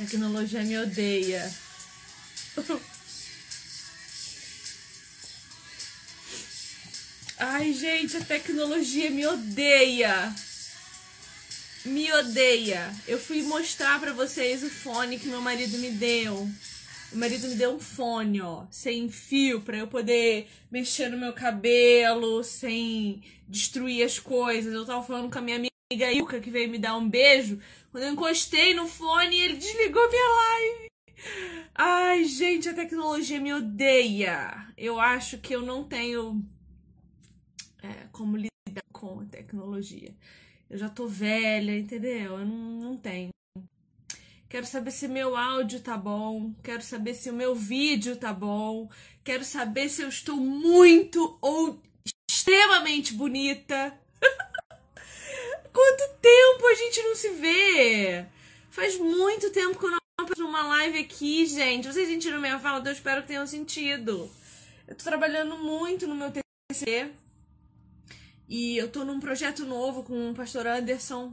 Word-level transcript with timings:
Tecnologia 0.00 0.62
me 0.62 0.78
odeia. 0.78 1.52
Ai, 7.38 7.74
gente, 7.74 8.16
a 8.16 8.24
tecnologia 8.24 9.10
me 9.10 9.26
odeia. 9.26 10.34
Me 11.84 12.10
odeia. 12.14 12.90
Eu 13.06 13.18
fui 13.18 13.42
mostrar 13.42 14.00
para 14.00 14.14
vocês 14.14 14.62
o 14.62 14.70
fone 14.70 15.18
que 15.18 15.28
meu 15.28 15.42
marido 15.42 15.76
me 15.76 15.90
deu. 15.90 16.48
O 17.12 17.16
marido 17.18 17.46
me 17.48 17.56
deu 17.56 17.74
um 17.74 17.80
fone, 17.80 18.40
ó, 18.40 18.64
sem 18.70 19.10
fio, 19.10 19.60
para 19.60 19.76
eu 19.76 19.86
poder 19.86 20.48
mexer 20.70 21.10
no 21.10 21.18
meu 21.18 21.34
cabelo, 21.34 22.42
sem 22.42 23.22
destruir 23.46 24.02
as 24.02 24.18
coisas. 24.18 24.72
Eu 24.72 24.86
tava 24.86 25.06
falando 25.06 25.30
com 25.30 25.38
a 25.38 25.42
minha 25.42 25.56
amiga 25.56 25.69
Ilka, 25.92 26.38
que 26.38 26.50
veio 26.50 26.70
me 26.70 26.78
dar 26.78 26.96
um 26.96 27.08
beijo. 27.08 27.58
Quando 27.90 28.04
eu 28.04 28.12
encostei 28.12 28.74
no 28.74 28.86
fone, 28.86 29.40
ele 29.40 29.56
desligou 29.56 30.08
minha 30.08 30.28
live. 30.28 30.90
Ai, 31.74 32.24
gente, 32.24 32.68
a 32.68 32.74
tecnologia 32.74 33.40
me 33.40 33.52
odeia. 33.52 34.68
Eu 34.78 35.00
acho 35.00 35.38
que 35.38 35.52
eu 35.52 35.62
não 35.62 35.82
tenho 35.82 36.44
é, 37.82 38.06
como 38.12 38.36
lidar 38.36 38.84
com 38.92 39.18
a 39.18 39.24
tecnologia. 39.24 40.14
Eu 40.68 40.78
já 40.78 40.88
tô 40.88 41.08
velha, 41.08 41.76
entendeu? 41.76 42.38
Eu 42.38 42.46
não, 42.46 42.80
não 42.80 42.96
tenho. 42.96 43.30
Quero 44.48 44.66
saber 44.66 44.92
se 44.92 45.08
meu 45.08 45.36
áudio 45.36 45.80
tá 45.80 45.96
bom. 45.96 46.54
Quero 46.62 46.82
saber 46.82 47.14
se 47.14 47.30
o 47.30 47.34
meu 47.34 47.52
vídeo 47.52 48.14
tá 48.14 48.32
bom. 48.32 48.88
Quero 49.24 49.44
saber 49.44 49.88
se 49.88 50.02
eu 50.02 50.08
estou 50.08 50.36
muito 50.36 51.36
ou 51.42 51.82
extremamente 52.30 53.12
bonita. 53.12 53.98
Quanto 55.72 56.16
tempo 56.20 56.66
a 56.66 56.74
gente 56.74 57.02
não 57.02 57.14
se 57.14 57.28
vê? 57.30 58.26
Faz 58.70 58.98
muito 58.98 59.50
tempo 59.50 59.78
que 59.78 59.86
eu 59.86 59.90
não 59.90 60.26
faço 60.26 60.46
uma 60.46 60.62
live 60.62 60.98
aqui, 60.98 61.46
gente. 61.46 61.86
Vocês 61.86 62.08
sentiram 62.08 62.40
minha 62.40 62.58
fala? 62.58 62.82
Eu 62.84 62.92
espero 62.92 63.22
que 63.22 63.28
tenham 63.28 63.46
sentido. 63.46 64.30
Eu 64.86 64.96
tô 64.96 65.04
trabalhando 65.04 65.56
muito 65.56 66.06
no 66.06 66.14
meu 66.14 66.30
TCC. 66.30 67.10
E 68.48 68.76
eu 68.76 68.90
tô 68.90 69.04
num 69.04 69.20
projeto 69.20 69.64
novo 69.64 70.02
com 70.02 70.30
o 70.30 70.34
pastor 70.34 70.66
Anderson 70.66 71.32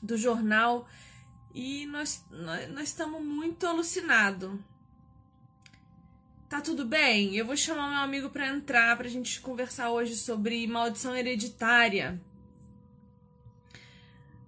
do 0.00 0.16
jornal 0.16 0.88
e 1.52 1.86
nós, 1.86 2.24
nós, 2.30 2.68
nós 2.70 2.84
estamos 2.84 3.20
muito 3.20 3.66
alucinados. 3.66 4.58
Tá 6.48 6.60
tudo 6.60 6.84
bem? 6.84 7.36
Eu 7.36 7.46
vou 7.46 7.56
chamar 7.56 7.90
meu 7.90 7.98
amigo 7.98 8.30
para 8.30 8.48
entrar 8.48 8.96
pra 8.96 9.08
gente 9.08 9.40
conversar 9.40 9.90
hoje 9.90 10.16
sobre 10.16 10.66
maldição 10.66 11.16
hereditária. 11.16 12.20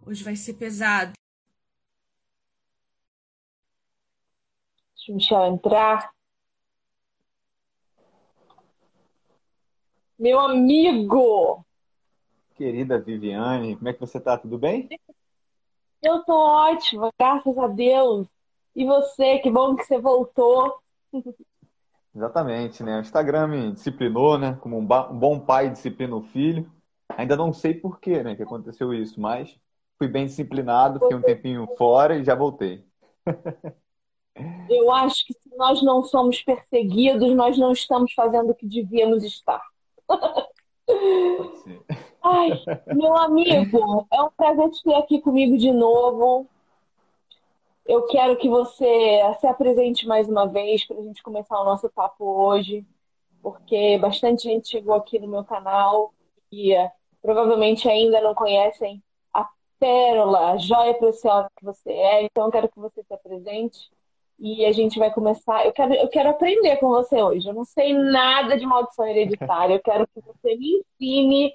Hoje 0.04 0.24
vai 0.24 0.34
ser 0.34 0.54
pesado. 0.54 1.12
Deixa 4.96 5.12
o 5.12 5.14
Michel 5.14 5.46
entrar. 5.46 6.12
Meu 10.18 10.40
amigo! 10.40 11.64
Querida 12.54 13.00
Viviane, 13.00 13.76
como 13.76 13.88
é 13.88 13.92
que 13.92 14.00
você 14.00 14.20
tá? 14.20 14.36
Tudo 14.36 14.58
bem? 14.58 14.88
Eu 16.02 16.24
tô 16.24 16.34
ótima, 16.34 17.10
graças 17.18 17.56
a 17.56 17.68
Deus. 17.68 18.26
E 18.74 18.84
você, 18.84 19.38
que 19.38 19.50
bom 19.50 19.76
que 19.76 19.84
você 19.84 19.98
voltou. 19.98 20.80
Exatamente, 22.14 22.82
né? 22.82 22.98
O 22.98 23.00
Instagram 23.00 23.46
me 23.46 23.72
disciplinou, 23.72 24.36
né? 24.36 24.58
Como 24.60 24.78
um, 24.78 24.82
um 24.82 25.18
bom 25.18 25.40
pai 25.40 25.70
disciplina 25.70 26.14
o 26.14 26.22
filho. 26.22 26.70
Ainda 27.16 27.36
não 27.36 27.52
sei 27.52 27.74
por 27.74 28.00
quê, 28.00 28.22
né, 28.22 28.34
que 28.34 28.42
aconteceu 28.42 28.92
isso, 28.92 29.20
mas 29.20 29.58
fui 30.02 30.08
bem 30.08 30.26
disciplinado, 30.26 30.98
fiquei 30.98 31.16
um 31.16 31.22
tempinho 31.22 31.68
fora 31.78 32.16
e 32.16 32.24
já 32.24 32.34
voltei. 32.34 32.84
Eu 34.68 34.90
acho 34.90 35.24
que 35.24 35.32
se 35.32 35.56
nós 35.56 35.80
não 35.80 36.02
somos 36.02 36.42
perseguidos, 36.42 37.32
nós 37.36 37.56
não 37.56 37.70
estamos 37.70 38.12
fazendo 38.12 38.50
o 38.50 38.54
que 38.54 38.66
devíamos 38.66 39.22
estar. 39.22 39.62
Pode 40.08 41.56
ser. 41.58 41.80
Ai, 42.20 42.50
meu 42.92 43.16
amigo, 43.16 44.08
é 44.12 44.22
um 44.22 44.30
prazer 44.36 44.70
te 44.70 44.82
ter 44.82 44.94
aqui 44.94 45.20
comigo 45.20 45.56
de 45.56 45.70
novo. 45.70 46.48
Eu 47.86 48.06
quero 48.06 48.36
que 48.36 48.48
você 48.48 49.20
se 49.38 49.46
apresente 49.46 50.06
mais 50.06 50.28
uma 50.28 50.46
vez 50.46 50.84
para 50.84 50.98
a 50.98 51.02
gente 51.02 51.22
começar 51.22 51.60
o 51.60 51.64
nosso 51.64 51.88
papo 51.90 52.24
hoje, 52.24 52.84
porque 53.40 53.98
bastante 53.98 54.44
gente 54.44 54.68
chegou 54.68 54.94
aqui 54.94 55.20
no 55.20 55.28
meu 55.28 55.44
canal 55.44 56.12
e 56.50 56.76
uh, 56.76 56.90
provavelmente 57.20 57.88
ainda 57.88 58.20
não 58.20 58.34
conhecem 58.34 59.00
pérola, 59.82 60.52
a 60.52 60.56
joia 60.58 60.94
preciosa 60.94 61.50
que 61.56 61.64
você 61.64 61.90
é. 61.90 62.22
Então, 62.22 62.44
eu 62.44 62.52
quero 62.52 62.68
que 62.68 62.78
você 62.78 63.02
se 63.02 63.12
apresente 63.12 63.90
e 64.38 64.64
a 64.64 64.70
gente 64.70 64.96
vai 64.96 65.12
começar. 65.12 65.66
Eu 65.66 65.72
quero, 65.72 65.92
eu 65.92 66.08
quero 66.08 66.30
aprender 66.30 66.76
com 66.76 66.88
você 66.88 67.20
hoje. 67.20 67.48
Eu 67.48 67.54
não 67.54 67.64
sei 67.64 67.92
nada 67.92 68.56
de 68.56 68.64
maldição 68.64 69.04
hereditária. 69.04 69.74
Eu 69.74 69.82
quero 69.82 70.06
que 70.06 70.20
você 70.20 70.56
me 70.56 70.84
ensine 71.00 71.52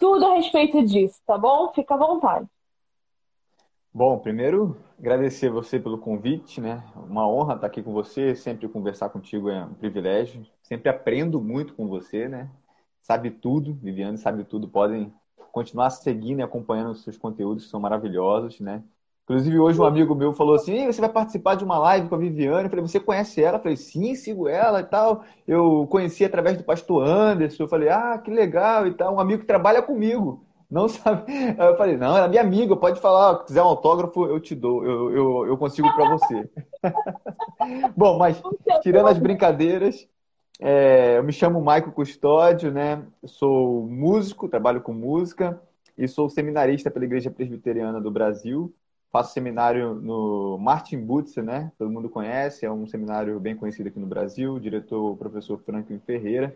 tudo 0.00 0.24
a 0.24 0.36
respeito 0.36 0.82
disso, 0.82 1.20
tá 1.26 1.36
bom? 1.36 1.70
Fica 1.74 1.94
à 1.94 1.98
vontade. 1.98 2.46
Bom, 3.92 4.18
primeiro 4.18 4.78
agradecer 4.98 5.50
você 5.50 5.78
pelo 5.78 5.98
convite, 5.98 6.62
né? 6.62 6.82
Uma 6.96 7.28
honra 7.28 7.54
estar 7.54 7.66
aqui 7.66 7.82
com 7.82 7.92
você, 7.92 8.34
sempre 8.34 8.66
conversar 8.68 9.10
contigo 9.10 9.50
é 9.50 9.62
um 9.64 9.74
privilégio. 9.74 10.46
Sempre 10.62 10.88
aprendo 10.88 11.38
muito 11.42 11.74
com 11.74 11.86
você, 11.86 12.28
né? 12.28 12.50
Sabe 13.02 13.30
tudo, 13.30 13.74
Viviane 13.74 14.16
sabe 14.16 14.44
tudo. 14.44 14.68
Podem 14.68 15.12
continuar 15.58 15.90
seguindo 15.90 16.40
e 16.40 16.42
acompanhando 16.42 16.90
os 16.92 17.02
seus 17.02 17.18
conteúdos, 17.18 17.64
que 17.64 17.70
são 17.70 17.80
maravilhosos, 17.80 18.60
né? 18.60 18.82
Inclusive, 19.24 19.58
hoje 19.58 19.78
um 19.78 19.84
amigo 19.84 20.14
meu 20.14 20.32
falou 20.32 20.54
assim: 20.54 20.86
você 20.86 21.00
vai 21.00 21.10
participar 21.10 21.54
de 21.54 21.64
uma 21.64 21.78
live 21.78 22.08
com 22.08 22.14
a 22.14 22.18
Viviane? 22.18 22.64
Eu 22.64 22.70
falei, 22.70 22.86
você 22.86 22.98
conhece 22.98 23.42
ela? 23.42 23.58
Eu 23.58 23.62
falei, 23.62 23.76
sim, 23.76 24.14
sigo 24.14 24.48
ela 24.48 24.80
e 24.80 24.84
tal. 24.84 25.22
Eu 25.46 25.86
conheci 25.90 26.24
através 26.24 26.56
do 26.56 26.64
pastor 26.64 27.06
Anderson. 27.06 27.64
Eu 27.64 27.68
falei, 27.68 27.90
ah, 27.90 28.16
que 28.18 28.30
legal 28.30 28.86
e 28.86 28.94
tal. 28.94 29.14
Um 29.14 29.20
amigo 29.20 29.40
que 29.40 29.46
trabalha 29.46 29.82
comigo. 29.82 30.46
Não 30.70 30.88
sabe. 30.88 31.30
Aí 31.30 31.66
eu 31.66 31.76
falei, 31.76 31.96
não, 31.98 32.16
ela 32.16 32.24
é 32.26 32.28
minha 32.28 32.40
amiga, 32.40 32.74
pode 32.74 33.00
falar. 33.00 33.38
Se 33.40 33.46
quiser 33.46 33.62
um 33.62 33.66
autógrafo, 33.66 34.24
eu 34.24 34.40
te 34.40 34.54
dou. 34.54 34.82
Eu, 34.84 35.10
eu, 35.14 35.46
eu 35.48 35.58
consigo 35.58 35.92
para 35.94 36.08
você. 36.08 36.48
Bom, 37.96 38.18
mas 38.18 38.40
tirando 38.82 39.08
as 39.08 39.18
brincadeiras, 39.18 40.08
é, 40.58 41.18
eu 41.18 41.24
me 41.24 41.32
chamo 41.32 41.60
Maico 41.60 41.92
Custódio, 41.92 42.72
né? 42.72 43.04
Sou 43.24 43.86
músico, 43.86 44.48
trabalho 44.48 44.80
com 44.80 44.92
música 44.92 45.60
e 45.96 46.08
sou 46.08 46.28
seminarista 46.28 46.90
pela 46.90 47.04
Igreja 47.04 47.30
Presbiteriana 47.30 48.00
do 48.00 48.10
Brasil 48.10 48.74
faço 49.10 49.32
seminário 49.32 49.94
no 49.94 50.58
Martin 50.58 51.00
Butzer, 51.00 51.42
né? 51.42 51.72
Todo 51.78 51.90
mundo 51.90 52.08
conhece, 52.08 52.66
é 52.66 52.70
um 52.70 52.86
seminário 52.86 53.40
bem 53.40 53.56
conhecido 53.56 53.88
aqui 53.88 53.98
no 53.98 54.06
Brasil, 54.06 54.58
diretor 54.58 55.12
o 55.12 55.16
professor 55.16 55.58
Franklin 55.58 55.98
Ferreira. 56.00 56.54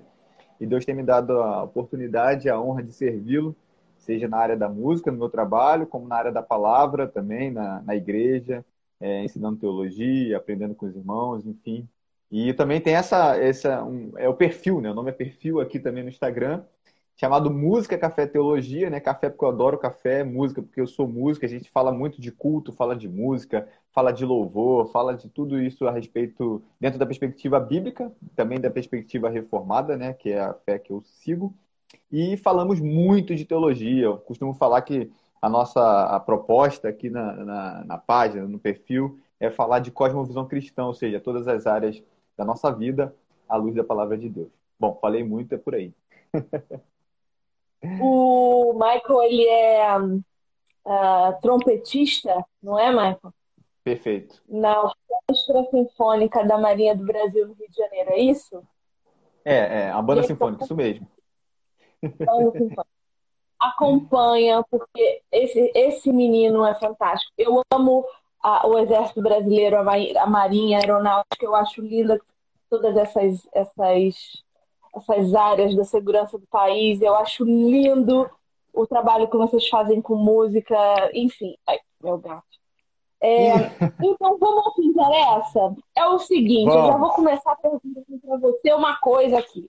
E 0.60 0.66
Deus 0.66 0.84
tem 0.84 0.94
me 0.94 1.02
dado 1.02 1.32
a 1.40 1.62
oportunidade, 1.62 2.48
a 2.48 2.60
honra 2.60 2.82
de 2.82 2.92
servi-lo, 2.92 3.56
seja 3.96 4.28
na 4.28 4.36
área 4.36 4.56
da 4.56 4.68
música, 4.68 5.10
no 5.10 5.18
meu 5.18 5.28
trabalho, 5.28 5.86
como 5.86 6.06
na 6.06 6.16
área 6.16 6.32
da 6.32 6.42
palavra 6.42 7.08
também, 7.08 7.50
na, 7.50 7.82
na 7.82 7.96
igreja, 7.96 8.64
é, 9.00 9.24
ensinando 9.24 9.58
teologia, 9.58 10.36
aprendendo 10.36 10.74
com 10.74 10.86
os 10.86 10.94
irmãos, 10.94 11.46
enfim. 11.46 11.88
E 12.32 12.54
também 12.54 12.80
tem 12.80 12.94
essa, 12.94 13.36
essa 13.36 13.84
um, 13.84 14.10
é 14.16 14.26
o 14.26 14.34
perfil, 14.34 14.80
né? 14.80 14.90
O 14.90 14.94
nome 14.94 15.10
é 15.10 15.12
perfil 15.12 15.60
aqui 15.60 15.78
também 15.78 16.02
no 16.02 16.08
Instagram, 16.08 16.64
chamado 17.14 17.50
Música 17.50 17.98
Café 17.98 18.26
Teologia, 18.26 18.88
né? 18.88 19.00
Café 19.00 19.28
porque 19.28 19.44
eu 19.44 19.50
adoro 19.50 19.76
café, 19.78 20.24
música 20.24 20.62
porque 20.62 20.80
eu 20.80 20.86
sou 20.86 21.06
música. 21.06 21.44
A 21.44 21.48
gente 21.48 21.70
fala 21.70 21.92
muito 21.92 22.22
de 22.22 22.32
culto, 22.32 22.72
fala 22.72 22.96
de 22.96 23.06
música, 23.06 23.68
fala 23.92 24.12
de 24.12 24.24
louvor, 24.24 24.90
fala 24.90 25.14
de 25.14 25.28
tudo 25.28 25.60
isso 25.60 25.86
a 25.86 25.92
respeito 25.92 26.62
dentro 26.80 26.98
da 26.98 27.04
perspectiva 27.04 27.60
bíblica, 27.60 28.10
também 28.34 28.58
da 28.58 28.70
perspectiva 28.70 29.28
reformada, 29.28 29.94
né? 29.94 30.14
Que 30.14 30.30
é 30.30 30.40
a 30.40 30.54
fé 30.54 30.78
que 30.78 30.90
eu 30.90 31.02
sigo. 31.02 31.54
E 32.10 32.38
falamos 32.38 32.80
muito 32.80 33.34
de 33.34 33.44
teologia. 33.44 34.06
Eu 34.06 34.16
costumo 34.18 34.54
falar 34.54 34.80
que 34.82 35.10
a 35.42 35.50
nossa 35.50 36.06
a 36.06 36.18
proposta 36.18 36.88
aqui 36.88 37.10
na, 37.10 37.32
na, 37.44 37.84
na 37.84 37.98
página, 37.98 38.48
no 38.48 38.58
perfil, 38.58 39.18
é 39.38 39.50
falar 39.50 39.80
de 39.80 39.90
cosmovisão 39.90 40.46
cristã, 40.46 40.86
ou 40.86 40.94
seja, 40.94 41.20
todas 41.20 41.46
as 41.48 41.66
áreas 41.66 42.02
da 42.42 42.44
nossa 42.44 42.72
vida 42.72 43.14
à 43.48 43.56
luz 43.56 43.74
da 43.74 43.84
palavra 43.84 44.18
de 44.18 44.28
Deus. 44.28 44.50
Bom, 44.78 44.98
falei 45.00 45.22
muito, 45.22 45.54
é 45.54 45.58
por 45.58 45.74
aí. 45.74 45.94
O 48.00 48.74
Michael, 48.74 49.22
ele 49.24 49.44
é 49.44 49.98
uh, 49.98 51.40
trompetista, 51.42 52.46
não 52.62 52.78
é, 52.78 52.90
Michael? 52.90 53.34
Perfeito. 53.82 54.40
Na 54.48 54.82
Orquestra 54.82 55.64
Sinfônica 55.68 56.46
da 56.46 56.58
Marinha 56.58 56.94
do 56.94 57.04
Brasil, 57.04 57.48
no 57.48 57.54
Rio 57.54 57.68
de 57.68 57.76
Janeiro, 57.76 58.10
é 58.10 58.20
isso? 58.20 58.62
É, 59.44 59.56
é, 59.56 59.90
a 59.90 60.00
banda 60.00 60.22
sinfônica, 60.22 60.62
isso 60.62 60.76
mesmo. 60.76 61.08
Acompanha, 63.58 64.62
porque 64.70 65.20
esse, 65.32 65.72
esse 65.74 66.12
menino 66.12 66.64
é 66.64 66.76
fantástico. 66.76 67.32
Eu 67.36 67.62
amo 67.74 68.06
a, 68.40 68.64
o 68.64 68.78
Exército 68.78 69.20
Brasileiro, 69.20 69.76
a, 69.76 70.26
Marinha, 70.26 70.78
a 70.78 70.80
Aeronáutica, 70.82 71.44
eu 71.44 71.56
acho 71.56 71.80
linda 71.82 72.16
todas 72.72 72.96
essas, 72.96 73.46
essas 73.52 74.42
essas 74.96 75.34
áreas 75.34 75.76
da 75.76 75.84
segurança 75.84 76.38
do 76.38 76.46
país. 76.46 77.02
Eu 77.02 77.14
acho 77.16 77.44
lindo 77.44 78.30
o 78.72 78.86
trabalho 78.86 79.28
que 79.28 79.36
vocês 79.36 79.68
fazem 79.68 80.00
com 80.00 80.14
música, 80.16 80.74
enfim. 81.12 81.54
Ai, 81.66 81.78
meu 82.02 82.16
gato. 82.16 82.46
É, 83.20 83.52
então, 84.02 84.38
vamos 84.38 84.66
ao 84.66 84.74
que 84.74 84.86
interessa? 84.86 85.76
É 85.94 86.06
o 86.06 86.18
seguinte, 86.18 86.70
vamos. 86.70 86.86
eu 86.86 86.92
já 86.92 86.96
vou 86.96 87.10
começar 87.10 87.54
perguntando 87.56 88.20
para 88.20 88.38
você 88.38 88.72
uma 88.72 88.96
coisa 88.96 89.38
aqui. 89.38 89.68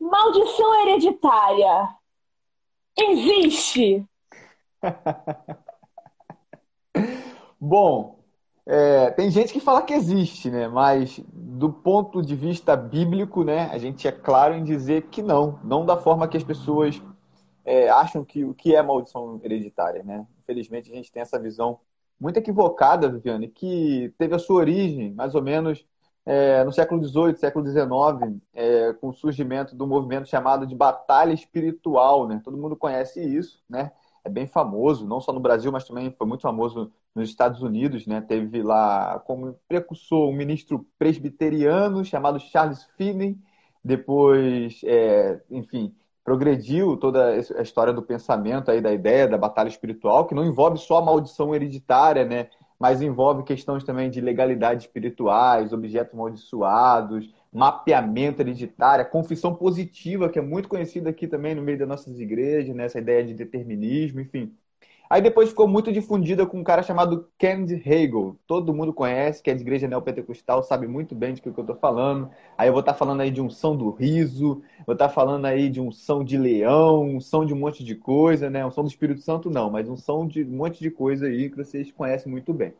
Maldição 0.00 0.82
hereditária 0.82 1.88
existe? 2.96 4.06
Bom, 7.60 8.17
é, 8.70 9.10
tem 9.12 9.30
gente 9.30 9.50
que 9.50 9.60
fala 9.60 9.80
que 9.80 9.94
existe, 9.94 10.50
né? 10.50 10.68
Mas 10.68 11.18
do 11.32 11.72
ponto 11.72 12.20
de 12.20 12.36
vista 12.36 12.76
bíblico, 12.76 13.42
né, 13.42 13.70
a 13.72 13.78
gente 13.78 14.06
é 14.06 14.12
claro 14.12 14.54
em 14.54 14.62
dizer 14.62 15.04
que 15.04 15.22
não, 15.22 15.58
não 15.64 15.86
da 15.86 15.96
forma 15.96 16.28
que 16.28 16.36
as 16.36 16.44
pessoas 16.44 17.02
é, 17.64 17.88
acham 17.88 18.22
que 18.22 18.44
o 18.44 18.52
que 18.52 18.74
é 18.74 18.82
maldição 18.82 19.40
hereditária, 19.42 20.02
né? 20.02 20.26
Infelizmente 20.42 20.92
a 20.92 20.94
gente 20.94 21.10
tem 21.10 21.22
essa 21.22 21.38
visão 21.38 21.80
muito 22.20 22.36
equivocada, 22.36 23.08
Viviane, 23.08 23.48
que 23.48 24.12
teve 24.18 24.34
a 24.34 24.38
sua 24.38 24.56
origem 24.56 25.14
mais 25.14 25.34
ou 25.34 25.42
menos 25.42 25.86
é, 26.26 26.62
no 26.62 26.70
século 26.70 27.02
XVIII, 27.02 27.36
século 27.36 27.66
XIX, 27.66 28.38
é, 28.52 28.92
com 29.00 29.08
o 29.08 29.14
surgimento 29.14 29.74
do 29.74 29.86
movimento 29.86 30.28
chamado 30.28 30.66
de 30.66 30.74
batalha 30.74 31.32
espiritual, 31.32 32.28
né? 32.28 32.38
Todo 32.44 32.58
mundo 32.58 32.76
conhece 32.76 33.18
isso, 33.24 33.62
né? 33.66 33.92
É 34.28 34.30
bem 34.30 34.46
famoso, 34.46 35.06
não 35.06 35.22
só 35.22 35.32
no 35.32 35.40
Brasil, 35.40 35.72
mas 35.72 35.84
também 35.84 36.10
foi 36.10 36.26
muito 36.26 36.42
famoso 36.42 36.92
nos 37.14 37.30
Estados 37.30 37.62
Unidos, 37.62 38.06
né? 38.06 38.20
Teve 38.20 38.62
lá 38.62 39.18
como 39.20 39.58
precursor 39.66 40.28
um 40.28 40.36
ministro 40.36 40.86
presbiteriano 40.98 42.04
chamado 42.04 42.38
Charles 42.38 42.84
Finney, 42.98 43.38
depois, 43.82 44.82
é, 44.84 45.40
enfim, 45.50 45.94
progrediu 46.22 46.98
toda 46.98 47.30
a 47.30 47.62
história 47.62 47.90
do 47.90 48.02
pensamento 48.02 48.70
aí 48.70 48.82
da 48.82 48.92
ideia 48.92 49.26
da 49.26 49.38
batalha 49.38 49.68
espiritual, 49.68 50.26
que 50.26 50.34
não 50.34 50.44
envolve 50.44 50.76
só 50.76 50.98
a 50.98 51.02
maldição 51.02 51.54
hereditária, 51.54 52.26
né? 52.26 52.50
mas 52.78 53.00
envolve 53.00 53.42
questões 53.42 53.82
também 53.82 54.10
de 54.10 54.20
legalidade 54.20 54.82
espirituais, 54.82 55.72
objetos 55.72 56.14
amaldiçoados, 56.14 57.32
mapeamento 57.58 58.40
hereditário, 58.40 59.08
confissão 59.10 59.52
positiva, 59.54 60.28
que 60.28 60.38
é 60.38 60.42
muito 60.42 60.68
conhecida 60.68 61.10
aqui 61.10 61.26
também 61.26 61.56
no 61.56 61.62
meio 61.62 61.76
das 61.76 61.88
nossas 61.88 62.20
igrejas, 62.20 62.74
né? 62.74 62.84
essa 62.84 63.00
ideia 63.00 63.24
de 63.24 63.34
determinismo, 63.34 64.20
enfim. 64.20 64.54
Aí 65.10 65.22
depois 65.22 65.48
ficou 65.48 65.66
muito 65.66 65.90
difundida 65.90 66.46
com 66.46 66.60
um 66.60 66.62
cara 66.62 66.82
chamado 66.82 67.28
Kenneth 67.38 67.82
Hagel. 67.84 68.36
Todo 68.46 68.74
mundo 68.74 68.92
conhece, 68.92 69.42
que 69.42 69.50
é 69.50 69.54
de 69.54 69.62
igreja 69.62 69.88
neopentecostal, 69.88 70.62
sabe 70.62 70.86
muito 70.86 71.14
bem 71.14 71.32
de 71.34 71.40
que, 71.40 71.50
que 71.50 71.58
eu 71.58 71.62
estou 71.62 71.76
falando. 71.76 72.30
Aí 72.56 72.68
eu 72.68 72.72
vou 72.72 72.80
estar 72.80 72.92
tá 72.92 72.98
falando 72.98 73.22
aí 73.22 73.30
de 73.30 73.40
unção 73.40 73.74
do 73.76 73.90
riso, 73.90 74.62
vou 74.86 74.92
estar 74.92 75.08
tá 75.08 75.14
falando 75.14 75.46
aí 75.46 75.68
de 75.70 75.80
unção 75.80 76.22
de 76.22 76.36
leão, 76.36 77.02
unção 77.16 77.44
de 77.44 77.54
um 77.54 77.58
monte 77.58 77.82
de 77.82 77.94
coisa, 77.96 78.50
né? 78.50 78.64
Unção 78.64 78.84
do 78.84 78.90
Espírito 78.90 79.22
Santo 79.22 79.50
não, 79.50 79.70
mas 79.70 79.88
unção 79.88 80.28
de 80.28 80.44
um 80.44 80.56
monte 80.56 80.78
de 80.80 80.90
coisa 80.90 81.26
aí 81.26 81.48
que 81.50 81.56
vocês 81.56 81.90
conhecem 81.90 82.30
muito 82.30 82.52
bem. 82.52 82.74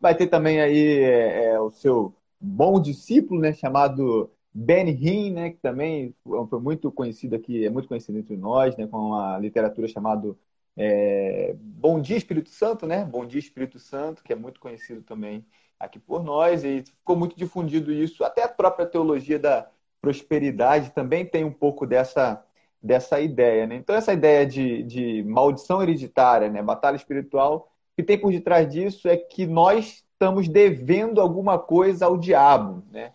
Vai 0.00 0.14
ter 0.16 0.26
também 0.26 0.60
aí 0.60 0.98
é, 1.04 1.52
é, 1.52 1.60
o 1.60 1.70
seu 1.70 2.12
bom 2.40 2.80
discípulo, 2.80 3.40
né? 3.40 3.52
Chamado 3.52 4.30
Ben 4.52 4.88
Hinn, 4.88 5.32
né? 5.32 5.50
Que 5.50 5.58
também 5.58 6.14
foi 6.24 6.60
muito 6.60 6.90
conhecido 6.90 7.36
aqui, 7.36 7.64
é 7.64 7.70
muito 7.70 7.88
conhecido 7.88 8.18
entre 8.18 8.36
nós, 8.36 8.76
né? 8.76 8.86
Com 8.86 8.98
uma 8.98 9.38
literatura 9.38 9.86
chamada 9.88 10.34
é, 10.76 11.54
Bom 11.58 12.00
Dia 12.00 12.16
Espírito 12.16 12.50
Santo, 12.50 12.86
né? 12.86 13.04
Bom 13.04 13.26
Dia 13.26 13.38
Espírito 13.38 13.78
Santo, 13.78 14.22
que 14.22 14.32
é 14.32 14.36
muito 14.36 14.60
conhecido 14.60 15.02
também 15.02 15.44
aqui 15.78 15.98
por 15.98 16.22
nós, 16.22 16.64
e 16.64 16.82
ficou 16.82 17.16
muito 17.16 17.36
difundido 17.36 17.92
isso. 17.92 18.24
Até 18.24 18.44
a 18.44 18.48
própria 18.48 18.86
teologia 18.86 19.38
da 19.38 19.70
prosperidade 20.00 20.90
também 20.92 21.24
tem 21.26 21.44
um 21.44 21.52
pouco 21.52 21.86
dessa, 21.86 22.44
dessa 22.82 23.20
ideia, 23.20 23.66
né? 23.66 23.76
Então, 23.76 23.94
essa 23.94 24.12
ideia 24.12 24.46
de, 24.46 24.82
de 24.84 25.22
maldição 25.24 25.82
hereditária, 25.82 26.48
né? 26.50 26.62
Batalha 26.62 26.96
espiritual, 26.96 27.72
o 27.92 27.96
que 27.96 28.02
tem 28.02 28.18
por 28.18 28.32
detrás 28.32 28.68
disso 28.68 29.08
é 29.08 29.16
que 29.16 29.46
nós 29.46 30.04
estamos 30.20 30.48
devendo 30.48 31.18
alguma 31.18 31.58
coisa 31.58 32.04
ao 32.04 32.18
diabo, 32.18 32.82
né? 32.92 33.12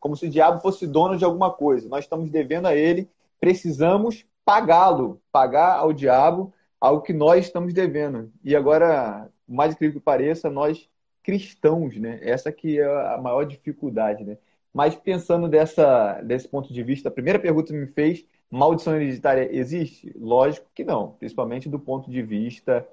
Como 0.00 0.16
se 0.16 0.26
o 0.26 0.30
diabo 0.30 0.60
fosse 0.60 0.88
dono 0.88 1.16
de 1.16 1.24
alguma 1.24 1.52
coisa. 1.52 1.88
Nós 1.88 2.04
estamos 2.04 2.30
devendo 2.30 2.66
a 2.66 2.74
ele, 2.74 3.08
precisamos 3.40 4.26
pagá-lo, 4.44 5.20
pagar 5.30 5.78
ao 5.78 5.92
diabo 5.92 6.52
algo 6.80 7.02
que 7.02 7.12
nós 7.12 7.46
estamos 7.46 7.72
devendo. 7.72 8.32
E 8.42 8.56
agora, 8.56 9.28
mais 9.46 9.72
incrível 9.72 10.00
que 10.00 10.04
pareça, 10.04 10.50
nós 10.50 10.88
cristãos, 11.22 11.96
né? 11.96 12.18
Essa 12.22 12.50
que 12.50 12.80
é 12.80 13.14
a 13.14 13.18
maior 13.18 13.44
dificuldade, 13.44 14.24
né? 14.24 14.36
Mas 14.74 14.96
pensando 14.96 15.48
dessa, 15.48 16.20
desse 16.22 16.48
ponto 16.48 16.72
de 16.72 16.82
vista, 16.82 17.08
a 17.08 17.12
primeira 17.12 17.38
pergunta 17.38 17.72
que 17.72 17.78
me 17.78 17.86
fez, 17.86 18.24
maldição 18.50 18.96
hereditária 18.96 19.48
existe? 19.52 20.12
Lógico 20.18 20.66
que 20.74 20.82
não, 20.82 21.12
principalmente 21.20 21.68
do 21.68 21.78
ponto 21.78 22.10
de 22.10 22.20
vista 22.20 22.86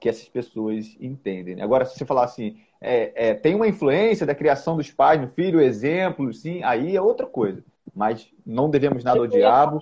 que 0.00 0.08
essas 0.08 0.28
pessoas 0.28 0.96
entendem. 1.00 1.54
Né? 1.54 1.62
Agora, 1.62 1.84
se 1.84 1.96
você 1.96 2.04
falar 2.04 2.24
assim, 2.24 2.56
é, 2.82 3.28
é, 3.28 3.34
tem 3.34 3.54
uma 3.54 3.68
influência 3.68 4.26
da 4.26 4.34
criação 4.34 4.76
dos 4.76 4.90
pais 4.90 5.20
no 5.20 5.28
filho, 5.28 5.60
exemplo, 5.60 6.34
sim, 6.34 6.62
aí 6.64 6.96
é 6.96 7.00
outra 7.00 7.26
coisa. 7.26 7.64
Mas 7.94 8.28
não 8.44 8.68
devemos 8.68 9.04
nada 9.04 9.20
ao 9.20 9.26
diabo. 9.26 9.80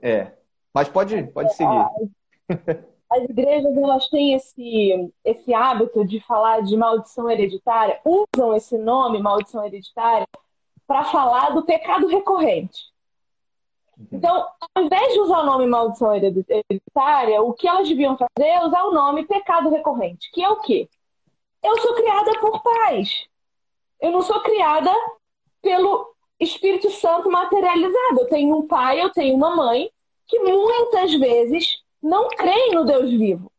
É. 0.00 0.32
Mas 0.72 0.88
pode, 0.88 1.22
pode 1.24 1.54
seguir. 1.54 1.86
As 3.08 3.22
igrejas 3.22 3.76
elas 3.76 4.08
têm 4.08 4.34
esse, 4.34 5.12
esse 5.24 5.54
hábito 5.54 6.04
de 6.04 6.18
falar 6.20 6.62
de 6.62 6.76
maldição 6.76 7.30
hereditária, 7.30 8.00
usam 8.04 8.54
esse 8.54 8.76
nome, 8.78 9.22
maldição 9.22 9.64
hereditária, 9.64 10.26
para 10.86 11.04
falar 11.04 11.50
do 11.50 11.64
pecado 11.64 12.06
recorrente. 12.08 12.80
Então, 14.10 14.46
ao 14.74 14.84
invés 14.84 15.12
de 15.12 15.20
usar 15.20 15.40
o 15.40 15.46
nome 15.46 15.66
maldição 15.66 16.14
hereditária, 16.14 17.40
o 17.42 17.52
que 17.52 17.66
elas 17.66 17.88
deviam 17.88 18.16
fazer 18.16 18.48
é 18.48 18.64
usar 18.64 18.84
o 18.84 18.92
nome 18.92 19.24
pecado 19.24 19.70
recorrente, 19.70 20.30
que 20.32 20.42
é 20.42 20.48
o 20.48 20.60
quê? 20.60 20.88
Eu 21.66 21.80
sou 21.80 21.94
criada 21.94 22.38
por 22.38 22.62
pais. 22.62 23.26
Eu 24.00 24.12
não 24.12 24.22
sou 24.22 24.40
criada 24.40 24.92
pelo 25.60 26.14
Espírito 26.38 26.88
Santo 26.90 27.28
materializado. 27.28 28.20
Eu 28.20 28.28
tenho 28.28 28.56
um 28.56 28.68
pai, 28.68 29.02
eu 29.02 29.10
tenho 29.10 29.34
uma 29.34 29.56
mãe 29.56 29.90
que 30.28 30.38
muitas 30.38 31.12
vezes 31.14 31.82
não 32.00 32.28
creem 32.28 32.72
no 32.72 32.84
Deus 32.84 33.10
vivo. 33.10 33.50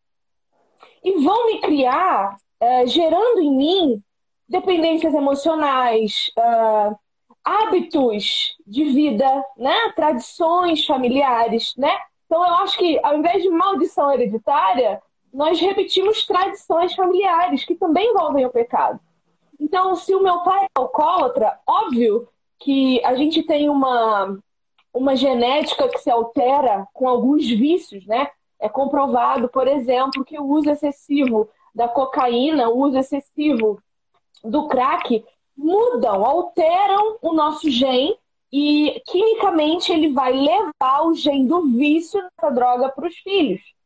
E 1.04 1.22
vão 1.22 1.48
me 1.48 1.60
criar 1.60 2.38
uh, 2.64 2.88
gerando 2.88 3.42
em 3.42 3.52
mim 3.52 4.04
dependências 4.48 5.14
emocionais, 5.14 6.32
uh, 6.38 6.98
hábitos 7.44 8.56
de 8.66 8.86
vida, 8.86 9.46
né? 9.58 9.92
tradições 9.98 10.86
familiares. 10.86 11.74
Né? 11.78 11.94
Então, 12.26 12.46
eu 12.46 12.54
acho 12.56 12.78
que 12.78 12.98
ao 13.04 13.18
invés 13.18 13.44
de 13.44 13.50
maldição 13.50 14.14
hereditária, 14.14 15.02
nós 15.38 15.60
repetimos 15.60 16.26
tradições 16.26 16.96
familiares 16.96 17.64
que 17.64 17.76
também 17.76 18.10
envolvem 18.10 18.44
o 18.48 18.50
pecado. 18.50 19.00
Então, 19.60 19.96
se 19.96 20.16
o 20.16 20.24
meu 20.24 20.40
pai 20.40 20.64
é 20.66 20.68
alcoólatra, 20.74 21.60
óbvio 21.68 22.28
que 22.58 23.00
a 23.06 23.14
gente 23.14 23.44
tem 23.44 23.70
uma, 23.70 24.36
uma 24.92 25.16
genética 25.16 25.88
que 25.90 26.00
se 26.00 26.10
altera 26.10 26.88
com 26.92 27.08
alguns 27.08 27.48
vícios, 27.48 28.04
né? 28.08 28.32
É 28.60 28.68
comprovado, 28.68 29.48
por 29.48 29.68
exemplo, 29.68 30.26
que 30.26 30.40
o 30.40 30.44
uso 30.44 30.72
excessivo 30.72 31.48
da 31.74 31.88
cocaína, 31.88 32.70
o 32.70 32.80
uso 32.80 32.98
excessivo 32.98 33.80
do 34.44 34.68
crack 34.68 35.24
mudam, 35.56 36.26
alteram 36.26 37.20
o 37.22 37.32
nosso 37.32 37.70
gene 37.70 38.18
e 38.52 39.04
quimicamente 39.06 39.92
ele 39.92 40.12
vai 40.12 40.34
levar 40.34 41.04
o 41.06 41.14
gene 41.14 41.48
do 41.48 41.62
vício 41.62 42.20
dessa 42.24 42.52
droga 42.52 42.90
para 42.90 43.08
os 43.08 43.16
filhos. 43.18 43.77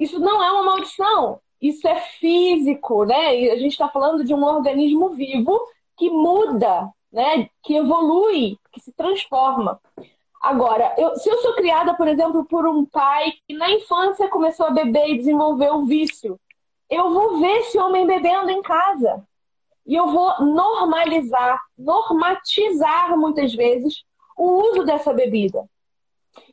Isso 0.00 0.18
não 0.18 0.42
é 0.42 0.50
uma 0.50 0.64
maldição, 0.64 1.38
isso 1.60 1.86
é 1.86 1.94
físico, 2.18 3.04
né? 3.04 3.38
E 3.38 3.50
a 3.50 3.56
gente 3.56 3.72
está 3.72 3.88
falando 3.88 4.24
de 4.24 4.34
um 4.34 4.42
organismo 4.42 5.10
vivo 5.10 5.60
que 5.96 6.08
muda, 6.08 6.90
né? 7.12 7.48
Que 7.62 7.76
evolui, 7.76 8.56
que 8.72 8.80
se 8.80 8.92
transforma. 8.92 9.78
Agora, 10.40 10.94
eu, 10.96 11.14
se 11.16 11.28
eu 11.28 11.36
sou 11.42 11.54
criada, 11.54 11.92
por 11.94 12.08
exemplo, 12.08 12.46
por 12.46 12.66
um 12.66 12.86
pai 12.86 13.34
que 13.46 13.54
na 13.54 13.70
infância 13.70 14.26
começou 14.28 14.66
a 14.66 14.70
beber 14.70 15.06
e 15.10 15.18
desenvolveu 15.18 15.74
o 15.74 15.84
vício, 15.84 16.40
eu 16.88 17.10
vou 17.10 17.38
ver 17.38 17.58
esse 17.58 17.78
homem 17.78 18.06
bebendo 18.06 18.50
em 18.50 18.62
casa. 18.62 19.22
E 19.86 19.94
eu 19.94 20.08
vou 20.08 20.40
normalizar, 20.40 21.60
normatizar 21.76 23.18
muitas 23.18 23.54
vezes 23.54 24.02
o 24.36 24.70
uso 24.70 24.84
dessa 24.84 25.12
bebida. 25.12 25.68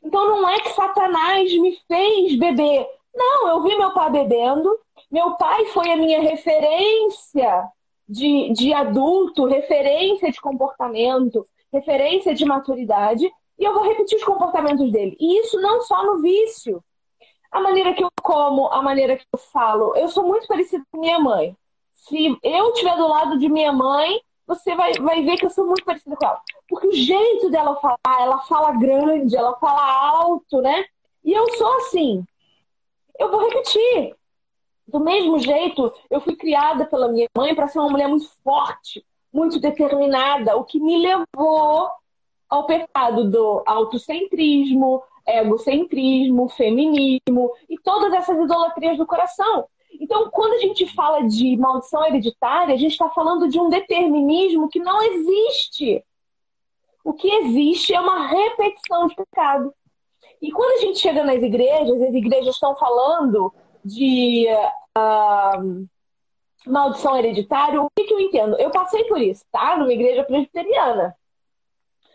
Então 0.02 0.28
não 0.28 0.48
é 0.48 0.60
que 0.60 0.70
Satanás 0.70 1.50
me 1.58 1.78
fez 1.88 2.38
beber. 2.38 2.86
Não, 3.18 3.48
eu 3.48 3.62
vi 3.62 3.76
meu 3.76 3.92
pai 3.92 4.10
bebendo. 4.10 4.78
Meu 5.10 5.34
pai 5.34 5.66
foi 5.66 5.90
a 5.90 5.96
minha 5.96 6.20
referência 6.20 7.68
de, 8.08 8.52
de 8.52 8.72
adulto, 8.72 9.46
referência 9.46 10.30
de 10.30 10.40
comportamento, 10.40 11.46
referência 11.72 12.32
de 12.34 12.44
maturidade. 12.44 13.28
E 13.58 13.64
eu 13.64 13.74
vou 13.74 13.82
repetir 13.82 14.16
os 14.16 14.24
comportamentos 14.24 14.90
dele. 14.92 15.16
E 15.18 15.40
isso 15.40 15.60
não 15.60 15.82
só 15.82 16.04
no 16.04 16.22
vício. 16.22 16.82
A 17.50 17.60
maneira 17.60 17.92
que 17.92 18.04
eu 18.04 18.10
como, 18.22 18.68
a 18.68 18.80
maneira 18.80 19.16
que 19.16 19.24
eu 19.32 19.38
falo. 19.38 19.96
Eu 19.96 20.08
sou 20.08 20.24
muito 20.24 20.46
parecida 20.46 20.84
com 20.92 21.00
minha 21.00 21.18
mãe. 21.18 21.56
Se 21.94 22.38
eu 22.42 22.68
estiver 22.68 22.96
do 22.96 23.08
lado 23.08 23.38
de 23.38 23.48
minha 23.48 23.72
mãe, 23.72 24.20
você 24.46 24.74
vai, 24.76 24.92
vai 24.94 25.22
ver 25.22 25.36
que 25.36 25.46
eu 25.46 25.50
sou 25.50 25.66
muito 25.66 25.84
parecida 25.84 26.14
com 26.14 26.24
ela. 26.24 26.40
Porque 26.68 26.86
o 26.86 26.92
jeito 26.92 27.50
dela 27.50 27.76
falar, 27.76 28.20
ela 28.20 28.38
fala 28.40 28.72
grande, 28.72 29.36
ela 29.36 29.56
fala 29.58 29.82
alto, 29.82 30.60
né? 30.60 30.84
E 31.24 31.32
eu 31.32 31.50
sou 31.56 31.76
assim. 31.78 32.24
Eu 33.18 33.30
vou 33.30 33.40
repetir. 33.40 34.14
Do 34.86 35.00
mesmo 35.00 35.38
jeito, 35.38 35.92
eu 36.08 36.20
fui 36.20 36.34
criada 36.34 36.86
pela 36.86 37.08
minha 37.08 37.28
mãe 37.36 37.54
para 37.54 37.68
ser 37.68 37.78
uma 37.78 37.90
mulher 37.90 38.08
muito 38.08 38.28
forte, 38.42 39.04
muito 39.30 39.60
determinada, 39.60 40.56
o 40.56 40.64
que 40.64 40.80
me 40.80 40.96
levou 40.96 41.90
ao 42.48 42.64
pecado 42.64 43.30
do 43.30 43.62
autocentrismo, 43.66 45.02
egocentrismo, 45.26 46.48
feminismo 46.48 47.52
e 47.68 47.78
todas 47.78 48.14
essas 48.14 48.38
idolatrias 48.38 48.96
do 48.96 49.06
coração. 49.06 49.68
Então, 50.00 50.30
quando 50.30 50.54
a 50.54 50.58
gente 50.58 50.86
fala 50.94 51.22
de 51.26 51.56
maldição 51.56 52.06
hereditária, 52.06 52.74
a 52.74 52.78
gente 52.78 52.92
está 52.92 53.10
falando 53.10 53.48
de 53.48 53.60
um 53.60 53.68
determinismo 53.68 54.68
que 54.68 54.78
não 54.78 55.02
existe. 55.02 56.02
O 57.04 57.12
que 57.12 57.28
existe 57.28 57.94
é 57.94 58.00
uma 58.00 58.26
repetição 58.26 59.06
de 59.06 59.14
pecado. 59.14 59.74
E 60.40 60.52
quando 60.52 60.78
a 60.78 60.86
gente 60.86 60.98
chega 60.98 61.24
nas 61.24 61.42
igrejas, 61.42 62.00
as 62.00 62.14
igrejas 62.14 62.54
estão 62.54 62.76
falando 62.76 63.52
de 63.84 64.46
uh, 64.96 65.88
maldição 66.66 67.16
hereditária, 67.16 67.82
o 67.82 67.90
que, 67.94 68.04
que 68.04 68.14
eu 68.14 68.20
entendo? 68.20 68.56
Eu 68.58 68.70
passei 68.70 69.04
por 69.04 69.20
isso, 69.20 69.44
tá? 69.50 69.76
Numa 69.76 69.92
igreja 69.92 70.24
presbiteriana. 70.24 71.16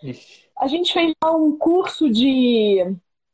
Ixi. 0.01 0.49
A 0.57 0.67
gente 0.67 0.93
fez 0.93 1.13
um 1.25 1.57
curso 1.57 2.09
de. 2.09 2.83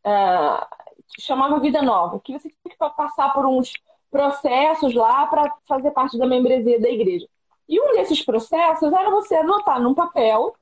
Uh, 0.05 0.79
que 1.13 1.21
chamava 1.21 1.59
Vida 1.59 1.81
Nova, 1.81 2.19
que 2.19 2.33
você 2.33 2.49
tinha 2.49 2.71
que 2.71 2.95
passar 2.95 3.33
por 3.33 3.45
uns 3.45 3.73
processos 4.11 4.93
lá 4.93 5.25
para 5.27 5.53
fazer 5.67 5.91
parte 5.91 6.17
da 6.17 6.25
membresia 6.25 6.79
da 6.79 6.89
igreja. 6.89 7.27
E 7.67 7.79
um 7.79 7.93
desses 7.93 8.23
processos 8.23 8.91
era 8.91 9.09
você 9.09 9.35
anotar 9.35 9.81
num 9.81 9.93
papel 9.93 10.55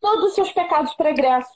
todos 0.00 0.26
os 0.26 0.34
seus 0.34 0.52
pecados 0.52 0.94
pregressos. 0.94 1.52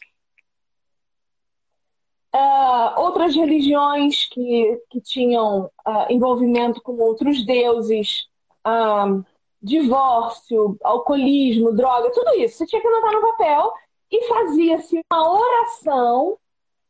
Uh, 2.34 3.00
outras 3.00 3.36
religiões 3.36 4.24
que, 4.24 4.80
que 4.88 5.00
tinham 5.02 5.70
uh, 5.86 6.06
envolvimento 6.08 6.80
com 6.80 6.92
outros 6.96 7.44
deuses, 7.44 8.26
uh, 8.66 9.22
divórcio, 9.62 10.78
alcoolismo, 10.82 11.74
droga, 11.74 12.10
tudo 12.10 12.34
isso. 12.36 12.56
Você 12.56 12.66
tinha 12.66 12.80
que 12.80 12.88
anotar 12.88 13.12
no 13.12 13.20
papel 13.20 13.72
e 14.10 14.28
fazia-se 14.28 15.00
uma 15.10 15.30
oração 15.30 16.38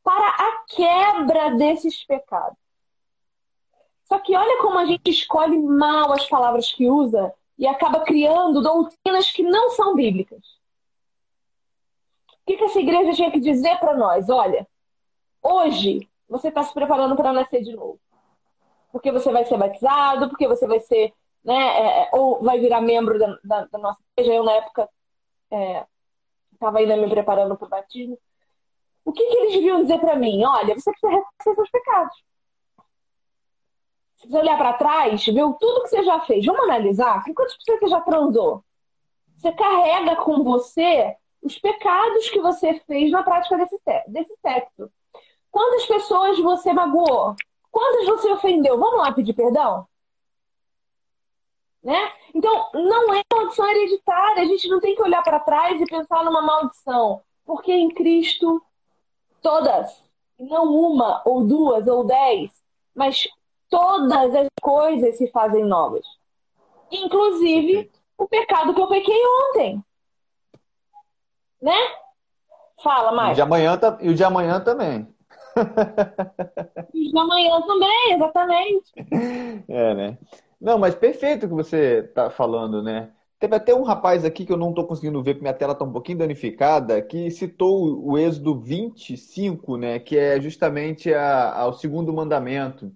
para 0.03 0.29
a 0.29 0.65
quebra 0.69 1.57
desses 1.57 2.05
pecados. 2.05 2.59
Só 4.05 4.19
que 4.19 4.37
olha 4.37 4.61
como 4.61 4.79
a 4.79 4.85
gente 4.85 5.11
escolhe 5.11 5.59
mal 5.59 6.13
as 6.13 6.29
palavras 6.29 6.73
que 6.73 6.89
usa 6.89 7.33
e 7.59 7.67
acaba 7.67 8.01
criando 8.01 8.63
doutrinas 8.63 9.31
que 9.31 9.43
não 9.43 9.71
são 9.71 9.95
bíblicas. 9.95 10.45
O 12.29 12.47
que, 12.47 12.57
que 12.57 12.65
essa 12.65 12.81
igreja 12.81 13.13
tinha 13.13 13.31
que 13.31 13.41
dizer 13.41 13.79
para 13.79 13.97
nós? 13.97 14.29
Olha, 14.29 14.67
hoje 15.43 16.09
você 16.29 16.49
está 16.49 16.63
se 16.63 16.73
preparando 16.73 17.17
para 17.17 17.33
nascer 17.33 17.63
de 17.63 17.75
novo. 17.75 18.01
Porque 18.91 19.11
você 19.11 19.31
vai 19.33 19.45
ser 19.45 19.57
batizado, 19.59 20.29
porque 20.29 20.47
você 20.47 20.67
vai 20.67 20.81
ser, 20.81 21.13
né, 21.45 21.55
é, 21.55 22.03
é 22.03 22.11
ou 22.13 22.43
vai 22.43 22.59
virar 22.59 22.81
membro 22.81 23.19
da, 23.19 23.39
da, 23.43 23.65
da, 23.67 23.79
nossa 23.79 24.01
igreja. 24.17 24.35
Eu, 24.35 24.45
na 24.45 24.53
época, 24.53 24.89
estava 26.53 26.79
é, 26.79 26.83
ainda 26.83 26.97
me 26.97 27.09
preparando 27.09 27.57
para 27.57 27.67
o 27.67 27.71
batismo. 27.71 28.19
O 29.05 29.13
que, 29.13 29.25
que 29.25 29.37
eles 29.37 29.55
deviam 29.55 29.83
dizer 29.83 29.99
para 29.99 30.17
mim? 30.17 30.45
Olha, 30.45 30.75
você 30.75 30.91
precisa 30.91 31.11
reconhecer 31.11 31.55
seus 31.55 31.71
pecados. 31.71 32.25
Você 34.17 34.37
olhar 34.37 34.57
para 34.57 34.75
trás, 34.75 35.25
ver 35.27 35.43
tudo 35.59 35.83
que 35.83 35.89
você 35.89 36.05
já 36.05 36.21
fez, 36.21 36.47
vamos 36.47 36.63
analisar? 36.63 37.25
Com 37.25 37.35
quantas 37.35 37.57
pessoas 37.57 37.81
você 37.81 37.89
já 37.89 38.01
transou? 38.03 38.65
Você 39.37 39.53
carrega 39.53 40.17
com 40.17 40.45
você 40.45 41.17
os 41.43 41.59
pecados 41.59 42.31
que 42.31 42.41
você 42.41 42.79
fez 42.87 43.11
na 43.11 43.25
prática 43.25 43.57
desse, 43.57 43.77
desse 44.07 44.37
sexo. 44.41 44.89
Quantas 45.53 45.85
pessoas 45.85 46.39
você 46.41 46.73
magoou? 46.73 47.37
Quantas 47.71 48.07
você 48.07 48.33
ofendeu? 48.33 48.79
Vamos 48.79 48.99
lá 48.99 49.13
pedir 49.13 49.35
perdão? 49.35 49.87
Né? 51.85 52.13
Então, 52.35 52.71
não 52.73 53.13
é 53.13 53.23
maldição 53.31 53.69
hereditária. 53.69 54.43
A 54.43 54.47
gente 54.47 54.67
não 54.69 54.81
tem 54.81 54.97
que 54.97 55.03
olhar 55.03 55.23
para 55.23 55.39
trás 55.39 55.79
e 55.79 55.85
pensar 55.85 56.25
numa 56.25 56.41
maldição. 56.41 57.21
Porque 57.45 57.71
em 57.71 57.91
Cristo, 57.91 58.63
todas, 59.43 60.03
não 60.39 60.73
uma, 60.73 61.21
ou 61.27 61.45
duas, 61.45 61.87
ou 61.87 62.05
dez, 62.05 62.51
mas 62.95 63.29
todas 63.69 64.35
as 64.35 64.49
coisas 64.61 65.19
se 65.19 65.31
fazem 65.31 65.65
novas. 65.65 66.07
Inclusive 66.91 67.91
o 68.17 68.27
pecado 68.27 68.75
que 68.75 68.81
eu 68.81 68.89
pequei 68.89 69.21
ontem. 69.49 69.85
Né? 71.61 71.77
Fala, 72.83 73.13
mais. 73.13 73.31
E 73.31 73.33
o 73.33 73.35
de 73.35 73.43
amanhã, 73.43 73.81
e 74.01 74.09
o 74.09 74.15
de 74.15 74.25
amanhã 74.25 74.61
também. 74.61 75.13
E 76.95 77.11
o 77.15 77.19
amanhã 77.19 77.61
também, 77.63 78.13
exatamente. 78.15 78.93
É, 79.69 79.95
né? 79.95 80.19
Não, 80.61 80.79
mas 80.79 80.95
perfeito 80.95 81.47
o 81.47 81.49
que 81.49 81.55
você 81.55 82.05
está 82.07 82.31
falando, 82.31 82.83
né? 82.83 83.11
Teve 83.39 83.57
até 83.57 83.75
um 83.75 83.83
rapaz 83.83 84.25
aqui 84.25 84.47
que 84.47 84.53
eu 84.53 84.57
não 84.57 84.71
estou 84.71 84.87
conseguindo 84.87 85.23
ver, 85.23 85.35
porque 85.35 85.43
minha 85.43 85.55
tela 85.55 85.73
está 85.73 85.85
um 85.85 85.93
pouquinho 85.93 86.19
danificada, 86.19 87.03
que 87.03 87.31
citou 87.31 88.01
o 88.05 88.17
Êxodo 88.17 88.61
25, 88.61 89.77
né? 89.77 89.99
Que 89.99 90.17
é 90.17 90.41
justamente 90.41 91.13
a, 91.13 91.53
ao 91.53 91.73
segundo 91.73 92.13
mandamento 92.13 92.93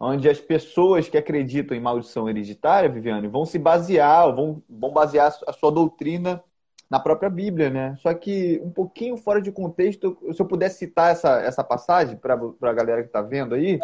onde 0.00 0.28
as 0.28 0.38
pessoas 0.40 1.08
que 1.08 1.16
acreditam 1.16 1.76
em 1.76 1.80
maldição 1.80 2.28
hereditária, 2.28 2.88
Viviane, 2.88 3.28
vão 3.28 3.46
se 3.46 3.58
basear, 3.58 4.34
vão, 4.34 4.62
vão 4.68 4.92
basear 4.92 5.34
a 5.46 5.52
sua 5.52 5.70
doutrina 5.70 6.42
na 6.90 7.00
própria 7.00 7.28
Bíblia, 7.28 7.70
né? 7.70 7.96
Só 8.00 8.12
que 8.14 8.60
um 8.62 8.70
pouquinho 8.70 9.16
fora 9.16 9.40
de 9.42 9.50
contexto, 9.50 10.16
se 10.32 10.40
eu 10.40 10.46
pudesse 10.46 10.78
citar 10.78 11.12
essa, 11.12 11.40
essa 11.40 11.64
passagem 11.64 12.16
para 12.16 12.34
a 12.34 12.72
galera 12.72 13.02
que 13.02 13.08
está 13.08 13.22
vendo 13.22 13.54
aí, 13.54 13.78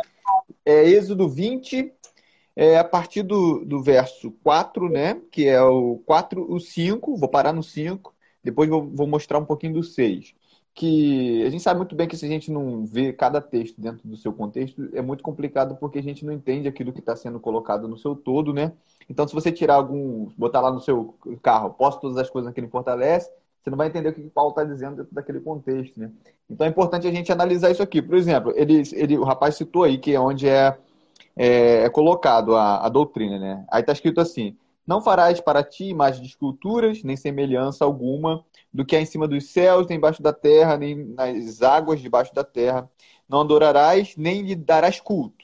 é 0.65 0.89
Êxodo 0.89 1.29
20, 1.29 1.93
é, 2.55 2.79
a 2.79 2.85
partir 2.85 3.23
do, 3.23 3.65
do 3.65 3.83
verso 3.83 4.31
4, 4.43 4.89
né? 4.89 5.21
Que 5.31 5.49
é 5.49 5.61
o 5.63 6.03
4, 6.07 6.53
o 6.53 6.61
5, 6.61 7.17
vou 7.17 7.29
parar 7.29 7.53
no 7.53 7.63
5, 7.63 8.15
depois 8.43 8.69
vou, 8.69 8.89
vou 8.89 9.07
mostrar 9.07 9.39
um 9.39 9.45
pouquinho 9.45 9.75
do 9.75 9.83
6 9.83 10.35
que 10.75 11.45
a 11.45 11.51
gente 11.51 11.63
sabe 11.63 11.79
muito 11.79 11.95
bem 11.95 12.09
que 12.09 12.17
se 12.17 12.25
a 12.25 12.29
gente 12.29 12.51
não 12.51 12.85
vê 12.85 13.13
cada 13.13 13.41
texto 13.41 13.81
dentro 13.81 14.09
do 14.09 14.17
seu 14.17 14.33
contexto, 14.33 14.89
é 14.95 15.03
muito 15.03 15.23
complicado 15.23 15.77
porque 15.77 15.99
a 15.99 16.03
gente 16.03 16.25
não 16.25 16.33
entende 16.33 16.67
aquilo 16.67 16.93
que 16.93 17.01
está 17.01 17.15
sendo 17.15 17.39
colocado 17.39 17.87
no 17.87 17.99
seu 17.99 18.17
todo, 18.17 18.53
né? 18.55 18.73
Então, 19.09 19.27
se 19.27 19.35
você 19.35 19.51
tirar 19.53 19.75
algum, 19.75 20.29
botar 20.37 20.61
lá 20.61 20.71
no 20.71 20.81
seu 20.81 21.15
carro, 21.43 21.71
posto 21.71 22.01
todas 22.01 22.17
as 22.17 22.31
coisas 22.31 22.49
naquele 22.49 22.69
fortalece, 22.69 23.31
você 23.63 23.71
não 23.71 23.79
vai 23.79 23.87
entender 23.87 24.09
o 24.09 24.13
que 24.13 24.21
o 24.21 24.31
Paulo 24.31 24.51
está 24.51 24.65
dizendo 24.65 24.97
dentro 24.97 25.15
daquele 25.15 25.41
contexto, 25.41 25.99
né? 25.99 26.11
Então, 26.51 26.67
é 26.67 26.71
importante 26.71 27.07
a 27.07 27.13
gente 27.13 27.31
analisar 27.31 27.71
isso 27.71 27.83
aqui. 27.83 28.03
Por 28.03 28.17
exemplo, 28.17 28.53
ele, 28.57 28.83
ele, 28.93 29.17
o 29.17 29.25
rapaz 29.25 29.55
citou 29.55 29.85
aí 29.85 29.99
que 29.99 30.15
é 30.15 30.21
onde 30.21 30.49
é, 30.49 30.77
é, 31.37 31.85
é 31.85 31.89
colocado 31.89 32.57
a, 32.57 32.85
a 32.85 32.89
doutrina, 32.89 33.39
né? 33.39 33.65
Aí 33.71 33.81
está 33.81 33.93
escrito 33.93 34.21
assim: 34.21 34.57
não 34.87 35.01
farás 35.01 35.41
para 35.41 35.63
ti 35.63 35.85
imagem 35.85 36.23
de 36.23 36.29
esculturas, 36.29 37.03
nem 37.05 37.17
semelhança 37.17 37.85
alguma 37.85 38.45
do 38.73 38.85
que 38.85 38.97
há 38.97 39.01
em 39.01 39.07
cima 39.07 39.29
dos 39.29 39.51
céus, 39.51 39.87
nem 39.87 39.99
embaixo 39.99 40.23
da 40.23 40.33
terra, 40.33 40.77
nem 40.77 40.97
nas 40.97 41.63
águas 41.63 42.01
debaixo 42.01 42.35
da 42.35 42.43
terra. 42.43 42.91
Não 43.29 43.41
adorarás, 43.41 44.17
nem 44.17 44.43
lhe 44.43 44.57
darás 44.57 45.01
culto. 45.01 45.42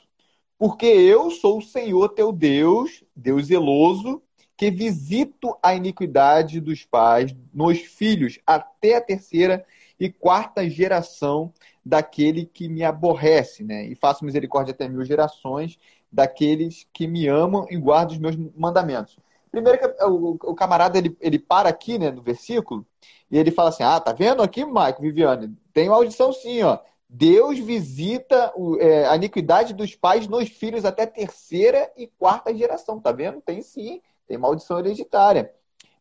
Porque 0.59 0.87
eu 0.87 1.31
sou 1.31 1.59
o 1.59 1.63
Senhor 1.63 2.09
teu 2.11 2.33
Deus, 2.33 3.05
Deus 3.15 3.47
zeloso, 3.47 4.21
que 4.57 4.73
visito 4.73 5.57
a 5.63 5.73
iniquidade 5.73 6.61
dos 6.61 6.85
pais 6.85 7.35
nos 7.55 7.79
filhos 7.79 8.41
até 8.45 8.97
a 8.97 9.01
terceira 9.01 9.65
e 10.01 10.11
quarta 10.11 10.69
geração 10.69 11.53
daquele 11.85 12.45
que 12.45 12.69
me 12.69 12.83
aborrece, 12.83 13.63
né? 13.63 13.87
E 13.87 13.95
faço 13.95 14.25
misericórdia 14.25 14.73
até 14.73 14.89
mil 14.89 15.05
gerações 15.05 15.79
daqueles 16.11 16.87
que 16.93 17.07
me 17.07 17.29
amam 17.29 17.67
e 17.71 17.77
guardam 17.77 18.15
os 18.15 18.19
meus 18.21 18.37
mandamentos. 18.57 19.17
Primeiro 19.51 19.79
que 19.79 20.05
o, 20.05 20.55
camarada 20.55 20.99
ele, 20.99 21.17
ele 21.21 21.39
para 21.39 21.69
aqui, 21.69 21.99
né, 21.99 22.11
no 22.11 22.23
versículo, 22.23 22.85
e 23.31 23.39
ele 23.39 23.51
fala 23.51 23.71
assim: 23.71 23.83
Ah, 23.83 24.01
tá 24.01 24.13
vendo 24.13 24.43
aqui, 24.43 24.65
Mike, 24.65 25.01
Viviane? 25.01 25.57
Tem 25.73 25.89
audição 25.89 26.33
sim, 26.33 26.63
ó. 26.63 26.79
Deus 27.09 27.59
visita 27.59 28.53
é, 28.81 29.07
a 29.07 29.17
iniquidade 29.17 29.73
dos 29.73 29.95
pais 29.95 30.29
nos 30.29 30.49
filhos 30.49 30.85
até 30.85 31.07
terceira 31.07 31.91
e 31.97 32.07
quarta 32.07 32.55
geração. 32.55 33.01
Tá 33.01 33.13
vendo? 33.13 33.41
Tem 33.41 33.63
sim, 33.63 34.01
tem 34.27 34.37
maldição 34.37 34.79
hereditária. 34.79 35.53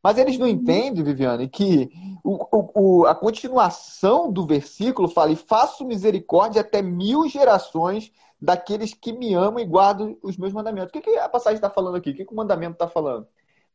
Mas 0.03 0.17
eles 0.17 0.37
não 0.37 0.45
uhum. 0.45 0.53
entendem, 0.53 1.03
Viviane, 1.03 1.47
que 1.47 1.89
o, 2.23 3.01
o, 3.01 3.05
a 3.05 3.15
continuação 3.15 4.31
do 4.31 4.45
versículo 4.45 5.07
fala: 5.07 5.31
E 5.31 5.35
faço 5.35 5.85
misericórdia 5.85 6.61
até 6.61 6.81
mil 6.81 7.27
gerações 7.27 8.11
daqueles 8.39 8.93
que 8.93 9.11
me 9.11 9.33
amam 9.33 9.59
e 9.59 9.65
guardam 9.65 10.17
os 10.21 10.37
meus 10.37 10.53
mandamentos. 10.53 10.89
O 10.89 10.93
que, 10.93 11.01
que 11.01 11.17
a 11.17 11.29
passagem 11.29 11.55
está 11.55 11.69
falando 11.69 11.95
aqui? 11.95 12.11
O 12.11 12.15
que, 12.15 12.25
que 12.25 12.33
o 12.33 12.37
mandamento 12.37 12.73
está 12.73 12.87
falando? 12.87 13.27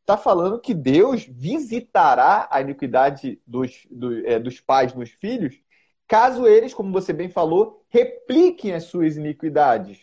está 0.03 0.17
falando 0.17 0.59
que 0.59 0.73
Deus 0.73 1.25
visitará 1.25 2.47
a 2.51 2.61
iniquidade 2.61 3.41
dos, 3.47 3.87
do, 3.89 4.25
é, 4.27 4.37
dos 4.37 4.59
pais 4.59 4.93
nos 4.93 5.09
filhos, 5.09 5.59
caso 6.07 6.47
eles, 6.47 6.73
como 6.73 6.91
você 6.91 7.13
bem 7.13 7.29
falou, 7.29 7.83
repliquem 7.89 8.73
as 8.73 8.83
suas 8.85 9.17
iniquidades. 9.17 10.01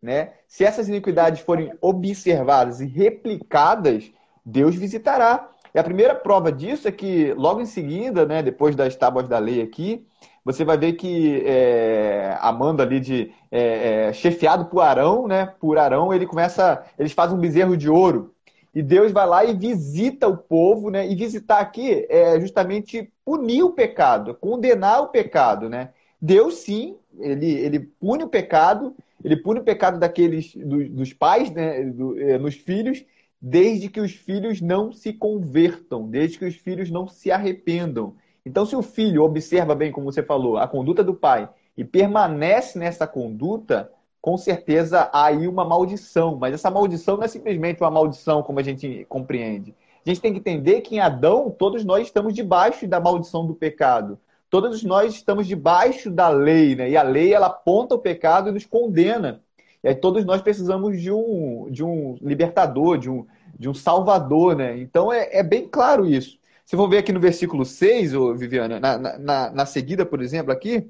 Né? 0.00 0.32
Se 0.46 0.64
essas 0.64 0.88
iniquidades 0.88 1.40
forem 1.40 1.72
observadas 1.80 2.80
e 2.80 2.86
replicadas, 2.86 4.10
Deus 4.44 4.74
visitará. 4.74 5.50
E 5.74 5.78
a 5.78 5.84
primeira 5.84 6.14
prova 6.14 6.50
disso 6.50 6.88
é 6.88 6.92
que, 6.92 7.32
logo 7.34 7.60
em 7.60 7.66
seguida, 7.66 8.26
né, 8.26 8.42
depois 8.42 8.74
das 8.74 8.96
tábuas 8.96 9.28
da 9.28 9.38
lei 9.38 9.62
aqui, 9.62 10.06
você 10.44 10.64
vai 10.64 10.76
ver 10.76 10.94
que 10.94 11.42
é, 11.46 12.36
Amanda 12.40 12.82
ali 12.82 12.98
de 12.98 13.32
é, 13.50 14.08
é, 14.08 14.12
chefiado 14.12 14.64
por 14.66 14.80
Arão, 14.80 15.28
né? 15.28 15.46
Por 15.60 15.78
Arão, 15.78 16.12
ele 16.12 16.26
começa, 16.26 16.82
eles 16.98 17.12
fazem 17.12 17.36
um 17.36 17.40
bezerro 17.40 17.76
de 17.76 17.90
ouro 17.90 18.34
e 18.74 18.82
Deus 18.82 19.10
vai 19.10 19.26
lá 19.26 19.44
e 19.44 19.54
visita 19.54 20.28
o 20.28 20.36
povo, 20.36 20.90
né? 20.90 21.08
E 21.10 21.14
visitar 21.14 21.58
aqui 21.58 22.06
é 22.08 22.38
justamente 22.40 23.12
punir 23.24 23.62
o 23.62 23.72
pecado, 23.72 24.34
condenar 24.34 25.02
o 25.02 25.08
pecado, 25.08 25.68
né? 25.68 25.90
Deus 26.20 26.58
sim, 26.58 26.96
ele, 27.18 27.50
ele 27.50 27.80
pune 27.80 28.24
o 28.24 28.28
pecado, 28.28 28.94
ele 29.24 29.36
pune 29.36 29.60
o 29.60 29.64
pecado 29.64 29.98
daqueles 29.98 30.54
do, 30.54 30.88
dos 30.88 31.12
pais, 31.12 31.50
né? 31.50 31.82
Do, 31.84 32.18
é, 32.20 32.38
nos 32.38 32.54
filhos, 32.54 33.04
desde 33.40 33.88
que 33.88 34.00
os 34.00 34.12
filhos 34.12 34.60
não 34.60 34.92
se 34.92 35.12
convertam, 35.12 36.08
desde 36.08 36.38
que 36.38 36.44
os 36.44 36.54
filhos 36.54 36.90
não 36.90 37.08
se 37.08 37.30
arrependam. 37.32 38.14
Então, 38.46 38.64
se 38.64 38.76
o 38.76 38.82
filho 38.82 39.22
observa 39.22 39.74
bem, 39.74 39.90
como 39.90 40.10
você 40.10 40.22
falou, 40.22 40.58
a 40.58 40.68
conduta 40.68 41.02
do 41.02 41.14
pai 41.14 41.48
e 41.76 41.84
permanece 41.84 42.78
nessa 42.78 43.06
conduta, 43.06 43.90
com 44.20 44.36
certeza 44.36 45.08
há 45.12 45.26
aí 45.26 45.48
uma 45.48 45.64
maldição. 45.64 46.36
Mas 46.36 46.54
essa 46.54 46.70
maldição 46.70 47.16
não 47.16 47.24
é 47.24 47.28
simplesmente 47.28 47.80
uma 47.80 47.90
maldição 47.90 48.42
como 48.42 48.60
a 48.60 48.62
gente 48.62 49.06
compreende. 49.08 49.74
A 50.04 50.08
gente 50.08 50.20
tem 50.20 50.32
que 50.32 50.38
entender 50.38 50.80
que 50.80 50.96
em 50.96 51.00
Adão, 51.00 51.50
todos 51.50 51.84
nós 51.84 52.06
estamos 52.06 52.34
debaixo 52.34 52.86
da 52.86 53.00
maldição 53.00 53.46
do 53.46 53.54
pecado. 53.54 54.18
Todos 54.48 54.82
nós 54.82 55.14
estamos 55.14 55.46
debaixo 55.46 56.10
da 56.10 56.28
lei, 56.28 56.74
né? 56.74 56.90
E 56.90 56.96
a 56.96 57.02
lei, 57.02 57.32
ela 57.32 57.46
aponta 57.46 57.94
o 57.94 57.98
pecado 57.98 58.48
e 58.48 58.52
nos 58.52 58.66
condena. 58.66 59.40
E 59.82 59.88
aí 59.88 59.94
todos 59.94 60.24
nós 60.24 60.42
precisamos 60.42 61.00
de 61.00 61.10
um, 61.10 61.68
de 61.70 61.84
um 61.84 62.16
libertador, 62.20 62.98
de 62.98 63.08
um, 63.08 63.26
de 63.58 63.68
um 63.68 63.74
salvador, 63.74 64.56
né? 64.56 64.78
Então 64.78 65.12
é, 65.12 65.28
é 65.32 65.42
bem 65.42 65.68
claro 65.68 66.06
isso. 66.06 66.38
Se 66.64 66.76
for 66.76 66.88
ver 66.88 66.98
aqui 66.98 67.12
no 67.12 67.20
versículo 67.20 67.64
6, 67.64 68.14
ô 68.14 68.34
Viviana, 68.34 68.78
na, 68.78 68.98
na, 68.98 69.50
na 69.50 69.66
seguida, 69.66 70.06
por 70.06 70.22
exemplo, 70.22 70.52
aqui, 70.52 70.88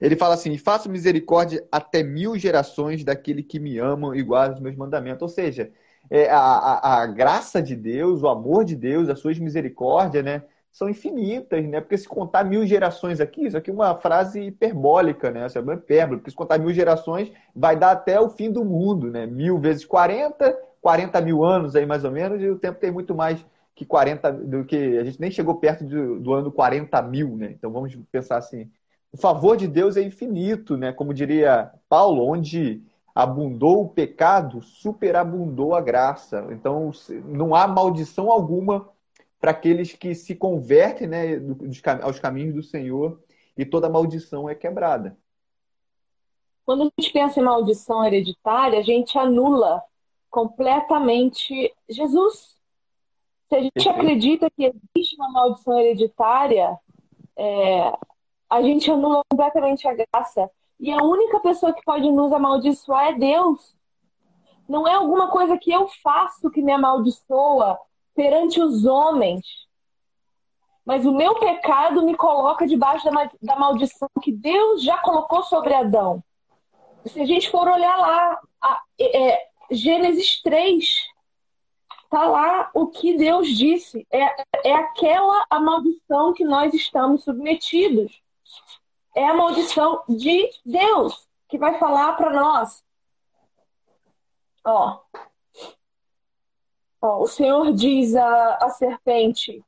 ele 0.00 0.16
fala 0.16 0.34
assim: 0.34 0.56
faço 0.58 0.90
misericórdia 0.90 1.66
até 1.70 2.02
mil 2.02 2.38
gerações 2.38 3.04
daquele 3.04 3.42
que 3.42 3.58
me 3.58 3.78
amam 3.78 4.14
e 4.14 4.22
guardam 4.22 4.56
os 4.56 4.62
meus 4.62 4.76
mandamentos. 4.76 5.22
Ou 5.22 5.28
seja, 5.28 5.70
é, 6.10 6.28
a, 6.30 6.38
a, 6.38 7.02
a, 7.02 7.06
graça 7.06 7.62
de 7.62 7.74
Deus, 7.74 8.22
o 8.22 8.28
amor 8.28 8.64
de 8.64 8.76
Deus, 8.76 9.08
as 9.08 9.18
suas 9.18 9.38
misericórdias, 9.38 10.24
né? 10.24 10.42
São 10.70 10.88
infinitas, 10.88 11.64
né? 11.66 11.80
Porque 11.80 11.96
se 11.96 12.06
contar 12.06 12.44
mil 12.44 12.66
gerações 12.66 13.20
aqui, 13.20 13.46
isso 13.46 13.56
aqui 13.56 13.70
é 13.70 13.72
uma 13.72 13.94
frase 13.96 14.40
hiperbólica, 14.42 15.30
né? 15.30 15.44
Essa 15.44 15.58
é 15.58 15.62
uma 15.62 15.74
hipérbole, 15.74 16.18
porque 16.18 16.30
se 16.30 16.36
contar 16.36 16.58
mil 16.58 16.72
gerações, 16.72 17.32
vai 17.54 17.76
dar 17.76 17.92
até 17.92 18.20
o 18.20 18.28
fim 18.28 18.50
do 18.52 18.64
mundo, 18.64 19.10
né? 19.10 19.26
Mil 19.26 19.58
vezes 19.58 19.84
40, 19.86 20.56
40 20.82 21.20
mil 21.22 21.42
anos 21.42 21.74
aí 21.74 21.86
mais 21.86 22.04
ou 22.04 22.10
menos, 22.10 22.40
e 22.42 22.48
o 22.48 22.58
tempo 22.58 22.78
tem 22.78 22.90
muito 22.90 23.14
mais 23.14 23.44
que 23.74 23.84
40, 23.84 24.32
do 24.32 24.64
que 24.64 24.98
a 24.98 25.04
gente 25.04 25.20
nem 25.20 25.30
chegou 25.30 25.54
perto 25.56 25.84
do, 25.84 26.18
do 26.18 26.32
ano 26.32 26.52
40 26.52 27.00
mil, 27.02 27.36
né? 27.36 27.50
Então 27.50 27.70
vamos 27.70 27.96
pensar 28.10 28.36
assim, 28.38 28.70
o 29.12 29.16
favor 29.16 29.56
de 29.56 29.66
Deus 29.66 29.96
é 29.96 30.02
infinito, 30.02 30.76
né? 30.76 30.92
Como 30.92 31.14
diria 31.14 31.72
Paulo, 31.88 32.26
onde 32.26 32.82
abundou 33.14 33.82
o 33.82 33.88
pecado, 33.88 34.60
superabundou 34.60 35.74
a 35.74 35.80
graça. 35.80 36.46
Então, 36.50 36.90
não 37.24 37.54
há 37.54 37.66
maldição 37.66 38.30
alguma 38.30 38.88
para 39.40 39.52
aqueles 39.52 39.92
que 39.92 40.14
se 40.14 40.34
convertem 40.34 41.08
né, 41.08 41.40
aos 42.02 42.18
caminhos 42.18 42.54
do 42.54 42.62
Senhor 42.62 43.18
e 43.56 43.64
toda 43.64 43.88
maldição 43.88 44.50
é 44.50 44.54
quebrada. 44.54 45.16
Quando 46.66 46.82
a 46.82 46.84
gente 46.84 47.12
pensa 47.12 47.40
em 47.40 47.44
maldição 47.44 48.04
hereditária, 48.04 48.78
a 48.78 48.82
gente 48.82 49.16
anula 49.16 49.82
completamente 50.28 51.72
Jesus. 51.88 52.56
Se 53.48 53.54
a 53.54 53.62
gente 53.62 53.72
Perfeito. 53.72 53.98
acredita 53.98 54.50
que 54.50 54.74
existe 54.94 55.16
uma 55.16 55.30
maldição 55.30 55.78
hereditária, 55.78 56.76
é, 57.36 57.92
a 58.48 58.62
gente 58.62 58.90
anula 58.90 59.22
completamente 59.28 59.86
a 59.86 59.94
graça. 59.94 60.50
E 60.78 60.92
a 60.92 61.02
única 61.02 61.40
pessoa 61.40 61.72
que 61.72 61.82
pode 61.84 62.10
nos 62.10 62.32
amaldiçoar 62.32 63.08
é 63.08 63.12
Deus. 63.14 63.74
Não 64.68 64.86
é 64.86 64.94
alguma 64.94 65.28
coisa 65.30 65.56
que 65.56 65.70
eu 65.70 65.88
faço 66.02 66.50
que 66.50 66.62
me 66.62 66.72
amaldiçoa 66.72 67.78
perante 68.14 68.60
os 68.60 68.84
homens. 68.84 69.44
Mas 70.84 71.04
o 71.04 71.12
meu 71.12 71.38
pecado 71.38 72.04
me 72.04 72.14
coloca 72.14 72.66
debaixo 72.66 73.04
da, 73.10 73.30
da 73.42 73.56
maldição 73.56 74.08
que 74.22 74.32
Deus 74.32 74.82
já 74.82 74.98
colocou 74.98 75.42
sobre 75.42 75.74
Adão. 75.74 76.22
Se 77.06 77.20
a 77.20 77.24
gente 77.24 77.50
for 77.50 77.66
olhar 77.68 77.96
lá, 77.96 78.40
a, 78.60 78.82
é, 79.00 79.48
Gênesis 79.70 80.40
3, 80.42 81.08
tá 82.10 82.26
lá 82.26 82.70
o 82.74 82.86
que 82.88 83.16
Deus 83.16 83.48
disse. 83.48 84.06
É, 84.12 84.68
é 84.68 84.74
aquela 84.74 85.44
a 85.50 85.58
maldição 85.58 86.32
que 86.32 86.44
nós 86.44 86.72
estamos 86.74 87.24
submetidos 87.24 88.20
é 89.16 89.26
a 89.26 89.34
maldição 89.34 90.02
de 90.06 90.50
Deus 90.64 91.26
que 91.48 91.56
vai 91.56 91.78
falar 91.78 92.12
para 92.12 92.30
nós. 92.30 92.84
Ó. 94.62 95.00
Ó, 97.00 97.22
o 97.22 97.26
Senhor 97.26 97.72
diz 97.72 98.14
a, 98.14 98.56
a 98.56 98.68
serpente 98.68 99.64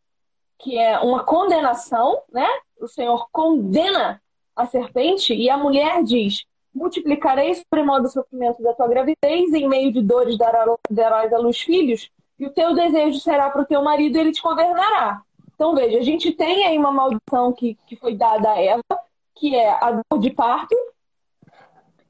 que 0.58 0.76
é 0.76 0.98
uma 0.98 1.24
condenação, 1.24 2.20
né? 2.30 2.46
O 2.80 2.88
Senhor 2.88 3.28
condena 3.32 4.20
a 4.54 4.66
serpente 4.66 5.32
e 5.32 5.48
a 5.48 5.56
mulher 5.56 6.02
diz: 6.02 6.44
multiplicarei 6.74 7.54
sobre 7.54 7.82
modo 7.82 8.06
o 8.06 8.10
sofrimento 8.10 8.62
da 8.62 8.74
tua 8.74 8.88
gravidez, 8.88 9.54
em 9.54 9.68
meio 9.68 9.92
de 9.92 10.02
dores 10.02 10.36
darás 10.36 11.32
à 11.32 11.38
luz 11.38 11.60
filhos, 11.60 12.10
e 12.38 12.44
o 12.44 12.50
teu 12.50 12.74
desejo 12.74 13.18
será 13.20 13.48
para 13.50 13.62
o 13.62 13.66
teu 13.66 13.82
marido 13.82 14.18
ele 14.18 14.32
te 14.32 14.42
governará. 14.42 15.22
Então, 15.54 15.74
veja, 15.74 15.98
a 15.98 16.02
gente 16.02 16.32
tem 16.32 16.66
aí 16.66 16.76
uma 16.76 16.92
maldição 16.92 17.52
que, 17.52 17.76
que 17.86 17.96
foi 17.96 18.14
dada 18.14 18.50
a 18.50 18.60
Eva, 18.60 19.07
que 19.38 19.54
é 19.54 19.70
a 19.70 20.02
dor 20.10 20.20
de 20.20 20.30
parto, 20.30 20.74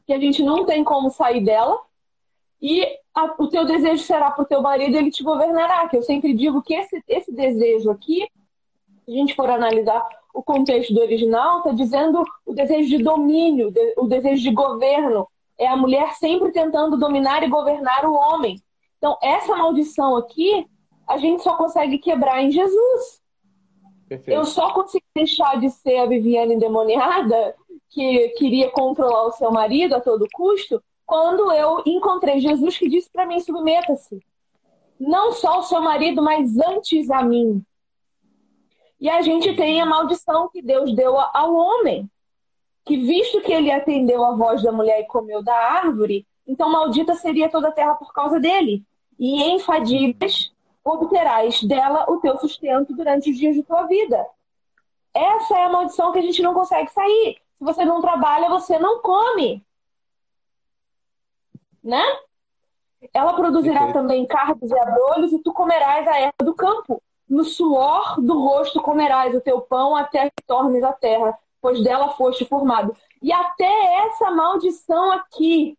que 0.07 0.13
a 0.13 0.19
gente 0.19 0.43
não 0.43 0.65
tem 0.65 0.83
como 0.83 1.11
sair 1.11 1.45
dela, 1.45 1.79
e 2.61 2.85
a, 3.15 3.35
o 3.39 3.49
teu 3.49 3.65
desejo 3.65 4.03
será 4.03 4.31
para 4.31 4.43
o 4.43 4.47
teu 4.47 4.61
marido, 4.63 4.97
ele 4.97 5.11
te 5.11 5.23
governará. 5.23 5.89
Que 5.89 5.97
eu 5.97 6.03
sempre 6.03 6.33
digo 6.33 6.63
que 6.63 6.75
esse, 6.75 7.03
esse 7.07 7.33
desejo 7.33 7.91
aqui, 7.91 8.29
se 9.05 9.11
a 9.11 9.15
gente 9.15 9.35
for 9.35 9.49
analisar 9.49 10.07
o 10.35 10.43
contexto 10.43 10.93
do 10.95 11.01
original, 11.01 11.59
está 11.59 11.73
dizendo 11.73 12.23
o 12.45 12.55
desejo 12.55 12.89
de 12.89 13.03
domínio, 13.03 13.73
o 13.97 14.07
desejo 14.07 14.43
de 14.43 14.51
governo. 14.51 15.29
É 15.57 15.67
a 15.67 15.77
mulher 15.77 16.15
sempre 16.15 16.53
tentando 16.53 16.97
dominar 16.97 17.43
e 17.43 17.49
governar 17.49 18.05
o 18.05 18.15
homem. 18.15 18.63
Então, 18.99 19.17
essa 19.23 19.57
maldição 19.57 20.17
aqui, 20.17 20.67
a 21.07 21.17
gente 21.17 21.43
só 21.43 21.57
consegue 21.57 21.99
quebrar 21.99 22.43
em 22.43 22.51
Jesus. 22.51 23.21
Perfeito. 24.09 24.37
Eu 24.37 24.45
só 24.45 24.73
consegui 24.73 25.05
deixar 25.15 25.61
de 25.61 25.69
ser 25.71 25.99
a 25.99 26.07
Viviane 26.07 26.55
endemoniada, 26.55 27.55
que 27.91 28.31
queria 28.31 28.71
controlar 28.71 29.27
o 29.27 29.33
seu 29.33 29.51
marido 29.51 29.95
a 29.95 30.01
todo 30.01 30.29
custo, 30.33 30.83
quando 31.05 31.53
eu 31.53 31.83
encontrei 31.87 32.41
Jesus 32.41 32.79
que 32.79 32.89
disse 32.89 33.11
para 33.13 33.27
mim: 33.27 33.39
submeta-se. 33.41 34.23
Não 34.99 35.33
só 35.33 35.61
o 35.61 35.63
seu 35.63 35.81
marido, 35.81 36.23
mas 36.23 36.59
antes 36.59 37.11
a 37.11 37.23
mim. 37.23 37.63
E 39.01 39.09
a 39.09 39.23
gente 39.23 39.55
tem 39.55 39.81
a 39.81 39.87
maldição 39.87 40.49
que 40.49 40.61
Deus 40.61 40.93
deu 40.95 41.17
ao 41.17 41.55
homem, 41.55 42.11
que 42.85 42.97
visto 42.97 43.41
que 43.43 43.53
ele 43.53 43.71
atendeu 43.71 44.25
a 44.25 44.35
voz 44.35 44.63
da 44.63 44.73
mulher 44.73 45.01
e 45.01 45.07
comeu 45.07 45.43
da 45.43 45.55
árvore, 45.55 46.27
então 46.47 46.71
maldita 46.71 47.15
seria 47.15 47.49
toda 47.49 47.69
a 47.69 47.73
terra 47.73 47.95
por 47.95 48.13
causa 48.13 48.41
dele. 48.41 48.83
E 49.19 49.43
em 49.43 49.59
fadigas 49.61 50.51
obterás 50.91 51.63
dela 51.63 52.07
o 52.09 52.19
teu 52.21 52.39
sustento 52.39 52.95
durante 52.95 53.31
os 53.31 53.37
dias 53.37 53.55
de 53.55 53.63
tua 53.63 53.85
vida. 53.85 54.27
Essa 55.15 55.59
é 55.59 55.65
a 55.65 55.71
maldição 55.71 56.13
que 56.13 56.19
a 56.19 56.23
gente 56.23 56.43
não 56.43 56.55
consegue 56.55 56.91
sair. 56.91 57.39
Se 57.59 57.65
você 57.65 57.85
não 57.85 58.01
trabalha, 58.01 58.49
você 58.49 58.79
não 58.79 59.01
come. 59.01 59.65
Né? 61.83 62.03
Ela 63.13 63.35
produzirá 63.35 63.93
também 63.93 64.27
cardos 64.27 64.71
e 64.71 64.79
abrolhos, 64.79 65.33
e 65.33 65.39
tu 65.41 65.53
comerás 65.53 66.07
a 66.07 66.19
erva 66.19 66.45
do 66.45 66.55
campo. 66.55 67.03
No 67.29 67.45
suor 67.45 68.21
do 68.21 68.41
rosto 68.41 68.81
comerás 68.81 69.35
o 69.35 69.41
teu 69.41 69.61
pão 69.61 69.95
até 69.95 70.31
que 70.31 70.43
tornes 70.47 70.83
a 70.83 70.93
terra, 70.93 71.39
pois 71.61 71.83
dela 71.83 72.11
foste 72.11 72.45
formado. 72.45 72.97
E 73.21 73.33
até 73.33 73.95
essa 74.07 74.31
maldição 74.31 75.13
aqui, 75.13 75.77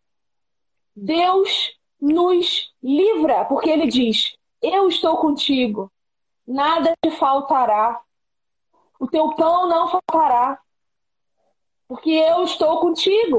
Deus 0.94 1.76
nos 2.00 2.72
livra, 2.82 3.44
porque 3.46 3.68
ele 3.68 3.88
diz: 3.88 4.36
eu 4.62 4.88
estou 4.88 5.18
contigo, 5.18 5.90
nada 6.46 6.94
te 7.02 7.10
faltará. 7.12 8.00
O 8.98 9.06
teu 9.06 9.34
pão 9.34 9.66
não 9.66 9.88
faltará, 9.88 10.60
porque 11.88 12.10
eu 12.10 12.44
estou 12.44 12.80
contigo. 12.80 13.38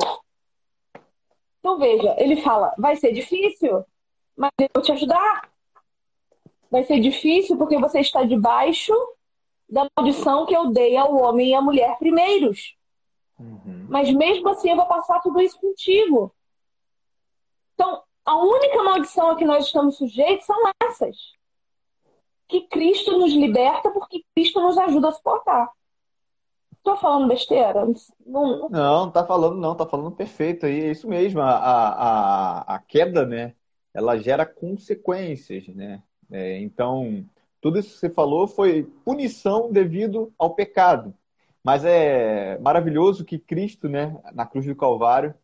Então 1.59 1.77
veja, 1.77 2.15
ele 2.17 2.41
fala: 2.41 2.73
vai 2.77 2.95
ser 2.95 3.11
difícil, 3.11 3.85
mas 4.35 4.51
eu 4.59 4.67
vou 4.73 4.83
te 4.83 4.91
ajudar. 4.91 5.51
Vai 6.69 6.83
ser 6.83 6.99
difícil 6.99 7.57
porque 7.57 7.77
você 7.77 7.99
está 7.99 8.23
debaixo 8.23 8.93
da 9.69 9.87
maldição 9.97 10.45
que 10.45 10.55
eu 10.55 10.71
dei 10.71 10.97
ao 10.97 11.15
homem 11.15 11.49
e 11.49 11.53
à 11.53 11.61
mulher 11.61 11.97
primeiros. 11.97 12.75
Uhum. 13.39 13.87
Mas 13.89 14.11
mesmo 14.11 14.49
assim 14.49 14.69
eu 14.69 14.75
vou 14.75 14.85
passar 14.85 15.21
tudo 15.21 15.39
isso 15.41 15.59
contigo. 15.59 16.33
Então, 17.73 18.03
a 18.25 18.37
única 18.37 18.83
maldição 18.83 19.31
a 19.31 19.35
que 19.35 19.45
nós 19.45 19.65
estamos 19.65 19.97
sujeitos 19.97 20.45
são 20.45 20.57
essas. 20.83 21.17
Que 22.47 22.67
Cristo 22.67 23.17
nos 23.17 23.31
liberta 23.31 23.89
porque 23.91 24.23
Cristo 24.35 24.61
nos 24.61 24.77
ajuda 24.77 25.09
a 25.09 25.11
suportar. 25.11 25.69
Tô 26.83 26.97
falando 26.97 27.27
besteira? 27.27 27.85
Não, 28.25 28.69
não 28.69 29.11
tá 29.11 29.25
falando, 29.25 29.57
não, 29.57 29.75
tá 29.75 29.85
falando 29.85 30.11
perfeito 30.11 30.65
aí, 30.65 30.81
é 30.81 30.91
isso 30.91 31.07
mesmo. 31.07 31.39
A, 31.41 31.51
a, 31.51 32.75
a 32.75 32.79
queda, 32.79 33.25
né? 33.25 33.53
Ela 33.93 34.17
gera 34.17 34.45
consequências, 34.45 35.67
né? 35.67 36.01
É, 36.31 36.59
então, 36.59 37.25
tudo 37.59 37.77
isso 37.77 37.93
que 37.93 37.99
você 37.99 38.09
falou 38.09 38.47
foi 38.47 38.83
punição 39.05 39.71
devido 39.71 40.33
ao 40.37 40.55
pecado. 40.55 41.13
Mas 41.63 41.85
é 41.85 42.57
maravilhoso 42.59 43.23
que 43.23 43.37
Cristo, 43.37 43.87
né, 43.87 44.19
na 44.33 44.45
cruz 44.45 44.65
do 44.65 44.75
Calvário, 44.75 45.35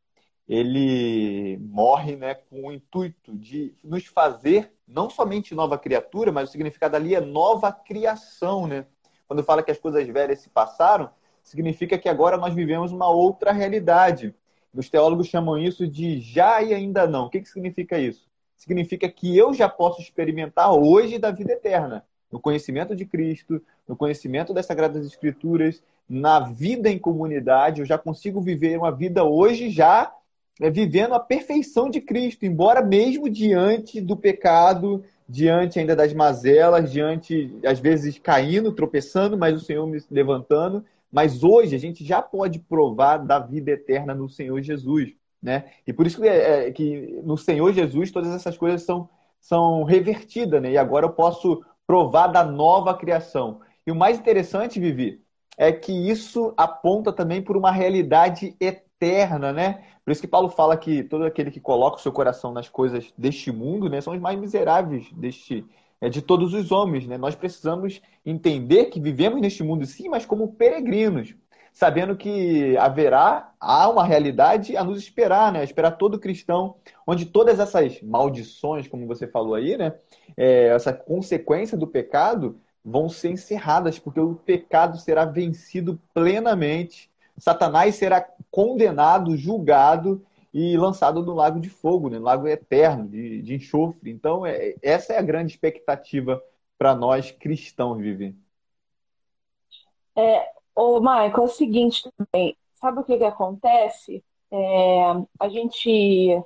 ele 0.47 1.57
morre 1.57 2.15
né, 2.15 2.35
com 2.35 2.67
o 2.67 2.71
intuito 2.71 3.35
de 3.35 3.75
nos 3.83 4.05
fazer 4.05 4.71
não 4.87 5.09
somente 5.09 5.53
nova 5.53 5.77
criatura, 5.77 6.31
mas 6.31 6.47
o 6.47 6.51
significado 6.51 6.95
ali 6.95 7.13
é 7.13 7.19
nova 7.19 7.71
criação. 7.71 8.65
Né? 8.65 8.85
Quando 9.27 9.43
fala 9.43 9.61
que 9.61 9.71
as 9.71 9.77
coisas 9.77 10.07
velhas 10.07 10.39
se 10.39 10.49
passaram, 10.49 11.09
significa 11.43 11.97
que 11.97 12.07
agora 12.07 12.37
nós 12.37 12.53
vivemos 12.53 12.93
uma 12.93 13.09
outra 13.09 13.51
realidade. 13.51 14.33
Os 14.73 14.89
teólogos 14.89 15.27
chamam 15.27 15.57
isso 15.57 15.85
de 15.85 16.19
já 16.19 16.61
e 16.61 16.73
ainda 16.73 17.05
não. 17.05 17.25
O 17.25 17.29
que, 17.29 17.41
que 17.41 17.49
significa 17.49 17.99
isso? 17.99 18.27
Significa 18.55 19.09
que 19.09 19.37
eu 19.37 19.53
já 19.53 19.67
posso 19.67 20.01
experimentar 20.01 20.71
hoje 20.73 21.17
da 21.17 21.29
vida 21.29 21.53
eterna, 21.53 22.05
no 22.31 22.39
conhecimento 22.39 22.95
de 22.95 23.05
Cristo, 23.05 23.61
no 23.87 23.95
conhecimento 23.95 24.53
das 24.53 24.65
Sagradas 24.65 25.05
Escrituras, 25.05 25.81
na 26.09 26.39
vida 26.39 26.89
em 26.89 26.97
comunidade, 26.97 27.81
eu 27.81 27.85
já 27.85 27.97
consigo 27.97 28.39
viver 28.39 28.77
uma 28.77 28.91
vida 28.91 29.23
hoje 29.25 29.69
já 29.69 30.13
é, 30.61 30.69
vivendo 30.69 31.13
a 31.13 31.19
perfeição 31.19 31.89
de 31.89 32.01
Cristo, 32.01 32.45
embora 32.45 32.81
mesmo 32.81 33.29
diante 33.29 34.01
do 34.01 34.15
pecado, 34.15 35.03
diante 35.27 35.79
ainda 35.79 35.95
das 35.95 36.13
mazelas, 36.13 36.91
diante, 36.91 37.53
às 37.65 37.79
vezes, 37.79 38.17
caindo, 38.17 38.71
tropeçando, 38.71 39.37
mas 39.37 39.55
o 39.55 39.63
Senhor 39.63 39.85
me 39.85 40.01
levantando. 40.09 40.83
Mas 41.11 41.43
hoje 41.43 41.75
a 41.75 41.79
gente 41.79 42.03
já 42.03 42.21
pode 42.21 42.59
provar 42.59 43.17
da 43.17 43.39
vida 43.39 43.71
eterna 43.71 44.13
no 44.13 44.29
Senhor 44.29 44.61
Jesus. 44.61 45.13
Né? 45.41 45.65
E 45.85 45.93
por 45.93 46.07
isso 46.07 46.19
que, 46.21 46.27
é, 46.27 46.67
é 46.67 46.71
que 46.71 47.21
no 47.23 47.37
Senhor 47.37 47.71
Jesus 47.71 48.11
todas 48.11 48.33
essas 48.33 48.57
coisas 48.57 48.81
são, 48.81 49.09
são 49.39 49.83
revertidas, 49.83 50.61
né? 50.61 50.71
E 50.71 50.77
agora 50.77 51.05
eu 51.05 51.11
posso 51.11 51.63
provar 51.85 52.27
da 52.27 52.43
nova 52.43 52.93
criação. 52.95 53.61
E 53.85 53.91
o 53.91 53.95
mais 53.95 54.19
interessante, 54.19 54.79
Vivi, 54.79 55.21
é 55.57 55.71
que 55.71 55.91
isso 55.91 56.53
aponta 56.57 57.13
também 57.13 57.41
por 57.41 57.55
uma 57.55 57.71
realidade 57.71 58.55
eterna, 58.59 58.86
né? 59.53 59.83
Por 60.03 60.11
isso 60.11 60.21
que 60.21 60.27
Paulo 60.27 60.49
fala 60.49 60.77
que 60.77 61.03
todo 61.03 61.25
aquele 61.25 61.51
que 61.51 61.59
coloca 61.59 61.97
o 61.97 62.01
seu 62.01 62.11
coração 62.11 62.51
nas 62.51 62.69
coisas 62.69 63.13
deste 63.17 63.51
mundo, 63.51 63.89
né, 63.89 64.01
são 64.01 64.13
os 64.13 64.19
mais 64.19 64.39
miseráveis 64.39 65.11
deste 65.13 65.65
é, 65.99 66.09
de 66.09 66.21
todos 66.21 66.53
os 66.53 66.71
homens, 66.71 67.07
né? 67.07 67.17
Nós 67.17 67.35
precisamos 67.35 68.01
entender 68.25 68.85
que 68.85 68.99
vivemos 68.99 69.41
neste 69.41 69.63
mundo 69.63 69.85
sim, 69.85 70.09
mas 70.09 70.25
como 70.25 70.53
peregrinos, 70.53 71.35
sabendo 71.73 72.15
que 72.15 72.77
haverá 72.77 73.51
há 73.59 73.89
uma 73.89 74.03
realidade 74.03 74.77
a 74.77 74.83
nos 74.83 74.99
esperar, 74.99 75.51
né? 75.51 75.61
A 75.61 75.63
esperar 75.63 75.91
todo 75.91 76.19
cristão, 76.19 76.75
onde 77.05 77.25
todas 77.25 77.59
essas 77.59 78.01
maldições, 78.01 78.87
como 78.87 79.07
você 79.07 79.27
falou 79.27 79.55
aí, 79.55 79.77
né? 79.77 79.93
É, 80.35 80.67
essa 80.67 80.93
consequência 80.93 81.77
do 81.77 81.87
pecado 81.87 82.59
vão 82.83 83.09
ser 83.09 83.31
encerradas, 83.31 83.99
porque 83.99 84.19
o 84.19 84.35
pecado 84.35 84.97
será 84.97 85.25
vencido 85.25 85.99
plenamente, 86.13 87.09
Satanás 87.37 87.95
será 87.95 88.27
condenado, 88.49 89.37
julgado 89.37 90.25
e 90.53 90.75
lançado 90.77 91.23
no 91.23 91.33
lago 91.33 91.59
de 91.59 91.69
fogo, 91.69 92.09
né? 92.09 92.17
no 92.17 92.25
lago 92.25 92.47
eterno, 92.47 93.07
de, 93.07 93.41
de 93.41 93.55
enxofre. 93.55 94.11
Então, 94.11 94.45
é, 94.45 94.75
essa 94.81 95.13
é 95.13 95.17
a 95.17 95.21
grande 95.21 95.53
expectativa 95.53 96.41
para 96.77 96.95
nós 96.95 97.31
cristãos, 97.31 97.99
Vivi. 97.99 98.35
É, 100.15 100.51
ô, 100.75 100.99
Michael, 100.99 101.33
é 101.35 101.41
o 101.41 101.47
seguinte 101.47 102.09
também. 102.17 102.57
Sabe 102.75 102.99
o 102.99 103.03
que, 103.03 103.17
que 103.17 103.23
acontece? 103.23 104.23
É, 104.49 105.03
a 105.39 105.49
gente 105.49 106.41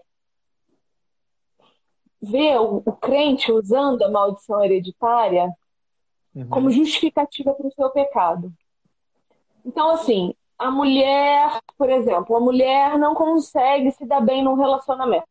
vê 2.21 2.57
o, 2.57 2.81
o 2.85 2.91
crente 2.93 3.51
usando 3.51 4.03
a 4.03 4.09
maldição 4.09 4.63
hereditária 4.63 5.49
uhum. 6.35 6.49
como 6.49 6.71
justificativa 6.71 7.53
para 7.53 7.67
o 7.67 7.71
seu 7.71 7.89
pecado. 7.91 8.51
Então, 9.65 9.89
assim, 9.91 10.33
a 10.61 10.69
mulher, 10.69 11.59
por 11.75 11.89
exemplo, 11.89 12.35
a 12.35 12.39
mulher 12.39 12.95
não 12.99 13.15
consegue 13.15 13.91
se 13.91 14.05
dar 14.05 14.21
bem 14.21 14.43
num 14.43 14.53
relacionamento. 14.53 15.27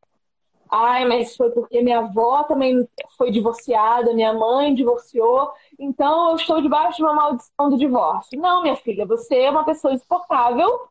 Ai, 0.69 1.05
mas 1.05 1.37
foi 1.37 1.51
porque 1.51 1.81
minha 1.81 2.01
avó 2.01 2.43
também 2.43 2.85
foi 3.17 3.31
divorciada, 3.31 4.13
minha 4.13 4.33
mãe 4.33 4.75
divorciou, 4.75 5.53
então 5.79 6.31
eu 6.31 6.37
estou 6.37 6.61
debaixo 6.61 6.97
de 6.97 7.05
uma 7.05 7.15
maldição 7.15 7.71
do 7.71 7.79
divórcio. 7.79 8.41
Não, 8.41 8.63
minha 8.63 8.75
filha, 8.75 9.07
você 9.07 9.43
é 9.43 9.51
uma 9.51 9.65
pessoa 9.65 9.95
insuportável 9.95 10.89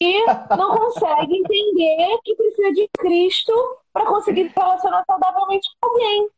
e 0.00 0.24
não 0.56 0.70
consegue 0.78 1.38
entender 1.38 2.18
que 2.24 2.36
precisa 2.36 2.72
de 2.72 2.88
Cristo 2.96 3.52
para 3.92 4.06
conseguir 4.06 4.50
se 4.50 4.54
relacionar 4.56 5.02
saudavelmente 5.04 5.68
com 5.80 5.88
alguém. 5.88 6.28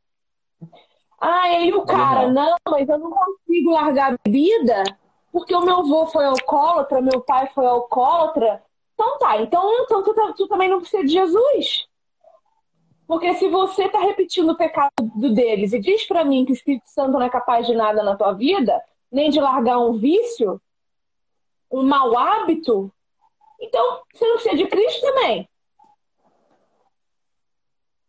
Ah, 1.20 1.42
aí 1.42 1.72
o 1.74 1.84
cara, 1.84 2.28
não, 2.28 2.56
mas 2.66 2.88
eu 2.88 2.98
não 2.98 3.10
consigo 3.10 3.72
largar 3.72 4.14
a 4.14 4.16
bebida 4.24 4.84
porque 5.32 5.54
o 5.54 5.62
meu 5.62 5.78
avô 5.78 6.06
foi 6.06 6.26
alcoólatra, 6.26 7.00
meu 7.00 7.22
pai 7.22 7.50
foi 7.54 7.64
alcoólatra. 7.66 8.62
Então 8.92 9.18
tá, 9.18 9.40
então, 9.40 9.82
então 9.82 10.02
tu, 10.02 10.14
tu 10.36 10.46
também 10.46 10.68
não 10.68 10.80
precisa 10.80 11.02
de 11.02 11.12
Jesus. 11.12 11.88
Porque 13.06 13.34
se 13.34 13.48
você 13.48 13.84
está 13.84 14.00
repetindo 14.00 14.50
o 14.50 14.56
pecado 14.56 14.90
deles 15.34 15.72
e 15.72 15.80
diz 15.80 16.06
para 16.06 16.24
mim 16.24 16.44
que 16.44 16.52
o 16.52 16.54
Espírito 16.54 16.88
Santo 16.88 17.12
não 17.12 17.22
é 17.22 17.30
capaz 17.30 17.66
de 17.66 17.74
nada 17.74 18.02
na 18.02 18.14
tua 18.14 18.32
vida, 18.32 18.80
nem 19.10 19.30
de 19.30 19.40
largar 19.40 19.78
um 19.78 19.98
vício, 19.98 20.60
um 21.70 21.82
mau 21.82 22.16
hábito, 22.16 22.92
então 23.58 24.02
você 24.12 24.26
não 24.26 24.34
precisa 24.34 24.56
de 24.56 24.66
Cristo 24.66 25.00
também. 25.00 25.48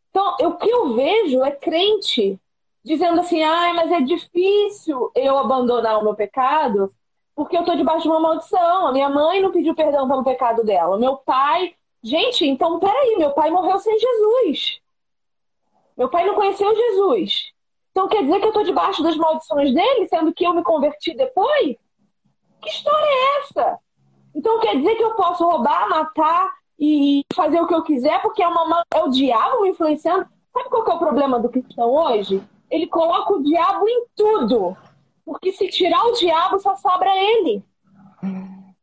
Então, 0.10 0.36
o 0.42 0.58
que 0.58 0.70
eu 0.70 0.94
vejo 0.94 1.42
é 1.44 1.52
crente 1.52 2.40
dizendo 2.84 3.22
assim, 3.22 3.42
ai, 3.42 3.74
mas 3.74 3.92
é 3.92 4.02
difícil 4.02 5.10
eu 5.16 5.38
abandonar 5.38 6.00
o 6.00 6.04
meu 6.04 6.14
pecado 6.14 6.94
porque 7.36 7.56
eu 7.56 7.62
estou 7.62 7.76
debaixo 7.76 8.04
de 8.04 8.10
uma 8.10 8.20
maldição. 8.20 8.88
A 8.88 8.92
minha 8.92 9.10
mãe 9.10 9.42
não 9.42 9.52
pediu 9.52 9.76
perdão 9.76 10.08
pelo 10.08 10.24
pecado 10.24 10.64
dela. 10.64 10.98
Meu 10.98 11.18
pai. 11.18 11.76
Gente, 12.02 12.46
então 12.46 12.80
peraí, 12.80 13.16
meu 13.18 13.32
pai 13.32 13.50
morreu 13.50 13.78
sem 13.80 13.98
Jesus. 13.98 14.82
Meu 15.98 16.10
pai 16.10 16.26
não 16.26 16.36
conheceu 16.36 16.76
Jesus. 16.76 17.54
Então 17.92 18.08
quer 18.08 18.24
dizer 18.24 18.40
que 18.40 18.46
eu 18.46 18.50
estou 18.50 18.64
debaixo 18.64 19.02
das 19.02 19.16
maldições 19.16 19.74
dele, 19.74 20.08
sendo 20.08 20.34
que 20.34 20.46
eu 20.46 20.54
me 20.54 20.64
converti 20.64 21.16
depois? 21.16 21.78
Que 22.62 22.70
história 22.70 23.06
é 23.06 23.40
essa? 23.40 23.80
Então 24.36 24.60
quer 24.60 24.78
dizer 24.78 24.96
que 24.96 25.04
eu 25.04 25.16
posso 25.16 25.46
roubar, 25.46 25.90
matar 25.90 26.52
e 26.78 27.24
fazer 27.34 27.62
o 27.62 27.68
que 27.68 27.74
eu 27.74 27.84
quiser 27.84 28.22
porque 28.22 28.44
é, 28.44 28.48
uma, 28.48 28.84
é 28.94 29.02
o 29.02 29.10
diabo 29.10 29.62
me 29.62 29.70
influenciando? 29.70 30.28
Sabe 30.52 30.70
qual 30.70 30.86
é 30.86 30.94
o 30.94 31.00
problema 31.00 31.40
do 31.40 31.50
cristão 31.50 31.90
hoje? 31.90 32.44
ele 32.74 32.88
coloca 32.88 33.34
o 33.34 33.44
diabo 33.44 33.88
em 33.88 34.06
tudo. 34.16 34.76
Porque 35.26 35.52
se 35.52 35.68
tirar 35.70 36.04
o 36.06 36.14
diabo, 36.14 36.60
só 36.60 36.76
sobra 36.76 37.10
ele. 37.16 37.64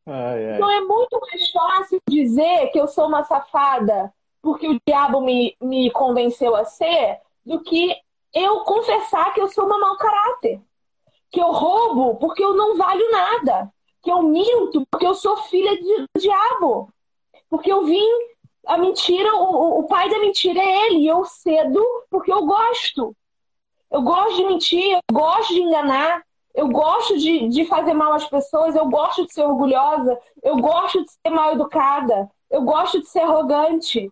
Ai, 0.07 0.46
ai. 0.46 0.57
Então 0.57 0.70
é 0.70 0.81
muito 0.81 1.20
mais 1.20 1.50
fácil 1.50 2.00
dizer 2.09 2.68
que 2.70 2.81
eu 2.81 2.88
sou 2.88 3.07
uma 3.07 3.24
safada 3.24 4.12
porque 4.42 4.68
o 4.68 4.81
diabo 4.87 5.20
me, 5.20 5.57
me 5.61 5.90
convenceu 5.90 6.55
a 6.57 6.64
ser 6.64 7.20
do 7.44 7.61
que 7.62 7.94
eu 8.33 8.61
confessar 8.61 9.35
que 9.35 9.40
eu 9.40 9.48
sou 9.48 9.66
uma 9.66 9.79
mau 9.79 9.96
caráter. 9.96 10.61
Que 11.31 11.40
eu 11.40 11.50
roubo 11.50 12.16
porque 12.16 12.42
eu 12.42 12.55
não 12.55 12.76
valho 12.76 13.11
nada. 13.11 13.72
Que 14.03 14.11
eu 14.11 14.22
minto 14.22 14.87
porque 14.90 15.07
eu 15.07 15.14
sou 15.14 15.37
filha 15.37 15.76
do 15.76 16.07
diabo. 16.18 16.92
Porque 17.48 17.70
eu 17.70 17.85
vim. 17.85 18.09
A 18.66 18.76
mentira, 18.76 19.35
o, 19.37 19.81
o 19.81 19.85
pai 19.85 20.09
da 20.09 20.18
mentira 20.18 20.61
é 20.61 20.87
ele. 20.87 21.00
E 21.00 21.07
eu 21.07 21.24
cedo 21.24 21.83
porque 22.11 22.33
eu 22.33 22.46
gosto. 22.46 23.14
Eu 23.90 24.03
gosto 24.03 24.37
de 24.37 24.44
mentir, 24.44 24.92
eu 24.92 25.00
gosto 25.12 25.53
de 25.53 25.62
enganar, 25.62 26.24
eu 26.54 26.68
gosto 26.68 27.16
de, 27.18 27.48
de 27.48 27.64
fazer 27.64 27.94
mal 27.94 28.12
às 28.12 28.26
pessoas, 28.26 28.74
eu 28.74 28.86
gosto 28.88 29.26
de 29.26 29.32
ser 29.32 29.42
orgulhosa, 29.42 30.18
eu 30.42 30.56
gosto 30.56 31.04
de 31.04 31.10
ser 31.10 31.30
mal 31.30 31.52
educada, 31.52 32.30
eu 32.50 32.62
gosto 32.62 33.00
de 33.00 33.08
ser 33.08 33.20
arrogante. 33.20 34.10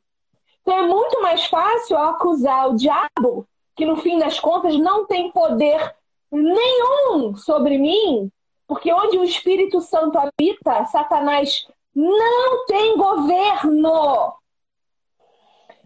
Então 0.62 0.76
é 0.76 0.86
muito 0.86 1.20
mais 1.22 1.44
fácil 1.46 1.96
acusar 1.96 2.68
o 2.68 2.76
diabo, 2.76 3.46
que 3.74 3.84
no 3.84 3.96
fim 3.96 4.18
das 4.18 4.38
contas 4.38 4.78
não 4.78 5.06
tem 5.06 5.30
poder 5.32 5.94
nenhum 6.30 7.34
sobre 7.36 7.78
mim, 7.78 8.30
porque 8.66 8.92
onde 8.92 9.18
o 9.18 9.24
Espírito 9.24 9.80
Santo 9.80 10.18
habita, 10.18 10.84
Satanás 10.86 11.66
não 11.94 12.66
tem 12.66 12.96
governo. 12.96 14.34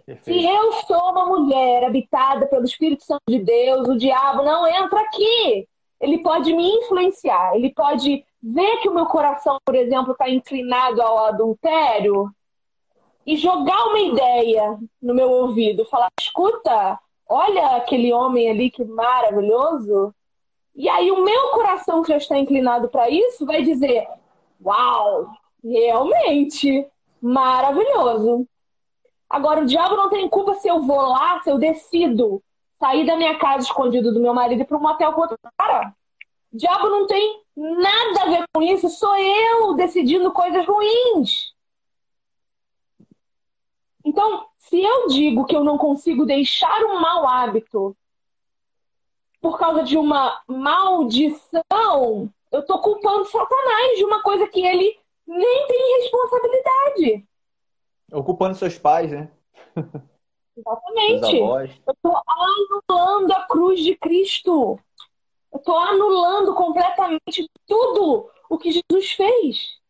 Perfeito. 0.05 0.41
Se 0.41 0.47
eu 0.47 0.73
sou 0.85 1.13
uma 1.13 1.27
mulher 1.27 1.85
habitada 1.85 2.47
pelo 2.47 2.65
Espírito 2.65 3.05
Santo 3.05 3.23
de 3.29 3.39
Deus, 3.39 3.89
o 3.89 3.97
diabo 3.97 4.43
não 4.43 4.67
entra 4.67 5.01
aqui. 5.01 5.69
Ele 6.03 6.19
pode 6.19 6.53
me 6.53 6.69
influenciar, 6.69 7.55
ele 7.55 7.73
pode 7.73 8.27
ver 8.43 8.79
que 8.79 8.89
o 8.89 8.95
meu 8.95 9.07
coração, 9.07 9.57
por 9.65 9.77
exemplo, 9.77 10.13
está 10.13 10.29
inclinado 10.29 11.01
ao 11.01 11.27
adultério 11.27 12.29
e 13.25 13.37
jogar 13.37 13.87
uma 13.87 14.01
ideia 14.01 14.77
no 15.01 15.15
meu 15.15 15.31
ouvido, 15.31 15.85
falar: 15.85 16.09
escuta, 16.21 16.99
olha 17.29 17.77
aquele 17.77 18.13
homem 18.13 18.51
ali 18.51 18.69
que 18.69 18.85
maravilhoso. 18.85 20.13
E 20.75 20.89
aí 20.89 21.13
o 21.13 21.23
meu 21.23 21.51
coração 21.51 22.03
que 22.03 22.09
já 22.09 22.17
está 22.17 22.37
inclinado 22.37 22.89
para 22.89 23.09
isso 23.09 23.47
vai 23.47 23.63
dizer: 23.63 24.09
Uau! 24.61 25.29
Realmente 25.65 26.85
maravilhoso. 27.21 28.45
Agora, 29.31 29.63
o 29.63 29.67
diabo 29.67 29.95
não 29.95 30.11
tem 30.11 30.29
culpa 30.29 30.55
se 30.55 30.67
eu 30.67 30.83
vou 30.83 31.01
lá, 31.01 31.41
se 31.43 31.51
eu 31.51 31.59
decido 31.59 32.43
sair 32.83 33.07
da 33.07 33.15
minha 33.17 33.39
casa 33.39 33.65
escondido 33.65 34.13
do 34.13 34.19
meu 34.19 34.35
marido 34.35 34.65
para 34.65 34.77
um 34.77 34.81
motel 34.81 35.13
com 35.13 35.21
outro 35.21 35.39
cara. 35.57 35.95
Diabo 36.53 36.89
não 36.89 37.07
tem 37.07 37.41
nada 37.57 38.23
a 38.23 38.29
ver 38.29 38.45
com 38.53 38.61
isso, 38.61 38.89
sou 38.89 39.17
eu 39.17 39.75
decidindo 39.75 40.33
coisas 40.33 40.67
ruins. 40.67 41.55
Então, 44.05 44.49
se 44.59 44.83
eu 44.83 45.07
digo 45.07 45.45
que 45.45 45.55
eu 45.55 45.63
não 45.63 45.79
consigo 45.79 46.27
deixar 46.27 46.83
um 46.83 46.99
mau 46.99 47.25
hábito 47.25 47.97
por 49.41 49.57
causa 49.61 49.85
de 49.85 49.97
uma 49.97 50.43
maldição, 50.49 52.29
eu 52.51 52.61
estou 52.61 52.81
culpando 52.81 53.27
Satanás 53.27 53.97
de 53.97 54.05
uma 54.05 54.21
coisa 54.25 54.49
que 54.49 54.61
ele 54.61 54.99
nem 55.25 55.67
tem 55.69 56.03
responsabilidade. 56.03 57.29
Ocupando 58.13 58.57
seus 58.57 58.77
pais, 58.77 59.13
né? 59.13 59.31
Exatamente. 60.57 61.37
Eu 61.37 61.93
estou 61.93 62.17
anulando 62.89 63.33
a 63.33 63.47
cruz 63.47 63.81
de 63.81 63.95
Cristo. 63.97 64.79
Eu 65.53 65.59
estou 65.59 65.77
anulando 65.77 66.55
completamente 66.55 67.51
tudo 67.67 68.31
o 68.49 68.59
que 68.59 68.71
Jesus 68.71 69.13
fez. 69.13 69.81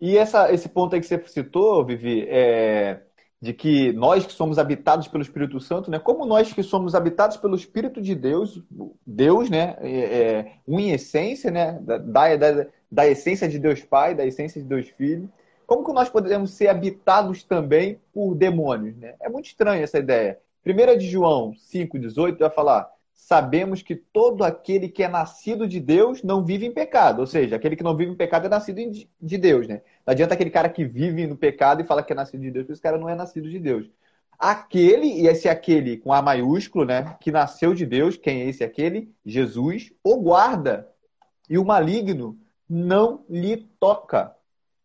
E 0.00 0.16
essa, 0.16 0.52
esse 0.52 0.68
ponto 0.68 0.94
aí 0.94 1.00
que 1.00 1.06
você 1.06 1.22
citou, 1.26 1.84
Vivi, 1.84 2.24
é, 2.28 3.02
de 3.40 3.52
que 3.52 3.92
nós 3.92 4.26
que 4.26 4.32
somos 4.32 4.58
habitados 4.58 5.08
pelo 5.08 5.22
Espírito 5.22 5.60
Santo, 5.60 5.90
né? 5.90 5.98
Como 5.98 6.24
nós 6.24 6.52
que 6.52 6.62
somos 6.62 6.94
habitados 6.94 7.36
pelo 7.36 7.56
Espírito 7.56 8.00
de 8.00 8.14
Deus, 8.14 8.62
Deus, 9.06 9.50
né? 9.50 9.76
É, 9.80 9.98
é, 9.98 10.52
um 10.66 10.78
em 10.78 10.90
essência, 10.90 11.50
né? 11.50 11.78
Da, 11.82 11.98
da, 11.98 12.66
da 12.90 13.06
essência 13.06 13.48
de 13.48 13.58
Deus 13.58 13.82
Pai, 13.82 14.14
da 14.14 14.24
essência 14.24 14.60
de 14.60 14.68
Deus 14.68 14.88
Filho. 14.88 15.30
Como 15.68 15.84
que 15.84 15.92
nós 15.92 16.08
podemos 16.08 16.52
ser 16.52 16.68
habitados 16.68 17.44
também 17.44 18.00
por 18.10 18.34
demônios, 18.34 18.96
né? 18.96 19.16
É 19.20 19.28
muito 19.28 19.44
estranha 19.44 19.84
essa 19.84 19.98
ideia. 19.98 20.40
1 20.66 20.96
de 20.96 21.06
João 21.06 21.52
5,18 21.52 22.38
vai 22.38 22.48
falar 22.48 22.90
sabemos 23.12 23.82
que 23.82 23.94
todo 23.94 24.42
aquele 24.42 24.88
que 24.88 25.02
é 25.02 25.08
nascido 25.08 25.68
de 25.68 25.78
Deus 25.78 26.22
não 26.22 26.42
vive 26.42 26.64
em 26.64 26.72
pecado. 26.72 27.18
Ou 27.18 27.26
seja, 27.26 27.56
aquele 27.56 27.76
que 27.76 27.82
não 27.82 27.94
vive 27.94 28.10
em 28.10 28.16
pecado 28.16 28.46
é 28.46 28.48
nascido 28.48 28.80
de 29.20 29.36
Deus, 29.36 29.68
né? 29.68 29.82
Não 30.06 30.12
adianta 30.12 30.32
aquele 30.32 30.48
cara 30.48 30.70
que 30.70 30.86
vive 30.86 31.26
no 31.26 31.36
pecado 31.36 31.82
e 31.82 31.84
fala 31.84 32.02
que 32.02 32.14
é 32.14 32.16
nascido 32.16 32.40
de 32.40 32.50
Deus, 32.50 32.64
porque 32.64 32.72
esse 32.72 32.82
cara 32.82 32.96
não 32.96 33.06
é 33.06 33.14
nascido 33.14 33.50
de 33.50 33.58
Deus. 33.58 33.90
Aquele, 34.38 35.06
e 35.06 35.26
esse 35.26 35.46
aquele 35.46 35.98
com 35.98 36.10
A 36.10 36.22
maiúsculo, 36.22 36.86
né? 36.86 37.16
Que 37.20 37.30
nasceu 37.30 37.74
de 37.74 37.84
Deus, 37.84 38.16
quem 38.16 38.40
é 38.40 38.48
esse 38.48 38.64
aquele? 38.64 39.12
Jesus, 39.26 39.92
o 40.02 40.16
guarda. 40.16 40.88
E 41.50 41.58
o 41.58 41.64
maligno 41.66 42.38
não 42.66 43.26
lhe 43.28 43.68
toca. 43.78 44.34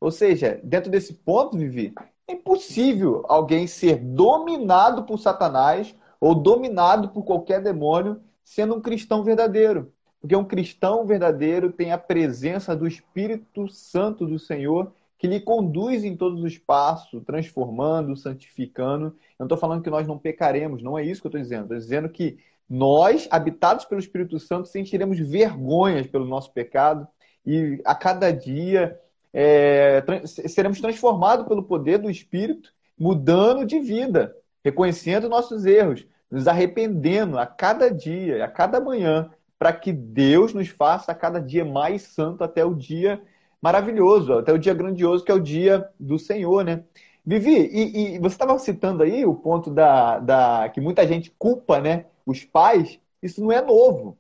Ou 0.03 0.11
seja, 0.11 0.59
dentro 0.61 0.91
desse 0.91 1.13
ponto, 1.13 1.57
Vivi, 1.57 1.93
é 2.27 2.33
impossível 2.33 3.23
alguém 3.25 3.67
ser 3.67 3.95
dominado 3.95 5.03
por 5.03 5.17
Satanás 5.17 5.95
ou 6.19 6.35
dominado 6.35 7.07
por 7.07 7.23
qualquer 7.23 7.61
demônio, 7.61 8.19
sendo 8.43 8.75
um 8.75 8.81
cristão 8.81 9.23
verdadeiro. 9.23 9.93
Porque 10.19 10.35
um 10.35 10.43
cristão 10.43 11.05
verdadeiro 11.05 11.71
tem 11.71 11.93
a 11.93 11.97
presença 11.97 12.75
do 12.75 12.85
Espírito 12.85 13.69
Santo 13.69 14.27
do 14.27 14.37
Senhor 14.37 14.91
que 15.17 15.25
lhe 15.25 15.39
conduz 15.39 16.03
em 16.03 16.17
todos 16.17 16.43
os 16.43 16.57
passos, 16.57 17.23
transformando, 17.23 18.17
santificando. 18.17 19.05
Eu 19.05 19.13
não 19.39 19.45
estou 19.45 19.57
falando 19.57 19.83
que 19.83 19.89
nós 19.89 20.05
não 20.05 20.19
pecaremos, 20.19 20.83
não 20.83 20.99
é 20.99 21.05
isso 21.05 21.21
que 21.21 21.27
eu 21.27 21.29
estou 21.29 21.41
dizendo. 21.41 21.63
Estou 21.63 21.77
dizendo 21.77 22.09
que 22.09 22.39
nós, 22.69 23.25
habitados 23.31 23.85
pelo 23.85 24.01
Espírito 24.01 24.37
Santo, 24.37 24.67
sentiremos 24.67 25.17
vergonhas 25.17 26.07
pelo 26.07 26.25
nosso 26.25 26.51
pecado 26.51 27.07
e 27.45 27.81
a 27.85 27.95
cada 27.95 28.31
dia 28.31 28.99
é, 29.33 30.03
seremos 30.25 30.79
transformados 30.79 31.47
pelo 31.47 31.63
poder 31.63 31.97
do 31.97 32.09
Espírito, 32.09 32.71
mudando 32.97 33.65
de 33.65 33.79
vida, 33.79 34.35
reconhecendo 34.63 35.27
nossos 35.27 35.65
erros, 35.65 36.05
nos 36.29 36.47
arrependendo 36.47 37.37
a 37.37 37.45
cada 37.45 37.89
dia, 37.89 38.45
a 38.45 38.47
cada 38.47 38.79
manhã, 38.79 39.31
para 39.57 39.73
que 39.73 39.91
Deus 39.91 40.53
nos 40.53 40.67
faça 40.69 41.11
a 41.11 41.15
cada 41.15 41.39
dia 41.39 41.65
mais 41.65 42.03
santo 42.03 42.43
até 42.43 42.63
o 42.63 42.75
dia 42.75 43.21
maravilhoso, 43.61 44.33
até 44.33 44.51
o 44.51 44.59
dia 44.59 44.73
grandioso, 44.73 45.23
que 45.23 45.31
é 45.31 45.35
o 45.35 45.39
dia 45.39 45.89
do 45.99 46.19
Senhor, 46.19 46.65
né? 46.65 46.83
Vivi, 47.25 47.55
e, 47.71 48.15
e 48.15 48.19
você 48.19 48.35
estava 48.35 48.59
citando 48.59 49.03
aí 49.03 49.25
o 49.25 49.33
ponto 49.33 49.71
da, 49.71 50.19
da 50.19 50.69
que 50.69 50.81
muita 50.81 51.07
gente 51.07 51.31
culpa, 51.39 51.79
né, 51.79 52.07
os 52.25 52.43
pais. 52.43 52.99
Isso 53.21 53.41
não 53.41 53.51
é 53.51 53.61
novo. 53.61 54.17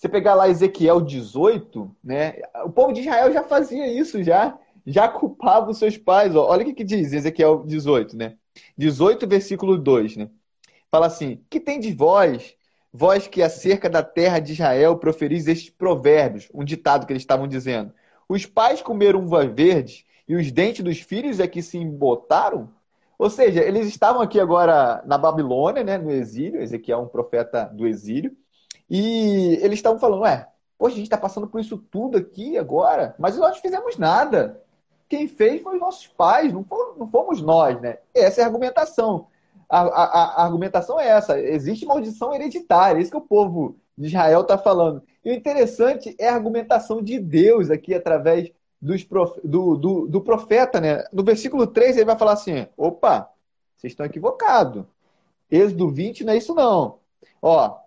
Você 0.00 0.08
pegar 0.08 0.34
lá 0.34 0.48
Ezequiel 0.48 0.98
18, 0.98 1.94
né? 2.02 2.36
O 2.64 2.70
povo 2.70 2.90
de 2.90 3.02
Israel 3.02 3.30
já 3.30 3.42
fazia 3.42 3.86
isso, 3.86 4.22
já, 4.22 4.58
já 4.86 5.06
culpava 5.06 5.70
os 5.70 5.76
seus 5.76 5.98
pais. 5.98 6.34
Ó. 6.34 6.48
Olha 6.48 6.62
o 6.62 6.64
que, 6.64 6.72
que 6.72 6.84
diz 6.84 7.12
Ezequiel 7.12 7.64
18, 7.66 8.16
né? 8.16 8.36
18, 8.78 9.28
versículo 9.28 9.76
2, 9.76 10.16
né? 10.16 10.30
fala 10.90 11.04
assim: 11.06 11.44
Que 11.50 11.60
tem 11.60 11.78
de 11.78 11.92
vós, 11.92 12.56
vós 12.90 13.26
que 13.26 13.42
acerca 13.42 13.90
da 13.90 14.02
terra 14.02 14.38
de 14.38 14.54
Israel 14.54 14.96
proferis 14.96 15.46
estes 15.46 15.68
provérbios, 15.68 16.48
um 16.54 16.64
ditado 16.64 17.06
que 17.06 17.12
eles 17.12 17.22
estavam 17.22 17.46
dizendo. 17.46 17.92
Os 18.26 18.46
pais 18.46 18.80
comeram 18.80 19.20
uvas 19.20 19.52
verdes 19.54 20.06
e 20.26 20.34
os 20.34 20.50
dentes 20.50 20.82
dos 20.82 20.98
filhos 20.98 21.40
é 21.40 21.46
que 21.46 21.60
se 21.60 21.76
embotaram? 21.76 22.70
Ou 23.18 23.28
seja, 23.28 23.62
eles 23.62 23.86
estavam 23.86 24.22
aqui 24.22 24.40
agora 24.40 25.02
na 25.04 25.18
Babilônia, 25.18 25.84
né, 25.84 25.98
no 25.98 26.10
exílio, 26.10 26.62
Ezequiel 26.62 27.00
é 27.00 27.02
um 27.02 27.06
profeta 27.06 27.64
do 27.64 27.86
exílio, 27.86 28.34
e 28.90 29.58
eles 29.62 29.78
estavam 29.78 29.98
falando, 29.98 30.22
ué, 30.22 30.48
poxa, 30.78 30.94
a 30.94 30.96
gente 30.96 31.06
está 31.06 31.16
passando 31.16 31.46
por 31.46 31.60
isso 31.60 31.78
tudo 31.78 32.18
aqui 32.18 32.58
agora, 32.58 33.14
mas 33.18 33.36
nós 33.36 33.54
não 33.54 33.62
fizemos 33.62 33.96
nada. 33.96 34.60
Quem 35.08 35.28
fez 35.28 35.62
foi 35.62 35.74
os 35.74 35.80
nossos 35.80 36.06
pais, 36.06 36.52
não 36.52 36.64
fomos, 36.64 36.98
não 36.98 37.08
fomos 37.08 37.40
nós, 37.40 37.80
né? 37.80 37.98
Essa 38.14 38.40
é 38.40 38.44
a 38.44 38.46
argumentação 38.46 39.26
a, 39.70 39.82
a, 39.82 40.42
a 40.42 40.44
argumentação 40.44 40.98
é 40.98 41.06
essa: 41.06 41.40
existe 41.40 41.86
maldição 41.86 42.34
hereditária, 42.34 42.98
é 42.98 43.02
isso 43.02 43.12
que 43.12 43.16
o 43.16 43.20
povo 43.20 43.76
de 43.96 44.08
Israel 44.08 44.40
está 44.40 44.58
falando. 44.58 45.02
E 45.24 45.30
o 45.30 45.34
interessante 45.34 46.14
é 46.18 46.28
a 46.28 46.34
argumentação 46.34 47.00
de 47.00 47.18
Deus 47.20 47.70
aqui 47.70 47.94
através 47.94 48.50
dos 48.82 49.04
prof... 49.04 49.38
do, 49.44 49.76
do, 49.76 50.08
do, 50.08 50.20
profeta, 50.20 50.80
né? 50.80 51.04
No 51.12 51.22
versículo 51.22 51.66
3 51.66 51.96
ele 51.96 52.04
vai 52.04 52.18
falar 52.18 52.32
assim: 52.32 52.66
opa, 52.76 53.30
vocês 53.76 53.92
estão 53.92 54.04
equivocados. 54.04 54.84
Êxodo 55.48 55.88
20 55.88 56.24
não 56.24 56.32
é 56.32 56.36
isso, 56.36 56.54
não. 56.54 56.98
Ó, 57.40 57.78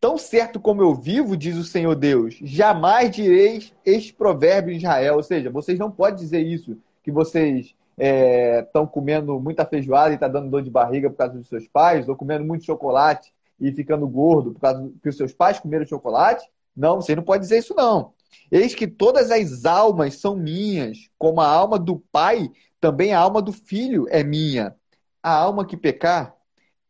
tão 0.00 0.18
certo 0.18 0.60
como 0.60 0.82
eu 0.82 0.94
vivo, 0.94 1.36
diz 1.36 1.56
o 1.56 1.64
Senhor 1.64 1.94
Deus, 1.94 2.36
jamais 2.42 3.10
direis 3.10 3.72
este 3.84 4.12
provérbio 4.12 4.72
em 4.72 4.76
Israel. 4.76 5.16
Ou 5.16 5.22
seja, 5.22 5.50
vocês 5.50 5.78
não 5.78 5.90
podem 5.90 6.20
dizer 6.20 6.40
isso, 6.40 6.76
que 7.02 7.10
vocês 7.10 7.74
estão 7.98 8.84
é, 8.84 8.86
comendo 8.86 9.40
muita 9.40 9.64
feijoada 9.64 10.10
e 10.10 10.14
está 10.14 10.28
dando 10.28 10.50
dor 10.50 10.62
de 10.62 10.70
barriga 10.70 11.08
por 11.08 11.16
causa 11.16 11.34
dos 11.34 11.48
seus 11.48 11.66
pais, 11.66 12.08
ou 12.08 12.16
comendo 12.16 12.44
muito 12.44 12.64
chocolate 12.64 13.32
e 13.58 13.72
ficando 13.72 14.06
gordo 14.06 14.52
por 14.52 14.60
causa 14.60 14.90
que 15.02 15.08
os 15.08 15.16
seus 15.16 15.32
pais 15.32 15.58
comeram 15.58 15.86
chocolate. 15.86 16.46
Não, 16.76 17.00
você 17.00 17.16
não 17.16 17.22
pode 17.22 17.42
dizer 17.42 17.58
isso 17.58 17.74
não. 17.74 18.12
Eis 18.50 18.74
que 18.74 18.86
todas 18.86 19.30
as 19.30 19.64
almas 19.64 20.20
são 20.20 20.36
minhas, 20.36 21.08
como 21.18 21.40
a 21.40 21.48
alma 21.48 21.78
do 21.78 21.98
pai, 22.12 22.50
também 22.80 23.14
a 23.14 23.18
alma 23.18 23.40
do 23.40 23.52
filho 23.52 24.06
é 24.10 24.22
minha. 24.22 24.76
A 25.22 25.32
alma 25.34 25.66
que 25.66 25.76
pecar, 25.76 26.36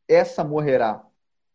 essa 0.08 0.42
morrerá. 0.42 1.05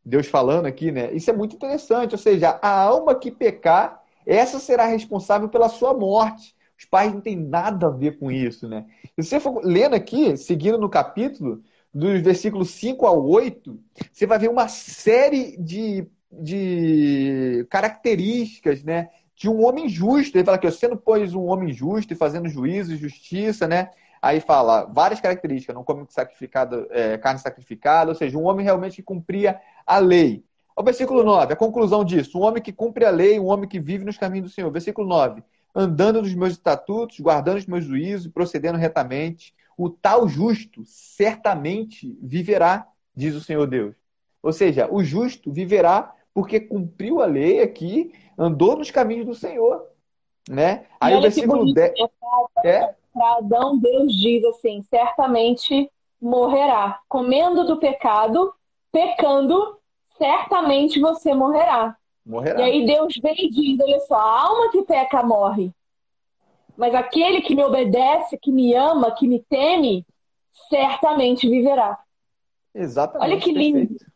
Deus 0.03 0.27
falando 0.27 0.65
aqui, 0.65 0.91
né? 0.91 1.11
Isso 1.13 1.29
é 1.29 1.33
muito 1.33 1.55
interessante. 1.55 2.13
Ou 2.13 2.17
seja, 2.17 2.59
a 2.61 2.69
alma 2.69 3.15
que 3.15 3.31
pecar, 3.31 4.01
essa 4.25 4.59
será 4.59 4.85
responsável 4.85 5.49
pela 5.49 5.69
sua 5.69 5.93
morte. 5.93 6.55
Os 6.77 6.85
pais 6.85 7.13
não 7.13 7.21
têm 7.21 7.35
nada 7.35 7.87
a 7.87 7.91
ver 7.91 8.17
com 8.17 8.31
isso, 8.31 8.67
né? 8.67 8.85
Se 9.19 9.23
você 9.23 9.39
for 9.39 9.61
lendo 9.63 9.93
aqui, 9.93 10.35
seguindo 10.35 10.79
no 10.79 10.89
capítulo, 10.89 11.61
dos 11.93 12.21
versículos 12.21 12.71
5 12.71 13.05
ao 13.05 13.23
8, 13.23 13.79
você 14.11 14.25
vai 14.25 14.39
ver 14.39 14.49
uma 14.49 14.67
série 14.67 15.57
de, 15.57 16.07
de 16.31 17.67
características, 17.69 18.83
né? 18.83 19.09
De 19.35 19.49
um 19.49 19.63
homem 19.63 19.87
justo. 19.87 20.35
Ele 20.35 20.45
fala 20.45 20.57
que 20.57 20.87
não 20.87 20.97
pôs 20.97 21.35
um 21.35 21.45
homem 21.45 21.71
justo 21.71 22.13
e 22.13 22.17
fazendo 22.17 22.49
juízo 22.49 22.93
e 22.93 22.97
justiça, 22.97 23.67
né? 23.67 23.91
Aí 24.21 24.39
fala 24.39 24.86
várias 24.86 25.19
características, 25.19 25.75
não 25.75 25.84
come 25.84 26.05
sacrificado, 26.10 26.88
é, 26.91 27.17
carne 27.17 27.39
sacrificada, 27.39 28.12
ou 28.12 28.15
seja, 28.15 28.38
um 28.38 28.45
homem 28.45 28.63
realmente 28.63 28.97
que 28.97 29.03
cumpria 29.03 29.60
a 29.86 29.97
lei. 29.97 30.43
O 30.75 30.84
versículo 30.84 31.23
9, 31.23 31.53
a 31.53 31.55
conclusão 31.55 32.05
disso: 32.05 32.38
um 32.38 32.43
homem 32.43 32.62
que 32.62 32.71
cumpre 32.71 33.05
a 33.05 33.10
lei, 33.10 33.39
um 33.39 33.47
homem 33.47 33.67
que 33.67 33.79
vive 33.79 34.05
nos 34.05 34.17
caminhos 34.17 34.49
do 34.49 34.53
Senhor. 34.53 34.71
Versículo 34.71 35.07
9: 35.07 35.43
andando 35.73 36.21
nos 36.21 36.34
meus 36.34 36.53
estatutos, 36.53 37.19
guardando 37.19 37.57
os 37.57 37.65
meus 37.65 37.86
juízos, 37.86 38.31
procedendo 38.31 38.77
retamente. 38.77 39.53
O 39.77 39.89
tal 39.89 40.27
justo 40.27 40.84
certamente 40.86 42.17
viverá, 42.21 42.88
diz 43.15 43.34
o 43.36 43.41
Senhor 43.41 43.65
Deus. 43.65 43.95
Ou 44.43 44.53
seja, 44.53 44.88
o 44.91 45.03
justo 45.03 45.51
viverá 45.51 46.13
porque 46.34 46.60
cumpriu 46.60 47.21
a 47.21 47.25
lei 47.25 47.62
aqui, 47.62 48.13
andou 48.38 48.77
nos 48.77 48.91
caminhos 48.91 49.25
do 49.25 49.36
Senhor. 49.36 49.88
Né? 50.49 50.86
Aí 50.99 51.15
o 51.15 51.21
versículo 51.21 51.73
10. 51.73 51.93
É? 52.63 52.95
Para 53.13 53.38
Adão, 53.38 53.78
Deus 53.78 54.13
diz 54.13 54.43
assim: 54.45 54.82
certamente 54.84 55.89
morrerá. 56.21 57.00
Comendo 57.10 57.65
do 57.65 57.78
pecado, 57.78 58.54
pecando, 58.91 59.78
certamente 60.17 61.00
você 61.00 61.34
morrerá. 61.34 61.97
Morrerá. 62.26 62.60
E 62.60 62.63
aí 62.63 62.86
Deus 62.86 63.13
vem 63.21 63.45
e 63.45 63.50
diz: 63.50 63.80
olha 63.80 64.00
só, 64.02 64.15
a 64.15 64.41
alma 64.41 64.71
que 64.71 64.84
peca 64.84 65.24
morre. 65.24 65.71
Mas 66.78 66.95
aquele 66.95 67.41
que 67.41 67.54
me 67.54 67.63
obedece, 67.63 68.38
que 68.38 68.52
me 68.52 68.74
ama, 68.74 69.12
que 69.12 69.28
me 69.28 69.39
teme, 69.50 70.06
certamente 70.69 71.50
viverá. 71.50 72.00
Exatamente. 72.74 73.30
Olha 73.30 73.39
que 73.39 73.52
lindo. 73.52 73.88
Perfeito. 73.88 74.12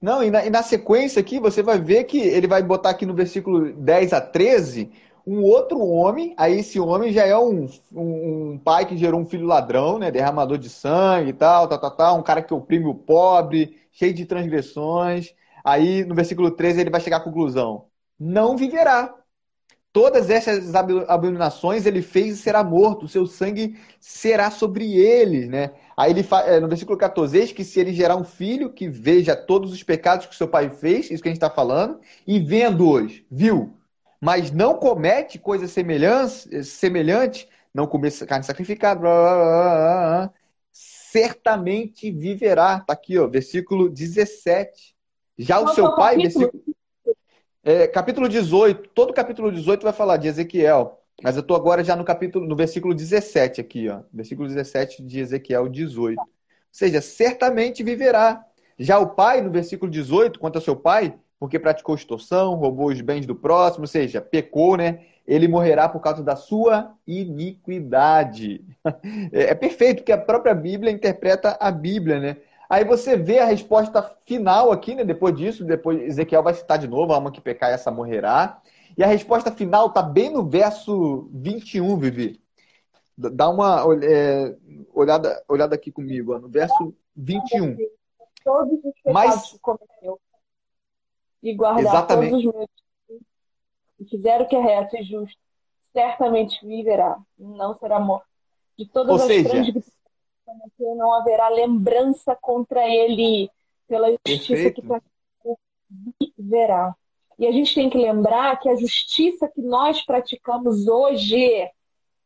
Não, 0.00 0.22
e 0.22 0.30
na, 0.30 0.44
e 0.44 0.50
na, 0.50 0.62
sequência 0.62 1.20
aqui 1.20 1.40
você 1.40 1.62
vai 1.62 1.78
ver 1.78 2.04
que 2.04 2.18
ele 2.18 2.46
vai 2.46 2.62
botar 2.62 2.90
aqui 2.90 3.06
no 3.06 3.14
versículo 3.14 3.72
10 3.72 4.12
a 4.12 4.20
13 4.20 4.92
um 5.26 5.42
outro 5.42 5.80
homem, 5.80 6.34
aí 6.38 6.60
esse 6.60 6.78
homem 6.78 7.12
já 7.12 7.26
é 7.26 7.36
um, 7.36 7.68
um, 7.92 8.52
um, 8.52 8.58
pai 8.58 8.86
que 8.86 8.96
gerou 8.96 9.20
um 9.20 9.26
filho 9.26 9.44
ladrão, 9.44 9.98
né? 9.98 10.10
Derramador 10.10 10.56
de 10.56 10.68
sangue 10.68 11.30
e 11.30 11.32
tal, 11.32 11.66
tal, 11.66 11.80
tal, 11.80 11.90
tal, 11.96 12.18
um 12.18 12.22
cara 12.22 12.40
que 12.40 12.54
oprime 12.54 12.86
o 12.86 12.94
pobre, 12.94 13.76
cheio 13.90 14.14
de 14.14 14.24
transgressões. 14.24 15.34
Aí 15.64 16.04
no 16.04 16.14
versículo 16.14 16.50
13 16.52 16.80
ele 16.80 16.90
vai 16.90 17.00
chegar 17.00 17.16
à 17.16 17.20
conclusão: 17.20 17.86
não 18.18 18.56
viverá. 18.56 19.12
Todas 19.92 20.28
essas 20.28 20.74
abominações 20.74 21.86
ele 21.86 22.02
fez 22.02 22.34
e 22.34 22.42
será 22.42 22.62
morto, 22.62 23.06
o 23.06 23.08
seu 23.08 23.26
sangue 23.26 23.78
será 23.98 24.50
sobre 24.50 24.94
ele, 24.94 25.46
né? 25.46 25.72
Aí 25.96 26.12
ele 26.12 26.24
é, 26.44 26.60
no 26.60 26.68
versículo 26.68 26.98
14, 26.98 27.38
eis 27.38 27.50
que 27.50 27.64
se 27.64 27.80
ele 27.80 27.94
gerar 27.94 28.14
um 28.16 28.24
filho 28.24 28.70
que 28.70 28.88
veja 28.90 29.34
todos 29.34 29.72
os 29.72 29.82
pecados 29.82 30.26
que 30.26 30.36
seu 30.36 30.46
pai 30.46 30.68
fez, 30.68 31.10
isso 31.10 31.22
que 31.22 31.30
a 31.30 31.32
gente 31.32 31.42
está 31.42 31.48
falando, 31.48 31.98
e 32.26 32.38
vendo-os, 32.38 33.22
viu, 33.30 33.74
mas 34.20 34.50
não 34.50 34.76
comete 34.76 35.38
coisas 35.38 35.70
semelhantes, 35.70 36.68
semelhante, 36.68 37.48
não 37.72 37.86
comer 37.86 38.12
carne 38.26 38.44
sacrificada, 38.44 39.00
blá, 39.00 39.10
blá, 39.10 39.34
blá, 39.34 40.32
certamente 40.72 42.10
viverá. 42.10 42.78
Está 42.80 42.92
aqui, 42.92 43.18
ó, 43.18 43.26
versículo 43.26 43.88
17. 43.88 44.94
Já 45.38 45.60
o 45.60 45.68
seu 45.68 45.94
pai, 45.94 46.16
versículo, 46.16 46.62
é, 47.62 47.86
capítulo 47.86 48.28
18, 48.28 48.88
todo 48.90 49.12
capítulo 49.12 49.52
18 49.52 49.82
vai 49.82 49.92
falar 49.92 50.16
de 50.16 50.28
Ezequiel. 50.28 51.02
Mas 51.22 51.36
eu 51.36 51.40
estou 51.40 51.56
agora 51.56 51.82
já 51.82 51.96
no 51.96 52.04
capítulo, 52.04 52.46
no 52.46 52.54
versículo 52.54 52.94
17 52.94 53.60
aqui, 53.60 53.88
ó. 53.88 54.02
Versículo 54.12 54.48
17 54.48 55.02
de 55.02 55.20
Ezequiel 55.20 55.68
18. 55.68 56.18
Ou 56.18 56.26
seja, 56.70 57.00
certamente 57.00 57.82
viverá. 57.82 58.44
Já 58.78 58.98
o 58.98 59.14
pai, 59.14 59.40
no 59.40 59.50
versículo 59.50 59.90
18, 59.90 60.38
quanto 60.38 60.56
ao 60.56 60.62
seu 60.62 60.76
pai, 60.76 61.18
porque 61.38 61.58
praticou 61.58 61.94
extorsão, 61.94 62.54
roubou 62.54 62.88
os 62.88 63.00
bens 63.00 63.26
do 63.26 63.34
próximo, 63.34 63.84
ou 63.84 63.88
seja, 63.88 64.20
pecou, 64.20 64.76
né? 64.76 65.00
Ele 65.26 65.48
morrerá 65.48 65.88
por 65.88 66.00
causa 66.00 66.22
da 66.22 66.36
sua 66.36 66.94
iniquidade. 67.06 68.64
É, 69.32 69.50
é 69.50 69.54
perfeito, 69.54 69.98
porque 69.98 70.12
a 70.12 70.18
própria 70.18 70.54
Bíblia 70.54 70.92
interpreta 70.92 71.56
a 71.60 71.70
Bíblia, 71.70 72.20
né? 72.20 72.36
Aí 72.70 72.84
você 72.84 73.16
vê 73.16 73.38
a 73.38 73.44
resposta 73.44 74.02
final 74.24 74.70
aqui, 74.70 74.94
né? 74.94 75.04
Depois 75.04 75.34
disso, 75.34 75.64
depois 75.64 76.00
Ezequiel 76.02 76.42
vai 76.42 76.54
citar 76.54 76.78
de 76.78 76.86
novo, 76.86 77.12
a 77.12 77.16
alma 77.16 77.32
que 77.32 77.40
pecar, 77.40 77.70
essa 77.70 77.90
morrerá. 77.90 78.60
E 78.96 79.04
a 79.04 79.06
resposta 79.06 79.50
final 79.50 79.88
está 79.88 80.02
bem 80.02 80.30
no 80.30 80.48
verso 80.48 81.28
21, 81.32 81.96
Vivi. 81.98 82.40
Dá 83.16 83.48
uma 83.48 83.82
é, 84.02 84.54
olhada, 84.92 85.42
olhada 85.48 85.74
aqui 85.74 85.90
comigo, 85.90 86.34
ó, 86.34 86.38
no 86.38 86.48
verso 86.48 86.94
21. 87.16 87.76
Todos 88.44 88.72
os 88.72 88.94
pecados 89.02 89.12
Mas, 89.12 89.50
que 89.50 89.58
cometeu 89.58 90.20
e 91.46 91.54
guardar 91.54 91.84
exatamente. 91.84 92.30
todos 92.30 92.44
os 92.44 92.54
meus 92.54 92.68
e 93.98 94.04
fizer 94.04 94.42
o 94.42 94.48
que 94.48 94.56
é 94.56 94.60
reto 94.60 94.96
e 94.96 95.02
justo, 95.04 95.38
certamente 95.92 96.64
viverá, 96.66 97.18
não 97.38 97.78
será 97.78 97.98
morto. 97.98 98.26
De 98.76 98.86
todas 98.86 99.14
Ou 99.14 99.22
as 99.22 99.26
seja, 99.26 99.48
transgressões 99.48 99.96
não 100.98 101.14
haverá 101.14 101.48
lembrança 101.48 102.36
contra 102.40 102.86
ele 102.86 103.48
pela 103.88 104.10
justiça 104.10 104.48
Perfeito. 104.48 104.82
que 104.82 104.86
praticou, 104.86 105.58
viverá. 106.36 106.94
E 107.38 107.46
a 107.46 107.52
gente 107.52 107.74
tem 107.74 107.88
que 107.88 107.96
lembrar 107.96 108.58
que 108.58 108.68
a 108.68 108.76
justiça 108.76 109.48
que 109.48 109.62
nós 109.62 110.04
praticamos 110.04 110.86
hoje 110.88 111.70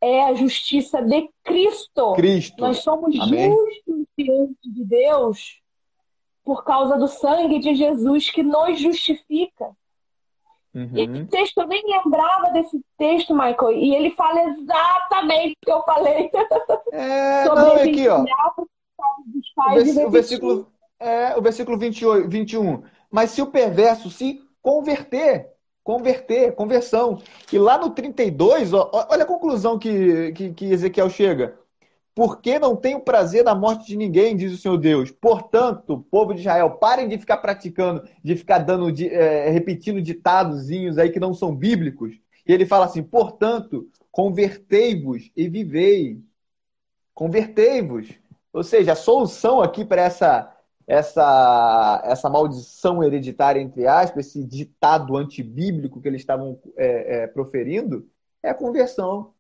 é 0.01 0.25
a 0.25 0.35
justiça 0.35 1.03
de 1.03 1.29
Cristo. 1.45 2.15
Cristo. 2.15 2.61
Nós 2.61 2.79
somos 2.79 3.19
Amém. 3.21 3.53
justos 3.53 4.07
diante 4.17 4.73
de 4.73 4.85
Deus 4.85 5.61
por 6.51 6.65
causa 6.65 6.99
do 6.99 7.07
sangue 7.07 7.61
de 7.61 7.77
Jesus 7.77 8.29
que 8.29 8.43
nos 8.43 8.81
justifica. 8.81 9.71
Uhum. 10.75 10.91
E 10.95 11.03
esse 11.03 11.25
texto 11.27 11.59
eu 11.59 11.69
nem 11.69 11.81
lembrava 11.87 12.51
desse 12.51 12.85
texto, 12.99 13.33
Michael, 13.33 13.71
e 13.71 13.95
ele 13.95 14.11
fala 14.17 14.41
exatamente 14.49 15.53
o 15.53 15.65
que 15.65 15.71
eu 15.71 15.83
falei. 15.85 16.29
É, 16.91 17.45
sobre 17.47 17.61
não, 17.61 17.77
é 17.77 17.83
aqui, 17.85 18.09
ó. 18.09 18.25
O, 18.25 19.75
vers 19.75 19.97
o, 19.97 20.11
versículo, 20.11 20.73
é, 20.99 21.39
o 21.39 21.41
versículo 21.41 21.79
28, 21.79 22.29
21. 22.29 22.83
Mas 23.09 23.31
se 23.31 23.41
o 23.41 23.47
perverso 23.47 24.11
se 24.11 24.43
converter. 24.61 25.53
Converter, 25.85 26.53
conversão. 26.57 27.23
E 27.53 27.61
lá 27.61 27.79
no 27.79 27.91
32, 27.91 28.75
ó, 28.75 28.91
olha 29.09 29.23
a 29.23 29.27
conclusão 29.27 29.79
que, 29.79 30.33
que, 30.33 30.53
que 30.53 30.65
Ezequiel 30.65 31.11
chega. 31.11 31.60
Porque 32.21 32.59
não 32.59 32.77
tenho 32.77 33.01
prazer 33.01 33.43
na 33.43 33.55
morte 33.55 33.87
de 33.87 33.97
ninguém, 33.97 34.37
diz 34.37 34.53
o 34.53 34.59
Senhor 34.59 34.77
Deus. 34.77 35.11
Portanto, 35.11 36.05
povo 36.11 36.35
de 36.35 36.41
Israel, 36.41 36.73
parem 36.73 37.09
de 37.09 37.17
ficar 37.17 37.39
praticando, 37.39 38.07
de 38.23 38.37
ficar 38.37 38.59
dando, 38.59 38.93
de, 38.93 39.09
é, 39.09 39.49
repetindo 39.49 40.03
ditadozinhos 40.03 40.99
aí 40.99 41.09
que 41.09 41.19
não 41.19 41.33
são 41.33 41.57
bíblicos. 41.57 42.13
E 42.47 42.53
ele 42.53 42.67
fala 42.67 42.85
assim: 42.85 43.03
portanto, 43.03 43.89
convertei-vos 44.13 45.31
e 45.35 45.49
vivei. 45.49 46.23
Convertei-vos. 47.15 48.11
Ou 48.53 48.63
seja, 48.63 48.93
a 48.93 48.97
solução 48.97 49.63
aqui 49.63 49.83
para 49.83 50.03
essa 50.03 50.55
essa, 50.87 52.03
essa 52.05 52.29
maldição 52.29 53.03
hereditária, 53.03 53.63
entre 53.63 53.87
aspas, 53.87 54.27
esse 54.27 54.45
ditado 54.45 55.17
antibíblico 55.17 56.03
que 56.03 56.09
eles 56.09 56.21
estavam 56.21 56.61
é, 56.77 57.23
é, 57.23 57.27
proferindo, 57.29 58.07
é 58.43 58.51
a 58.51 58.55
conversão. 58.55 59.33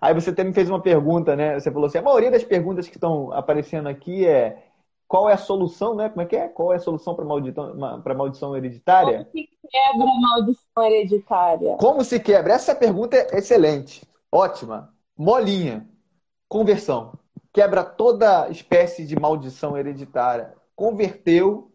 Aí 0.00 0.14
você 0.14 0.30
até 0.30 0.44
me 0.44 0.52
fez 0.52 0.68
uma 0.68 0.80
pergunta, 0.80 1.34
né? 1.36 1.58
Você 1.58 1.70
falou 1.70 1.86
assim: 1.86 1.98
a 1.98 2.02
maioria 2.02 2.30
das 2.30 2.44
perguntas 2.44 2.88
que 2.88 2.96
estão 2.96 3.32
aparecendo 3.32 3.88
aqui 3.88 4.26
é 4.26 4.62
qual 5.06 5.28
é 5.28 5.34
a 5.34 5.38
solução, 5.38 5.94
né? 5.94 6.08
Como 6.08 6.22
é 6.22 6.26
que 6.26 6.36
é? 6.36 6.48
Qual 6.48 6.72
é 6.72 6.76
a 6.76 6.80
solução 6.80 7.14
para 7.14 7.24
maldição, 7.24 7.74
maldição 8.16 8.56
hereditária? 8.56 9.24
Como 9.24 9.30
se 9.30 9.48
quebra 9.70 10.10
a 10.10 10.20
maldição 10.20 10.82
hereditária? 10.84 11.76
Como 11.76 12.04
se 12.04 12.20
quebra? 12.20 12.52
Essa 12.52 12.74
pergunta 12.74 13.16
é 13.16 13.38
excelente, 13.38 14.02
ótima, 14.30 14.92
molinha. 15.16 15.86
Conversão. 16.48 17.12
Quebra 17.52 17.84
toda 17.84 18.48
espécie 18.48 19.04
de 19.04 19.18
maldição 19.18 19.76
hereditária 19.76 20.54
converteu, 20.78 21.67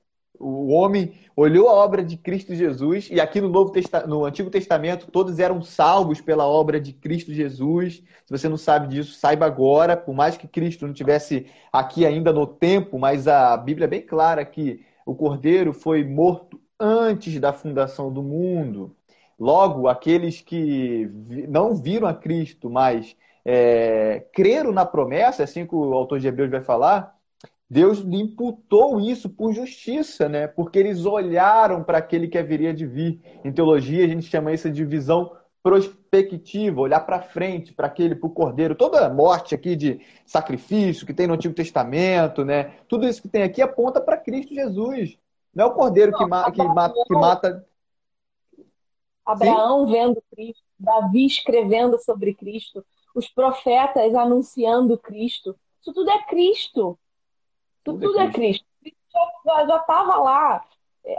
o 0.43 0.69
homem 0.69 1.13
olhou 1.36 1.69
a 1.69 1.73
obra 1.73 2.03
de 2.03 2.17
Cristo 2.17 2.53
Jesus, 2.53 3.10
e 3.12 3.19
aqui 3.19 3.39
no, 3.39 3.49
Novo 3.49 3.71
no 4.08 4.25
Antigo 4.25 4.49
Testamento 4.49 5.08
todos 5.12 5.39
eram 5.39 5.62
salvos 5.62 6.21
pela 6.21 6.45
obra 6.45 6.79
de 6.79 6.93
Cristo 6.93 7.34
Jesus. 7.34 8.03
Se 8.25 8.32
você 8.32 8.49
não 8.49 8.58
sabe 8.58 8.88
disso, 8.88 9.13
saiba 9.13 9.45
agora, 9.45 9.97
por 9.97 10.13
mais 10.13 10.38
que 10.38 10.47
Cristo 10.47 10.86
não 10.86 10.93
tivesse 10.93 11.47
aqui 11.71 12.06
ainda 12.06 12.32
no 12.32 12.45
tempo, 12.45 12.99
mas 12.99 13.27
a 13.27 13.56
Bíblia 13.58 13.86
é 13.86 13.89
bem 13.89 14.01
clara 14.01 14.45
que 14.45 14.82
o 15.06 15.15
Cordeiro 15.15 15.73
foi 15.73 16.03
morto 16.03 16.60
antes 16.79 17.39
da 17.39 17.53
fundação 17.53 18.12
do 18.12 18.21
mundo. 18.21 18.95
Logo, 19.39 19.88
aqueles 19.88 20.41
que 20.41 21.10
não 21.49 21.75
viram 21.75 22.08
a 22.08 22.13
Cristo, 22.13 22.69
mas 22.69 23.15
é, 23.45 24.25
creram 24.34 24.71
na 24.71 24.86
promessa, 24.86 25.43
assim 25.43 25.65
que 25.65 25.75
o 25.75 25.93
autor 25.93 26.19
de 26.19 26.27
Hebreus 26.27 26.51
vai 26.51 26.62
falar, 26.62 27.12
Deus 27.73 28.01
lhe 28.01 28.21
imputou 28.21 29.01
isso 29.01 29.27
por 29.27 29.51
justiça, 29.51 30.29
né? 30.29 30.45
Porque 30.45 30.77
eles 30.77 31.07
olharam 31.07 31.83
para 31.83 31.97
aquele 31.97 32.27
que 32.27 32.38
haveria 32.38 32.71
de 32.71 32.86
vir. 32.86 33.19
Em 33.43 33.51
teologia, 33.51 34.05
a 34.05 34.07
gente 34.07 34.27
chama 34.27 34.53
isso 34.53 34.69
de 34.69 34.86
visão 34.86 35.36
prospectiva, 35.63 36.81
olhar 36.81 36.99
para 36.99 37.23
frente, 37.23 37.73
para 37.73 37.88
aquele, 37.88 38.13
para 38.13 38.27
o 38.27 38.31
cordeiro. 38.31 38.75
Toda 38.75 39.09
morte 39.09 39.55
aqui 39.55 39.75
de 39.75 39.99
sacrifício 40.23 41.03
que 41.03 41.15
tem 41.15 41.25
no 41.25 41.33
Antigo 41.33 41.55
Testamento, 41.55 42.45
né? 42.45 42.75
Tudo 42.88 43.07
isso 43.07 43.23
que 43.23 43.27
tem 43.27 43.41
aqui 43.41 43.59
aponta 43.59 43.99
para 43.99 44.17
Cristo 44.17 44.53
Jesus. 44.53 45.17
Não 45.51 45.65
é 45.65 45.67
o 45.67 45.73
cordeiro 45.73 46.15
que, 46.15 46.25
ma 46.27 46.51
que, 46.51 46.62
mata, 46.62 46.93
que 47.07 47.13
mata. 47.15 47.65
Abraão 49.26 49.88
Sim? 49.88 49.93
vendo 49.93 50.24
Cristo, 50.30 50.63
Davi 50.78 51.26
escrevendo 51.26 51.97
sobre 51.97 52.36
Cristo, 52.36 52.86
os 53.15 53.28
profetas 53.28 54.13
anunciando 54.13 54.95
Cristo. 54.95 55.55
Isso 55.82 55.91
tudo 55.91 56.11
é 56.11 56.24
Cristo. 56.28 56.99
Tudo, 57.84 57.99
tudo 57.99 58.19
é 58.19 58.31
Cristo. 58.31 58.65
Cristo 58.81 58.97
já 59.45 59.77
estava 59.77 60.17
lá. 60.17 60.65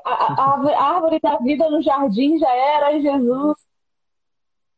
A, 0.05 0.11
a, 0.11 0.55
a, 0.55 0.95
árvore 0.95 1.21
da 1.21 1.37
vida 1.39 1.69
no 1.71 1.83
jardim 1.83 2.39
já 2.39 2.53
era 2.55 3.01
Jesus. 3.01 3.57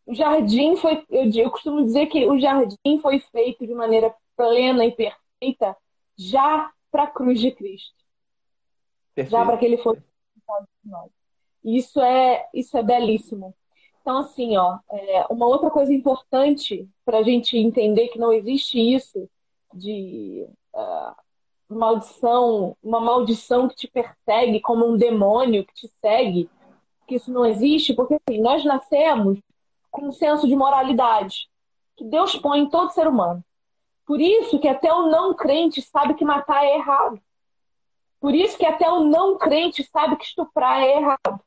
O 0.04 0.14
jardim 0.14 0.76
foi, 0.76 1.04
eu, 1.10 1.30
eu 1.32 1.50
costumo 1.50 1.84
dizer 1.84 2.06
que 2.06 2.26
o 2.26 2.38
jardim 2.38 2.98
foi 3.00 3.20
feito 3.20 3.66
de 3.66 3.74
maneira 3.74 4.14
plena 4.36 4.84
e 4.84 4.92
perfeita 4.92 5.76
já 6.16 6.70
para 6.90 7.04
a 7.04 7.10
cruz 7.10 7.40
de 7.40 7.52
Cristo. 7.52 7.94
Perfeito. 9.14 9.30
Já 9.30 9.44
para 9.44 9.56
que 9.56 9.64
ele 9.64 9.78
fosse 9.78 10.02
nós. 10.84 11.10
Isso 11.64 12.00
é, 12.00 12.48
isso 12.54 12.76
é 12.76 12.82
belíssimo. 12.82 13.54
Então, 14.00 14.18
assim, 14.18 14.56
ó, 14.56 14.78
é, 14.88 15.26
uma 15.28 15.46
outra 15.46 15.68
coisa 15.68 15.92
importante 15.92 16.88
para 17.04 17.18
a 17.18 17.22
gente 17.24 17.56
entender 17.58 18.08
que 18.08 18.18
não 18.20 18.32
existe 18.32 18.78
isso 18.78 19.28
de 19.74 20.46
uh, 20.72 21.25
maldição, 21.68 22.76
uma 22.82 23.00
maldição 23.00 23.68
que 23.68 23.76
te 23.76 23.88
persegue, 23.88 24.60
como 24.60 24.86
um 24.86 24.96
demônio 24.96 25.64
que 25.64 25.74
te 25.74 25.88
segue, 26.00 26.48
que 27.06 27.16
isso 27.16 27.32
não 27.32 27.44
existe, 27.44 27.94
porque 27.94 28.14
assim, 28.14 28.40
nós 28.40 28.64
nascemos 28.64 29.38
com 29.90 30.08
um 30.08 30.12
senso 30.12 30.46
de 30.46 30.54
moralidade 30.56 31.48
que 31.96 32.04
Deus 32.04 32.36
põe 32.36 32.60
em 32.60 32.68
todo 32.68 32.92
ser 32.92 33.08
humano. 33.08 33.42
Por 34.04 34.20
isso 34.20 34.58
que 34.58 34.68
até 34.68 34.92
o 34.92 35.08
não 35.08 35.34
crente 35.34 35.82
sabe 35.82 36.14
que 36.14 36.24
matar 36.24 36.64
é 36.64 36.76
errado. 36.76 37.20
Por 38.20 38.34
isso 38.34 38.56
que 38.56 38.66
até 38.66 38.88
o 38.90 39.00
não 39.00 39.36
crente 39.36 39.82
sabe 39.84 40.16
que 40.16 40.24
estuprar 40.24 40.82
é 40.82 40.98
errado. 40.98 41.40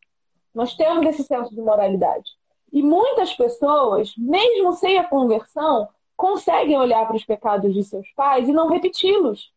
Nós 0.53 0.76
temos 0.76 1.05
esse 1.07 1.24
senso 1.24 1.53
de 1.53 1.61
moralidade. 1.61 2.32
E 2.72 2.82
muitas 2.84 3.34
pessoas, 3.34 4.13
mesmo 4.17 4.74
sem 4.74 4.97
a 4.97 5.03
conversão, 5.03 5.88
conseguem 6.17 6.78
olhar 6.78 7.07
para 7.07 7.15
os 7.15 7.26
pecados 7.26 7.74
de 7.74 7.84
seus 7.84 8.11
pais 8.11 8.49
e 8.49 8.53
não 8.53 8.67
repeti-los. 8.67 9.51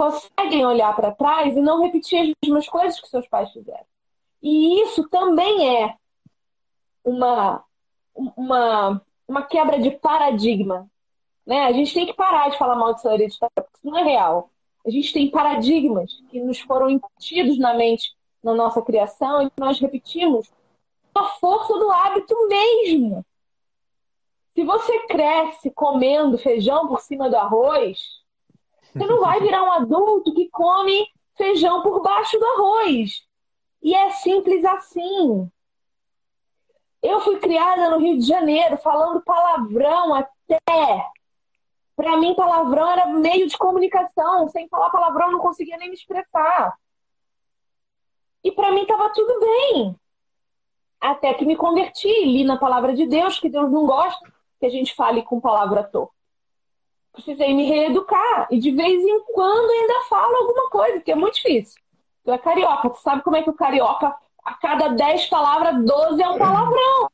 Conseguem 0.00 0.64
olhar 0.64 0.96
para 0.96 1.12
trás 1.12 1.54
e 1.54 1.60
não 1.60 1.82
repetir 1.82 2.20
as 2.22 2.34
mesmas 2.42 2.66
coisas 2.66 2.98
que 2.98 3.06
seus 3.06 3.28
pais 3.28 3.52
fizeram. 3.52 3.84
E 4.42 4.80
isso 4.80 5.06
também 5.10 5.76
é 5.76 5.94
uma, 7.04 7.62
uma, 8.14 9.02
uma 9.28 9.42
quebra 9.42 9.78
de 9.78 9.90
paradigma. 9.90 10.90
Né? 11.44 11.66
A 11.66 11.72
gente 11.72 11.92
tem 11.92 12.06
que 12.06 12.14
parar 12.14 12.48
de 12.48 12.56
falar 12.56 12.76
maldição 12.76 13.12
hereditária, 13.12 13.52
porque 13.56 13.76
isso 13.76 13.86
não 13.86 13.98
é 13.98 14.02
real. 14.02 14.48
A 14.86 14.88
gente 14.88 15.12
tem 15.12 15.30
paradigmas 15.30 16.18
que 16.30 16.40
nos 16.40 16.58
foram 16.60 16.88
incutidos 16.88 17.58
na 17.58 17.74
mente 17.74 18.16
na 18.42 18.54
nossa 18.54 18.80
criação 18.80 19.42
e 19.42 19.50
que 19.50 19.60
nós 19.60 19.78
repetimos 19.78 20.50
a 21.14 21.24
força 21.24 21.74
do 21.78 21.90
hábito 21.90 22.34
mesmo. 22.48 23.22
Se 24.54 24.64
você 24.64 25.06
cresce 25.08 25.70
comendo 25.70 26.38
feijão 26.38 26.88
por 26.88 27.02
cima 27.02 27.28
do 27.28 27.36
arroz, 27.36 28.19
você 28.92 29.06
não 29.06 29.20
vai 29.20 29.40
virar 29.40 29.62
um 29.62 29.72
adulto 29.72 30.34
que 30.34 30.48
come 30.50 31.06
feijão 31.36 31.82
por 31.82 32.02
baixo 32.02 32.38
do 32.38 32.46
arroz. 32.46 33.22
E 33.82 33.94
é 33.94 34.10
simples 34.10 34.64
assim. 34.64 35.50
Eu 37.02 37.20
fui 37.20 37.38
criada 37.38 37.90
no 37.90 37.98
Rio 37.98 38.18
de 38.18 38.26
Janeiro 38.26 38.76
falando 38.76 39.22
palavrão 39.22 40.14
até. 40.14 40.60
Para 41.96 42.16
mim, 42.16 42.34
palavrão 42.34 42.90
era 42.90 43.06
meio 43.06 43.46
de 43.46 43.56
comunicação. 43.56 44.48
Sem 44.48 44.68
falar 44.68 44.90
palavrão, 44.90 45.26
eu 45.26 45.32
não 45.32 45.40
conseguia 45.40 45.78
nem 45.78 45.88
me 45.88 45.94
expressar. 45.94 46.76
E 48.42 48.52
para 48.52 48.72
mim 48.72 48.82
estava 48.82 49.10
tudo 49.10 49.40
bem. 49.40 49.96
Até 51.00 51.32
que 51.32 51.46
me 51.46 51.56
converti, 51.56 52.08
li 52.24 52.44
na 52.44 52.58
palavra 52.58 52.94
de 52.94 53.06
Deus, 53.06 53.38
que 53.38 53.48
Deus 53.48 53.70
não 53.70 53.86
gosta 53.86 54.30
que 54.58 54.66
a 54.66 54.70
gente 54.70 54.94
fale 54.94 55.22
com 55.22 55.40
palavra 55.40 55.82
torta. 55.82 56.19
Precisei 57.12 57.54
me 57.54 57.68
reeducar. 57.68 58.48
E 58.50 58.58
de 58.58 58.70
vez 58.70 59.02
em 59.02 59.20
quando 59.32 59.70
ainda 59.70 60.04
falo 60.08 60.36
alguma 60.36 60.70
coisa, 60.70 61.00
que 61.00 61.12
é 61.12 61.14
muito 61.14 61.34
difícil. 61.34 61.80
Tu 62.24 62.30
é 62.30 62.38
carioca, 62.38 62.90
tu 62.90 62.98
sabe 62.98 63.22
como 63.22 63.36
é 63.36 63.42
que 63.42 63.50
o 63.50 63.54
carioca 63.54 64.14
a 64.44 64.54
cada 64.54 64.88
10 64.88 65.26
palavras, 65.26 65.84
12 65.84 66.22
é 66.22 66.28
um 66.28 66.38
palavrão. 66.38 67.10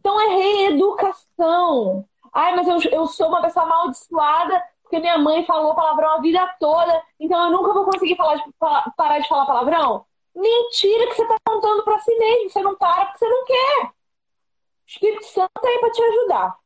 Então 0.00 0.20
é 0.20 0.34
reeducação. 0.34 2.04
Ai, 2.32 2.56
mas 2.56 2.66
eu, 2.66 2.90
eu 2.90 3.06
sou 3.06 3.28
uma 3.28 3.42
pessoa 3.42 3.66
amaldiçoada 3.66 4.62
porque 4.92 5.00
minha 5.00 5.16
mãe 5.16 5.42
falou 5.46 5.74
palavrão 5.74 6.10
a 6.10 6.20
vida 6.20 6.46
toda, 6.60 7.02
então 7.18 7.46
eu 7.46 7.50
nunca 7.50 7.72
vou 7.72 7.86
conseguir 7.86 8.14
falar 8.14 8.34
de, 8.34 8.44
parar 8.94 9.20
de 9.20 9.26
falar 9.26 9.46
palavrão. 9.46 10.04
Mentira 10.34 11.06
que 11.06 11.14
você 11.14 11.22
está 11.22 11.36
contando 11.46 11.82
para 11.82 11.98
si 12.00 12.14
mesmo. 12.18 12.50
Você 12.50 12.60
não 12.60 12.76
para 12.76 13.06
porque 13.06 13.18
você 13.18 13.28
não 13.28 13.44
quer. 13.46 13.84
O 13.86 13.92
Espírito 14.86 15.24
Santo 15.24 15.50
está 15.56 15.68
aí 15.68 15.78
para 15.78 15.90
te 15.90 16.02
ajudar. 16.02 16.58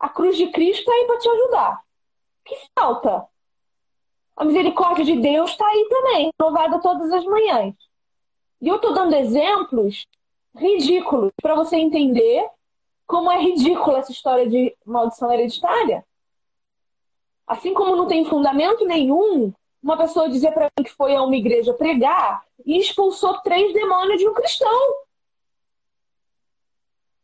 A 0.00 0.08
cruz 0.08 0.36
de 0.36 0.48
Cristo 0.48 0.80
está 0.80 0.92
aí 0.92 1.06
para 1.06 1.18
te 1.18 1.28
ajudar. 1.28 1.84
Que 2.44 2.56
falta? 2.76 3.28
A 4.36 4.44
misericórdia 4.44 5.04
de 5.04 5.16
Deus 5.20 5.50
está 5.50 5.66
aí 5.66 5.86
também, 5.90 6.32
louvada 6.40 6.80
todas 6.80 7.12
as 7.12 7.24
manhãs. 7.24 7.74
E 8.60 8.68
eu 8.68 8.76
estou 8.76 8.94
dando 8.94 9.14
exemplos 9.14 10.06
ridículos 10.56 11.30
para 11.40 11.54
você 11.54 11.76
entender 11.76 12.48
como 13.06 13.30
é 13.30 13.40
ridícula 13.40 13.98
essa 13.98 14.12
história 14.12 14.48
de 14.48 14.76
maldição 14.84 15.32
hereditária. 15.32 16.04
Assim 17.46 17.74
como 17.74 17.96
não 17.96 18.06
tem 18.06 18.24
fundamento 18.24 18.86
nenhum 18.86 19.52
uma 19.82 19.96
pessoa 19.96 20.28
dizer 20.28 20.52
para 20.52 20.70
mim 20.76 20.84
que 20.84 20.92
foi 20.92 21.16
a 21.16 21.22
uma 21.22 21.36
igreja 21.36 21.74
pregar 21.74 22.44
e 22.64 22.78
expulsou 22.78 23.38
três 23.40 23.72
demônios 23.72 24.18
de 24.18 24.28
um 24.28 24.34
cristão. 24.34 24.94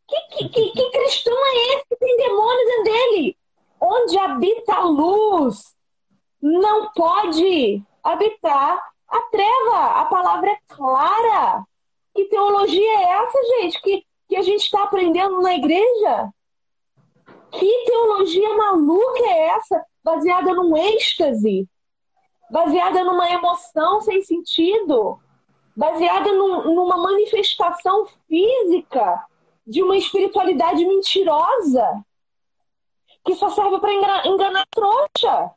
Que, 0.07 0.47
que, 0.47 0.69
que, 0.71 0.91
cristão 0.91 1.33
é 1.33 1.75
esse 1.75 1.85
que 1.89 1.95
tem 1.97 2.17
demônios 2.17 2.65
dentro 2.65 2.83
dele? 2.83 3.37
Onde 3.79 4.17
habita 4.17 4.75
a 4.75 4.83
luz, 4.85 5.75
não 6.41 6.89
pode 6.93 7.83
habitar 8.01 8.81
a 9.09 9.21
treva, 9.23 9.85
a 10.01 10.05
palavra 10.05 10.51
é 10.51 10.57
clara. 10.67 11.65
Que 12.15 12.25
teologia 12.25 12.99
é 12.99 13.03
essa, 13.03 13.43
gente, 13.43 13.81
que, 13.81 14.05
que 14.29 14.37
a 14.37 14.41
gente 14.41 14.63
está 14.63 14.83
aprendendo 14.83 15.41
na 15.41 15.53
igreja? 15.53 16.29
Que 17.51 17.85
teologia 17.85 18.55
maluca 18.55 19.23
é 19.25 19.47
essa, 19.49 19.85
baseada 20.03 20.53
num 20.53 20.75
êxtase, 20.75 21.67
baseada 22.49 23.03
numa 23.03 23.29
emoção 23.29 24.01
sem 24.01 24.21
sentido, 24.21 25.19
baseada 25.75 26.31
num, 26.31 26.73
numa 26.73 26.97
manifestação 26.97 28.05
física 28.27 29.21
de 29.67 29.83
uma 29.83 29.97
espiritualidade 29.97 30.85
mentirosa, 30.85 32.05
que 33.25 33.35
só 33.35 33.49
serve 33.49 33.79
para 33.79 33.93
enganar, 33.93 34.25
enganar 34.25 34.65
trouxa. 34.71 35.51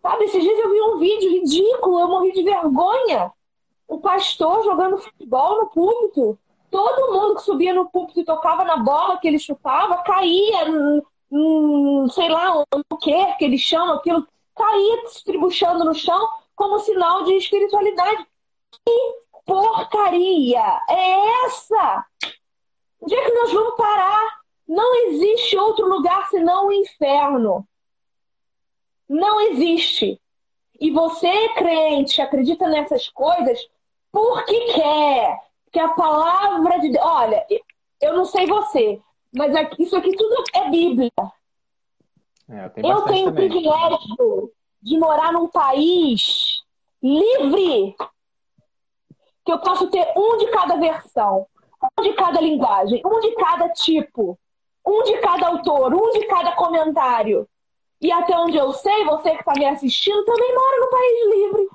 Sabe, 0.00 0.24
esses 0.24 0.42
dias 0.42 0.58
eu 0.58 0.70
vi 0.70 0.80
um 0.80 0.98
vídeo 0.98 1.30
ridículo, 1.30 2.00
eu 2.00 2.08
morri 2.08 2.32
de 2.32 2.42
vergonha. 2.42 3.30
O 3.86 4.00
pastor 4.00 4.64
jogando 4.64 4.98
futebol 4.98 5.60
no 5.60 5.66
púlpito. 5.66 6.38
Todo 6.70 7.12
mundo 7.12 7.36
que 7.36 7.42
subia 7.42 7.74
no 7.74 7.90
púlpito 7.90 8.20
e 8.20 8.24
tocava 8.24 8.64
na 8.64 8.76
bola 8.78 9.18
que 9.18 9.28
ele 9.28 9.38
chutava, 9.38 10.02
caía, 10.02 10.66
hum, 11.30 12.06
sei 12.10 12.28
lá 12.28 12.62
o 12.62 12.96
que 12.96 13.34
que 13.34 13.44
ele 13.44 13.58
chama 13.58 13.96
aquilo, 13.96 14.26
caía 14.54 15.08
se 15.08 15.24
tribuchando 15.24 15.84
no 15.84 15.94
chão 15.94 16.28
como 16.54 16.78
sinal 16.78 17.24
de 17.24 17.34
espiritualidade. 17.34 18.26
Que 18.84 19.14
porcaria 19.48 20.82
é 20.88 21.44
essa? 21.46 22.06
Onde 23.00 23.14
é 23.14 23.24
que 23.24 23.34
nós 23.34 23.52
vamos 23.52 23.74
parar? 23.76 24.38
Não 24.68 25.06
existe 25.06 25.56
outro 25.56 25.88
lugar 25.88 26.28
senão 26.28 26.66
o 26.66 26.72
inferno 26.72 27.66
não 29.08 29.40
existe. 29.40 30.20
E 30.78 30.90
você, 30.90 31.48
crente, 31.54 32.20
acredita 32.20 32.68
nessas 32.68 33.08
coisas 33.08 33.58
porque 34.12 34.74
quer. 34.74 35.40
Que 35.72 35.78
a 35.78 35.88
palavra 35.88 36.78
de 36.78 36.90
Deus. 36.90 37.04
Olha, 37.04 37.44
eu 38.00 38.16
não 38.16 38.24
sei 38.24 38.46
você, 38.46 39.00
mas 39.34 39.52
isso 39.78 39.96
aqui 39.96 40.12
tudo 40.12 40.44
é 40.54 40.70
Bíblia. 40.70 41.10
É, 42.48 42.70
eu, 42.76 42.90
eu 42.90 43.02
tenho 43.02 43.28
o 43.28 43.34
privilégio 43.34 44.52
de 44.80 44.98
morar 44.98 45.32
num 45.32 45.48
país 45.48 46.62
livre. 47.02 47.94
Que 49.48 49.52
eu 49.52 49.58
posso 49.60 49.88
ter 49.88 50.06
um 50.14 50.36
de 50.36 50.48
cada 50.48 50.76
versão, 50.76 51.46
um 51.98 52.02
de 52.02 52.12
cada 52.12 52.38
linguagem, 52.38 53.00
um 53.02 53.18
de 53.18 53.34
cada 53.36 53.70
tipo, 53.70 54.38
um 54.86 55.02
de 55.04 55.16
cada 55.20 55.48
autor, 55.48 55.94
um 55.94 56.10
de 56.10 56.26
cada 56.26 56.52
comentário. 56.52 57.48
E 57.98 58.12
até 58.12 58.38
onde 58.38 58.58
eu 58.58 58.74
sei, 58.74 59.06
você 59.06 59.30
que 59.30 59.38
está 59.38 59.54
me 59.54 59.64
assistindo 59.64 60.22
também 60.26 60.54
mora 60.54 60.80
no 60.80 60.90
país 60.90 61.34
livre. 61.34 61.68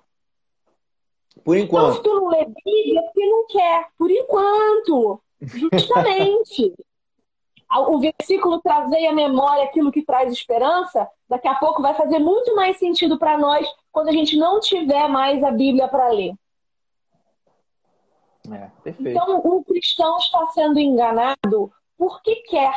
Por 1.44 1.58
enquanto. 1.58 1.84
Então, 1.84 1.96
se 1.96 2.04
tu 2.04 2.14
não 2.14 2.28
lê 2.28 2.46
Bíblia, 2.46 3.00
é 3.00 3.04
porque 3.06 3.26
não 3.26 3.48
quer. 3.48 3.88
Por 3.98 4.12
enquanto. 4.12 5.24
Justamente. 5.42 6.76
o 7.90 8.00
versículo 8.00 8.62
trazer 8.62 9.08
à 9.08 9.14
memória 9.14 9.64
aquilo 9.64 9.92
que 9.92 10.06
traz 10.06 10.32
esperança, 10.32 11.10
daqui 11.28 11.48
a 11.48 11.56
pouco 11.56 11.82
vai 11.82 11.96
fazer 11.96 12.20
muito 12.20 12.56
mais 12.56 12.78
sentido 12.78 13.18
para 13.18 13.36
nós 13.36 13.68
quando 13.92 14.10
a 14.10 14.14
gente 14.14 14.38
não 14.38 14.60
tiver 14.60 15.08
mais 15.08 15.44
a 15.44 15.50
Bíblia 15.50 15.88
para 15.88 16.10
ler. 16.10 16.36
É. 18.52 18.72
Então, 19.00 19.40
o 19.40 19.64
cristão 19.64 20.18
está 20.18 20.48
sendo 20.48 20.80
enganado 20.80 21.72
porque 21.98 22.36
quer, 22.44 22.74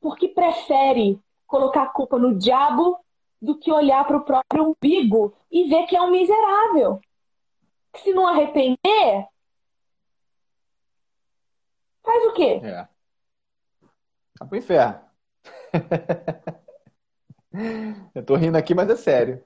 porque 0.00 0.28
prefere 0.28 1.20
colocar 1.46 1.84
a 1.84 1.88
culpa 1.88 2.18
no 2.18 2.36
diabo 2.36 2.98
do 3.40 3.56
que 3.58 3.70
olhar 3.70 4.04
para 4.04 4.16
o 4.16 4.24
próprio 4.24 4.74
umbigo 4.74 5.36
e 5.50 5.68
ver 5.68 5.86
que 5.86 5.96
é 5.96 6.02
um 6.02 6.10
miserável. 6.10 7.00
Que 7.92 8.00
se 8.00 8.12
não 8.12 8.26
arrepender, 8.26 9.28
faz 12.02 12.24
o 12.26 12.32
quê? 12.32 12.60
É. 12.64 12.88
Vai 14.38 14.48
pro 14.48 14.58
inferno. 14.58 15.00
eu 18.14 18.24
tô 18.24 18.36
rindo 18.36 18.56
aqui, 18.56 18.74
mas 18.74 18.88
é 18.90 18.96
sério. 18.96 19.42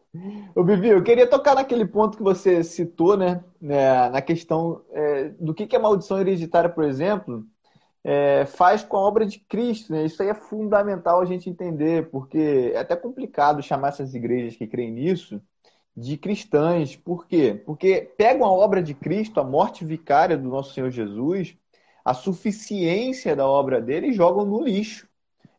Ô, 0.55 0.64
Vivi, 0.64 0.88
eu 0.88 1.03
queria 1.03 1.26
tocar 1.26 1.55
naquele 1.55 1.86
ponto 1.86 2.16
que 2.16 2.22
você 2.22 2.64
citou, 2.64 3.16
né? 3.16 3.42
né 3.61 4.09
na 4.11 4.20
questão 4.20 4.82
é, 4.92 5.28
do 5.38 5.55
que 5.55 5.74
é 5.74 5.78
maldição 5.78 6.20
hereditária, 6.20 6.68
por 6.68 6.84
exemplo, 6.84 7.44
é, 8.03 8.46
faz 8.46 8.82
com 8.82 8.96
a 8.96 9.01
obra 9.01 9.26
de 9.26 9.38
Cristo. 9.38 9.92
Né? 9.92 10.05
Isso 10.05 10.22
aí 10.22 10.28
é 10.28 10.34
fundamental 10.34 11.20
a 11.20 11.24
gente 11.24 11.48
entender, 11.48 12.11
porque 12.11 12.72
é 12.74 12.78
até 12.78 12.96
complicado 12.96 13.62
chamar 13.62 13.88
essas 13.88 14.14
igrejas 14.14 14.57
que 14.57 14.66
creem 14.66 14.92
nisso 14.92 15.40
de 15.96 16.16
cristãs. 16.16 16.96
Por 16.96 17.26
quê? 17.26 17.61
Porque 17.64 18.12
pegam 18.16 18.46
a 18.46 18.53
obra 18.53 18.82
de 18.82 18.94
Cristo, 18.94 19.40
a 19.40 19.44
morte 19.44 19.84
vicária 19.84 20.36
do 20.36 20.48
nosso 20.48 20.72
Senhor 20.72 20.90
Jesus, 20.90 21.57
a 22.05 22.14
suficiência 22.14 23.36
da 23.36 23.46
obra 23.46 23.80
dele 23.80 24.09
e 24.09 24.12
jogam 24.12 24.44
no 24.44 24.62
lixo. 24.62 25.09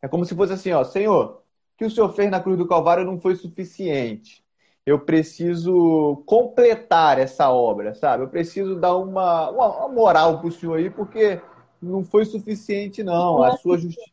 É 0.01 0.07
como 0.07 0.25
se 0.25 0.35
fosse 0.35 0.53
assim, 0.53 0.71
ó, 0.71 0.83
Senhor, 0.83 1.40
o 1.40 1.40
que 1.81 1.85
o 1.85 1.89
Senhor 1.89 2.13
fez 2.13 2.29
na 2.29 2.39
cruz 2.39 2.59
do 2.59 2.67
Calvário 2.67 3.03
não 3.03 3.19
foi 3.19 3.35
suficiente. 3.35 4.43
Eu 4.85 4.99
preciso 4.99 6.21
completar 6.27 7.17
essa 7.17 7.49
obra, 7.49 7.95
sabe? 7.95 8.23
Eu 8.23 8.27
preciso 8.27 8.79
dar 8.79 8.95
uma, 8.95 9.49
uma, 9.49 9.87
moral 9.87 10.37
para 10.37 10.47
o 10.47 10.51
Senhor 10.51 10.77
aí, 10.77 10.91
porque 10.91 11.41
não 11.81 12.03
foi 12.03 12.23
suficiente, 12.25 13.01
não. 13.01 13.41
A 13.41 13.57
sua 13.57 13.79
justiça. 13.79 14.11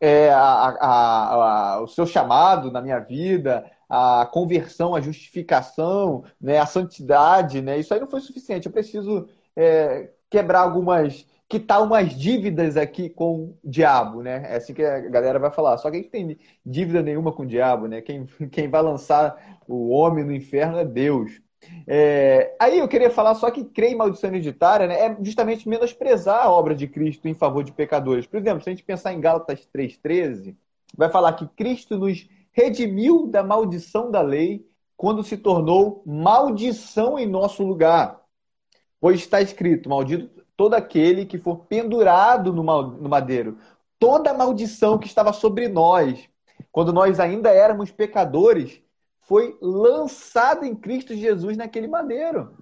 É, 0.00 0.30
a, 0.30 0.40
a, 0.40 1.34
a, 1.74 1.82
o 1.82 1.86
seu 1.86 2.06
chamado 2.06 2.70
na 2.70 2.80
minha 2.80 2.98
vida, 2.98 3.70
a 3.86 4.26
conversão, 4.32 4.94
a 4.94 5.02
justificação, 5.02 6.24
né, 6.40 6.58
a 6.58 6.66
santidade, 6.66 7.60
né, 7.60 7.78
isso 7.78 7.92
aí 7.92 8.00
não 8.00 8.08
foi 8.08 8.22
suficiente. 8.22 8.66
Eu 8.66 8.72
preciso 8.72 9.28
é, 9.54 10.10
quebrar 10.30 10.60
algumas, 10.60 11.26
quitar 11.54 11.80
umas 11.80 12.12
dívidas 12.16 12.76
aqui 12.76 13.08
com 13.08 13.44
o 13.44 13.58
diabo, 13.62 14.22
né? 14.22 14.44
É 14.48 14.56
assim 14.56 14.74
que 14.74 14.82
a 14.82 14.98
galera 15.02 15.38
vai 15.38 15.52
falar. 15.52 15.78
Só 15.78 15.88
que 15.88 15.98
gente 15.98 16.10
tem 16.10 16.36
dívida 16.66 17.00
nenhuma 17.00 17.30
com 17.30 17.44
o 17.44 17.46
diabo, 17.46 17.86
né? 17.86 18.00
Quem, 18.00 18.26
quem 18.50 18.68
vai 18.68 18.82
lançar 18.82 19.60
o 19.68 19.90
homem 19.90 20.24
no 20.24 20.34
inferno 20.34 20.78
é 20.78 20.84
Deus. 20.84 21.40
É, 21.86 22.56
aí 22.58 22.80
eu 22.80 22.88
queria 22.88 23.08
falar 23.08 23.36
só 23.36 23.52
que 23.52 23.64
crer 23.64 23.92
em 23.92 23.94
maldição 23.94 24.30
hereditária 24.30 24.86
né, 24.86 25.06
é 25.06 25.16
justamente 25.22 25.66
menosprezar 25.66 26.44
a 26.44 26.50
obra 26.50 26.74
de 26.74 26.88
Cristo 26.88 27.28
em 27.28 27.34
favor 27.34 27.62
de 27.62 27.72
pecadores. 27.72 28.26
Por 28.26 28.38
exemplo, 28.38 28.62
se 28.62 28.68
a 28.68 28.72
gente 28.72 28.84
pensar 28.84 29.12
em 29.12 29.20
Gálatas 29.20 29.66
3,13, 29.74 30.56
vai 30.96 31.08
falar 31.08 31.32
que 31.34 31.46
Cristo 31.46 31.96
nos 31.96 32.28
redimiu 32.50 33.28
da 33.28 33.44
maldição 33.44 34.10
da 34.10 34.20
lei 34.20 34.66
quando 34.96 35.22
se 35.22 35.36
tornou 35.36 36.02
maldição 36.04 37.16
em 37.16 37.26
nosso 37.26 37.62
lugar. 37.62 38.20
Pois 39.00 39.20
está 39.20 39.40
escrito: 39.40 39.88
Maldito 39.88 40.43
todo 40.56 40.74
aquele 40.74 41.26
que 41.26 41.38
for 41.38 41.64
pendurado 41.66 42.52
no 42.52 42.62
madeiro. 43.08 43.58
Toda 43.98 44.30
a 44.30 44.34
maldição 44.34 44.98
que 44.98 45.06
estava 45.06 45.32
sobre 45.32 45.68
nós, 45.68 46.28
quando 46.70 46.92
nós 46.92 47.18
ainda 47.18 47.50
éramos 47.50 47.90
pecadores, 47.90 48.80
foi 49.20 49.56
lançada 49.60 50.66
em 50.66 50.74
Cristo 50.74 51.14
Jesus 51.14 51.56
naquele 51.56 51.88
madeiro. 51.88 52.56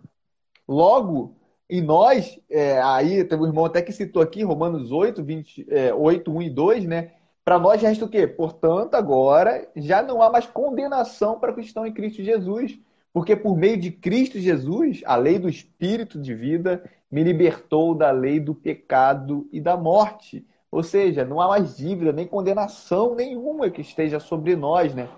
Logo, 0.67 1.37
e 1.69 1.81
nós, 1.81 2.39
é, 2.51 2.81
aí 2.83 3.25
tem 3.25 3.39
um 3.39 3.47
irmão 3.47 3.65
até 3.65 3.83
que 3.83 3.93
citou 3.93 4.23
aqui, 4.23 4.43
Romanos 4.43 4.93
8, 4.93 5.23
20, 5.23 5.67
é, 5.69 5.95
8 5.95 6.31
1 6.31 6.43
e 6.43 6.51
2, 6.51 6.85
né? 6.87 7.13
Para 7.45 7.59
nós 7.59 7.83
resta 7.83 8.05
o 8.05 8.09
quê? 8.09 8.27
Portanto, 8.27 8.95
agora 8.95 9.69
já 9.75 10.03
não 10.03 10.23
há 10.23 10.31
mais 10.31 10.47
condenação 10.47 11.41
para 11.41 11.53
que 11.53 11.61
estão 11.61 11.85
em 11.85 11.93
Cristo 11.93 12.23
Jesus. 12.23 12.79
Porque 13.13 13.37
por 13.37 13.57
meio 13.57 13.77
de 13.77 13.91
Cristo 13.91 14.39
Jesus, 14.39 15.03
a 15.05 15.17
lei 15.17 15.39
do 15.39 15.49
Espírito 15.49 16.19
de 16.21 16.35
vida 16.35 16.83
me 17.11 17.23
libertou 17.23 17.95
da 17.95 18.11
lei 18.11 18.41
do 18.41 18.55
pecado 18.55 19.47
e 19.53 19.61
da 19.61 19.77
morte. 19.77 20.47
Ou 20.71 20.83
seja, 20.83 21.23
não 21.25 21.39
há 21.39 21.49
mais 21.49 21.77
dívida, 21.77 22.13
nem 22.13 22.27
condenação 22.27 23.15
nenhuma 23.15 23.71
que 23.71 23.83
esteja 23.83 24.19
sobre 24.19 24.57
nós, 24.57 24.95
né? 24.95 25.09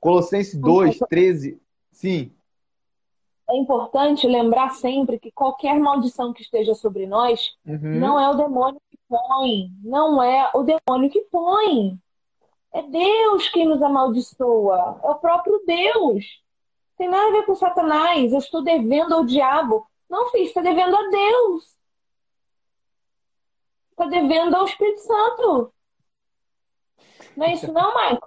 Colossenses 0.00 0.58
2, 0.58 0.98
13. 1.10 1.60
Sim. 1.92 2.32
É 3.48 3.56
importante 3.56 4.26
lembrar 4.26 4.70
sempre 4.70 5.18
que 5.18 5.30
qualquer 5.30 5.78
maldição 5.78 6.32
que 6.32 6.42
esteja 6.42 6.74
sobre 6.74 7.06
nós 7.06 7.54
uhum. 7.66 8.00
não 8.00 8.18
é 8.18 8.28
o 8.30 8.34
demônio 8.34 8.80
que 8.90 8.98
põe. 9.06 9.70
Não 9.84 10.22
é 10.22 10.50
o 10.54 10.62
demônio 10.62 11.10
que 11.10 11.20
põe. 11.30 11.98
É 12.72 12.82
Deus 12.82 13.48
quem 13.50 13.68
nos 13.68 13.82
amaldiçoa. 13.82 15.00
É 15.02 15.10
o 15.10 15.14
próprio 15.16 15.62
Deus. 15.66 16.24
Tem 16.96 17.08
nada 17.08 17.28
a 17.28 17.32
ver 17.32 17.46
com 17.46 17.54
Satanás. 17.54 18.32
Eu 18.32 18.38
estou 18.38 18.62
devendo 18.62 19.14
ao 19.14 19.24
diabo. 19.24 19.86
Não, 20.08 20.30
filho, 20.30 20.44
está 20.44 20.62
devendo 20.62 20.96
a 20.96 21.08
Deus. 21.08 21.76
Está 23.90 24.06
devendo 24.06 24.54
ao 24.54 24.64
Espírito 24.64 25.00
Santo. 25.00 25.72
Não 27.36 27.46
é 27.46 27.52
isso 27.52 27.72
não, 27.72 27.88
Michael? 27.88 28.20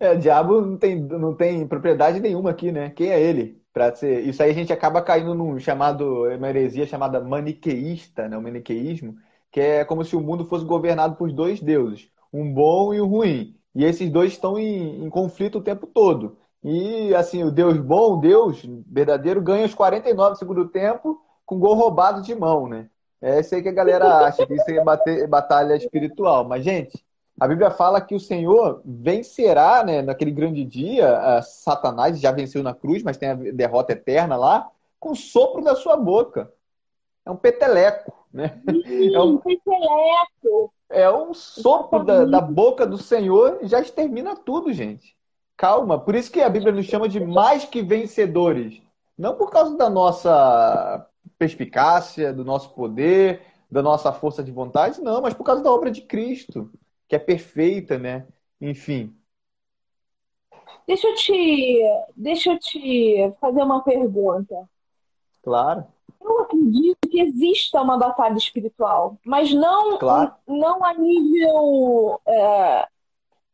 É, 0.00 0.12
o 0.12 0.18
diabo 0.18 0.60
não 0.60 0.76
tem, 0.76 1.00
não 1.00 1.34
tem 1.34 1.66
propriedade 1.66 2.20
nenhuma 2.20 2.50
aqui, 2.50 2.70
né? 2.70 2.90
Quem 2.90 3.10
é 3.10 3.20
ele? 3.20 3.60
Pra 3.72 3.94
ser... 3.94 4.20
Isso 4.20 4.42
aí 4.42 4.50
a 4.50 4.54
gente 4.54 4.72
acaba 4.72 5.02
caindo 5.02 5.34
num 5.34 5.58
chamado, 5.58 6.24
uma 6.24 6.48
heresia 6.48 6.86
chamada 6.86 7.20
maniqueísta, 7.20 8.28
né? 8.28 8.36
O 8.36 8.42
maniqueísmo, 8.42 9.16
que 9.50 9.60
é 9.60 9.84
como 9.84 10.04
se 10.04 10.14
o 10.14 10.20
mundo 10.20 10.44
fosse 10.44 10.64
governado 10.64 11.16
por 11.16 11.32
dois 11.32 11.60
deuses, 11.60 12.10
um 12.32 12.52
bom 12.52 12.94
e 12.94 13.00
um 13.00 13.06
ruim. 13.06 13.56
E 13.74 13.84
esses 13.84 14.10
dois 14.10 14.32
estão 14.32 14.58
em, 14.58 15.04
em 15.04 15.10
conflito 15.10 15.58
o 15.58 15.62
tempo 15.62 15.86
todo. 15.86 16.38
E 16.62 17.14
assim, 17.14 17.44
o 17.44 17.50
Deus 17.50 17.78
bom, 17.78 18.18
Deus 18.18 18.62
verdadeiro, 18.86 19.40
ganha 19.40 19.66
os 19.66 19.74
49 19.74 20.32
do 20.32 20.38
segundo 20.38 20.68
tempo 20.68 21.20
com 21.46 21.58
gol 21.58 21.74
roubado 21.74 22.22
de 22.22 22.34
mão, 22.34 22.68
né? 22.68 22.88
É 23.20 23.40
isso 23.40 23.54
aí 23.54 23.62
que 23.62 23.68
a 23.68 23.72
galera 23.72 24.26
acha, 24.26 24.46
que 24.46 24.54
isso 24.54 24.70
é 24.70 25.26
batalha 25.26 25.74
espiritual. 25.74 26.44
Mas, 26.44 26.64
gente, 26.64 27.04
a 27.38 27.48
Bíblia 27.48 27.70
fala 27.70 28.00
que 28.00 28.14
o 28.14 28.20
Senhor 28.20 28.80
vencerá, 28.84 29.82
né, 29.84 30.02
naquele 30.02 30.30
grande 30.30 30.64
dia, 30.64 31.40
Satanás 31.42 32.20
já 32.20 32.30
venceu 32.30 32.62
na 32.62 32.74
cruz, 32.74 33.02
mas 33.02 33.16
tem 33.16 33.30
a 33.30 33.34
derrota 33.34 33.92
eterna 33.92 34.36
lá, 34.36 34.68
com 35.00 35.12
o 35.12 35.16
sopro 35.16 35.62
da 35.62 35.74
sua 35.74 35.96
boca. 35.96 36.52
É 37.24 37.30
um 37.30 37.36
peteleco, 37.36 38.12
né? 38.32 38.60
É 39.12 39.20
um 39.20 39.38
peteleco. 39.38 40.72
É 40.90 41.10
um 41.10 41.34
sopro 41.34 42.04
da, 42.04 42.24
da 42.24 42.40
boca 42.40 42.86
do 42.86 42.96
Senhor 42.96 43.58
e 43.60 43.66
já 43.66 43.80
extermina 43.80 44.34
tudo, 44.34 44.72
gente. 44.72 45.17
Calma, 45.58 45.98
por 45.98 46.14
isso 46.14 46.30
que 46.30 46.40
a 46.40 46.48
Bíblia 46.48 46.72
nos 46.72 46.86
chama 46.86 47.08
de 47.08 47.18
mais 47.18 47.64
que 47.64 47.82
vencedores. 47.82 48.80
Não 49.18 49.34
por 49.34 49.50
causa 49.50 49.76
da 49.76 49.90
nossa 49.90 51.04
perspicácia, 51.36 52.32
do 52.32 52.44
nosso 52.44 52.72
poder, 52.74 53.42
da 53.68 53.82
nossa 53.82 54.12
força 54.12 54.40
de 54.40 54.52
vontade, 54.52 55.02
não, 55.02 55.20
mas 55.20 55.34
por 55.34 55.42
causa 55.42 55.60
da 55.60 55.72
obra 55.72 55.90
de 55.90 56.02
Cristo 56.02 56.70
que 57.08 57.16
é 57.16 57.18
perfeita, 57.18 57.98
né? 57.98 58.28
Enfim. 58.60 59.16
Deixa 60.86 61.08
eu 61.08 61.14
te, 61.16 61.82
deixa 62.14 62.52
eu 62.52 62.58
te 62.60 63.34
fazer 63.40 63.62
uma 63.62 63.82
pergunta. 63.82 64.68
Claro. 65.42 65.86
Eu 66.20 66.40
acredito 66.40 67.08
que 67.10 67.20
exista 67.20 67.82
uma 67.82 67.98
batalha 67.98 68.36
espiritual, 68.36 69.18
mas 69.24 69.52
não, 69.52 69.98
claro. 69.98 70.34
não 70.46 70.84
a 70.84 70.94
nível. 70.94 72.20
É, 72.26 72.88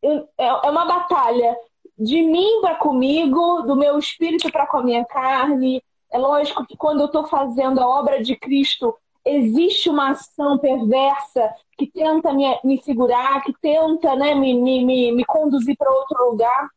é, 0.02 0.26
é 0.38 0.70
uma 0.70 0.84
batalha 0.84 1.56
de 1.98 2.22
mim 2.22 2.60
para 2.60 2.74
comigo, 2.76 3.62
do 3.62 3.76
meu 3.76 3.98
espírito 3.98 4.50
para 4.50 4.66
com 4.66 4.78
a 4.78 4.82
minha 4.82 5.04
carne. 5.04 5.82
É 6.10 6.18
lógico 6.18 6.66
que 6.66 6.76
quando 6.76 7.00
eu 7.00 7.06
estou 7.06 7.26
fazendo 7.26 7.80
a 7.80 7.88
obra 7.88 8.22
de 8.22 8.36
Cristo, 8.36 8.94
existe 9.24 9.88
uma 9.88 10.10
ação 10.10 10.58
perversa 10.58 11.52
que 11.78 11.86
tenta 11.86 12.32
me, 12.32 12.44
me 12.62 12.80
segurar, 12.82 13.42
que 13.42 13.52
tenta 13.60 14.14
né, 14.14 14.34
me, 14.34 14.54
me, 14.54 15.12
me 15.12 15.24
conduzir 15.24 15.76
para 15.76 15.90
outro 15.90 16.30
lugar. 16.30 16.68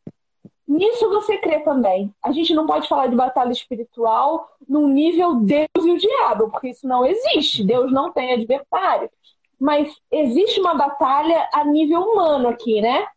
Nisso 0.68 1.10
você 1.10 1.38
crê 1.38 1.60
também. 1.60 2.14
A 2.22 2.32
gente 2.32 2.54
não 2.54 2.66
pode 2.66 2.88
falar 2.88 3.08
de 3.08 3.16
batalha 3.16 3.52
espiritual 3.52 4.50
num 4.68 4.88
nível 4.88 5.36
Deus 5.36 5.68
e 5.78 5.92
o 5.92 5.98
diabo, 5.98 6.50
porque 6.50 6.70
isso 6.70 6.88
não 6.88 7.06
existe. 7.06 7.64
Deus 7.64 7.92
não 7.92 8.12
tem 8.12 8.34
adversário. 8.34 9.10
Mas 9.60 9.96
existe 10.12 10.60
uma 10.60 10.76
batalha 10.76 11.50
a 11.54 11.64
nível 11.64 12.02
humano 12.02 12.50
aqui, 12.50 12.82
né? 12.82 13.08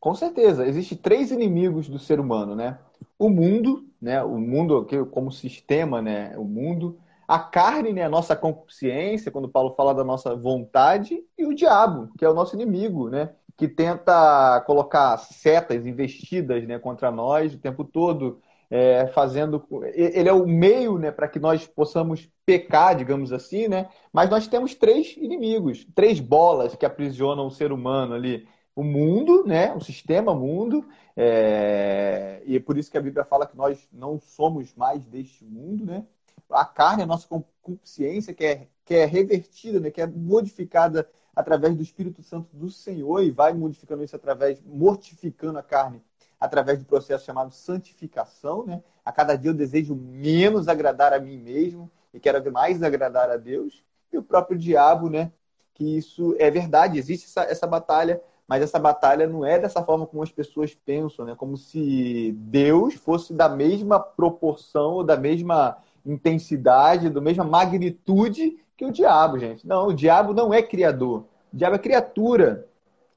Com 0.00 0.14
certeza. 0.14 0.66
Existem 0.66 0.98
três 0.98 1.30
inimigos 1.30 1.88
do 1.88 1.98
ser 1.98 2.18
humano, 2.18 2.56
né? 2.56 2.78
O 3.18 3.28
mundo, 3.28 3.86
né? 4.00 4.22
O 4.22 4.38
mundo 4.38 4.86
como 5.10 5.30
sistema, 5.30 6.00
né? 6.02 6.34
O 6.36 6.44
mundo 6.44 6.98
a 7.30 7.38
carne, 7.38 7.92
né, 7.92 8.02
a 8.02 8.08
nossa 8.08 8.34
consciência, 8.34 9.30
quando 9.30 9.48
Paulo 9.48 9.72
fala 9.76 9.94
da 9.94 10.02
nossa 10.02 10.34
vontade, 10.34 11.22
e 11.38 11.46
o 11.46 11.54
diabo, 11.54 12.10
que 12.18 12.24
é 12.24 12.28
o 12.28 12.34
nosso 12.34 12.56
inimigo, 12.56 13.08
né, 13.08 13.30
que 13.56 13.68
tenta 13.68 14.60
colocar 14.66 15.16
setas 15.16 15.86
investidas 15.86 16.66
né, 16.66 16.76
contra 16.80 17.08
nós 17.12 17.54
o 17.54 17.58
tempo 17.58 17.84
todo, 17.84 18.40
é, 18.68 19.06
fazendo. 19.08 19.64
Ele 19.94 20.28
é 20.28 20.32
o 20.32 20.44
meio 20.44 20.98
né, 20.98 21.12
para 21.12 21.28
que 21.28 21.38
nós 21.38 21.68
possamos 21.68 22.28
pecar, 22.44 22.96
digamos 22.96 23.32
assim, 23.32 23.68
né? 23.68 23.88
Mas 24.12 24.30
nós 24.30 24.46
temos 24.48 24.74
três 24.74 25.16
inimigos, 25.16 25.86
três 25.94 26.18
bolas 26.20 26.74
que 26.74 26.86
aprisionam 26.86 27.46
o 27.46 27.50
ser 27.50 27.70
humano 27.70 28.14
ali. 28.14 28.46
O 28.74 28.82
mundo, 28.84 29.44
né? 29.44 29.74
O 29.74 29.80
sistema 29.80 30.34
mundo, 30.34 30.86
é... 31.16 32.42
e 32.46 32.56
é 32.56 32.60
por 32.60 32.78
isso 32.78 32.90
que 32.90 32.98
a 32.98 33.02
Bíblia 33.02 33.24
fala 33.24 33.46
que 33.46 33.56
nós 33.56 33.88
não 33.92 34.18
somos 34.18 34.74
mais 34.74 35.04
deste 35.06 35.44
mundo, 35.44 35.84
né? 35.84 36.04
a 36.50 36.64
carne, 36.64 37.02
a 37.02 37.06
nossa 37.06 37.26
consciência, 37.62 38.34
que 38.34 38.44
é, 38.44 38.66
que 38.84 38.94
é 38.94 39.04
revertida, 39.04 39.78
né, 39.80 39.90
que 39.90 40.00
é 40.00 40.06
modificada 40.06 41.08
através 41.34 41.76
do 41.76 41.82
Espírito 41.82 42.22
Santo 42.22 42.48
do 42.52 42.70
Senhor 42.70 43.22
e 43.22 43.30
vai 43.30 43.52
modificando 43.52 44.02
isso 44.02 44.16
através, 44.16 44.60
mortificando 44.64 45.58
a 45.58 45.62
carne 45.62 46.02
através 46.38 46.78
do 46.78 46.84
processo 46.84 47.24
chamado 47.24 47.52
santificação, 47.52 48.64
né? 48.64 48.82
A 49.04 49.12
cada 49.12 49.36
dia 49.36 49.50
eu 49.50 49.54
desejo 49.54 49.94
menos 49.94 50.68
agradar 50.68 51.12
a 51.12 51.20
mim 51.20 51.36
mesmo 51.36 51.90
e 52.14 52.18
quero 52.18 52.50
mais 52.50 52.82
agradar 52.82 53.30
a 53.30 53.36
Deus. 53.36 53.84
E 54.10 54.16
o 54.16 54.22
próprio 54.22 54.58
diabo, 54.58 55.10
né? 55.10 55.30
Que 55.74 55.98
isso 55.98 56.34
é 56.38 56.50
verdade, 56.50 56.98
existe 56.98 57.26
essa, 57.26 57.42
essa 57.42 57.66
batalha, 57.66 58.22
mas 58.50 58.64
essa 58.64 58.80
batalha 58.80 59.28
não 59.28 59.46
é 59.46 59.60
dessa 59.60 59.80
forma 59.80 60.04
como 60.04 60.24
as 60.24 60.32
pessoas 60.32 60.74
pensam, 60.74 61.24
né? 61.24 61.36
Como 61.36 61.56
se 61.56 62.32
Deus 62.36 62.94
fosse 62.94 63.32
da 63.32 63.48
mesma 63.48 64.00
proporção 64.00 64.94
ou 64.94 65.04
da 65.04 65.16
mesma 65.16 65.78
intensidade, 66.04 67.10
da 67.10 67.20
mesma 67.20 67.44
magnitude 67.44 68.58
que 68.76 68.84
o 68.84 68.90
diabo, 68.90 69.38
gente. 69.38 69.64
Não, 69.64 69.86
o 69.86 69.94
diabo 69.94 70.34
não 70.34 70.52
é 70.52 70.60
criador. 70.60 71.26
O 71.52 71.56
diabo 71.56 71.76
é 71.76 71.78
criatura. 71.78 72.66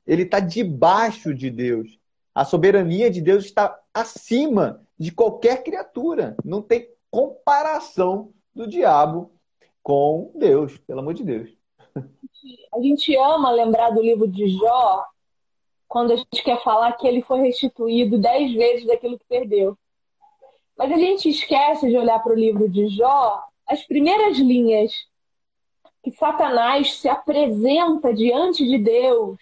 Ele 0.06 0.22
está 0.22 0.40
debaixo 0.40 1.34
de 1.34 1.50
Deus. 1.50 1.98
A 2.36 2.46
soberania 2.46 3.10
de 3.10 3.20
Deus 3.20 3.46
está 3.46 3.76
acima 3.92 4.82
de 5.00 5.12
qualquer 5.12 5.64
criatura. 5.64 6.36
Não 6.46 6.62
tem 6.62 6.90
comparação 7.10 8.30
do 8.54 8.68
diabo 8.68 9.32
com 9.82 10.32
Deus, 10.36 10.78
pelo 10.78 11.00
amor 11.00 11.16
de 11.16 11.24
Deus. 11.24 11.50
A 12.72 12.80
gente 12.80 13.16
ama 13.18 13.50
lembrar 13.50 13.90
do 13.90 14.02
livro 14.02 14.28
de 14.28 14.48
Jó 14.50 15.06
quando 15.94 16.12
a 16.12 16.16
gente 16.16 16.42
quer 16.44 16.60
falar 16.64 16.92
que 16.94 17.06
ele 17.06 17.22
foi 17.22 17.42
restituído 17.42 18.18
dez 18.18 18.52
vezes 18.52 18.88
daquilo 18.88 19.20
que 19.20 19.26
perdeu. 19.26 19.78
Mas 20.76 20.92
a 20.92 20.98
gente 20.98 21.30
esquece 21.30 21.88
de 21.88 21.96
olhar 21.96 22.18
para 22.24 22.34
o 22.34 22.36
livro 22.36 22.68
de 22.68 22.88
Jó, 22.88 23.44
as 23.68 23.84
primeiras 23.84 24.40
linhas 24.40 24.92
que 26.02 26.10
Satanás 26.10 26.96
se 26.96 27.08
apresenta 27.08 28.12
diante 28.12 28.66
de 28.66 28.80
Deus 28.80 29.38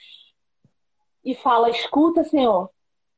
e 1.24 1.34
fala: 1.34 1.70
Escuta, 1.70 2.26
Senhor, 2.26 2.70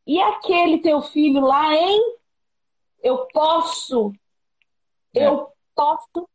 e 0.05 0.21
aquele 0.21 0.77
teu 0.77 1.01
filho 1.01 1.41
lá, 1.41 1.75
hein? 1.75 2.17
Eu 3.01 3.25
posso, 3.33 4.13
é. 5.11 5.25
eu 5.25 5.51
posso. 5.73 6.29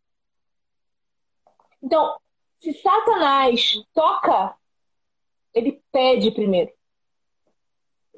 Então, 1.80 2.18
se 2.58 2.72
Satanás 2.72 3.80
toca, 3.94 4.56
ele 5.54 5.80
pede 5.92 6.32
primeiro. 6.32 6.76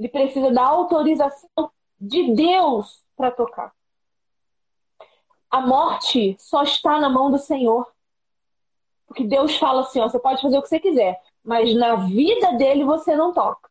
Ele 0.01 0.09
precisa 0.09 0.51
da 0.51 0.65
autorização 0.65 1.71
de 2.01 2.33
Deus 2.33 3.05
para 3.15 3.31
tocar. 3.31 3.71
A 5.51 5.61
morte 5.61 6.35
só 6.39 6.63
está 6.63 6.99
na 6.99 7.11
mão 7.11 7.31
do 7.31 7.37
Senhor. 7.37 7.87
Porque 9.07 9.25
Deus 9.25 9.59
fala 9.59 9.83
assim: 9.83 10.01
ó, 10.01 10.09
você 10.09 10.19
pode 10.19 10.41
fazer 10.41 10.57
o 10.57 10.63
que 10.63 10.71
você 10.71 10.81
quiser, 10.81 11.21
mas 11.45 11.75
na 11.75 11.97
vida 11.97 12.53
dele 12.53 12.83
você 12.83 13.15
não 13.15 13.35
toca. 13.35 13.69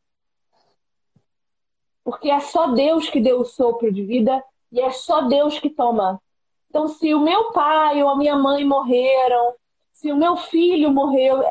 Porque 2.04 2.30
é 2.30 2.40
só 2.40 2.68
Deus 2.74 3.10
que 3.10 3.20
deu 3.20 3.40
o 3.40 3.46
sopro 3.46 3.92
de 3.92 4.04
vida 4.04 4.44
e 4.72 4.80
é 4.80 4.92
só 4.92 5.22
Deus 5.22 5.58
que 5.58 5.72
toma. 5.72 6.22
Então, 6.70 6.88
se 6.88 7.12
o 7.16 7.20
meu 7.20 7.52
pai 7.54 8.04
ou 8.04 8.10
a 8.10 8.16
minha 8.16 8.36
mãe 8.36 8.64
morreram, 8.64 9.56
se 9.94 10.12
o 10.12 10.16
meu 10.16 10.38
filho 10.38 10.92
morreu, 10.92 11.44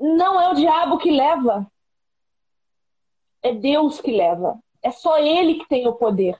não 0.00 0.40
é 0.40 0.50
o 0.50 0.54
diabo 0.54 0.98
que 0.98 1.12
leva. 1.12 1.70
É 3.42 3.52
Deus 3.52 4.00
que 4.00 4.12
leva. 4.12 4.58
É 4.82 4.90
só 4.90 5.18
ele 5.18 5.54
que 5.54 5.68
tem 5.68 5.86
o 5.86 5.94
poder. 5.94 6.38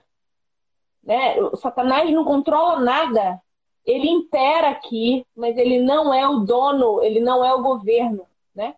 Né? 1.03 1.39
O 1.41 1.55
Satanás 1.55 2.09
não 2.11 2.23
controla 2.23 2.79
nada. 2.79 3.41
Ele 3.85 4.09
impera 4.09 4.69
aqui, 4.69 5.25
mas 5.35 5.57
ele 5.57 5.81
não 5.81 6.13
é 6.13 6.27
o 6.27 6.39
dono, 6.39 7.01
ele 7.03 7.19
não 7.19 7.43
é 7.43 7.53
o 7.53 7.61
governo. 7.61 8.25
Né? 8.55 8.75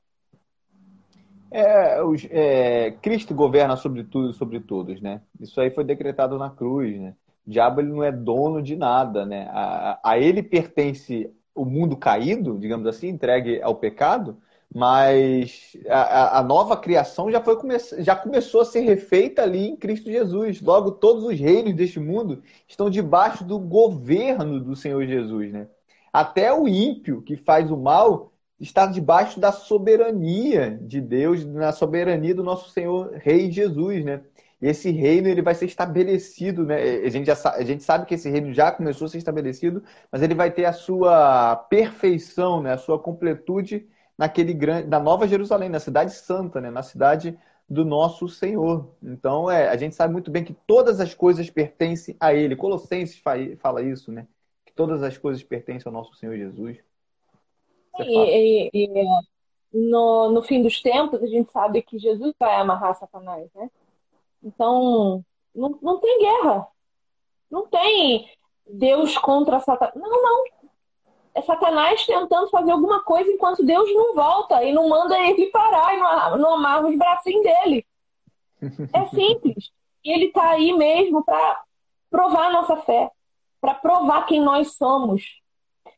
É, 1.52 2.04
os, 2.04 2.28
é, 2.32 2.92
Cristo 3.02 3.36
governa 3.36 3.76
sobre 3.76 4.04
tudo 4.04 4.34
sobre 4.34 4.60
todos, 4.60 5.00
né? 5.00 5.22
Isso 5.40 5.62
aí 5.62 5.70
foi 5.70 5.84
decretado 5.84 6.38
na 6.40 6.50
cruz, 6.50 7.00
né? 7.00 7.14
O 7.46 7.52
diabo 7.52 7.82
ele 7.82 7.90
não 7.90 8.04
é 8.04 8.12
dono 8.12 8.62
de 8.62 8.76
nada, 8.76 9.26
né? 9.26 9.48
A, 9.52 10.00
a 10.04 10.20
ele 10.20 10.42
pertence 10.42 11.32
o 11.54 11.64
mundo 11.64 11.96
caído, 11.96 12.58
digamos 12.58 12.88
assim, 12.88 13.08
entregue 13.08 13.62
ao 13.62 13.76
pecado, 13.76 14.38
mas 14.76 15.72
a, 15.88 16.40
a, 16.40 16.44
nova 16.44 16.76
criação 16.76 17.32
já, 17.32 17.42
foi, 17.42 17.56
já 18.00 18.14
começou 18.14 18.60
a 18.60 18.66
ser 18.66 18.82
refeita 18.82 19.42
ali 19.42 19.70
em 19.70 19.78
Cristo 19.78 20.12
Jesus. 20.12 20.60
Logo, 20.62 20.92
todos 20.92 21.24
os 21.24 21.40
reinos 21.40 21.74
deste 21.74 21.98
mundo 21.98 22.44
estão 22.68 22.90
debaixo 22.90 23.46
do 23.46 23.58
governo 23.58 24.60
do 24.60 24.76
Senhor 24.76 25.08
Jesus. 25.08 25.54
Né? 25.54 25.70
Até 26.12 26.54
o 26.54 26.68
ímpio 26.68 27.22
que 27.22 27.38
faz 27.38 27.72
o 27.72 27.78
mal 27.78 28.34
está 28.60 28.86
debaixo 28.86 29.40
da 29.40 29.54
soberania 29.54 30.78
de 30.82 31.00
Deus, 31.00 31.46
na 31.46 31.72
soberania 31.72 32.36
do 32.36 32.44
nosso 32.44 32.70
Senhor 32.72 33.14
Rei 33.14 33.50
Jesus. 33.50 34.04
Né? 34.04 34.24
E 34.62 34.68
esse 34.68 34.92
reino 34.92 35.30
ele 35.30 35.42
vai 35.42 35.56
ser 35.56 35.68
estabelecido, 35.68 36.66
né? 36.66 36.82
A 37.06 37.10
gente, 37.10 37.28
já, 37.28 37.50
a 37.50 37.64
gente 37.64 37.82
sabe 37.82 38.06
que 38.06 38.16
esse 38.16 38.30
reino 38.30 38.54
já 38.54 38.74
começou 38.74 39.06
a 39.06 39.10
ser 39.10 39.20
estabelecido, 39.20 39.82
mas 40.12 40.22
ele 40.22 40.36
vai 40.36 40.52
ter 40.52 40.66
a 40.66 40.74
sua 40.74 41.56
perfeição, 41.56 42.62
né? 42.62 42.74
a 42.74 42.78
sua 42.78 43.00
completude 43.00 43.88
naquele 44.18 44.54
grande, 44.54 44.88
na 44.88 45.00
Nova 45.00 45.28
Jerusalém, 45.28 45.70
na 45.70 45.80
cidade 45.80 46.14
santa, 46.14 46.62
né? 46.62 46.72
na 46.72 46.84
cidade 46.84 47.38
do 47.70 47.84
nosso 47.84 48.28
Senhor. 48.28 48.96
Então, 49.02 49.50
é, 49.50 49.70
a 49.70 49.76
gente 49.76 49.96
sabe 49.96 50.14
muito 50.14 50.30
bem 50.30 50.44
que 50.44 50.54
todas 50.68 51.00
as 51.00 51.14
coisas 51.14 51.50
pertencem 51.50 52.16
a 52.20 52.34
Ele. 52.34 52.56
Colossenses 52.56 53.22
fala 53.60 53.82
isso, 53.82 54.12
né? 54.12 54.28
Que 54.66 54.74
todas 54.74 55.02
as 55.02 55.18
coisas 55.18 55.44
pertencem 55.44 55.90
ao 55.90 55.94
nosso 55.94 56.14
Senhor 56.16 56.38
Jesus. 56.38 56.78
E, 58.00 58.70
e, 58.70 58.70
e, 58.74 58.88
no, 59.74 60.32
no 60.32 60.44
fim 60.44 60.62
dos 60.62 60.82
tempos, 60.82 61.22
a 61.24 61.28
gente 61.28 61.52
sabe 61.52 61.82
que 61.82 61.98
Jesus 61.98 62.34
vai 62.40 62.56
amarrar 62.56 62.96
Satanás, 62.96 63.50
né? 63.54 63.70
Então, 64.44 65.26
não, 65.54 65.78
não 65.82 66.00
tem 66.00 66.20
guerra. 66.20 66.68
Não 67.50 67.68
tem 67.68 68.30
Deus 68.68 69.18
contra 69.18 69.60
Satanás. 69.60 69.96
Não, 69.96 70.10
não 70.10 70.44
é 71.36 71.42
Satanás 71.42 72.06
tentando 72.06 72.50
fazer 72.50 72.72
alguma 72.72 73.04
coisa 73.04 73.30
enquanto 73.30 73.66
Deus 73.66 73.94
não 73.94 74.16
volta 74.16 74.64
e 74.64 74.72
não 74.72 74.88
manda 74.88 75.20
ele 75.20 75.48
parar 75.48 75.94
e 75.94 76.00
não, 76.00 76.38
não 76.38 76.54
amarra 76.54 76.88
os 76.88 76.98
bracinhos 76.98 77.44
dele. 77.44 77.86
É 78.94 79.06
simples. 79.14 79.70
E 80.04 80.14
ele 80.14 80.28
está 80.28 80.52
aí 80.52 80.72
mesmo 80.72 81.26
para 81.26 81.62
provar 82.10 82.48
a 82.48 82.54
nossa 82.54 82.78
fé, 82.78 83.12
para 83.60 83.74
provar 83.74 84.26
quem 84.26 84.40
nós 84.40 84.78
somos, 84.78 85.42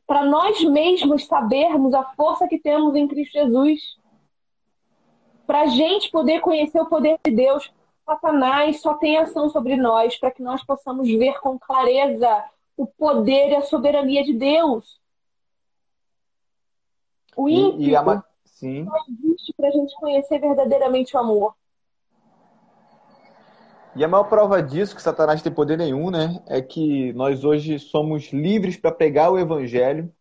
para 0.08 0.24
nós 0.24 0.64
mesmos 0.64 1.28
sabermos 1.28 1.94
a 1.94 2.04
força 2.16 2.48
que 2.48 2.58
temos 2.58 2.96
em 2.96 3.08
Cristo 3.08 3.34
Jesus, 3.34 3.98
para 5.46 5.62
a 5.62 5.68
gente 5.68 6.10
poder 6.10 6.40
conhecer 6.40 6.82
o 6.82 6.88
poder 6.88 7.20
de 7.24 7.32
Deus. 7.32 7.72
Satanás 8.04 8.82
só 8.82 8.96
tem 8.96 9.18
ação 9.18 9.50
sobre 9.50 9.76
nós 9.76 10.18
para 10.18 10.32
que 10.32 10.42
nós 10.42 10.64
possamos 10.64 11.08
ver 11.10 11.40
com 11.42 11.60
clareza 11.60 12.44
o 12.76 12.88
poder 12.88 13.50
e 13.50 13.56
a 13.56 13.62
soberania 13.62 14.24
de 14.24 14.34
Deus. 14.34 15.00
O 17.38 17.48
ímpio 17.48 17.82
e, 17.82 17.90
e 17.92 17.96
a... 17.96 18.24
Sim. 18.46 18.86
só 18.86 18.92
existe 19.08 19.54
para 19.56 19.68
a 19.68 19.72
gente 19.72 19.96
conhecer 19.98 20.40
verdadeiramente 20.40 21.16
o 21.16 21.20
amor. 21.20 21.54
E 23.96 24.04
a 24.04 24.08
maior 24.08 24.24
prova 24.24 24.62
disso, 24.62 24.96
que 24.96 25.02
Satanás 25.02 25.42
tem 25.42 25.52
poder 25.52 25.78
nenhum, 25.78 26.10
né? 26.10 26.42
É 26.48 26.62
que 26.62 27.14
nós 27.14 27.44
hoje 27.44 27.80
somos 27.80 28.32
livres 28.34 28.76
para 28.76 28.92
pregar 28.92 29.32
o 29.32 29.40
Evangelho. 29.40 30.12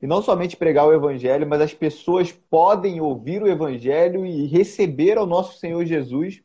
E 0.00 0.06
não 0.06 0.22
somente 0.22 0.56
pregar 0.56 0.86
o 0.86 0.92
Evangelho, 0.92 1.46
mas 1.46 1.60
as 1.60 1.74
pessoas 1.74 2.30
podem 2.30 3.00
ouvir 3.00 3.42
o 3.42 3.48
Evangelho 3.48 4.24
e 4.24 4.46
receber 4.46 5.18
ao 5.18 5.26
nosso 5.26 5.58
Senhor 5.58 5.84
Jesus 5.84 6.42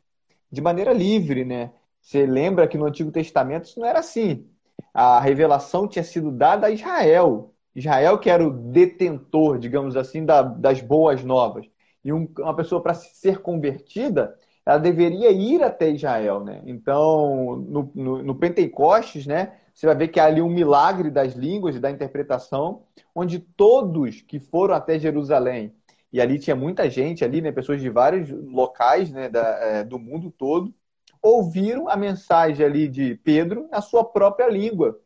de 0.50 0.60
maneira 0.60 0.92
livre, 0.92 1.44
né? 1.44 1.70
Você 2.00 2.26
lembra 2.26 2.66
que 2.66 2.76
no 2.76 2.86
Antigo 2.86 3.10
Testamento 3.10 3.64
isso 3.64 3.80
não 3.80 3.86
era 3.86 4.00
assim. 4.00 4.46
A 4.92 5.20
revelação 5.20 5.88
tinha 5.88 6.04
sido 6.04 6.30
dada 6.30 6.66
a 6.66 6.70
Israel. 6.70 7.53
Israel 7.74 8.18
que 8.18 8.30
era 8.30 8.46
o 8.46 8.50
detentor, 8.50 9.58
digamos 9.58 9.96
assim, 9.96 10.24
da, 10.24 10.42
das 10.42 10.80
boas 10.80 11.24
novas. 11.24 11.66
E 12.04 12.12
um, 12.12 12.28
uma 12.38 12.54
pessoa, 12.54 12.82
para 12.82 12.94
ser 12.94 13.40
convertida, 13.40 14.36
ela 14.64 14.78
deveria 14.78 15.30
ir 15.30 15.62
até 15.62 15.90
Israel, 15.90 16.40
né? 16.44 16.62
Então, 16.66 17.56
no, 17.56 17.90
no, 17.94 18.22
no, 18.22 18.34
Pentecostes, 18.34 19.26
né, 19.26 19.54
você 19.74 19.86
vai 19.86 19.94
ver 19.94 20.08
que 20.08 20.20
há 20.20 20.26
ali 20.26 20.40
um 20.40 20.48
milagre 20.48 21.10
das 21.10 21.34
línguas 21.34 21.76
e 21.76 21.80
da 21.80 21.90
interpretação, 21.90 22.82
onde 23.14 23.38
todos 23.38 24.20
que 24.22 24.38
foram 24.38 24.74
até 24.74 24.98
Jerusalém, 24.98 25.74
e 26.12 26.20
ali 26.20 26.38
tinha 26.38 26.54
muita 26.54 26.88
gente 26.88 27.24
ali, 27.24 27.42
né, 27.42 27.52
pessoas 27.52 27.80
de 27.80 27.90
vários 27.90 28.30
locais 28.30 29.10
né, 29.10 29.28
da, 29.28 29.42
é, 29.60 29.84
do 29.84 29.98
mundo 29.98 30.30
todo, 30.30 30.72
ouviram 31.20 31.88
a 31.88 31.96
mensagem 31.96 32.64
ali 32.64 32.86
de 32.88 33.16
Pedro 33.16 33.68
na 33.70 33.80
sua 33.80 34.04
própria 34.04 34.48
língua 34.48 35.00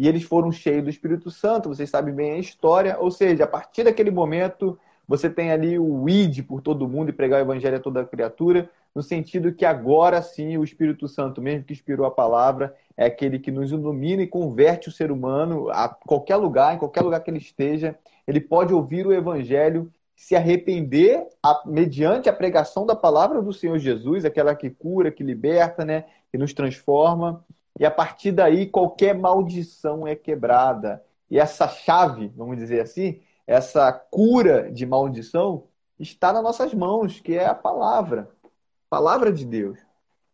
e 0.00 0.08
eles 0.08 0.22
foram 0.22 0.50
cheios 0.50 0.82
do 0.82 0.88
Espírito 0.88 1.30
Santo, 1.30 1.68
vocês 1.68 1.90
sabem 1.90 2.14
bem 2.14 2.32
a 2.32 2.38
história, 2.38 2.96
ou 2.98 3.10
seja, 3.10 3.44
a 3.44 3.46
partir 3.46 3.84
daquele 3.84 4.10
momento 4.10 4.78
você 5.06 5.28
tem 5.28 5.52
ali 5.52 5.78
o 5.78 6.08
id 6.08 6.42
por 6.46 6.62
todo 6.62 6.88
mundo 6.88 7.10
e 7.10 7.12
pregar 7.12 7.38
o 7.38 7.44
evangelho 7.44 7.76
a 7.76 7.80
toda 7.80 8.06
criatura, 8.06 8.70
no 8.94 9.02
sentido 9.02 9.52
que 9.52 9.66
agora 9.66 10.22
sim 10.22 10.56
o 10.56 10.64
Espírito 10.64 11.06
Santo, 11.06 11.42
mesmo 11.42 11.64
que 11.64 11.74
inspirou 11.74 12.06
a 12.06 12.10
palavra, 12.10 12.74
é 12.96 13.04
aquele 13.04 13.38
que 13.38 13.50
nos 13.50 13.72
ilumina 13.72 14.22
e 14.22 14.26
converte 14.26 14.88
o 14.88 14.92
ser 14.92 15.12
humano 15.12 15.68
a 15.68 15.86
qualquer 15.86 16.36
lugar, 16.36 16.74
em 16.74 16.78
qualquer 16.78 17.02
lugar 17.02 17.20
que 17.20 17.30
ele 17.30 17.36
esteja, 17.36 17.94
ele 18.26 18.40
pode 18.40 18.72
ouvir 18.72 19.06
o 19.06 19.12
evangelho, 19.12 19.92
se 20.16 20.34
arrepender 20.34 21.26
a, 21.42 21.60
mediante 21.66 22.26
a 22.26 22.32
pregação 22.32 22.86
da 22.86 22.96
palavra 22.96 23.42
do 23.42 23.52
Senhor 23.52 23.78
Jesus, 23.78 24.24
aquela 24.24 24.54
que 24.54 24.70
cura, 24.70 25.10
que 25.10 25.22
liberta, 25.22 25.84
né, 25.84 26.06
que 26.32 26.38
nos 26.38 26.54
transforma. 26.54 27.44
E 27.78 27.86
a 27.86 27.90
partir 27.90 28.32
daí, 28.32 28.66
qualquer 28.66 29.14
maldição 29.14 30.06
é 30.06 30.14
quebrada. 30.14 31.04
E 31.30 31.38
essa 31.38 31.68
chave, 31.68 32.28
vamos 32.36 32.56
dizer 32.56 32.80
assim, 32.80 33.20
essa 33.46 33.92
cura 33.92 34.70
de 34.70 34.84
maldição, 34.84 35.64
está 35.98 36.32
nas 36.32 36.42
nossas 36.42 36.74
mãos, 36.74 37.20
que 37.20 37.34
é 37.34 37.46
a 37.46 37.54
palavra. 37.54 38.28
A 38.44 38.90
palavra 38.90 39.32
de 39.32 39.44
Deus. 39.44 39.78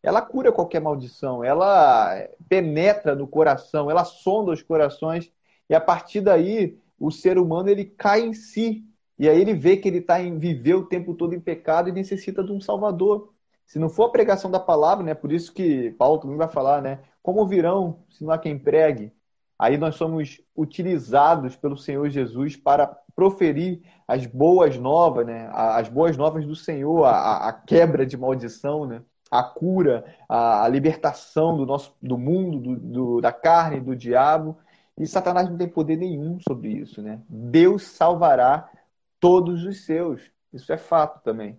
Ela 0.02 0.22
cura 0.22 0.52
qualquer 0.52 0.80
maldição, 0.80 1.42
ela 1.42 2.28
penetra 2.48 3.14
no 3.14 3.26
coração, 3.26 3.90
ela 3.90 4.04
sonda 4.04 4.52
os 4.52 4.62
corações 4.62 5.32
E 5.68 5.74
a 5.74 5.80
partir 5.80 6.20
daí, 6.20 6.78
o 6.98 7.10
ser 7.10 7.38
humano 7.38 7.68
ele 7.68 7.84
cai 7.84 8.20
em 8.20 8.32
si. 8.32 8.84
E 9.18 9.28
aí 9.28 9.40
ele 9.40 9.54
vê 9.54 9.76
que 9.76 9.88
ele 9.88 9.98
está 9.98 10.20
em 10.20 10.38
viver 10.38 10.74
o 10.74 10.86
tempo 10.86 11.14
todo 11.14 11.34
em 11.34 11.40
pecado 11.40 11.88
e 11.88 11.92
necessita 11.92 12.44
de 12.44 12.52
um 12.52 12.60
Salvador. 12.60 13.32
Se 13.66 13.78
não 13.78 13.88
for 13.88 14.04
a 14.04 14.10
pregação 14.10 14.50
da 14.50 14.60
palavra, 14.60 15.04
né? 15.04 15.14
Por 15.14 15.32
isso 15.32 15.52
que 15.52 15.90
Paulo 15.92 16.20
também 16.20 16.36
vai 16.36 16.48
falar, 16.48 16.80
né? 16.80 17.00
Como 17.26 17.44
virão 17.44 18.04
se 18.08 18.22
não 18.22 18.30
há 18.30 18.38
quem 18.38 18.56
pregue? 18.56 19.12
Aí 19.58 19.76
nós 19.76 19.96
somos 19.96 20.40
utilizados 20.56 21.56
pelo 21.56 21.76
Senhor 21.76 22.08
Jesus 22.08 22.54
para 22.54 22.86
proferir 23.16 23.82
as 24.06 24.24
boas 24.26 24.78
novas, 24.78 25.26
né? 25.26 25.50
As 25.52 25.88
boas 25.88 26.16
novas 26.16 26.46
do 26.46 26.54
Senhor, 26.54 27.02
a, 27.04 27.48
a 27.48 27.52
quebra 27.52 28.06
de 28.06 28.16
maldição, 28.16 28.86
né? 28.86 29.02
A 29.28 29.42
cura, 29.42 30.04
a, 30.28 30.62
a 30.62 30.68
libertação 30.68 31.56
do 31.56 31.66
nosso 31.66 31.96
do 32.00 32.16
mundo, 32.16 32.60
do, 32.60 32.76
do, 32.76 33.20
da 33.20 33.32
carne, 33.32 33.80
do 33.80 33.96
diabo. 33.96 34.56
E 34.96 35.04
Satanás 35.04 35.50
não 35.50 35.56
tem 35.56 35.68
poder 35.68 35.96
nenhum 35.96 36.38
sobre 36.48 36.68
isso, 36.68 37.02
né? 37.02 37.20
Deus 37.28 37.82
salvará 37.82 38.70
todos 39.18 39.64
os 39.64 39.84
seus. 39.84 40.30
Isso 40.52 40.72
é 40.72 40.76
fato 40.76 41.24
também. 41.24 41.58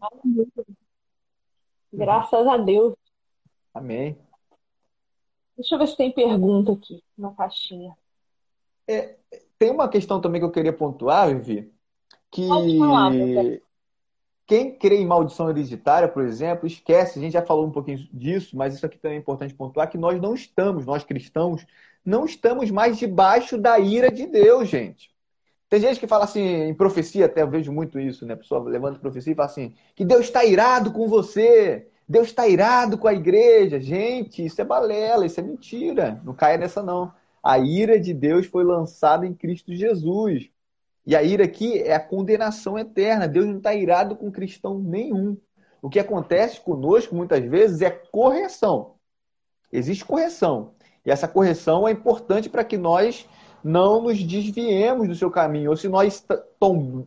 Graças 1.92 2.48
a 2.48 2.56
Deus. 2.56 2.94
Amém. 3.74 4.18
Deixa 5.58 5.76
eu 5.76 5.80
ver 5.80 5.88
se 5.88 5.98
tem 5.98 6.12
pergunta 6.12 6.72
aqui 6.74 7.04
na 7.18 7.32
caixinha. 7.32 7.96
É, 8.88 9.16
tem 9.58 9.72
uma 9.72 9.90
questão 9.90 10.22
também 10.22 10.40
que 10.40 10.46
eu 10.46 10.52
queria 10.52 10.72
pontuar, 10.72 11.28
Vivi, 11.30 11.74
que 12.32 12.48
falar, 12.48 13.12
quem 14.46 14.78
crê 14.78 14.98
em 14.98 15.06
maldição 15.06 15.50
hereditária, 15.50 16.08
por 16.08 16.24
exemplo, 16.24 16.66
esquece, 16.66 17.20
a 17.20 17.22
gente 17.22 17.34
já 17.34 17.42
falou 17.42 17.66
um 17.66 17.72
pouquinho 17.72 18.08
disso, 18.14 18.56
mas 18.56 18.76
isso 18.76 18.86
aqui 18.86 18.98
também 18.98 19.18
é 19.18 19.20
importante 19.20 19.54
pontuar, 19.54 19.90
que 19.90 19.98
nós 19.98 20.22
não 20.22 20.34
estamos, 20.34 20.86
nós 20.86 21.04
cristãos, 21.04 21.66
não 22.06 22.24
estamos 22.24 22.72
mais 22.72 22.98
debaixo 22.98 23.58
da 23.58 23.78
ira 23.78 24.10
de 24.10 24.26
Deus, 24.26 24.70
gente. 24.70 25.12
Tem 25.70 25.82
gente 25.82 26.00
que 26.00 26.08
fala 26.08 26.24
assim, 26.24 26.40
em 26.40 26.74
profecia, 26.74 27.26
até 27.26 27.42
eu 27.42 27.50
vejo 27.50 27.74
muito 27.74 28.00
isso, 28.00 28.26
né? 28.26 28.36
A 28.36 28.38
pessoa 28.38 28.64
levanta 28.64 29.00
profecia 29.00 29.34
e 29.34 29.36
fala 29.36 29.50
assim, 29.50 29.76
que 29.94 30.06
Deus 30.06 30.22
está 30.22 30.46
irado 30.46 30.94
com 30.94 31.10
você, 31.10 31.90
Deus 32.08 32.28
está 32.28 32.48
irado 32.48 32.98
com 32.98 33.08
a 33.08 33.14
igreja. 33.14 33.80
Gente, 33.80 34.46
isso 34.46 34.62
é 34.62 34.64
balela, 34.64 35.26
isso 35.26 35.40
é 35.40 35.44
mentira. 35.44 36.22
Não 36.24 36.34
caia 36.34 36.58
nessa, 36.58 36.82
não. 36.82 37.12
A 37.44 37.60
ira 37.60 38.00
de 38.00 38.14
Deus 38.14 38.46
foi 38.46 38.64
lançada 38.64 39.26
em 39.26 39.34
Cristo 39.34 39.76
Jesus. 39.76 40.50
E 41.06 41.16
a 41.16 41.24
ira 41.24 41.44
aqui 41.44 41.80
é 41.80 41.94
a 41.96 42.00
condenação 42.00 42.78
eterna. 42.78 43.28
Deus 43.28 43.46
não 43.46 43.58
está 43.58 43.74
irado 43.74 44.16
com 44.16 44.32
cristão 44.32 44.80
nenhum. 44.80 45.38
O 45.82 45.90
que 45.90 46.00
acontece 46.00 46.62
conosco 46.62 47.16
muitas 47.16 47.44
vezes 47.44 47.82
é 47.82 47.90
correção. 47.90 48.96
Existe 49.72 50.06
correção. 50.06 50.74
E 51.06 51.12
essa 51.12 51.28
correção 51.28 51.88
é 51.88 51.92
importante 51.92 52.50
para 52.50 52.64
que 52.64 52.78
nós 52.78 53.28
não 53.64 54.02
nos 54.02 54.22
desviemos 54.24 55.08
do 55.08 55.16
seu 55.16 55.30
caminho. 55.30 55.70
Ou 55.70 55.78
se 55.78 55.88
nós 55.88 56.26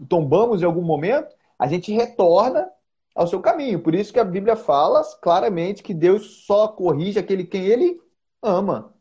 tombamos 0.09 0.63
em 0.63 0.65
algum 0.65 0.83
momento, 0.83 1.35
a 1.59 1.67
gente 1.67 1.93
retorna 1.93 2.71
ao 3.15 3.27
seu 3.27 3.41
caminho. 3.41 3.81
Por 3.81 3.95
isso 3.95 4.13
que 4.13 4.21
a 4.21 4.25
Bíblia 4.25 4.57
fala 4.57 5.03
claramente 5.21 5.83
que 5.83 5.95
Deus 5.95 6.45
só 6.47 6.69
corrige 6.69 7.19
aquele 7.19 7.45
quem 7.45 7.65
ele 7.67 8.01
ama. 8.43 8.95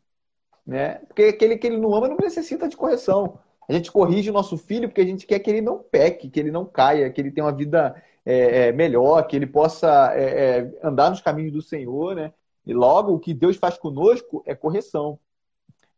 Né? 0.66 0.96
Porque 1.06 1.22
aquele 1.22 1.56
que 1.56 1.66
ele 1.66 1.78
não 1.78 1.94
ama 1.94 2.08
não 2.08 2.16
necessita 2.16 2.68
de 2.68 2.76
correção. 2.76 3.38
A 3.68 3.72
gente 3.72 3.90
corrige 3.90 4.30
o 4.30 4.32
nosso 4.32 4.56
filho 4.58 4.88
porque 4.88 5.00
a 5.00 5.06
gente 5.06 5.26
quer 5.26 5.38
que 5.38 5.50
ele 5.50 5.60
não 5.60 5.78
peque, 5.78 6.28
que 6.28 6.40
ele 6.40 6.50
não 6.50 6.64
caia, 6.64 7.10
que 7.10 7.20
ele 7.20 7.30
tenha 7.30 7.46
uma 7.46 7.52
vida 7.52 7.94
é, 8.24 8.68
é, 8.68 8.72
melhor, 8.72 9.26
que 9.26 9.36
ele 9.36 9.46
possa 9.46 10.12
é, 10.14 10.58
é 10.58 10.78
andar 10.82 11.10
nos 11.10 11.20
caminhos 11.20 11.52
do 11.52 11.62
Senhor. 11.62 12.16
Né? 12.16 12.32
E 12.66 12.74
logo, 12.74 13.14
o 13.14 13.20
que 13.20 13.32
Deus 13.32 13.56
faz 13.56 13.78
conosco 13.78 14.42
é 14.46 14.54
correção 14.54 15.18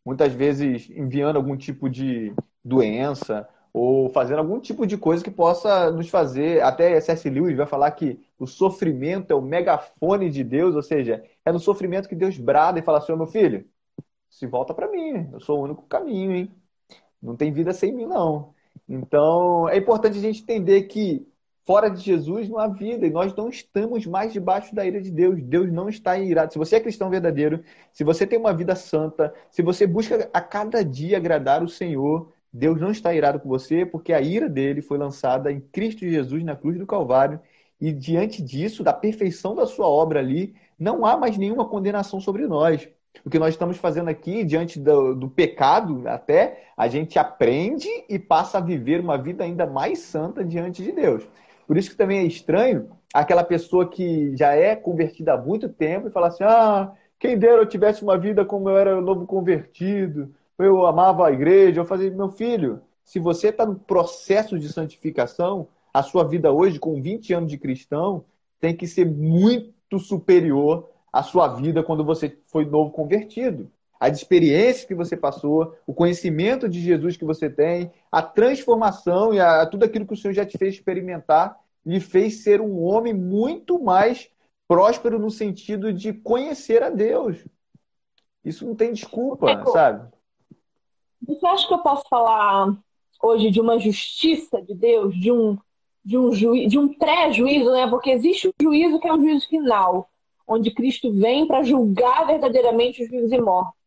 muitas 0.04 0.32
vezes 0.32 0.90
enviando 0.90 1.36
algum 1.36 1.56
tipo 1.56 1.88
de 1.88 2.34
doença 2.64 3.48
ou 3.72 4.10
fazendo 4.10 4.38
algum 4.38 4.60
tipo 4.60 4.86
de 4.86 4.98
coisa 4.98 5.24
que 5.24 5.30
possa 5.30 5.90
nos 5.90 6.08
fazer. 6.08 6.62
Até 6.62 7.00
C.S. 7.00 7.28
Lewis 7.30 7.56
vai 7.56 7.66
falar 7.66 7.90
que 7.92 8.20
o 8.38 8.46
sofrimento 8.46 9.32
é 9.32 9.34
o 9.34 9.42
megafone 9.42 10.30
de 10.30 10.44
Deus, 10.44 10.74
ou 10.74 10.82
seja, 10.82 11.24
é 11.44 11.52
no 11.52 11.58
sofrimento 11.58 12.08
que 12.08 12.14
Deus 12.14 12.38
brada 12.38 12.78
e 12.78 12.82
fala 12.82 12.98
assim: 12.98 13.14
meu 13.16 13.26
filho, 13.26 13.66
se 14.30 14.46
volta 14.46 14.74
para 14.74 14.88
mim, 14.90 15.28
eu 15.32 15.40
sou 15.40 15.60
o 15.60 15.64
único 15.64 15.82
caminho, 15.86 16.32
hein? 16.32 16.52
Não 17.22 17.36
tem 17.36 17.52
vida 17.52 17.72
sem 17.72 17.92
mim, 17.92 18.06
não. 18.06 18.54
Então, 18.88 19.68
é 19.68 19.76
importante 19.78 20.18
a 20.18 20.20
gente 20.20 20.42
entender 20.42 20.82
que 20.84 21.26
Fora 21.64 21.88
de 21.88 22.00
Jesus 22.00 22.48
não 22.48 22.58
há 22.58 22.66
vida 22.66 23.06
e 23.06 23.10
nós 23.10 23.34
não 23.36 23.48
estamos 23.48 24.04
mais 24.04 24.32
debaixo 24.32 24.74
da 24.74 24.84
ira 24.84 25.00
de 25.00 25.12
Deus. 25.12 25.40
Deus 25.40 25.70
não 25.72 25.88
está 25.88 26.18
irado. 26.18 26.52
Se 26.52 26.58
você 26.58 26.76
é 26.76 26.80
cristão 26.80 27.08
verdadeiro, 27.08 27.62
se 27.92 28.02
você 28.02 28.26
tem 28.26 28.38
uma 28.38 28.52
vida 28.52 28.74
santa, 28.74 29.32
se 29.48 29.62
você 29.62 29.86
busca 29.86 30.28
a 30.32 30.40
cada 30.40 30.84
dia 30.84 31.16
agradar 31.16 31.62
o 31.62 31.68
Senhor, 31.68 32.32
Deus 32.53 32.80
não 32.80 32.90
está 32.90 33.14
irado 33.14 33.40
com 33.40 33.48
você, 33.48 33.86
porque 33.86 34.12
a 34.12 34.20
ira 34.20 34.48
dele 34.48 34.82
foi 34.82 34.98
lançada 34.98 35.50
em 35.50 35.61
Cristo 35.61 36.00
Jesus 36.00 36.44
na 36.44 36.55
cruz 36.55 36.78
do 36.78 36.86
Calvário. 36.86 37.40
E 37.80 37.90
diante 37.90 38.42
disso, 38.42 38.84
da 38.84 38.92
perfeição 38.92 39.55
da 39.55 39.66
sua 39.66 39.88
obra 39.88 40.20
ali, 40.20 40.55
não 40.78 41.07
há 41.07 41.16
mais 41.16 41.38
nenhuma 41.38 41.66
condenação 41.66 42.20
sobre 42.20 42.46
nós. 42.46 42.88
O 43.24 43.30
que 43.30 43.38
nós 43.38 43.55
estamos 43.55 43.76
fazendo 43.76 44.09
aqui, 44.09 44.44
diante 44.44 44.78
do, 44.78 45.14
do, 45.14 45.28
pecado, 45.28 46.07
até, 46.07 46.64
a 46.76 46.88
gente 46.88 47.18
aprende 47.18 47.88
e 48.09 48.18
passa 48.18 48.59
a 48.59 48.61
viver 48.61 49.00
uma 49.00 49.16
vida 49.16 49.44
ainda 49.44 49.66
mais 49.66 50.00
santa 50.00 50.44
diante 50.44 50.82
de 50.82 50.92
Deus. 50.92 51.26
Por 51.66 51.76
isso 51.76 51.90
que 51.90 51.96
também 51.96 52.18
é 52.18 52.24
estranho 52.24 52.90
aquela 53.12 53.44
pessoa 53.44 53.88
que 53.88 54.36
já 54.36 54.55
é 54.55 54.74
convertida 54.74 55.34
há 55.34 55.36
muito 55.36 55.68
tempo 55.68 56.09
e 56.09 56.11
fala 56.11 56.28
assim: 56.28 56.44
ah, 56.44 56.92
quem 57.18 57.38
dera 57.38 57.62
eu 57.62 57.66
tivesse 57.66 58.03
uma 58.03 58.18
vida 58.18 58.44
como 58.44 58.68
eu 58.68 58.76
era 58.76 59.00
novo 59.00 59.26
convertido, 59.26 60.34
eu 60.59 60.86
amava 60.86 61.26
a 61.26 61.32
igreja, 61.32 61.80
eu 61.80 61.84
fazia. 61.84 62.11
Meu 62.11 62.28
filho, 62.28 62.82
se 63.05 63.18
você 63.18 63.48
está 63.48 63.66
no 63.66 63.76
processo 63.76 64.59
de 64.59 64.72
santificação, 64.72 65.68
a 65.92 66.03
sua 66.03 66.24
vida 66.24 66.53
hoje, 66.53 66.78
com 66.78 67.00
20 67.00 67.34
anos 67.34 67.50
de 67.50 67.59
cristão, 67.59 68.24
tem 68.61 68.74
que 68.74 68.86
ser 68.86 69.05
muito 69.05 69.98
superior 69.98 70.88
à 71.12 71.22
sua 71.22 71.48
vida 71.48 71.82
quando 71.82 72.05
você 72.05 72.38
foi 72.46 72.64
novo 72.64 72.90
convertido. 72.90 73.70
As 74.00 74.16
experiências 74.16 74.84
que 74.84 74.94
você 74.94 75.16
passou, 75.16 75.76
o 75.86 75.94
conhecimento 75.94 76.68
de 76.68 76.80
Jesus 76.80 77.16
que 77.16 77.24
você 77.24 77.48
tem, 77.48 77.92
a 78.11 78.22
transformação 78.22 79.32
e 79.32 79.38
a, 79.38 79.64
tudo 79.66 79.84
aquilo 79.84 80.07
que 80.07 80.14
o 80.14 80.16
Senhor 80.16 80.34
já 80.34 80.44
te 80.44 80.59
fez 80.59 80.74
experimentar, 80.74 81.57
lhe 81.84 82.00
fez 82.00 82.42
ser 82.42 82.61
um 82.61 82.82
homem 82.82 83.12
muito 83.12 83.80
mais 83.80 84.28
próspero 84.66 85.18
no 85.18 85.30
sentido 85.30 85.92
de 85.92 86.12
conhecer 86.12 86.82
a 86.82 86.90
Deus. 86.90 87.44
Isso 88.44 88.66
não 88.66 88.74
tem 88.74 88.92
desculpa, 88.92 89.50
é, 89.50 89.66
sabe? 89.66 90.11
Você 91.26 91.46
acha 91.46 91.68
que 91.68 91.74
eu 91.74 91.78
posso 91.78 92.04
falar 92.08 92.76
hoje 93.22 93.50
de 93.50 93.60
uma 93.60 93.78
justiça 93.78 94.60
de 94.60 94.74
Deus, 94.74 95.14
de 95.14 95.30
um 95.30 95.58
de 96.04 96.18
um 96.18 96.32
juízo, 96.32 96.68
de 96.68 96.78
um 96.78 96.92
pré-juízo, 96.92 97.70
né? 97.70 97.88
Porque 97.88 98.10
existe 98.10 98.48
o 98.48 98.54
juízo 98.60 98.98
que 98.98 99.06
é 99.06 99.12
o 99.12 99.20
juízo 99.20 99.48
final, 99.48 100.10
onde 100.46 100.72
Cristo 100.72 101.12
vem 101.12 101.46
para 101.46 101.62
julgar 101.62 102.26
verdadeiramente 102.26 103.04
os 103.04 103.08
vivos 103.08 103.30
e 103.30 103.40
mortos. 103.40 103.80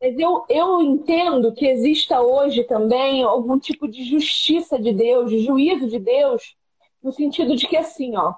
Mas 0.00 0.18
eu, 0.18 0.44
eu 0.48 0.82
entendo 0.82 1.54
que 1.54 1.66
exista 1.66 2.20
hoje 2.20 2.64
também 2.64 3.22
algum 3.22 3.58
tipo 3.58 3.86
de 3.86 4.04
justiça 4.04 4.78
de 4.78 4.92
Deus, 4.92 5.30
de 5.30 5.44
juízo 5.44 5.86
de 5.86 5.98
Deus, 5.98 6.56
no 7.02 7.12
sentido 7.12 7.54
de 7.54 7.66
que 7.66 7.76
assim, 7.76 8.16
ó. 8.16 8.34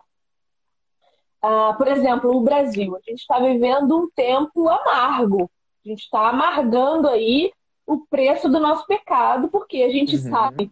Ah, 1.40 1.74
por 1.76 1.88
exemplo, 1.88 2.36
o 2.36 2.40
Brasil, 2.40 2.94
a 2.96 3.00
gente 3.00 3.20
está 3.20 3.38
vivendo 3.38 3.96
um 3.96 4.10
tempo 4.10 4.68
amargo. 4.68 5.50
A 5.84 5.88
gente 5.88 6.02
está 6.02 6.28
amargando 6.28 7.08
aí 7.08 7.50
o 7.86 7.98
preço 8.06 8.48
do 8.48 8.58
nosso 8.58 8.86
pecado, 8.86 9.48
porque 9.48 9.82
a 9.82 9.90
gente 9.90 10.16
uhum. 10.16 10.30
sabe 10.30 10.66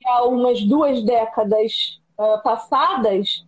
que 0.00 0.08
há 0.08 0.24
umas 0.24 0.62
duas 0.62 1.02
décadas 1.02 2.00
uh, 2.18 2.42
passadas, 2.42 3.44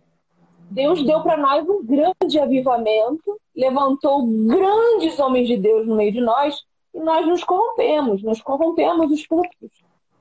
Deus 0.69 1.03
deu 1.03 1.21
para 1.23 1.35
nós 1.35 1.67
um 1.67 1.83
grande 1.83 2.39
avivamento, 2.39 3.39
levantou 3.55 4.25
grandes 4.45 5.17
homens 5.19 5.47
de 5.47 5.57
Deus 5.57 5.87
no 5.87 5.95
meio 5.95 6.11
de 6.11 6.21
nós, 6.21 6.63
e 6.93 6.99
nós 6.99 7.27
nos 7.27 7.43
corrompemos, 7.43 8.21
nós 8.21 8.41
corrompemos 8.41 9.11
os 9.11 9.25
púlpitos, 9.25 9.71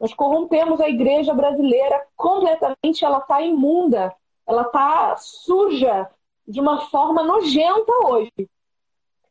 nós 0.00 0.14
corrompemos 0.14 0.80
a 0.80 0.88
igreja 0.88 1.34
brasileira 1.34 2.02
completamente, 2.16 3.04
ela 3.04 3.18
está 3.18 3.42
imunda, 3.42 4.14
ela 4.46 4.62
está 4.62 5.16
suja 5.16 6.08
de 6.46 6.60
uma 6.60 6.86
forma 6.86 7.22
nojenta 7.22 7.92
hoje. 8.06 8.48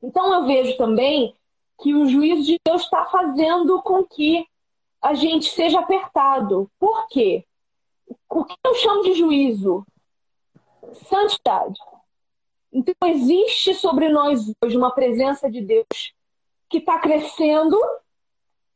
Então 0.04 0.32
eu 0.34 0.46
vejo 0.46 0.78
também 0.78 1.34
que 1.80 1.94
o 1.94 2.08
juízo 2.08 2.44
de 2.44 2.60
Deus 2.66 2.84
está 2.84 3.06
fazendo 3.06 3.82
com 3.82 4.04
que 4.04 4.46
a 5.02 5.14
gente 5.14 5.50
seja 5.50 5.80
apertado. 5.80 6.70
Por 6.80 7.08
quê? 7.08 7.46
O 8.30 8.44
que 8.44 8.56
eu 8.66 8.76
chamo 8.76 9.04
de 9.04 9.14
juízo? 9.14 9.86
Santidade. 11.08 11.80
Então 12.72 12.94
existe 13.06 13.74
sobre 13.74 14.10
nós 14.10 14.52
hoje 14.64 14.78
uma 14.78 14.92
presença 14.92 15.50
de 15.50 15.62
Deus 15.62 16.14
que 16.70 16.78
está 16.78 17.00
crescendo. 17.00 17.78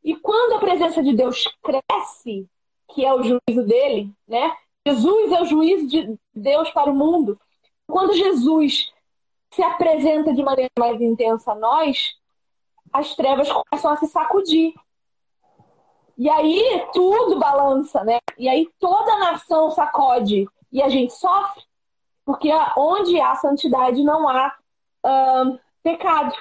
E 0.02 0.16
quando 0.16 0.54
a 0.54 0.58
presença 0.58 1.02
de 1.02 1.14
Deus 1.14 1.44
cresce, 1.62 2.48
que 2.92 3.04
é 3.04 3.12
o 3.12 3.22
juízo 3.22 3.66
dele, 3.66 4.12
né? 4.26 4.54
Jesus 4.86 5.32
é 5.32 5.42
o 5.42 5.44
juízo 5.44 5.86
de 5.86 6.18
Deus 6.34 6.70
para 6.70 6.90
o 6.90 6.94
mundo. 6.94 7.38
Quando 7.86 8.14
Jesus 8.14 8.92
se 9.52 9.62
apresenta 9.62 10.32
de 10.32 10.42
maneira 10.42 10.70
mais 10.78 11.00
intensa 11.00 11.52
a 11.52 11.54
nós, 11.54 12.16
as 12.92 13.14
trevas 13.14 13.50
começam 13.50 13.90
a 13.90 13.96
se 13.96 14.06
sacudir. 14.06 14.74
E 16.18 16.28
aí 16.28 16.86
tudo 16.92 17.38
balança, 17.38 18.04
né? 18.04 18.18
E 18.38 18.48
aí 18.48 18.68
toda 18.78 19.14
a 19.14 19.18
nação 19.18 19.70
sacode 19.70 20.46
e 20.70 20.82
a 20.82 20.88
gente 20.88 21.12
sofre, 21.14 21.62
porque 22.24 22.50
onde 22.76 23.20
há 23.20 23.34
santidade 23.34 24.02
não 24.02 24.28
há 24.28 24.54
pecado. 25.82 26.34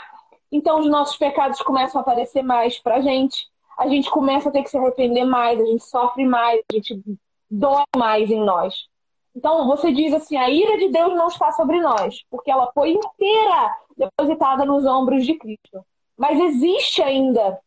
Então 0.51 0.79
os 0.79 0.87
nossos 0.87 1.17
pecados 1.17 1.61
começam 1.61 1.99
a 1.99 2.01
aparecer 2.01 2.43
mais 2.43 2.77
pra 2.77 2.99
gente, 2.99 3.49
a 3.77 3.87
gente 3.87 4.09
começa 4.09 4.49
a 4.49 4.51
ter 4.51 4.63
que 4.63 4.69
se 4.69 4.77
arrepender 4.77 5.23
mais, 5.23 5.59
a 5.59 5.65
gente 5.65 5.83
sofre 5.83 6.25
mais, 6.25 6.61
a 6.69 6.75
gente 6.75 7.01
dói 7.49 7.83
mais 7.95 8.29
em 8.29 8.43
nós. 8.43 8.87
Então 9.33 9.65
você 9.65 9.91
diz 9.91 10.13
assim: 10.13 10.35
a 10.35 10.49
ira 10.49 10.77
de 10.77 10.89
Deus 10.89 11.15
não 11.15 11.27
está 11.27 11.51
sobre 11.53 11.79
nós, 11.79 12.23
porque 12.29 12.51
ela 12.51 12.69
foi 12.73 12.91
inteira 12.91 13.77
depositada 13.97 14.65
nos 14.65 14.85
ombros 14.85 15.25
de 15.25 15.35
Cristo. 15.35 15.85
Mas 16.17 16.39
existe 16.39 17.01
ainda 17.01 17.59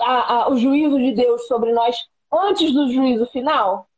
a, 0.00 0.34
a, 0.34 0.50
o 0.50 0.56
juízo 0.56 0.98
de 0.98 1.12
Deus 1.12 1.46
sobre 1.46 1.72
nós 1.72 1.96
antes 2.32 2.72
do 2.72 2.92
juízo 2.92 3.26
final? 3.26 3.88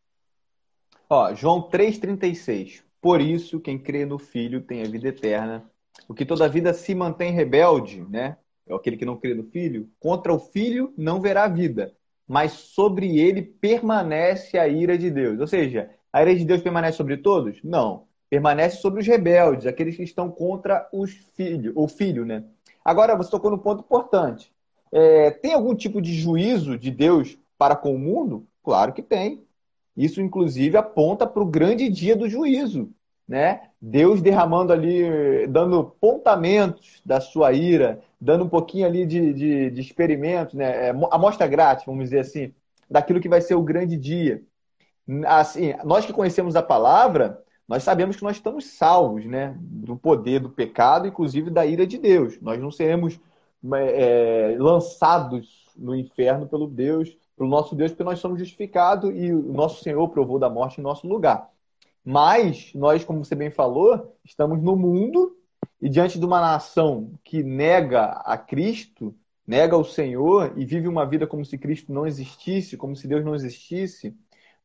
Ó, 1.09 1.35
João 1.35 1.69
3,36. 1.71 2.83
Por 3.01 3.21
isso, 3.21 3.61
quem 3.61 3.79
crê 3.79 4.05
no 4.05 4.19
Filho 4.19 4.61
tem 4.61 4.83
a 4.83 4.89
vida 4.89 5.09
eterna. 5.09 5.65
O 6.09 6.15
que 6.15 6.27
toda 6.27 6.49
vida 6.49 6.75
se 6.75 6.95
mantém 6.95 7.33
rebelde, 7.33 8.01
né? 8.09 8.37
É 8.69 8.75
aquele 8.75 8.97
que 8.97 9.05
não 9.05 9.17
crê 9.17 9.33
no 9.33 9.45
Filho, 9.45 9.89
contra 10.01 10.33
o 10.33 10.41
Filho 10.41 10.93
não 10.99 11.21
verá 11.21 11.47
vida, 11.47 11.95
mas 12.27 12.53
sobre 12.53 13.19
ele 13.19 13.41
permanece 13.41 14.59
a 14.59 14.67
ira 14.67 14.99
de 14.99 15.09
Deus. 15.11 15.39
Ou 15.39 15.47
seja, 15.47 15.89
a 16.13 16.21
ira 16.23 16.35
de 16.35 16.45
Deus 16.45 16.63
permanece 16.63 16.97
sobre 16.97 17.17
todos? 17.17 17.63
Não. 17.63 18.09
Permanece 18.29 18.79
sobre 18.79 19.01
os 19.01 19.07
rebeldes, 19.07 19.67
aqueles 19.67 19.97
que 19.97 20.03
estão 20.03 20.29
contra 20.31 20.89
os 20.93 21.13
filho, 21.37 21.73
o 21.77 21.87
filho, 21.87 22.25
né? 22.27 22.45
Agora, 22.87 23.17
você 23.17 23.29
tocou 23.29 23.51
no 23.51 23.59
ponto 23.59 23.81
importante. 23.81 24.53
É, 24.93 25.33
tem 25.33 25.53
algum 25.53 25.75
tipo 25.75 26.01
de 26.01 26.15
juízo 26.15 26.79
de 26.79 26.89
Deus 26.89 27.37
para 27.59 27.75
com 27.75 27.93
o 27.93 27.99
mundo? 27.99 28.47
Claro 28.63 28.93
que 28.93 29.03
tem. 29.03 29.43
Isso, 29.97 30.21
inclusive, 30.21 30.77
aponta 30.77 31.27
para 31.27 31.43
o 31.43 31.47
grande 31.47 31.89
dia 31.89 32.15
do 32.15 32.29
juízo. 32.29 32.89
Né? 33.27 33.71
Deus 33.81 34.23
derramando 34.23 34.73
ali, 34.73 35.49
dando 35.49 35.97
pontamentos 36.01 37.03
da 37.05 37.21
sua 37.21 37.53
ira, 37.53 38.01
dando 38.21 38.45
um 38.45 38.49
pouquinho 38.49 38.87
ali 38.87 39.05
de, 39.05 39.35
de, 39.35 39.71
de 39.73 39.81
experimentos, 39.81 40.55
né? 40.55 40.91
É, 40.91 40.95
amostra 41.11 41.49
grátis, 41.49 41.85
vamos 41.85 42.05
dizer 42.05 42.21
assim, 42.21 42.55
daquilo 42.89 43.21
que 43.21 43.29
vai 43.29 43.41
ser 43.41 43.57
o 43.57 43.63
grande 43.63 43.97
dia. 43.97 44.45
Assim, 45.27 45.75
nós 45.85 46.07
que 46.07 46.13
conhecemos 46.13 46.55
a 46.55 46.63
palavra, 46.63 47.43
nós 47.69 47.83
sabemos 47.83 48.17
que 48.17 48.23
nós 48.23 48.37
estamos 48.37 48.67
salvos 48.67 49.25
né? 49.25 49.57
do 49.59 49.97
poder 49.97 50.41
do 50.41 50.51
pecado, 50.51 51.07
inclusive 51.09 51.51
da 51.51 51.67
ira 51.67 51.87
de 51.87 51.99
Deus. 51.99 52.41
Nós 52.41 52.61
não 52.61 52.71
seremos 52.71 53.19
é, 53.75 54.57
lançados 54.59 55.67
no 55.77 55.95
inferno 55.95 56.47
pelo 56.47 56.69
Deus, 56.69 57.17
pelo 57.37 57.51
nosso 57.51 57.75
Deus, 57.75 57.91
porque 57.91 58.05
nós 58.05 58.21
somos 58.21 58.39
justificados 58.39 59.11
e 59.15 59.33
o 59.33 59.53
nosso 59.53 59.83
Senhor 59.83 60.09
provou 60.09 60.39
da 60.39 60.49
morte 60.49 60.81
em 60.81 60.85
nosso 60.85 61.07
lugar. 61.07 61.51
Mas 62.05 62.73
nós, 62.73 63.05
como 63.05 63.25
você 63.25 63.35
bem 63.35 63.51
falou, 63.51 64.17
estamos 64.25 64.63
no 64.63 64.77
mundo 64.77 65.37
e 65.83 65.89
diante 65.89 66.19
de 66.19 66.25
uma 66.25 66.41
nação 66.41 67.11
que 67.25 67.43
nega 67.43 68.05
a 68.25 68.39
Cristo, 68.39 69.13
nega 69.47 69.77
o 69.77 69.85
Senhor 69.85 70.53
e 70.57 70.65
vive 70.65 70.87
uma 70.87 71.05
vida 71.05 71.27
como 71.27 71.45
se 71.45 71.59
Cristo 71.59 71.93
não 71.93 72.07
existisse, 72.07 72.77
como 72.77 72.95
se 72.95 73.09
Deus 73.09 73.25
não 73.25 73.35
existisse, 73.35 74.17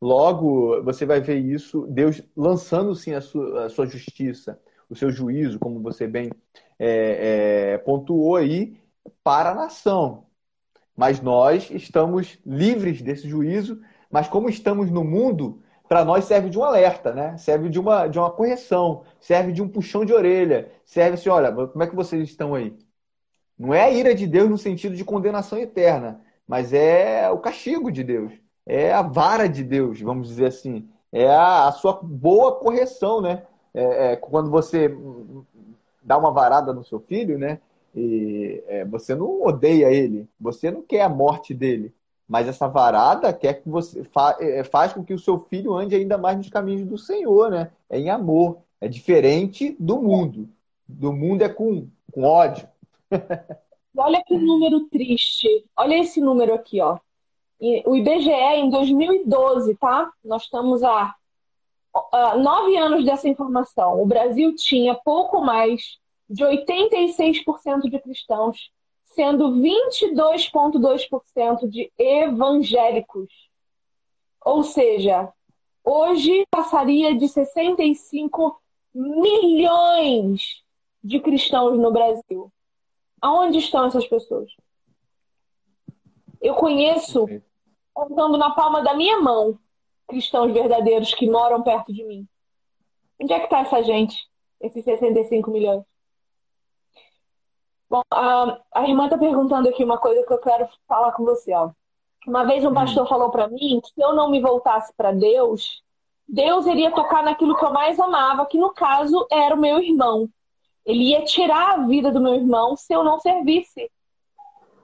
logo 0.02 0.82
você 0.84 1.06
vai 1.06 1.22
ver 1.22 1.38
isso, 1.38 1.86
Deus 1.88 2.22
lançando 2.36 2.96
sim 2.96 3.14
a 3.14 3.22
sua, 3.22 3.66
a 3.66 3.70
sua 3.70 3.86
justiça, 3.86 4.60
o 4.90 4.96
seu 4.96 5.12
juízo, 5.12 5.60
como 5.60 5.82
você 5.82 6.08
bem 6.08 6.32
é, 6.80 7.74
é, 7.74 7.78
pontuou 7.80 8.36
aí, 8.36 8.78
para 9.24 9.52
a 9.52 9.56
nação. 9.56 10.26
Mas 10.96 11.22
nós 11.22 11.70
estamos 11.72 12.40
livres 12.46 13.02
desse 13.02 13.28
juízo, 13.28 13.82
mas 14.10 14.28
como 14.28 14.50
estamos 14.50 14.92
no 14.92 15.04
mundo, 15.04 15.62
para 15.88 16.04
nós 16.06 16.26
serve 16.26 16.50
de 16.50 16.58
um 16.58 16.64
alerta, 16.64 17.14
né? 17.14 17.38
Serve 17.38 17.70
de 17.70 17.80
uma, 17.80 18.08
de 18.08 18.18
uma 18.20 18.32
correção, 18.32 19.04
serve 19.20 19.52
de 19.52 19.62
um 19.62 19.70
puxão 19.70 20.06
de 20.06 20.14
orelha, 20.14 20.72
serve 20.86 21.16
assim, 21.16 21.30
olha, 21.30 21.52
como 21.52 21.84
é 21.84 21.88
que 21.88 21.96
vocês 21.96 22.30
estão 22.30 22.56
aí? 22.56 22.78
Não 23.58 23.74
é 23.74 23.84
a 23.84 23.92
ira 23.92 24.16
de 24.16 24.26
Deus 24.28 24.50
no 24.50 24.58
sentido 24.58 24.96
de 24.96 25.06
condenação 25.06 25.60
eterna, 25.60 26.22
mas 26.48 26.74
é 26.74 27.30
o 27.30 27.40
castigo 27.40 27.92
de 27.92 28.04
Deus, 28.04 28.34
é 28.72 28.94
a 28.94 29.02
vara 29.02 29.50
de 29.50 29.66
Deus, 29.66 30.00
vamos 30.00 30.30
dizer 30.30 30.46
assim, 30.46 30.88
é 31.12 31.30
a, 31.30 31.68
a 31.68 31.72
sua 31.74 32.00
boa 32.02 32.56
correção, 32.56 33.20
né? 33.20 33.44
É, 33.74 34.14
é, 34.14 34.16
quando 34.16 34.50
você 34.50 34.96
dá 36.02 36.18
uma 36.18 36.32
varada 36.32 36.72
no 36.72 36.82
seu 36.82 37.00
filho, 37.02 37.38
né? 37.38 37.60
E 37.94 38.64
é, 38.68 38.86
você 38.86 39.14
não 39.14 39.44
odeia 39.44 39.92
ele, 39.92 40.26
você 40.40 40.72
não 40.72 40.82
quer 40.82 41.02
a 41.02 41.10
morte 41.10 41.54
dele, 41.54 41.94
mas 42.26 42.48
essa 42.48 42.66
varada 42.66 43.34
quer 43.34 43.56
que 43.56 43.68
você 43.68 44.06
fa 44.06 44.38
é, 44.40 44.64
faz 44.64 44.94
com 44.94 45.04
que 45.04 45.14
o 45.14 45.20
seu 45.20 45.38
filho 45.38 45.74
ande 45.74 45.94
ainda 45.94 46.18
mais 46.18 46.38
nos 46.38 46.48
caminhos 46.48 46.88
do 46.88 46.98
Senhor, 46.98 47.52
né? 47.52 47.72
É 47.90 48.00
em 48.00 48.10
amor, 48.10 48.60
é 48.80 48.88
diferente 48.88 49.76
do 49.78 50.02
mundo. 50.02 50.48
Do 50.88 51.12
mundo 51.12 51.42
é 51.42 51.50
com, 51.50 51.88
com 52.10 52.24
ódio. 52.24 52.66
Olha 53.98 54.24
que 54.26 54.38
número 54.38 54.88
triste. 54.88 55.48
Olha 55.76 56.00
esse 56.00 56.22
número 56.22 56.54
aqui, 56.54 56.80
ó. 56.80 56.98
O 57.86 57.96
IBGE 57.96 58.32
em 58.32 58.72
2012, 58.72 59.76
tá? 59.76 60.12
Nós 60.24 60.42
estamos 60.44 60.84
há 60.84 61.16
nove 62.40 62.76
anos 62.76 63.06
dessa 63.06 63.30
informação. 63.30 64.02
O 64.02 64.06
Brasil 64.06 64.56
tinha 64.56 64.96
pouco 64.96 65.42
mais 65.42 66.00
de 66.28 66.44
86% 66.44 67.90
de 67.90 68.00
cristãos, 68.00 68.72
sendo 69.04 69.52
22,2% 69.52 71.70
de 71.70 71.92
evangélicos. 72.00 73.30
Ou 74.44 74.64
seja, 74.64 75.32
hoje 75.84 76.48
passaria 76.50 77.16
de 77.16 77.28
65 77.28 78.60
milhões 78.96 80.64
de 81.04 81.20
cristãos 81.20 81.78
no 81.78 81.92
Brasil. 81.92 82.52
Aonde 83.22 83.60
estão 83.60 83.86
essas 83.86 84.08
pessoas? 84.08 84.50
Eu 86.42 86.56
conheço, 86.56 87.28
contando 87.94 88.38
na 88.38 88.52
palma 88.52 88.82
da 88.82 88.94
minha 88.94 89.20
mão, 89.20 89.58
cristãos 90.08 90.52
verdadeiros 90.52 91.14
que 91.14 91.30
moram 91.30 91.64
perto 91.64 91.94
de 91.94 92.04
mim. 92.04 92.28
Onde 93.22 93.34
é 93.34 93.40
que 93.40 93.46
está 93.46 93.60
essa 93.60 93.84
gente? 93.84 94.28
Esses 94.60 94.84
65 94.84 95.52
milhões? 95.52 95.84
Bom, 97.90 98.02
a, 98.10 98.58
a 98.74 98.88
irmã 98.88 99.06
está 99.06 99.18
perguntando 99.18 99.68
aqui 99.68 99.84
uma 99.84 99.98
coisa 99.98 100.26
que 100.26 100.34
eu 100.34 100.40
quero 100.40 100.68
falar 100.88 101.12
com 101.12 101.26
você. 101.26 101.54
Ó. 101.54 101.72
Uma 102.26 102.46
vez 102.46 102.64
um 102.64 102.74
pastor 102.74 103.08
falou 103.08 103.30
para 103.32 103.48
mim 103.48 103.82
que 103.82 103.90
se 103.90 104.02
eu 104.02 104.14
não 104.14 104.30
me 104.30 104.40
voltasse 104.40 104.94
para 104.96 105.12
Deus, 105.12 105.84
Deus 106.28 106.66
iria 106.66 106.92
tocar 106.92 107.24
naquilo 107.24 107.56
que 107.56 107.66
eu 107.66 107.74
mais 107.74 108.00
amava, 108.00 108.46
que 108.46 108.58
no 108.58 108.74
caso 108.74 109.28
era 109.30 109.54
o 109.54 109.60
meu 109.60 109.80
irmão. 109.82 110.30
Ele 110.86 111.10
ia 111.10 111.24
tirar 111.26 111.74
a 111.74 111.86
vida 111.86 112.12
do 112.12 112.22
meu 112.22 112.36
irmão 112.36 112.76
se 112.76 112.94
eu 112.94 113.04
não 113.04 113.20
servisse. 113.20 113.92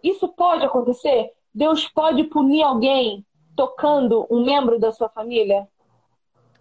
Isso 0.04 0.28
pode 0.28 0.66
acontecer? 0.66 1.32
Deus 1.58 1.88
pode 1.88 2.24
punir 2.26 2.62
alguém 2.62 3.26
tocando 3.56 4.28
um 4.30 4.46
membro 4.46 4.80
da 4.80 4.92
sua 4.92 5.10
família? 5.10 5.68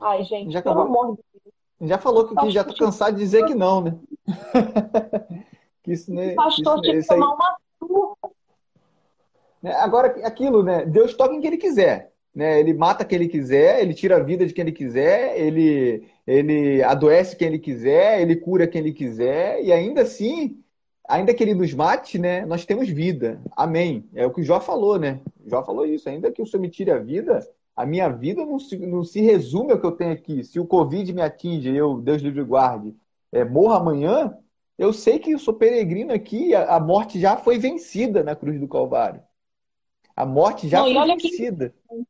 Ai, 0.01 0.25
gente, 0.25 0.51
já 0.51 0.63
pelo 0.63 0.81
amor 0.81 1.17
de 1.17 1.23
Deus. 1.35 1.91
Já 1.91 1.99
falou 1.99 2.27
que, 2.27 2.35
que 2.35 2.51
já 2.51 2.65
tá 2.65 2.73
cansado 2.73 3.15
de 3.15 3.21
dizer 3.21 3.45
que 3.45 3.55
não, 3.55 3.83
né? 3.83 3.99
Que 5.83 5.93
isso, 5.93 6.13
né? 6.13 6.33
O 6.33 6.37
pastor 6.37 6.81
tinha 6.81 6.99
que 6.99 7.07
tomar 7.07 7.33
uma 7.35 7.57
surra. 7.79 8.17
Né, 9.63 9.73
agora, 9.75 10.09
aquilo, 10.27 10.65
né? 10.65 10.85
Deus 10.85 11.15
toca 11.15 11.33
em 11.33 11.41
quem 11.41 11.49
ele 11.49 11.59
quiser. 11.59 12.13
Né? 12.35 12.59
Ele 12.59 12.75
mata 12.75 13.05
quem 13.05 13.17
ele 13.17 13.29
quiser, 13.29 13.81
ele 13.81 13.95
tira 13.95 14.17
a 14.17 14.23
vida 14.23 14.45
de 14.45 14.53
quem 14.53 14.63
ele 14.63 14.73
quiser, 14.73 15.39
ele, 15.39 16.09
ele 16.27 16.83
adoece 16.83 17.37
quem 17.37 17.49
ele 17.49 17.59
quiser, 17.61 18.21
ele 18.21 18.35
cura 18.35 18.67
quem 18.67 18.81
ele 18.81 18.93
quiser, 18.93 19.63
e 19.63 19.73
ainda 19.73 20.03
assim, 20.03 20.61
ainda 21.09 21.35
que 21.35 21.43
ele 21.43 21.55
nos 21.55 21.73
mate, 21.73 22.19
né? 22.19 22.45
Nós 22.47 22.65
temos 22.65 22.89
vida. 22.89 23.41
Amém. 23.57 24.09
É 24.15 24.27
o 24.27 24.33
que 24.33 24.41
o 24.41 24.45
Jó 24.45 24.61
falou, 24.61 24.99
né? 24.99 25.21
O 25.45 25.49
Jó 25.49 25.63
falou 25.65 25.87
isso. 25.87 26.09
Ainda 26.09 26.31
que 26.31 26.43
o 26.43 26.47
Senhor 26.47 26.61
me 26.61 26.71
tire 26.71 26.91
a 26.91 26.99
vida, 26.99 27.41
a 27.75 27.85
minha 27.85 28.09
vida 28.09 28.45
não 28.45 28.59
se, 28.59 28.79
não 28.79 29.05
se 29.05 29.21
resume 29.21 29.73
ao 29.73 29.81
que 29.81 29.87
eu 29.87 29.93
tenho 29.93 30.13
aqui. 30.13 30.43
Se 30.43 30.59
o 30.59 30.67
Covid 30.67 31.13
me 31.13 31.23
atinge, 31.23 31.75
eu, 31.75 32.01
Deus 32.01 32.23
livre 32.23 32.43
guarde, 32.43 32.97
é, 33.31 33.45
morra 33.45 33.77
amanhã, 33.77 34.37
eu 34.79 34.93
sei 34.93 35.19
que 35.19 35.33
eu 35.33 35.39
sou 35.39 35.55
peregrino 35.55 36.13
aqui, 36.13 36.55
a, 36.55 36.79
morte 36.81 37.21
já 37.21 37.37
foi 37.37 37.59
vencida 37.59 38.23
na 38.23 38.35
cruz 38.35 38.59
do 38.59 38.69
Calvário. 38.69 39.23
A 40.15 40.25
morte 40.25 40.69
já 40.69 40.79
Não, 40.79 40.93
foi 40.93 41.17
vencida. 41.17 41.75
Que, 41.89 42.07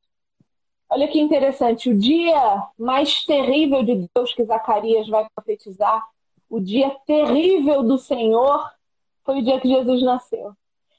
olha 0.90 1.08
que 1.08 1.20
interessante, 1.20 1.90
o 1.90 1.98
dia 1.98 2.62
mais 2.78 3.24
terrível 3.24 3.82
de 3.82 4.08
Deus 4.14 4.32
que 4.32 4.44
Zacarias 4.44 5.08
vai 5.08 5.26
profetizar, 5.34 6.02
o 6.48 6.60
dia 6.60 6.90
terrível 7.06 7.82
do 7.82 7.98
Senhor, 7.98 8.64
foi 9.26 9.40
o 9.40 9.42
dia 9.42 9.60
que 9.60 9.68
Jesus 9.68 10.02
nasceu. 10.02 10.52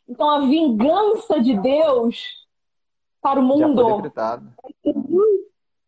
Então 0.07 0.29
a 0.29 0.41
vingança 0.41 1.41
de 1.41 1.57
Deus 1.57 2.45
para 3.21 3.39
o 3.39 3.43
mundo 3.43 3.81
é 4.63 4.69
Jesus. 4.85 5.39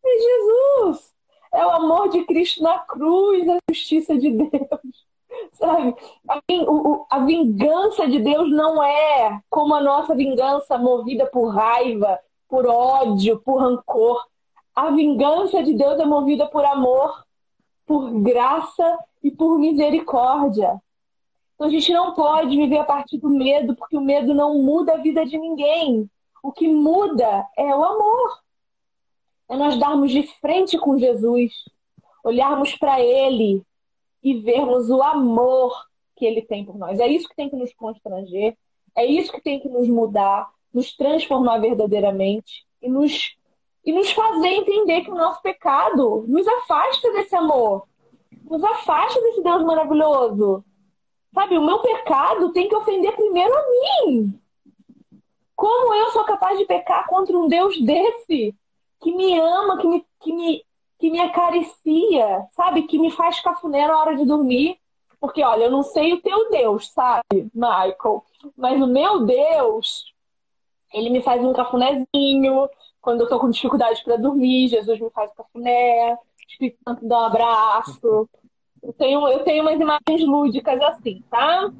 É 0.04 0.18
Jesus. 0.18 1.14
É 1.52 1.66
o 1.66 1.70
amor 1.70 2.08
de 2.08 2.24
Cristo 2.24 2.62
na 2.62 2.78
cruz, 2.78 3.48
a 3.48 3.58
justiça 3.68 4.16
de 4.16 4.30
Deus. 4.30 5.10
Sabe? 5.52 5.94
A, 7.08 7.18
vingança 7.20 8.08
de 8.08 8.18
Deus 8.18 8.50
não 8.50 8.82
é 8.82 9.40
como 9.48 9.74
a 9.74 9.80
nossa 9.80 10.14
vingança 10.14 10.76
movida 10.76 11.26
por 11.26 11.48
raiva, 11.48 12.18
por 12.48 12.66
ódio, 12.66 13.38
por 13.40 13.60
rancor. 13.60 14.26
A 14.74 14.90
vingança 14.90 15.62
de 15.62 15.74
Deus 15.74 15.98
é 16.00 16.04
movida 16.04 16.46
por 16.46 16.64
amor, 16.64 17.24
por 17.86 18.10
graça 18.20 18.98
e 19.22 19.30
por 19.30 19.58
misericórdia. 19.58 20.80
Então 21.60 21.68
a 21.68 21.72
gente 21.72 21.92
não 21.92 22.14
pode 22.14 22.56
viver 22.56 22.78
a 22.78 22.84
partir 22.84 23.18
do 23.18 23.28
medo, 23.28 23.76
porque 23.76 23.94
o 23.94 24.00
medo 24.00 24.32
não 24.32 24.62
muda 24.62 24.94
a 24.94 24.96
vida 24.96 25.26
de 25.26 25.36
ninguém. 25.36 26.08
O 26.42 26.50
que 26.50 26.66
muda 26.66 27.46
é 27.54 27.76
o 27.76 27.84
amor. 27.84 28.38
É 29.46 29.54
nós 29.58 29.78
darmos 29.78 30.10
de 30.10 30.22
frente 30.40 30.78
com 30.78 30.96
Jesus, 30.96 31.52
olharmos 32.24 32.74
para 32.76 32.98
Ele 32.98 33.62
e 34.22 34.40
vermos 34.40 34.88
o 34.88 35.02
amor 35.02 35.86
que 36.16 36.24
Ele 36.24 36.40
tem 36.40 36.64
por 36.64 36.78
nós. 36.78 36.98
É 36.98 37.06
isso 37.06 37.28
que 37.28 37.36
tem 37.36 37.50
que 37.50 37.56
nos 37.56 37.74
constranger, 37.74 38.56
é 38.96 39.04
isso 39.04 39.30
que 39.30 39.42
tem 39.42 39.60
que 39.60 39.68
nos 39.68 39.86
mudar, 39.86 40.50
nos 40.72 40.96
transformar 40.96 41.58
verdadeiramente 41.58 42.64
e 42.80 42.88
nos 42.88 43.36
e 43.84 43.92
nos 43.92 44.10
fazer 44.12 44.48
entender 44.48 45.02
que 45.02 45.10
o 45.10 45.14
nosso 45.14 45.42
pecado 45.42 46.24
nos 46.26 46.48
afasta 46.48 47.12
desse 47.12 47.36
amor, 47.36 47.86
nos 48.44 48.64
afasta 48.64 49.20
desse 49.20 49.42
Deus 49.42 49.62
maravilhoso. 49.62 50.64
Sabe, 51.32 51.56
o 51.56 51.62
meu 51.62 51.78
pecado 51.80 52.52
tem 52.52 52.68
que 52.68 52.74
ofender 52.74 53.14
primeiro 53.14 53.52
a 53.54 53.64
mim. 54.06 54.40
Como 55.54 55.94
eu 55.94 56.10
sou 56.10 56.24
capaz 56.24 56.58
de 56.58 56.64
pecar 56.64 57.06
contra 57.06 57.36
um 57.36 57.46
Deus 57.46 57.80
desse, 57.80 58.54
que 59.00 59.12
me 59.12 59.38
ama, 59.38 59.78
que 59.78 59.86
me, 59.86 60.06
que 60.20 60.32
me, 60.32 60.64
que 60.98 61.10
me 61.10 61.20
acaricia, 61.20 62.46
sabe? 62.52 62.82
Que 62.82 62.98
me 62.98 63.10
faz 63.10 63.40
cafuné 63.40 63.86
na 63.86 63.98
hora 63.98 64.16
de 64.16 64.24
dormir. 64.24 64.78
Porque, 65.20 65.44
olha, 65.44 65.64
eu 65.64 65.70
não 65.70 65.82
sei 65.82 66.14
o 66.14 66.20
teu 66.22 66.50
Deus, 66.50 66.90
sabe, 66.92 67.50
Michael? 67.54 68.24
Mas 68.56 68.80
o 68.80 68.86
meu 68.86 69.24
Deus, 69.26 70.14
ele 70.94 71.10
me 71.10 71.22
faz 71.22 71.44
um 71.44 71.52
cafunézinho, 71.52 72.68
quando 73.00 73.22
eu 73.22 73.28
tô 73.28 73.38
com 73.38 73.50
dificuldade 73.50 74.02
para 74.02 74.16
dormir, 74.16 74.68
Jesus 74.68 74.98
me 74.98 75.10
faz 75.10 75.30
cafuné, 75.32 76.14
o 76.14 76.18
Espírito 76.48 76.78
Santo 76.86 77.06
dá 77.06 77.18
um 77.18 77.24
abraço. 77.24 78.28
Eu 78.82 78.92
tenho, 78.94 79.28
eu 79.28 79.44
tenho 79.44 79.62
umas 79.62 79.78
imagens 79.78 80.26
lúdicas 80.26 80.80
assim, 80.82 81.22
tá? 81.30 81.70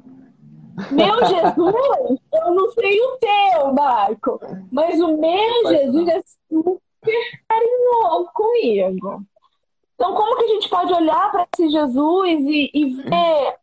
Meu 0.91 1.15
Jesus, 1.25 2.19
eu 2.33 2.51
não 2.53 2.71
sei 2.71 3.01
o 3.01 3.17
teu, 3.17 3.67
Michael, 3.73 4.67
mas 4.71 4.99
o 4.99 5.17
meu 5.17 5.67
Jesus 5.67 6.07
é 6.07 6.21
super 6.49 7.41
carinhoso 7.47 8.29
comigo. 8.33 9.25
Então, 9.95 10.15
como 10.15 10.37
que 10.37 10.43
a 10.43 10.47
gente 10.47 10.69
pode 10.69 10.93
olhar 10.93 11.31
para 11.31 11.47
esse 11.53 11.69
Jesus 11.69 12.39
e, 12.41 12.71
e 12.73 12.93
ver 12.93 13.55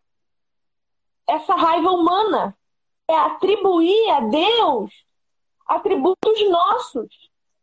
essa 1.26 1.54
raiva 1.54 1.90
humana? 1.90 2.56
É 3.10 3.16
atribuir 3.16 4.10
a 4.10 4.20
Deus 4.20 4.92
atributos 5.66 6.50
nossos 6.50 7.08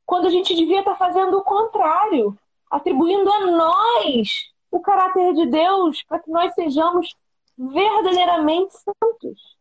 quando 0.06 0.28
a 0.28 0.30
gente 0.30 0.56
devia 0.56 0.80
estar 0.80 0.96
fazendo 0.96 1.38
o 1.38 1.44
contrário, 1.44 2.38
atribuindo 2.70 3.32
a 3.32 3.46
nós 3.48 4.55
o 4.76 4.82
caráter 4.82 5.34
de 5.34 5.46
Deus 5.46 6.04
para 6.04 6.20
que 6.20 6.30
nós 6.30 6.54
sejamos 6.54 7.16
verdadeiramente 7.58 8.74
santos. 8.74 9.58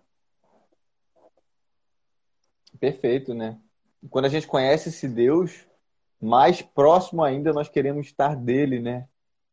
Perfeito, 2.81 3.33
né? 3.33 3.57
Quando 4.11 4.25
a 4.25 4.29
gente 4.29 4.47
conhece 4.47 4.89
esse 4.89 5.09
Deus, 5.09 5.67
mais 6.21 6.61
próximo 6.61 7.23
ainda 7.23 7.53
nós 7.53 7.69
queremos 7.69 8.07
estar 8.07 8.35
dele, 8.35 8.81
né? 8.81 9.07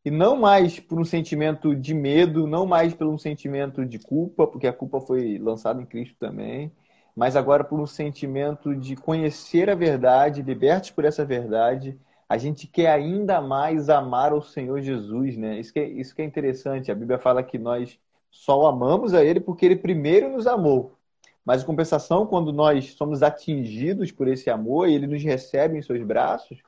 E 0.04 0.10
não 0.10 0.36
mais 0.36 0.80
por 0.80 1.00
um 1.00 1.06
sentimento 1.06 1.76
de 1.76 1.94
medo, 1.94 2.48
não 2.48 2.66
mais 2.66 2.92
por 2.92 3.06
um 3.06 3.20
sentimento 3.20 3.86
de 3.86 4.00
culpa, 4.00 4.48
porque 4.48 4.66
a 4.66 4.74
culpa 4.74 5.00
foi 5.00 5.38
lançada 5.38 5.80
em 5.80 5.86
Cristo 5.86 6.16
também, 6.20 6.72
mas 7.16 7.36
agora 7.36 7.64
por 7.64 7.80
um 7.80 7.86
sentimento 7.86 8.76
de 8.76 8.96
conhecer 8.96 9.70
a 9.70 9.76
verdade, 9.76 10.42
libertos 10.42 10.90
por 10.90 11.06
essa 11.06 11.24
verdade, 11.24 12.00
a 12.32 12.38
gente 12.38 12.66
quer 12.66 12.88
ainda 12.88 13.42
mais 13.42 13.90
amar 13.90 14.34
o 14.34 14.42
Senhor 14.42 14.82
Jesus, 14.82 15.36
né? 15.36 15.60
Isso 15.60 15.74
que 15.74 15.80
é, 15.82 15.86
isso 15.86 16.16
que 16.16 16.22
é 16.22 16.26
interessante. 16.26 16.90
A 16.90 16.96
Bíblia 16.96 17.20
fala 17.20 17.44
que 17.44 17.58
nós 17.58 18.00
só 18.30 18.68
amamos 18.68 19.14
a 19.14 19.22
Ele 19.22 19.42
porque 19.42 19.66
Ele 19.66 19.76
primeiro 19.76 20.30
nos 20.30 20.48
amou. 20.48 20.98
Mas, 21.44 21.62
em 21.62 21.66
compensação, 21.66 22.26
quando 22.26 22.54
nós 22.54 22.94
somos 22.94 23.22
atingidos 23.22 24.14
por 24.14 24.30
esse 24.30 24.50
amor 24.50 24.88
e 24.88 24.94
Ele 24.94 25.08
nos 25.08 25.22
recebe 25.22 25.78
em 25.78 25.82
seus 25.82 26.02
braços, 26.04 26.60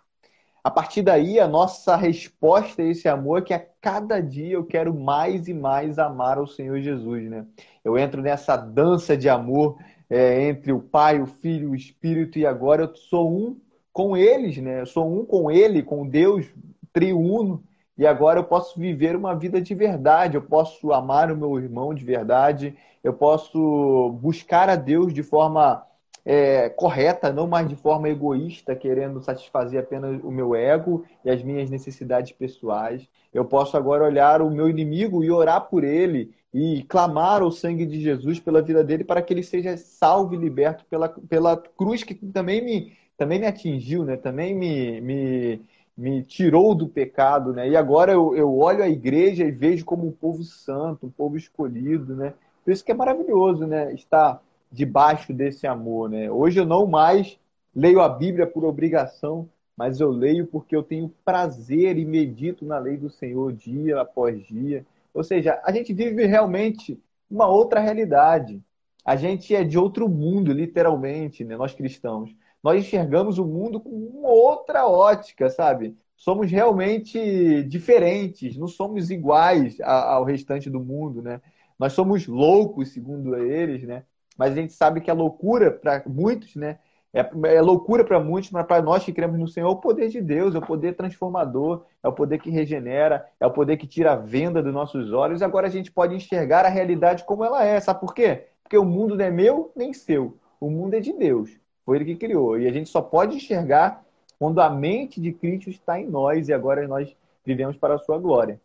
a 0.62 0.70
partir 0.70 1.02
daí, 1.02 1.40
a 1.40 1.48
nossa 1.48 1.96
resposta 1.96 2.82
a 2.82 2.86
esse 2.86 3.08
amor 3.08 3.38
é 3.38 3.42
que 3.44 3.54
a 3.54 3.66
cada 3.80 4.20
dia 4.20 4.56
eu 4.56 4.66
quero 4.66 4.94
mais 4.94 5.48
e 5.48 5.54
mais 5.54 5.98
amar 5.98 6.40
o 6.40 6.46
Senhor 6.46 6.82
Jesus, 6.82 7.30
né? 7.30 7.46
Eu 7.86 7.98
entro 7.98 8.22
nessa 8.22 8.58
dança 8.58 9.16
de 9.16 9.30
amor 9.30 9.78
é, 10.10 10.44
entre 10.44 10.74
o 10.74 10.82
Pai, 10.82 11.22
o 11.22 11.26
Filho, 11.26 11.70
o 11.70 11.76
Espírito, 11.76 12.38
e 12.38 12.46
agora 12.46 12.84
eu 12.84 12.94
sou 12.98 13.32
um 13.34 13.64
com 13.94 14.18
eles, 14.18 14.58
né? 14.58 14.82
Eu 14.82 14.86
sou 14.88 15.08
um 15.08 15.24
com 15.24 15.52
Ele, 15.52 15.84
com 15.84 16.08
Deus 16.08 16.46
triuno, 16.92 17.64
e 17.98 18.06
agora 18.08 18.40
eu 18.40 18.44
posso 18.44 18.80
viver 18.80 19.16
uma 19.16 19.36
vida 19.36 19.62
de 19.62 19.74
verdade, 19.76 20.36
eu 20.36 20.42
posso 20.42 20.92
amar 20.92 21.32
o 21.32 21.38
meu 21.38 21.58
irmão 21.60 21.94
de 21.94 22.04
verdade, 22.04 22.76
eu 23.04 23.14
posso 23.14 24.18
buscar 24.22 24.68
a 24.68 24.76
Deus 24.76 25.14
de 25.14 25.22
forma 25.22 25.86
é, 26.26 26.70
correta, 26.70 27.32
não 27.32 27.48
mais 27.48 27.68
de 27.68 27.76
forma 27.76 28.10
egoísta, 28.10 28.76
querendo 28.76 29.22
satisfazer 29.22 29.80
apenas 29.80 30.24
o 30.24 30.32
meu 30.32 30.56
ego 30.56 31.06
e 31.24 31.30
as 31.30 31.44
minhas 31.44 31.70
necessidades 31.70 32.32
pessoais. 32.32 33.08
Eu 33.34 33.46
posso 33.46 33.76
agora 33.76 34.04
olhar 34.04 34.42
o 34.42 34.50
meu 34.50 34.70
inimigo 34.70 35.24
e 35.24 35.30
orar 35.30 35.70
por 35.70 35.84
ele 35.84 36.34
e 36.54 36.84
clamar 36.84 37.44
o 37.44 37.52
sangue 37.52 37.86
de 37.86 38.00
Jesus 38.00 38.40
pela 38.40 38.62
vida 38.62 38.84
dele 38.84 39.04
para 39.04 39.22
que 39.22 39.34
ele 39.34 39.44
seja 39.44 39.76
salvo 39.76 40.36
e 40.36 40.38
liberto 40.38 40.86
pela, 40.86 41.10
pela 41.10 41.58
cruz 41.58 42.04
que 42.04 42.14
também 42.14 42.64
me, 42.64 42.94
também 43.18 43.40
me 43.40 43.48
atingiu, 43.48 44.04
né? 44.04 44.18
também 44.18 44.56
me, 44.56 45.02
me, 45.02 45.62
me 45.98 46.24
tirou 46.24 46.74
do 46.76 46.88
pecado. 46.88 47.54
Né? 47.54 47.70
E 47.70 47.78
agora 47.78 48.12
eu, 48.12 48.36
eu 48.36 48.58
olho 48.58 48.84
a 48.84 48.90
igreja 48.90 49.44
e 49.44 49.52
vejo 49.52 49.86
como 49.86 50.08
um 50.08 50.12
povo 50.12 50.44
santo, 50.44 51.08
um 51.08 51.12
povo 51.12 51.38
escolhido. 51.38 52.16
Né? 52.16 52.34
Por 52.64 52.72
isso 52.72 52.84
que 52.84 52.92
é 52.92 52.96
maravilhoso 52.96 53.66
né? 53.68 53.94
estar 53.94 54.42
debaixo 54.72 55.34
desse 55.34 55.68
amor. 55.68 56.10
Né? 56.10 56.30
Hoje 56.32 56.60
eu 56.60 56.66
não 56.66 56.88
mais 56.88 57.38
leio 57.76 58.02
a 58.02 58.10
Bíblia 58.10 58.48
por 58.48 58.66
obrigação, 58.66 59.50
mas 59.76 60.00
eu 60.00 60.10
leio 60.10 60.46
porque 60.48 60.76
eu 60.76 60.84
tenho 60.84 61.14
prazer 61.26 61.98
e 61.98 62.06
medito 62.06 62.66
na 62.66 62.78
lei 62.78 62.98
do 62.98 63.10
Senhor 63.10 63.52
dia 63.54 64.02
após 64.02 64.44
dia. 64.46 64.86
Ou 65.14 65.24
seja, 65.24 65.60
a 65.64 65.72
gente 65.72 65.94
vive 65.94 66.26
realmente 66.26 67.00
uma 67.30 67.48
outra 67.48 67.80
realidade. 67.80 68.62
A 69.06 69.16
gente 69.16 69.54
é 69.54 69.64
de 69.64 69.78
outro 69.78 70.08
mundo, 70.08 70.52
literalmente, 70.54 71.44
né? 71.44 71.58
nós 71.58 71.74
cristãos. 71.74 72.34
Nós 72.64 72.80
enxergamos 72.80 73.38
o 73.38 73.46
mundo 73.46 73.80
com 73.80 74.24
outra 74.24 74.88
ótica, 74.88 75.50
sabe? 75.50 75.98
Somos 76.16 76.50
realmente 76.50 77.64
diferentes, 77.64 78.56
não 78.58 78.68
somos 78.68 79.12
iguais 79.12 79.78
ao 79.82 80.24
restante 80.24 80.70
do 80.70 80.80
mundo, 80.80 81.22
né? 81.22 81.42
Nós 81.78 81.92
somos 81.94 82.26
loucos, 82.26 82.94
segundo 82.94 83.36
eles, 83.36 83.84
né? 83.84 84.04
Mas 84.38 84.54
a 84.54 84.56
gente 84.56 84.72
sabe 84.74 85.02
que 85.02 85.12
a 85.12 85.14
loucura, 85.14 85.70
para 85.72 86.02
muitos, 86.08 86.56
né? 86.56 86.80
É, 87.14 87.30
é 87.58 87.62
loucura 87.62 88.04
para 88.04 88.20
muitos, 88.20 88.50
mas 88.50 88.66
para 88.66 88.82
nós 88.82 89.04
que 89.04 89.14
cremos 89.14 89.38
no 89.38 89.48
Senhor, 89.48 89.68
é 89.68 89.72
o 89.72 89.76
poder 89.76 90.10
de 90.10 90.20
Deus, 90.22 90.56
é 90.56 90.58
o 90.58 90.66
poder 90.66 90.96
transformador, 90.96 91.86
é 92.02 92.08
o 92.08 92.14
poder 92.14 92.40
que 92.40 92.50
regenera, 92.50 93.28
é 93.40 93.46
o 93.46 93.52
poder 93.52 93.78
que 93.78 93.86
tira 93.86 94.14
a 94.14 94.16
venda 94.16 94.64
dos 94.64 94.74
nossos 94.74 95.12
olhos. 95.12 95.42
Agora 95.42 95.68
a 95.68 95.70
gente 95.70 95.92
pode 95.92 96.16
enxergar 96.16 96.66
a 96.66 96.70
realidade 96.70 97.24
como 97.26 97.44
ela 97.44 97.64
é. 97.64 97.80
Sabe 97.80 98.00
por 98.00 98.14
quê? 98.16 98.48
Porque 98.64 98.78
o 98.78 98.86
mundo 98.86 99.16
não 99.16 99.26
é 99.26 99.30
meu 99.30 99.72
nem 99.76 99.94
seu. 99.94 100.40
O 100.60 100.70
mundo 100.72 100.96
é 100.96 101.00
de 101.00 101.14
Deus. 101.14 101.63
Foi 101.86 101.98
ele 101.98 102.06
que 102.06 102.16
criou. 102.16 102.58
E 102.58 102.68
a 102.68 102.72
gente 102.72 102.90
só 102.90 103.02
pode 103.02 103.36
enxergar 103.36 104.04
quando 104.40 104.60
a 104.60 104.70
mente 104.70 105.22
de 105.22 105.32
Cristo 105.32 105.70
está 105.70 106.00
em 106.00 106.08
nós 106.08 106.48
e 106.48 106.54
agora 106.54 106.88
nós 106.88 107.16
vivemos 107.46 107.78
para 107.78 107.96
a 107.96 108.00
sua 108.00 108.18
glória. 108.18 108.62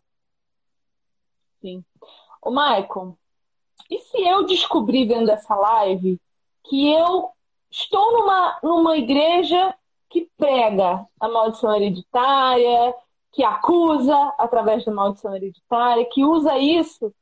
Sim. 1.61 1.83
Ô, 2.41 2.51
Maicon, 2.51 3.15
e 3.89 3.99
se 3.99 4.21
eu 4.21 4.45
descobrir 4.45 5.07
vendo 5.07 5.29
essa 5.29 5.55
live 5.55 6.19
que 6.63 6.91
eu 6.91 7.31
estou 7.69 8.11
numa, 8.13 8.59
numa 8.63 8.97
igreja 8.97 9.75
que 10.09 10.29
prega 10.37 11.05
a 11.19 11.27
maldição 11.27 11.75
hereditária, 11.75 12.95
que 13.31 13.43
acusa 13.43 14.33
através 14.37 14.83
da 14.83 14.91
maldição 14.91 15.35
hereditária, 15.35 16.05
que 16.05 16.23
usa 16.25 16.57
isso 16.57 17.13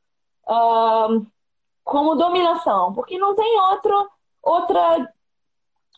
uh, 0.48 1.26
como 1.84 2.16
dominação, 2.16 2.94
porque 2.94 3.18
não 3.18 3.34
tem 3.34 3.60
outro, 3.60 4.10
outra 4.42 5.12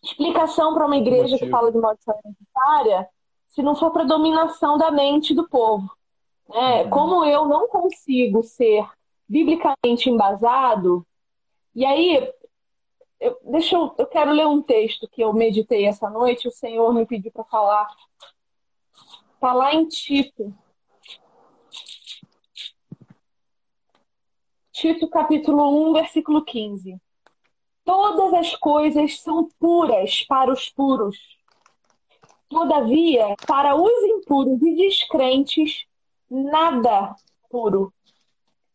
explicação 0.02 0.74
para 0.74 0.86
uma 0.86 0.96
igreja 0.96 1.38
que 1.38 1.48
fala 1.48 1.70
de 1.70 1.78
maldição 1.78 2.18
hereditária 2.24 3.08
se 3.48 3.62
não 3.62 3.74
for 3.74 3.90
para 3.90 4.04
dominação 4.04 4.78
da 4.78 4.90
mente 4.90 5.34
do 5.34 5.48
povo. 5.48 5.90
Né? 6.48 6.84
Uhum. 6.84 6.90
Como 6.90 7.24
eu 7.24 7.46
não 7.46 7.68
consigo 7.68 8.42
ser 8.42 8.88
biblicamente 9.28 10.08
embasado, 10.08 11.06
e 11.74 11.84
aí 11.84 12.32
eu, 13.20 13.38
deixa 13.44 13.76
eu, 13.76 13.94
eu 13.98 14.06
quero 14.06 14.32
ler 14.32 14.46
um 14.46 14.62
texto 14.62 15.08
que 15.08 15.22
eu 15.22 15.32
meditei 15.32 15.86
essa 15.86 16.08
noite, 16.08 16.48
o 16.48 16.52
Senhor 16.52 16.92
me 16.94 17.06
pediu 17.06 17.30
para 17.30 17.44
falar. 17.44 17.88
Está 19.34 19.52
lá 19.52 19.74
em 19.74 19.86
Tito. 19.86 20.54
Tito, 24.72 25.08
capítulo 25.08 25.90
1, 25.90 25.92
versículo 25.92 26.44
15. 26.44 26.98
Todas 27.92 28.32
as 28.34 28.54
coisas 28.54 29.20
são 29.20 29.48
puras 29.58 30.22
para 30.28 30.52
os 30.52 30.68
puros, 30.68 31.18
Todavia, 32.48 33.34
para 33.48 33.74
os 33.74 34.04
impuros 34.04 34.62
e 34.62 34.76
descrentes, 34.76 35.86
nada 36.30 37.16
puro, 37.48 37.92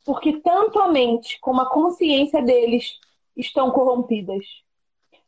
porque 0.03 0.41
tanto 0.41 0.81
a 0.81 0.89
mente 0.89 1.39
como 1.39 1.61
a 1.61 1.69
consciência 1.69 2.41
deles 2.41 2.99
estão 3.37 3.71
corrompidas. 3.71 4.45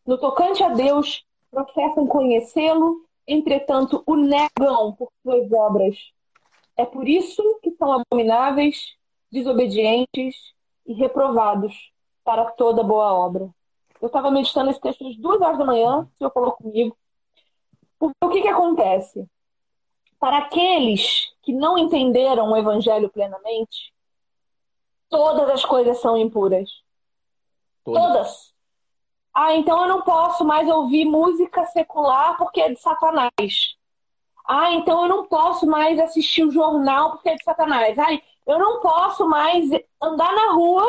No 0.06 0.18
tocante 0.18 0.62
a 0.62 0.70
Deus, 0.70 1.26
professam 1.50 2.08
conhecê-lo, 2.08 3.06
entretanto 3.26 4.04
o 4.06 4.18
negam 4.18 4.96
por 4.98 5.08
suas 5.24 5.50
obras. 5.50 5.96
É 6.76 6.86
por 6.86 7.08
isso 7.08 7.42
que 7.64 7.72
são 7.72 7.94
abomináveis, 7.94 8.98
desobedientes 9.32 10.36
e 10.86 10.94
reprovados 10.94 11.74
para 12.26 12.52
toda 12.52 12.84
boa 12.84 13.14
obra. 13.14 13.57
Eu 14.02 14.08
estava 14.08 14.32
meditando 14.32 14.70
esse 14.70 14.80
texto 14.80 15.08
às 15.08 15.16
duas 15.18 15.42
horas 15.42 15.58
da 15.58 15.66
manhã, 15.66 16.02
o 16.02 16.18
senhor 16.18 16.32
falou 16.32 16.52
comigo. 16.52 16.98
Porque 18.00 18.16
o 18.24 18.30
que, 18.30 18.42
que 18.42 18.48
acontece? 18.48 19.28
Para 20.20 20.40
aqueles 20.40 21.32
que 21.42 21.54
não 21.54 21.78
entenderam 21.78 22.52
o 22.52 22.58
evangelho 22.58 23.10
plenamente, 23.10 23.94
todas 25.10 25.50
as 25.50 25.66
coisas 25.66 26.00
são 26.00 26.18
impuras. 26.18 26.70
Todas. 27.84 28.04
todas. 28.04 28.54
Ah, 29.34 29.54
então 29.54 29.82
eu 29.84 29.88
não 29.88 30.02
posso 30.02 30.44
mais 30.44 30.68
ouvir 30.68 31.06
música 31.06 31.66
secular 31.68 32.38
porque 32.38 32.60
é 32.60 32.70
de 32.70 32.80
Satanás. 32.80 33.78
Ah, 34.48 34.72
então 34.72 35.04
eu 35.04 35.10
não 35.10 35.26
posso 35.26 35.68
mais 35.68 36.00
assistir 36.00 36.44
o 36.44 36.52
jornal 36.52 37.12
porque 37.12 37.30
é 37.30 37.36
de 37.36 37.44
Satanás. 37.44 37.98
Ah, 38.00 38.20
eu 38.48 38.58
não 38.58 38.80
posso 38.80 39.28
mais 39.28 39.70
andar 40.02 40.34
na 40.34 40.54
rua 40.54 40.88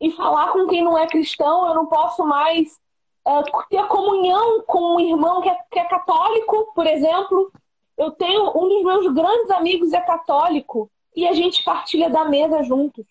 e 0.00 0.10
falar 0.12 0.52
com 0.52 0.66
quem 0.66 0.82
não 0.82 0.96
é 0.96 1.06
cristão. 1.06 1.68
Eu 1.68 1.74
não 1.74 1.86
posso 1.86 2.24
mais 2.24 2.80
uh, 3.26 3.66
ter 3.68 3.86
comunhão 3.86 4.62
com 4.62 4.96
um 4.96 5.00
irmão 5.00 5.40
que 5.42 5.48
é, 5.48 5.56
que 5.70 5.78
é 5.78 5.84
católico, 5.84 6.72
por 6.74 6.86
exemplo. 6.86 7.52
Eu 7.96 8.10
tenho 8.12 8.48
um 8.56 8.68
dos 8.68 8.82
meus 8.82 9.12
grandes 9.12 9.50
amigos 9.50 9.92
é 9.92 10.00
católico 10.00 10.90
e 11.14 11.28
a 11.28 11.34
gente 11.34 11.62
partilha 11.62 12.08
da 12.08 12.24
mesa 12.24 12.62
juntos. 12.62 13.04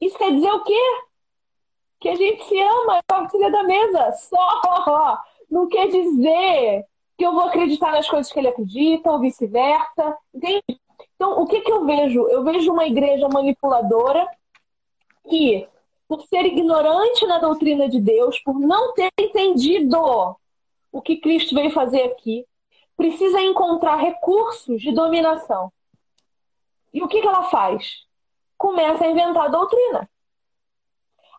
Isso 0.00 0.18
quer 0.18 0.32
dizer 0.32 0.50
o 0.52 0.62
quê? 0.62 1.02
Que 2.00 2.10
a 2.10 2.14
gente 2.14 2.44
se 2.44 2.60
ama, 2.60 3.00
partilha 3.06 3.50
da 3.50 3.62
mesa. 3.62 4.12
Só! 4.12 5.18
Não 5.50 5.68
quer 5.68 5.88
dizer 5.88 6.84
que 7.16 7.24
eu 7.24 7.32
vou 7.32 7.44
acreditar 7.44 7.92
nas 7.92 8.08
coisas 8.08 8.30
que 8.30 8.38
ele 8.38 8.48
acredita 8.48 9.10
ou 9.10 9.20
vice-versa. 9.20 10.18
Entende? 10.34 10.62
Então, 11.14 11.40
o 11.40 11.46
que, 11.46 11.60
que 11.60 11.72
eu 11.72 11.84
vejo? 11.86 12.28
Eu 12.28 12.42
vejo 12.42 12.72
uma 12.72 12.84
igreja 12.84 13.28
manipuladora 13.28 14.28
que 15.28 15.68
por 16.06 16.22
ser 16.26 16.44
ignorante 16.44 17.26
na 17.26 17.38
doutrina 17.38 17.88
de 17.88 18.00
Deus, 18.00 18.38
por 18.40 18.58
não 18.58 18.92
ter 18.94 19.10
entendido 19.18 20.36
o 20.92 21.02
que 21.02 21.16
Cristo 21.16 21.54
veio 21.54 21.70
fazer 21.70 22.02
aqui, 22.02 22.46
precisa 22.96 23.40
encontrar 23.40 23.96
recursos 23.96 24.80
de 24.80 24.92
dominação. 24.92 25.72
E 26.92 27.02
o 27.02 27.08
que, 27.08 27.20
que 27.20 27.26
ela 27.26 27.44
faz? 27.44 28.04
Começa 28.56 29.04
a 29.04 29.10
inventar 29.10 29.50
doutrina. 29.50 30.08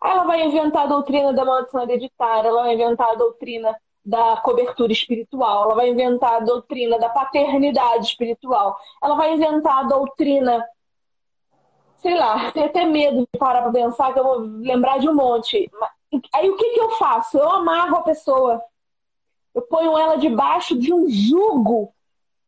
ela 0.03 0.23
vai 0.23 0.43
inventar 0.43 0.83
a 0.83 0.87
doutrina 0.87 1.31
da 1.31 1.45
maldição 1.45 1.83
hereditária, 1.83 2.49
ela 2.49 2.63
vai 2.63 2.73
inventar 2.73 3.11
a 3.11 3.15
doutrina 3.15 3.75
da 4.03 4.37
cobertura 4.37 4.91
espiritual, 4.91 5.63
ela 5.63 5.75
vai 5.75 5.89
inventar 5.89 6.35
a 6.35 6.39
doutrina 6.41 6.99
da 6.99 7.09
paternidade 7.09 8.05
espiritual, 8.05 8.77
ela 9.01 9.15
vai 9.15 9.33
inventar 9.33 9.79
a 9.79 9.87
doutrina 9.87 10.63
sei 12.05 12.15
lá, 12.15 12.51
tenho 12.53 12.67
até 12.67 12.85
medo 12.85 13.21
de 13.21 13.39
parar 13.39 13.63
para 13.63 13.71
pensar 13.71 14.13
que 14.13 14.19
eu 14.19 14.23
vou 14.23 14.37
lembrar 14.37 14.99
de 14.99 15.09
um 15.09 15.15
monte. 15.15 15.69
Aí 16.33 16.49
o 16.49 16.55
que, 16.55 16.69
que 16.69 16.79
eu 16.79 16.91
faço? 16.91 17.37
Eu 17.39 17.49
amarro 17.49 17.97
a 17.97 18.03
pessoa. 18.03 18.61
Eu 19.55 19.63
ponho 19.63 19.97
ela 19.97 20.15
debaixo 20.15 20.77
de 20.77 20.93
um 20.93 21.09
jugo 21.09 21.91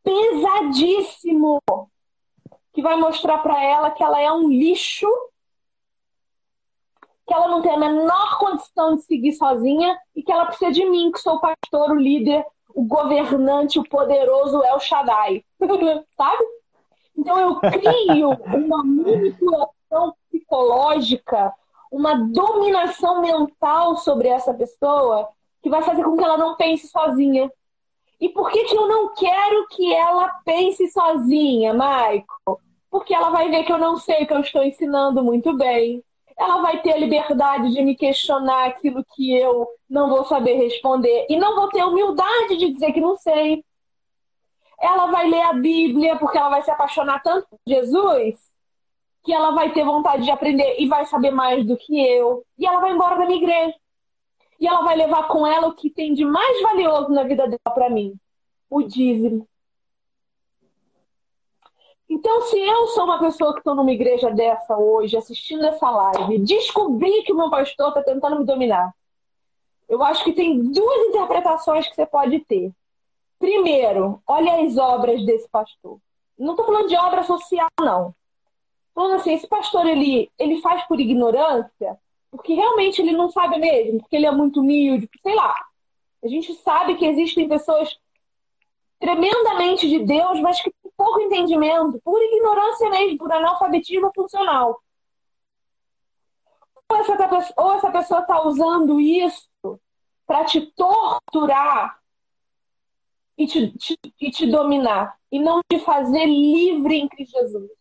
pesadíssimo 0.03 1.59
que 2.71 2.81
vai 2.83 2.95
mostrar 2.97 3.39
para 3.39 3.61
ela 3.63 3.89
que 3.89 4.03
ela 4.03 4.21
é 4.21 4.31
um 4.31 4.47
lixo, 4.47 5.09
que 7.25 7.33
ela 7.33 7.47
não 7.47 7.61
tem 7.61 7.71
a 7.71 7.77
menor 7.77 8.37
condição 8.37 8.95
de 8.95 9.01
seguir 9.01 9.33
sozinha 9.33 9.97
e 10.15 10.21
que 10.21 10.31
ela 10.31 10.45
precisa 10.45 10.71
de 10.71 10.87
mim, 10.87 11.11
que 11.11 11.19
sou 11.19 11.35
o 11.35 11.41
pastor, 11.41 11.91
o 11.91 11.99
líder, 11.99 12.45
o 12.69 12.83
governante, 12.83 13.79
o 13.79 13.89
poderoso 13.89 14.63
El 14.63 14.79
Shaddai. 14.79 15.43
Sabe? 16.15 16.45
Então 17.17 17.39
eu 17.39 17.55
crio 17.59 18.29
uma 18.29 18.83
manipulação 18.83 20.15
psicológica, 20.29 21.53
uma 21.91 22.15
dominação 22.15 23.21
mental 23.21 23.97
sobre 23.97 24.27
essa 24.27 24.53
pessoa 24.53 25.27
que 25.61 25.69
vai 25.69 25.81
fazer 25.81 26.03
com 26.03 26.15
que 26.15 26.23
ela 26.23 26.37
não 26.37 26.55
pense 26.55 26.87
sozinha. 26.87 27.51
E 28.19 28.29
por 28.29 28.51
que, 28.51 28.63
que 28.65 28.75
eu 28.75 28.87
não 28.87 29.13
quero 29.13 29.67
que 29.69 29.93
ela 29.93 30.29
pense 30.45 30.87
sozinha, 30.89 31.73
Michael? 31.73 32.25
Porque 32.89 33.13
ela 33.13 33.29
vai 33.29 33.49
ver 33.49 33.63
que 33.63 33.71
eu 33.71 33.77
não 33.77 33.97
sei 33.97 34.25
que 34.25 34.33
eu 34.33 34.39
estou 34.39 34.63
ensinando 34.63 35.23
muito 35.23 35.55
bem. 35.55 36.03
Ela 36.37 36.61
vai 36.61 36.81
ter 36.81 36.93
a 36.93 36.97
liberdade 36.97 37.73
de 37.73 37.81
me 37.81 37.95
questionar 37.95 38.67
aquilo 38.67 39.03
que 39.15 39.35
eu 39.35 39.67
não 39.89 40.09
vou 40.09 40.23
saber 40.25 40.53
responder. 40.55 41.25
E 41.29 41.35
não 41.35 41.55
vou 41.55 41.69
ter 41.69 41.83
humildade 41.83 42.57
de 42.57 42.73
dizer 42.73 42.91
que 42.91 43.01
não 43.01 43.17
sei 43.17 43.63
ela 44.79 45.07
vai 45.07 45.27
ler 45.29 45.41
a 45.41 45.53
Bíblia 45.53 46.17
porque 46.17 46.37
ela 46.37 46.49
vai 46.49 46.61
se 46.61 46.71
apaixonar 46.71 47.21
tanto 47.21 47.47
por 47.49 47.59
Jesus 47.65 48.47
que 49.23 49.33
ela 49.33 49.51
vai 49.51 49.73
ter 49.73 49.83
vontade 49.83 50.23
de 50.23 50.31
aprender 50.31 50.77
e 50.79 50.87
vai 50.87 51.05
saber 51.05 51.31
mais 51.31 51.65
do 51.65 51.75
que 51.75 51.99
eu. 51.99 52.45
E 52.57 52.65
ela 52.65 52.79
vai 52.79 52.93
embora 52.93 53.17
da 53.17 53.25
minha 53.25 53.37
igreja. 53.37 53.75
E 54.57 54.65
ela 54.65 54.81
vai 54.83 54.95
levar 54.95 55.27
com 55.27 55.45
ela 55.45 55.67
o 55.67 55.75
que 55.75 55.89
tem 55.89 56.13
de 56.13 56.23
mais 56.23 56.61
valioso 56.61 57.09
na 57.09 57.23
vida 57.23 57.45
dela 57.45 57.75
para 57.75 57.89
mim: 57.89 58.15
o 58.69 58.81
dízimo. 58.81 59.45
Então, 62.09 62.41
se 62.43 62.57
eu 62.57 62.87
sou 62.87 63.03
uma 63.03 63.19
pessoa 63.19 63.51
que 63.51 63.59
estou 63.59 63.75
numa 63.75 63.91
igreja 63.91 64.31
dessa 64.31 64.77
hoje, 64.77 65.17
assistindo 65.17 65.65
essa 65.65 65.89
live, 65.89 66.39
descobri 66.39 67.23
que 67.23 67.33
o 67.33 67.35
meu 67.35 67.49
pastor 67.49 67.89
está 67.89 68.01
tentando 68.01 68.39
me 68.39 68.45
dominar, 68.45 68.93
eu 69.89 70.01
acho 70.01 70.23
que 70.23 70.31
tem 70.31 70.71
duas 70.71 71.07
interpretações 71.07 71.85
que 71.85 71.95
você 71.95 72.05
pode 72.05 72.39
ter. 72.45 72.71
Primeiro, 73.39 74.21
olha 74.25 74.65
as 74.65 74.77
obras 74.77 75.25
desse 75.25 75.47
pastor. 75.49 75.99
Não 76.37 76.51
estou 76.51 76.65
falando 76.65 76.87
de 76.87 76.95
obra 76.95 77.23
social, 77.23 77.67
não. 77.79 78.15
Falando 78.93 79.15
assim, 79.15 79.33
esse 79.33 79.47
pastor 79.47 79.85
ele, 79.85 80.31
ele 80.39 80.59
faz 80.61 80.83
por 80.87 80.99
ignorância, 80.99 81.99
porque 82.31 82.53
realmente 82.53 83.01
ele 83.01 83.11
não 83.11 83.29
sabe 83.29 83.59
mesmo, 83.59 83.99
porque 83.99 84.15
ele 84.15 84.25
é 84.25 84.31
muito 84.31 84.61
humilde, 84.61 85.09
sei 85.21 85.35
lá. 85.35 85.55
A 86.23 86.27
gente 86.27 86.53
sabe 86.55 86.95
que 86.95 87.05
existem 87.05 87.47
pessoas 87.47 87.97
tremendamente 88.99 89.87
de 89.87 89.99
Deus, 89.99 90.39
mas 90.39 90.61
que 90.61 90.71
têm 90.81 90.91
pouco 90.97 91.21
entendimento, 91.21 92.01
por 92.03 92.19
ignorância 92.21 92.89
mesmo, 92.89 93.17
por 93.19 93.31
analfabetismo 93.31 94.11
funcional. 94.15 94.81
Ou 96.89 96.97
essa, 96.97 97.53
ou 97.57 97.73
essa 97.73 97.91
pessoa 97.91 98.21
está 98.21 98.47
usando 98.47 98.99
isso 98.99 99.79
para 100.25 100.45
te 100.45 100.61
torturar 100.71 101.99
e 103.37 103.45
te, 103.45 103.71
te, 103.77 103.99
e 104.19 104.31
te 104.31 104.49
dominar, 104.49 105.15
e 105.31 105.39
não 105.39 105.61
te 105.69 105.79
fazer 105.79 106.25
livre 106.25 106.95
em 106.95 107.07
Cristo 107.07 107.39
Jesus. 107.39 107.71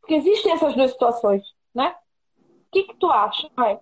Porque 0.00 0.14
existem 0.14 0.52
essas 0.52 0.74
duas 0.74 0.90
situações, 0.90 1.42
né? 1.74 1.94
O 2.40 2.70
que, 2.72 2.84
que 2.84 2.96
tu 2.96 3.10
acha, 3.10 3.48
Michael? 3.50 3.80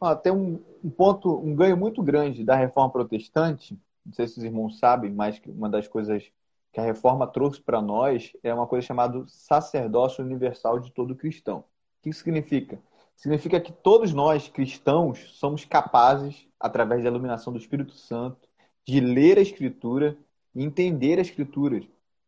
Ah, 0.00 0.14
tem 0.14 0.32
um, 0.32 0.62
um, 0.82 0.90
ponto, 0.90 1.36
um 1.38 1.54
ganho 1.54 1.76
muito 1.76 2.02
grande 2.02 2.44
da 2.44 2.54
reforma 2.54 2.90
protestante. 2.90 3.78
Não 4.04 4.12
sei 4.12 4.28
se 4.28 4.38
os 4.38 4.44
irmãos 4.44 4.78
sabem, 4.78 5.10
mas 5.10 5.40
uma 5.46 5.68
das 5.68 5.88
coisas 5.88 6.30
que 6.72 6.80
a 6.80 6.84
reforma 6.84 7.26
trouxe 7.26 7.60
para 7.60 7.80
nós 7.80 8.32
é 8.42 8.52
uma 8.52 8.66
coisa 8.66 8.86
chamada 8.86 9.24
sacerdócio 9.28 10.24
universal 10.24 10.78
de 10.78 10.92
todo 10.92 11.16
cristão. 11.16 11.58
O 11.58 11.64
que 12.02 12.10
isso 12.10 12.18
significa? 12.18 12.78
Significa 13.16 13.60
que 13.60 13.72
todos 13.72 14.12
nós, 14.12 14.48
cristãos, 14.48 15.30
somos 15.38 15.64
capazes, 15.64 16.46
através 16.58 17.02
da 17.02 17.08
iluminação 17.08 17.52
do 17.52 17.58
Espírito 17.58 17.94
Santo, 17.94 18.48
de 18.86 19.00
ler 19.00 19.38
a 19.38 19.42
Escritura 19.42 20.16
e 20.54 20.64
entender 20.64 21.18
a 21.18 21.22
Escritura. 21.22 21.80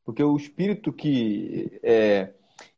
Porque 0.05 0.23
o 0.23 0.37
Espírito 0.37 0.93
que, 0.93 1.81
é, 1.83 2.33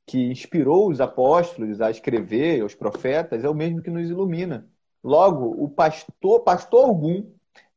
que 0.07 0.31
inspirou 0.31 0.89
os 0.89 1.01
apóstolos 1.01 1.81
a 1.81 1.91
escrever, 1.91 2.65
os 2.65 2.75
profetas, 2.75 3.45
é 3.45 3.49
o 3.49 3.55
mesmo 3.55 3.83
que 3.83 3.91
nos 3.91 4.09
ilumina. 4.09 4.69
Logo, 5.03 5.63
o 5.63 5.69
pastor, 5.69 6.41
pastor 6.41 6.87
algum, 6.87 7.25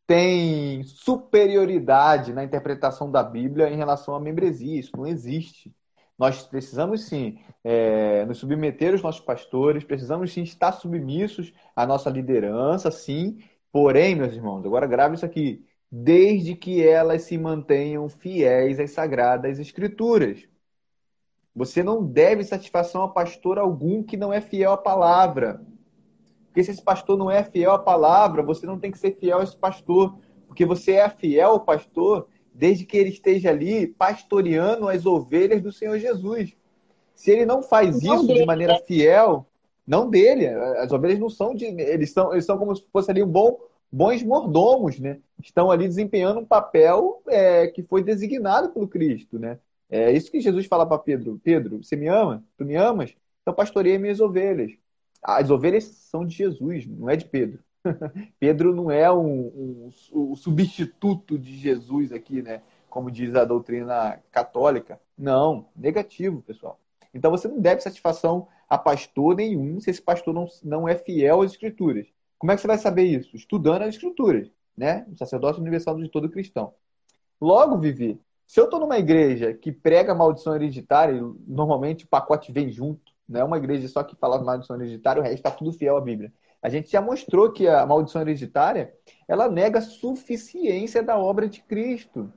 tem 0.07 0.83
superioridade 0.83 2.33
na 2.33 2.43
interpretação 2.43 3.11
da 3.11 3.23
Bíblia 3.23 3.69
em 3.69 3.77
relação 3.77 4.15
à 4.15 4.19
membresia. 4.19 4.79
Isso 4.79 4.91
não 4.97 5.07
existe. 5.07 5.73
Nós 6.17 6.43
precisamos 6.43 7.05
sim 7.05 7.39
é, 7.63 8.25
nos 8.25 8.37
submeter 8.39 8.91
aos 8.91 9.01
nossos 9.01 9.21
pastores, 9.21 9.83
precisamos 9.83 10.33
sim 10.33 10.43
estar 10.43 10.71
submissos 10.73 11.53
à 11.75 11.85
nossa 11.85 12.09
liderança, 12.09 12.91
sim. 12.91 13.39
Porém, 13.71 14.15
meus 14.15 14.33
irmãos, 14.33 14.65
agora 14.65 14.85
grave 14.85 15.15
isso 15.15 15.25
aqui 15.25 15.65
desde 15.91 16.55
que 16.55 16.81
elas 16.81 17.23
se 17.23 17.37
mantenham 17.37 18.07
fiéis 18.07 18.79
às 18.79 18.91
sagradas 18.91 19.59
escrituras. 19.59 20.47
Você 21.53 21.83
não 21.83 22.05
deve 22.05 22.45
satisfação 22.45 23.03
a 23.03 23.09
pastor 23.09 23.59
algum 23.59 24.01
que 24.01 24.15
não 24.15 24.31
é 24.31 24.39
fiel 24.39 24.71
à 24.71 24.77
palavra. 24.77 25.61
Porque 26.45 26.63
se 26.63 26.71
esse 26.71 26.81
pastor 26.81 27.17
não 27.17 27.29
é 27.29 27.43
fiel 27.43 27.73
à 27.73 27.79
palavra, 27.79 28.41
você 28.41 28.65
não 28.65 28.79
tem 28.79 28.89
que 28.89 28.99
ser 28.99 29.17
fiel 29.17 29.39
a 29.39 29.43
esse 29.43 29.57
pastor. 29.57 30.17
Porque 30.47 30.65
você 30.65 30.93
é 30.93 31.09
fiel 31.09 31.51
ao 31.51 31.59
pastor 31.59 32.27
desde 32.53 32.85
que 32.85 32.97
ele 32.97 33.09
esteja 33.09 33.49
ali 33.49 33.87
pastoreando 33.87 34.87
as 34.87 35.05
ovelhas 35.05 35.61
do 35.61 35.71
Senhor 35.73 35.97
Jesus. 35.97 36.55
Se 37.13 37.31
ele 37.31 37.45
não 37.45 37.61
faz 37.61 38.01
não 38.01 38.15
isso 38.15 38.27
dele, 38.27 38.39
de 38.39 38.45
maneira 38.45 38.73
né? 38.73 38.79
fiel, 38.85 39.45
não 39.85 40.09
dele, 40.09 40.47
as 40.47 40.91
ovelhas 40.91 41.19
não 41.19 41.29
são 41.29 41.53
de. 41.53 41.65
Eles 41.65 42.11
são, 42.11 42.31
eles 42.31 42.45
são 42.45 42.57
como 42.57 42.75
se 42.75 42.83
fosse 42.91 43.11
ali 43.11 43.21
um 43.21 43.27
bom, 43.27 43.59
bons 43.91 44.23
mordomos, 44.23 44.99
né? 44.99 45.19
Estão 45.43 45.69
ali 45.69 45.87
desempenhando 45.87 46.39
um 46.39 46.45
papel 46.45 47.21
é, 47.27 47.67
que 47.67 47.83
foi 47.83 48.03
designado 48.03 48.69
pelo 48.69 48.87
Cristo, 48.87 49.37
né? 49.37 49.59
É 49.89 50.11
isso 50.11 50.31
que 50.31 50.39
Jesus 50.39 50.65
fala 50.67 50.85
para 50.85 50.97
Pedro: 50.97 51.39
Pedro, 51.43 51.83
você 51.83 51.95
me 51.95 52.07
ama? 52.07 52.43
Tu 52.57 52.63
me 52.63 52.75
amas? 52.75 53.13
Então 53.41 53.53
pastoreia 53.53 53.99
minhas 53.99 54.21
ovelhas. 54.21 54.71
As 55.21 55.49
ovelhas 55.49 55.83
são 55.83 56.25
de 56.25 56.35
Jesus, 56.35 56.87
não 56.87 57.09
é 57.09 57.15
de 57.15 57.25
Pedro. 57.25 57.59
Pedro 58.39 58.73
não 58.73 58.89
é 58.89 59.11
um, 59.11 59.47
um, 59.47 59.89
um, 60.13 60.35
substituto 60.35 61.37
de 61.37 61.57
Jesus 61.57 62.11
aqui, 62.11 62.41
né? 62.41 62.61
Como 62.89 63.11
diz 63.11 63.35
a 63.35 63.43
doutrina 63.43 64.21
católica. 64.31 64.99
Não, 65.17 65.67
negativo, 65.75 66.41
pessoal. 66.41 66.79
Então 67.13 67.29
você 67.29 67.47
não 67.47 67.59
deve 67.59 67.81
satisfação 67.81 68.47
a 68.69 68.77
pastor 68.77 69.35
nenhum 69.35 69.79
se 69.79 69.89
esse 69.89 70.01
pastor 70.01 70.33
não, 70.33 70.47
não 70.63 70.87
é 70.87 70.95
fiel 70.95 71.41
às 71.41 71.51
escrituras. 71.51 72.07
Como 72.41 72.51
é 72.51 72.55
que 72.55 72.61
você 72.61 72.67
vai 72.67 72.79
saber 72.79 73.03
isso? 73.03 73.35
Estudando 73.35 73.83
as 73.83 73.89
escrituras, 73.89 74.49
né? 74.75 75.05
O 75.11 75.15
sacerdócio 75.15 75.61
universal 75.61 75.95
de 75.95 76.09
todo 76.09 76.27
cristão. 76.27 76.73
Logo, 77.39 77.77
Vivi, 77.77 78.19
se 78.47 78.59
eu 78.59 78.63
estou 78.63 78.79
numa 78.79 78.97
igreja 78.97 79.53
que 79.53 79.71
prega 79.71 80.15
maldição 80.15 80.55
hereditária, 80.55 81.21
normalmente 81.47 82.03
o 82.03 82.07
pacote 82.07 82.51
vem 82.51 82.71
junto, 82.71 83.13
não 83.29 83.41
é 83.41 83.43
uma 83.43 83.57
igreja 83.57 83.87
só 83.87 84.01
que 84.01 84.15
fala 84.15 84.41
maldição 84.41 84.75
hereditária, 84.75 85.19
o 85.19 85.23
resto 85.23 85.35
está 85.35 85.51
tudo 85.51 85.71
fiel 85.71 85.95
à 85.95 86.01
Bíblia. 86.01 86.33
A 86.63 86.67
gente 86.67 86.89
já 86.89 86.99
mostrou 86.99 87.51
que 87.51 87.67
a 87.67 87.85
maldição 87.85 88.23
hereditária 88.23 88.91
ela 89.27 89.47
nega 89.47 89.77
a 89.77 89.83
suficiência 89.83 91.03
da 91.03 91.19
obra 91.19 91.47
de 91.47 91.61
Cristo. 91.61 92.33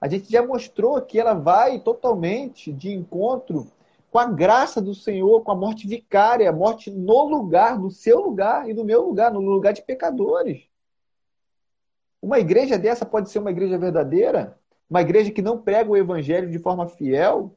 A 0.00 0.08
gente 0.08 0.32
já 0.32 0.44
mostrou 0.44 1.00
que 1.00 1.20
ela 1.20 1.34
vai 1.34 1.78
totalmente 1.78 2.72
de 2.72 2.90
encontro 2.90 3.70
com 4.12 4.18
a 4.18 4.26
graça 4.26 4.78
do 4.78 4.94
Senhor, 4.94 5.40
com 5.40 5.52
a 5.52 5.56
morte 5.56 5.88
vicária, 5.88 6.50
a 6.50 6.52
morte 6.52 6.90
no 6.90 7.24
lugar, 7.24 7.78
no 7.78 7.90
seu 7.90 8.20
lugar 8.20 8.68
e 8.68 8.74
no 8.74 8.84
meu 8.84 9.00
lugar, 9.00 9.32
no 9.32 9.40
lugar 9.40 9.72
de 9.72 9.80
pecadores. 9.80 10.68
Uma 12.20 12.38
igreja 12.38 12.78
dessa 12.78 13.06
pode 13.06 13.30
ser 13.30 13.38
uma 13.38 13.50
igreja 13.50 13.78
verdadeira? 13.78 14.60
Uma 14.88 15.00
igreja 15.00 15.30
que 15.30 15.40
não 15.40 15.56
prega 15.56 15.90
o 15.90 15.96
evangelho 15.96 16.50
de 16.50 16.58
forma 16.58 16.86
fiel? 16.86 17.56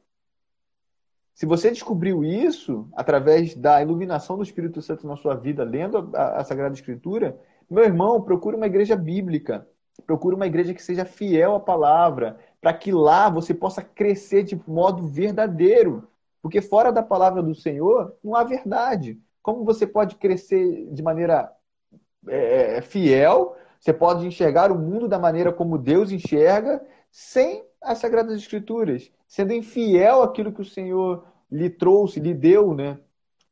Se 1.34 1.44
você 1.44 1.68
descobriu 1.68 2.24
isso 2.24 2.88
através 2.96 3.54
da 3.54 3.82
iluminação 3.82 4.38
do 4.38 4.42
Espírito 4.42 4.80
Santo 4.80 5.06
na 5.06 5.14
sua 5.14 5.34
vida, 5.34 5.62
lendo 5.62 6.10
a, 6.14 6.38
a 6.38 6.44
Sagrada 6.44 6.74
Escritura, 6.74 7.38
meu 7.68 7.84
irmão, 7.84 8.22
procure 8.22 8.56
uma 8.56 8.66
igreja 8.66 8.96
bíblica. 8.96 9.68
Procure 10.06 10.34
uma 10.34 10.46
igreja 10.46 10.72
que 10.72 10.82
seja 10.82 11.04
fiel 11.04 11.54
à 11.54 11.60
palavra, 11.60 12.38
para 12.62 12.72
que 12.72 12.90
lá 12.90 13.28
você 13.28 13.52
possa 13.52 13.82
crescer 13.82 14.42
de 14.42 14.58
modo 14.66 15.06
verdadeiro. 15.06 16.08
Porque 16.46 16.62
fora 16.62 16.92
da 16.92 17.02
palavra 17.02 17.42
do 17.42 17.56
Senhor 17.56 18.16
não 18.22 18.36
há 18.36 18.44
verdade. 18.44 19.20
Como 19.42 19.64
você 19.64 19.84
pode 19.84 20.14
crescer 20.14 20.86
de 20.92 21.02
maneira 21.02 21.52
é, 22.28 22.76
é 22.76 22.80
fiel? 22.80 23.56
Você 23.80 23.92
pode 23.92 24.24
enxergar 24.24 24.70
o 24.70 24.78
mundo 24.78 25.08
da 25.08 25.18
maneira 25.18 25.52
como 25.52 25.76
Deus 25.76 26.12
enxerga, 26.12 26.80
sem 27.10 27.64
as 27.82 27.98
Sagradas 27.98 28.38
Escrituras, 28.38 29.10
sendo 29.26 29.52
infiel 29.54 30.22
àquilo 30.22 30.52
que 30.52 30.60
o 30.60 30.64
Senhor 30.64 31.26
lhe 31.50 31.68
trouxe, 31.68 32.20
lhe 32.20 32.32
deu, 32.32 32.72
né? 32.72 32.96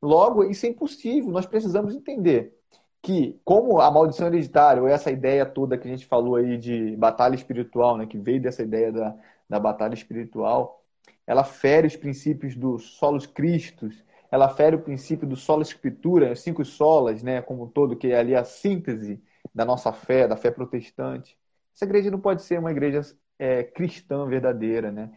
Logo, 0.01 0.45
isso 0.45 0.65
é 0.65 0.69
impossível. 0.69 1.33
Nós 1.33 1.47
precisamos 1.47 1.97
entender 1.97 2.57
que, 3.03 3.41
como 3.45 3.81
a 3.81 3.91
maldição 3.91 4.29
hereditária, 4.29 4.81
ou 4.81 4.87
essa 4.87 5.11
ideia 5.11 5.45
toda 5.45 5.77
que 5.77 5.89
a 5.89 5.91
gente 5.91 6.07
falou 6.07 6.37
aí 6.37 6.57
de 6.59 6.95
batalha 6.97 7.35
espiritual, 7.35 7.97
né, 7.97 8.07
que 8.07 8.19
veio 8.19 8.41
dessa 8.41 8.63
ideia 8.63 8.93
da, 8.93 9.17
da 9.49 9.59
batalha 9.59 9.95
espiritual, 9.95 10.84
ela 11.27 11.45
fere 11.45 11.87
os 11.87 11.97
princípios 11.97 12.55
do 12.57 12.79
solos 12.79 13.27
Cristos, 13.27 14.05
ela 14.31 14.49
fere 14.49 14.75
o 14.77 14.83
princípio 14.83 15.29
do 15.29 15.37
solo 15.37 15.63
escritura, 15.63 16.33
os 16.33 16.41
cinco 16.41 16.65
solas, 16.65 17.23
né, 17.23 17.41
como 17.41 17.65
um 17.65 17.69
todo, 17.69 17.97
que 17.97 18.09
é 18.09 18.19
ali 18.19 18.35
a 18.35 18.43
síntese 18.43 19.23
da 19.55 19.65
nossa 19.65 19.93
fé, 19.93 20.27
da 20.27 20.37
fé 20.37 20.51
protestante. 20.51 21.39
Essa 21.75 21.85
igreja 21.85 22.11
não 22.11 22.21
pode 22.21 22.43
ser 22.43 22.59
uma 22.59 22.73
igreja 22.73 23.01
é, 23.39 23.63
cristã 23.63 24.27
verdadeira, 24.27 24.91
né? 24.91 25.13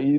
E 0.00 0.16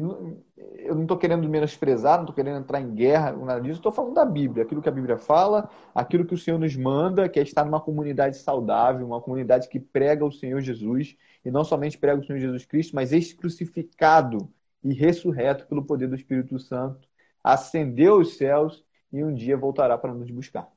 eu 0.78 0.96
não 0.96 1.02
estou 1.02 1.18
querendo 1.18 1.48
menosprezar, 1.50 2.16
não 2.16 2.24
estou 2.24 2.36
querendo 2.36 2.60
entrar 2.60 2.80
em 2.80 2.96
guerra, 2.96 3.34
nada 3.34 3.60
disso. 3.60 3.76
Estou 3.76 3.92
falando 3.92 4.14
da 4.14 4.24
Bíblia, 4.24 4.64
aquilo 4.64 4.82
que 4.82 4.88
a 4.88 4.92
Bíblia 4.92 5.18
fala, 5.18 5.70
aquilo 5.94 6.26
que 6.26 6.34
o 6.34 6.38
Senhor 6.38 6.58
nos 6.58 6.76
manda, 6.78 7.28
que 7.28 7.40
é 7.40 7.44
estar 7.44 7.66
numa 7.66 7.82
comunidade 7.82 8.38
saudável, 8.38 9.06
uma 9.06 9.20
comunidade 9.22 9.68
que 9.68 9.78
prega 9.78 10.24
o 10.24 10.32
Senhor 10.32 10.62
Jesus, 10.62 11.18
e 11.44 11.52
não 11.52 11.66
somente 11.66 11.98
prega 11.98 12.22
o 12.22 12.26
Senhor 12.26 12.40
Jesus 12.40 12.66
Cristo, 12.66 12.96
mas 12.96 13.12
este 13.12 13.36
crucificado 13.36 14.50
e 14.84 14.94
ressurreto 14.94 15.68
pelo 15.68 15.86
poder 15.86 16.08
do 16.08 16.16
Espírito 16.16 16.58
Santo, 16.60 17.08
ascendeu 17.44 18.18
os 18.18 18.38
céus 18.38 18.84
e 19.12 19.24
um 19.24 19.34
dia 19.34 19.58
voltará 19.58 19.98
para 19.98 20.14
nos 20.14 20.30
buscar. 20.30 20.72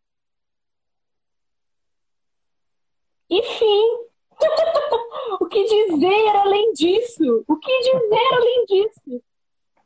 Enfim, 3.31 4.07
o 5.41 5.47
que 5.47 5.65
dizer 5.65 6.37
além 6.37 6.73
disso? 6.73 7.45
O 7.49 7.57
que 7.57 7.79
dizer 7.81 8.35
além 8.35 8.65
disso? 8.67 9.23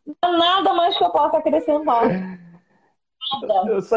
Não 0.07 0.17
há 0.23 0.39
nada 0.39 0.73
mais 0.73 0.97
que 0.97 1.05
eu 1.05 1.11
possa 1.11 1.39
acrescentar. 1.39 2.09
Nada. 2.09 2.47
Eu 3.69 3.83
só, 3.83 3.97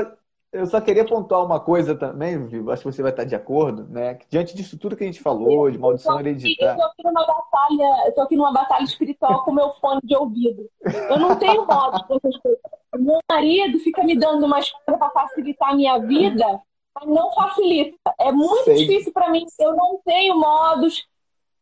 eu 0.52 0.66
só 0.66 0.82
queria 0.82 1.06
pontuar 1.06 1.46
uma 1.46 1.60
coisa 1.60 1.96
também, 1.96 2.44
Vivo, 2.48 2.72
acho 2.72 2.82
que 2.82 2.92
você 2.92 3.04
vai 3.04 3.12
estar 3.12 3.24
de 3.24 3.36
acordo, 3.36 3.88
né? 3.88 4.16
Que 4.16 4.26
diante 4.30 4.56
disso 4.56 4.80
tudo 4.80 4.96
que 4.96 5.04
a 5.04 5.08
gente 5.08 5.22
falou, 5.22 5.70
de 5.70 5.78
maldição 5.78 6.20
hereditária. 6.20 6.72
Eu 6.72 6.88
estou 6.88 6.88
aqui 6.88 7.04
numa 7.04 7.26
batalha, 7.26 8.08
eu 8.08 8.12
tô 8.14 8.22
aqui 8.22 8.36
numa 8.36 8.52
batalha 8.52 8.84
espiritual 8.84 9.44
com 9.44 9.52
meu 9.52 9.72
fone 9.76 10.02
de 10.04 10.16
ouvido. 10.16 10.68
Eu 11.10 11.20
não 11.20 11.36
tenho 11.36 11.66
modo 11.68 12.04
com 12.06 12.16
essas 12.16 12.38
coisas. 12.38 12.60
Meu 12.98 13.20
marido 13.30 13.78
fica 13.80 14.04
me 14.04 14.18
dando 14.18 14.46
umas 14.46 14.72
coisas 14.72 15.00
para 15.00 15.10
facilitar 15.12 15.70
a 15.70 15.76
minha 15.76 16.00
vida, 16.00 16.60
mas 16.96 17.08
não 17.08 17.32
facilita. 17.32 17.98
É 18.20 18.32
muito 18.32 18.66
Sei. 18.66 18.88
difícil 18.88 19.14
para 19.14 19.30
mim. 19.30 19.46
Eu 19.60 19.76
não 19.76 20.00
tenho 20.04 20.40
modos. 20.40 21.08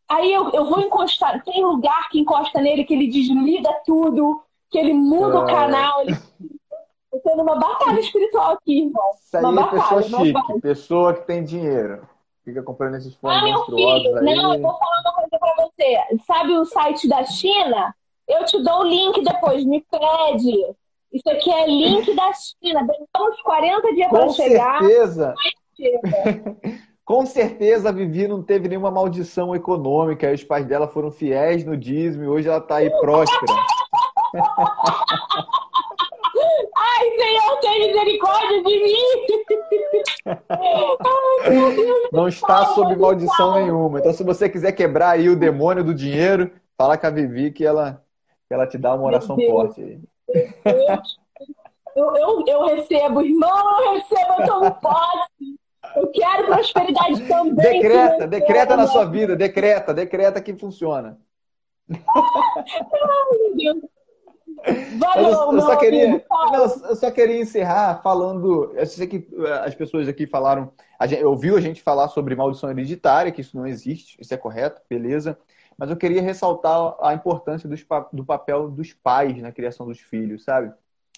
Aí 0.08 0.32
eu, 0.32 0.50
eu 0.52 0.66
vou 0.66 0.80
encostar. 0.80 1.44
Tem 1.44 1.62
lugar 1.62 2.08
que 2.10 2.20
encosta 2.20 2.62
nele 2.62 2.86
que 2.86 2.94
ele 2.94 3.08
desliga 3.08 3.70
tudo, 3.86 4.42
que 4.72 4.78
ele 4.78 4.94
muda 4.94 5.42
o 5.42 5.44
é. 5.44 5.54
canal. 5.54 6.02
Ele... 6.04 6.16
Eu 7.18 7.22
tô 7.22 7.36
numa 7.36 7.56
batalha 7.56 8.00
espiritual 8.00 8.52
aqui, 8.52 8.82
irmão. 8.82 9.04
Isso 9.20 9.38
aí 9.38 9.44
uma 9.44 9.52
é 9.52 9.56
batalha, 9.64 10.02
pessoa 10.04 10.24
chique, 10.24 10.62
pessoa 10.62 11.14
que 11.16 11.26
tem 11.26 11.44
dinheiro. 11.44 12.08
Fica 12.46 12.62
comprando 12.62 12.96
esses 12.96 13.16
fones 13.16 13.40
ah, 13.40 13.44
meu 13.44 13.66
filho, 13.66 14.18
aí. 14.18 14.36
Não, 14.36 14.54
eu 14.54 14.62
vou 14.62 14.78
falar 14.78 15.02
uma 15.02 15.14
coisa 15.14 15.40
pra 15.40 15.66
você. 15.66 15.98
Sabe 16.26 16.54
o 16.54 16.66
site 16.66 17.10
da 17.10 17.26
China? 17.26 17.94
Eu 18.28 18.46
te 18.46 18.62
dou 18.62 18.82
o 18.82 18.84
link 18.84 19.24
depois, 19.24 19.66
me 19.66 19.84
pede. 19.90 20.76
Isso 21.12 21.30
aqui 21.30 21.52
é 21.52 21.66
link 21.66 22.14
da 22.14 22.32
China. 22.34 22.86
Demoramos 22.86 23.42
40 23.42 23.94
dias 23.96 24.10
para 24.10 24.30
chegar. 24.30 24.80
Com 24.80 24.86
certeza. 24.86 25.36
Com 27.04 27.26
certeza 27.26 27.90
a 27.90 27.92
Vivi 27.92 28.28
não 28.28 28.44
teve 28.44 28.68
nenhuma 28.68 28.92
maldição 28.92 29.56
econômica. 29.56 30.32
Os 30.32 30.44
pais 30.44 30.66
dela 30.66 30.88
foram 30.88 31.10
fiéis 31.10 31.66
no 31.66 31.76
dízimo 31.76 32.24
e 32.26 32.28
hoje 32.28 32.48
ela 32.48 32.60
está 32.60 32.76
aí 32.78 32.90
próspera. 33.00 33.54
Ai, 36.98 37.12
Senhor, 37.16 37.60
tem 37.60 37.88
misericórdia 37.88 38.64
de 38.64 38.84
mim! 38.84 38.98
não 42.12 42.28
está 42.28 42.66
sob 42.74 42.96
maldição 42.96 43.54
nenhuma. 43.54 44.00
Então, 44.00 44.14
se 44.14 44.24
você 44.24 44.50
quiser 44.50 44.72
quebrar 44.72 45.12
aí 45.12 45.30
o 45.30 45.36
demônio 45.36 45.84
do 45.84 45.94
dinheiro, 45.94 46.52
fala 46.76 46.98
com 46.98 47.06
a 47.06 47.12
Vivi 47.12 47.52
que 47.52 47.64
ela, 47.64 48.04
que 48.48 48.54
ela 48.54 48.66
te 48.66 48.80
dá 48.80 48.96
uma 48.96 49.06
oração 49.06 49.38
forte. 49.38 50.02
Eu, 51.96 52.16
eu, 52.16 52.44
eu 52.48 52.66
recebo, 52.66 53.22
irmão, 53.22 53.84
eu 53.84 53.94
recebo, 53.94 54.34
eu 54.40 54.46
tomo 54.48 54.72
posse. 54.82 55.58
Eu 55.96 56.08
quero 56.12 56.48
prosperidade 56.48 57.28
também. 57.28 57.82
Decreta, 57.82 58.28
decreta 58.28 58.76
na 58.76 58.88
sua 58.88 59.06
vida, 59.06 59.36
decreta, 59.36 59.94
decreta 59.94 60.42
que 60.42 60.54
funciona. 60.56 61.20
Ai, 61.90 63.38
meu 63.40 63.56
Deus. 63.56 63.97
Valeu, 65.00 65.32
eu, 65.32 65.54
eu, 65.54 65.62
só 65.62 65.76
queria, 65.78 66.08
não, 66.10 66.64
eu 66.90 66.96
só 66.96 67.12
queria 67.12 67.40
encerrar 67.40 68.02
falando. 68.02 68.72
Eu 68.76 68.86
sei 68.86 69.08
que 69.08 69.28
eh, 69.38 69.52
as 69.66 69.76
pessoas 69.76 70.08
aqui 70.08 70.28
falaram. 70.28 70.72
A 71.00 71.06
gente, 71.06 71.24
ouviu 71.24 71.56
a 71.56 71.62
gente 71.62 71.82
falar 71.82 72.08
sobre 72.10 72.36
maldição 72.36 72.70
hereditária, 72.70 73.32
que 73.32 73.42
isso 73.42 73.56
não 73.56 73.68
existe, 73.68 74.18
isso 74.20 74.34
é 74.34 74.38
correto, 74.38 74.82
beleza. 74.90 75.38
Mas 75.78 75.90
eu 75.90 75.96
queria 75.96 76.22
ressaltar 76.22 76.96
a 77.02 77.14
importância 77.14 77.70
dos, 77.70 77.86
do 78.12 78.26
papel 78.26 78.70
dos 78.70 78.94
pais 78.94 79.40
na 79.42 79.52
criação 79.52 79.86
dos 79.86 80.00
filhos, 80.00 80.44
sabe? 80.44 80.74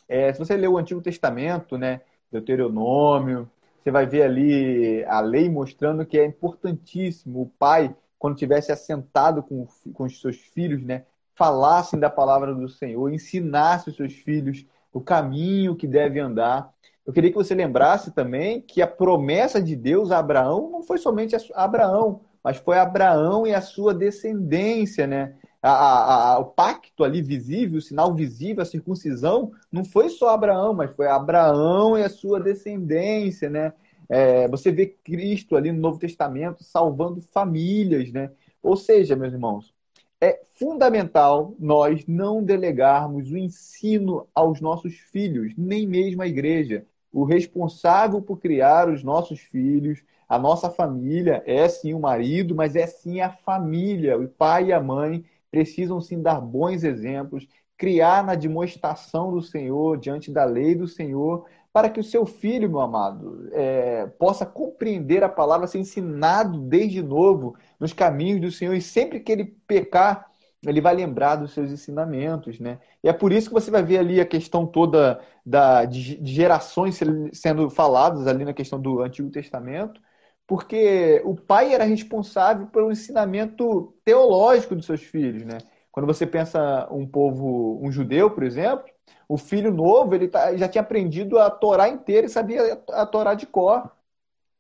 É, 0.08 0.34
se 0.34 0.40
você 0.40 0.58
ler 0.58 0.68
o 0.68 0.78
Antigo 0.78 1.02
Testamento, 1.02 1.78
né, 1.78 2.02
Deuteronômio, 2.32 3.50
você 3.82 3.92
vai 3.92 4.06
ver 4.06 4.24
ali 4.24 5.06
a 5.06 5.22
lei 5.22 5.50
mostrando 5.50 6.06
que 6.06 6.20
é 6.20 6.26
importantíssimo 6.26 7.42
o 7.42 7.52
pai, 7.58 7.96
quando 8.18 8.36
tivesse 8.36 8.72
assentado 8.72 9.42
com, 9.42 9.66
com 9.94 10.04
os 10.04 10.20
seus 10.20 10.36
filhos, 10.36 10.84
né, 10.84 11.06
falassem 11.40 11.98
da 11.98 12.10
palavra 12.10 12.54
do 12.54 12.68
Senhor, 12.68 13.10
ensinasse 13.14 13.90
os 13.90 13.96
seus 13.96 14.14
filhos 14.14 14.66
o 14.92 15.00
caminho 15.00 15.74
que 15.74 15.88
deve 15.88 16.20
andar. 16.20 16.70
Eu 17.08 17.14
queria 17.14 17.32
que 17.32 17.38
você 17.38 17.56
lembrasse 17.56 18.12
também 18.12 18.62
que 18.62 18.82
a 18.82 18.88
promessa 18.88 19.62
de 19.62 19.74
Deus 19.74 20.12
a 20.12 20.20
Abraão 20.20 20.70
não 20.70 20.84
foi 20.84 20.98
somente 20.98 21.38
a 21.38 21.40
Abraão, 21.56 22.20
mas 22.44 22.58
foi 22.58 22.78
Abraão 22.78 23.48
e 23.48 23.54
a 23.54 23.62
sua 23.62 23.94
descendência, 23.94 25.08
né? 25.08 25.36
A, 25.62 25.72
a, 25.72 26.34
a, 26.34 26.40
o 26.40 26.46
pacto 26.46 27.06
ali 27.06 27.22
visível, 27.22 27.80
o 27.80 27.82
sinal 27.82 28.14
visível, 28.14 28.62
a 28.62 28.66
circuncisão, 28.66 29.52
não 29.72 29.86
foi 29.86 30.10
só 30.10 30.30
Abraão, 30.30 30.74
mas 30.74 30.92
foi 30.92 31.08
Abraão 31.08 31.98
e 31.98 32.04
a 32.04 32.10
sua 32.10 32.40
descendência, 32.40 33.50
né? 33.50 33.72
É, 34.10 34.46
você 34.50 34.72
vê 34.72 34.88
Cristo 34.88 35.56
ali 35.56 35.72
no 35.72 35.80
Novo 35.80 36.00
Testamento 36.00 36.66
salvando 36.66 37.22
famílias, 37.22 38.12
né? 38.12 38.30
Ou 38.62 38.76
seja, 38.76 39.16
meus 39.16 39.32
irmãos, 39.32 39.74
é 40.22 40.42
fundamental 40.54 41.56
nós 41.60 42.06
não 42.06 42.44
delegarmos 42.44 43.32
o 43.32 43.38
ensino 43.38 44.28
aos 44.36 44.60
nossos 44.60 44.96
filhos, 44.96 45.54
nem 45.58 45.88
mesmo 45.88 46.22
à 46.22 46.28
igreja. 46.28 46.86
O 47.12 47.24
responsável 47.24 48.22
por 48.22 48.40
criar 48.40 48.90
os 48.90 49.04
nossos 49.04 49.40
filhos, 49.40 50.04
a 50.28 50.38
nossa 50.38 50.70
família, 50.70 51.42
é 51.46 51.68
sim 51.68 51.94
o 51.94 52.00
marido, 52.00 52.54
mas 52.54 52.76
é 52.76 52.86
sim 52.86 53.20
a 53.22 53.30
família. 53.30 54.18
O 54.18 54.28
pai 54.28 54.68
e 54.68 54.74
a 54.74 54.82
mãe 54.82 55.24
precisam 55.50 56.00
sim 56.02 56.22
dar 56.22 56.40
bons 56.40 56.84
exemplos, 56.84 57.48
criar 57.78 58.24
na 58.24 58.36
demonstração 58.36 59.32
do 59.32 59.42
Senhor, 59.42 59.98
diante 59.98 60.32
da 60.32 60.44
lei 60.44 60.76
do 60.76 60.88
Senhor, 60.88 61.46
para 61.72 61.90
que 61.90 62.00
o 62.00 62.04
seu 62.04 62.26
filho, 62.26 62.70
meu 62.70 62.82
amado, 62.82 63.50
é, 63.54 64.08
possa 64.18 64.46
compreender 64.46 65.24
a 65.24 65.30
palavra, 65.30 65.68
ser 65.68 65.80
ensinado 65.80 66.60
desde 66.62 67.02
novo 67.02 67.56
nos 67.80 67.94
caminhos 67.94 68.42
do 68.42 68.52
Senhor, 68.52 68.74
e 68.74 68.82
sempre 68.82 69.20
que 69.20 69.32
ele 69.32 69.46
pecar, 69.68 70.30
ele 70.66 70.82
vai 70.82 70.96
lembrar 70.96 71.36
dos 71.36 71.54
seus 71.54 71.72
ensinamentos, 71.72 72.60
né? 72.60 72.80
E 73.04 73.08
é 73.08 73.14
por 73.14 73.32
isso 73.32 73.48
que 73.48 73.54
você 73.54 73.72
vai 73.72 73.84
ver 73.84 74.00
ali 74.00 74.20
a 74.20 74.26
questão 74.26 74.66
toda 74.66 75.22
da, 75.46 75.86
de, 75.86 76.20
gerações 76.26 77.00
sendo 77.34 77.70
faladas 77.70 78.28
ali 78.28 78.44
na 78.44 78.54
questão 78.54 78.80
do 78.82 79.02
Antigo 79.02 79.30
Testamento, 79.30 80.02
porque 80.48 81.22
o 81.24 81.36
pai 81.36 81.74
era 81.74 81.84
responsável 81.84 82.68
pelo 82.68 82.92
ensinamento 82.92 83.94
teológico 84.04 84.76
dos 84.76 84.86
seus 84.86 85.02
filhos, 85.02 85.46
né? 85.46 85.60
Quando 85.92 86.08
você 86.08 86.26
pensa 86.26 86.88
um 86.92 87.08
povo, 87.08 87.80
um 87.84 87.92
judeu, 87.92 88.32
por 88.32 88.44
exemplo, 88.44 88.86
o 89.28 89.38
filho 89.38 89.72
novo, 89.72 90.16
ele 90.16 90.28
tá, 90.28 90.56
já 90.56 90.68
tinha 90.68 90.82
aprendido 90.82 91.38
a 91.38 91.50
Torá 91.50 91.88
inteira 91.88 92.26
e 92.26 92.30
sabia 92.30 92.82
a 92.90 93.06
Torá 93.06 93.34
de 93.34 93.46
cor. 93.46 93.92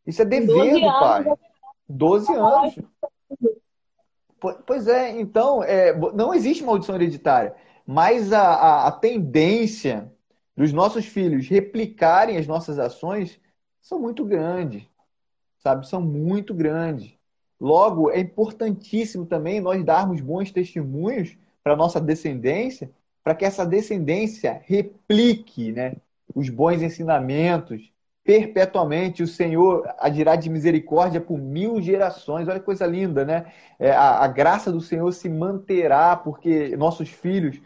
Isso 0.05 0.21
é 0.21 0.25
dever 0.25 0.75
do 0.75 0.99
pai. 0.99 1.25
Doze 1.87 2.33
anos. 2.33 2.75
Pois 4.65 4.87
é, 4.87 5.19
então, 5.19 5.63
é, 5.63 5.93
não 6.13 6.33
existe 6.33 6.63
maldição 6.63 6.95
hereditária, 6.95 7.55
mas 7.85 8.31
a, 8.31 8.41
a, 8.41 8.87
a 8.87 8.91
tendência 8.91 10.11
dos 10.55 10.71
nossos 10.71 11.05
filhos 11.05 11.47
replicarem 11.47 12.37
as 12.37 12.47
nossas 12.47 12.79
ações 12.79 13.39
são 13.81 13.99
muito 13.99 14.23
grandes, 14.23 14.83
sabe? 15.57 15.87
São 15.87 16.01
muito 16.01 16.53
grandes. 16.53 17.13
Logo, 17.59 18.11
é 18.11 18.19
importantíssimo 18.19 19.25
também 19.25 19.59
nós 19.59 19.83
darmos 19.83 20.21
bons 20.21 20.51
testemunhos 20.51 21.37
para 21.63 21.73
a 21.73 21.77
nossa 21.77 21.99
descendência 21.99 22.91
para 23.23 23.35
que 23.35 23.45
essa 23.45 23.65
descendência 23.65 24.61
replique 24.65 25.71
né, 25.71 25.95
os 26.33 26.49
bons 26.49 26.81
ensinamentos 26.81 27.91
perpetuamente. 28.23 29.23
O 29.23 29.27
Senhor 29.27 29.87
agirá 29.99 30.35
de 30.35 30.49
misericórdia 30.49 31.19
por 31.19 31.37
mil 31.37 31.81
gerações. 31.81 32.47
Olha 32.47 32.59
que 32.59 32.65
coisa 32.65 32.85
linda, 32.85 33.25
né? 33.25 33.51
É, 33.79 33.91
a, 33.91 34.23
a 34.23 34.27
graça 34.27 34.71
do 34.71 34.81
Senhor 34.81 35.11
se 35.11 35.27
manterá, 35.29 36.15
porque 36.15 36.75
nossos 36.77 37.09
filhos 37.09 37.59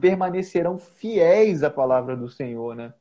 permanecerão 0.00 0.78
fiéis 0.78 1.62
à 1.62 1.70
palavra 1.70 2.16
do 2.16 2.28
Senhor, 2.28 2.76
né? 2.76 2.92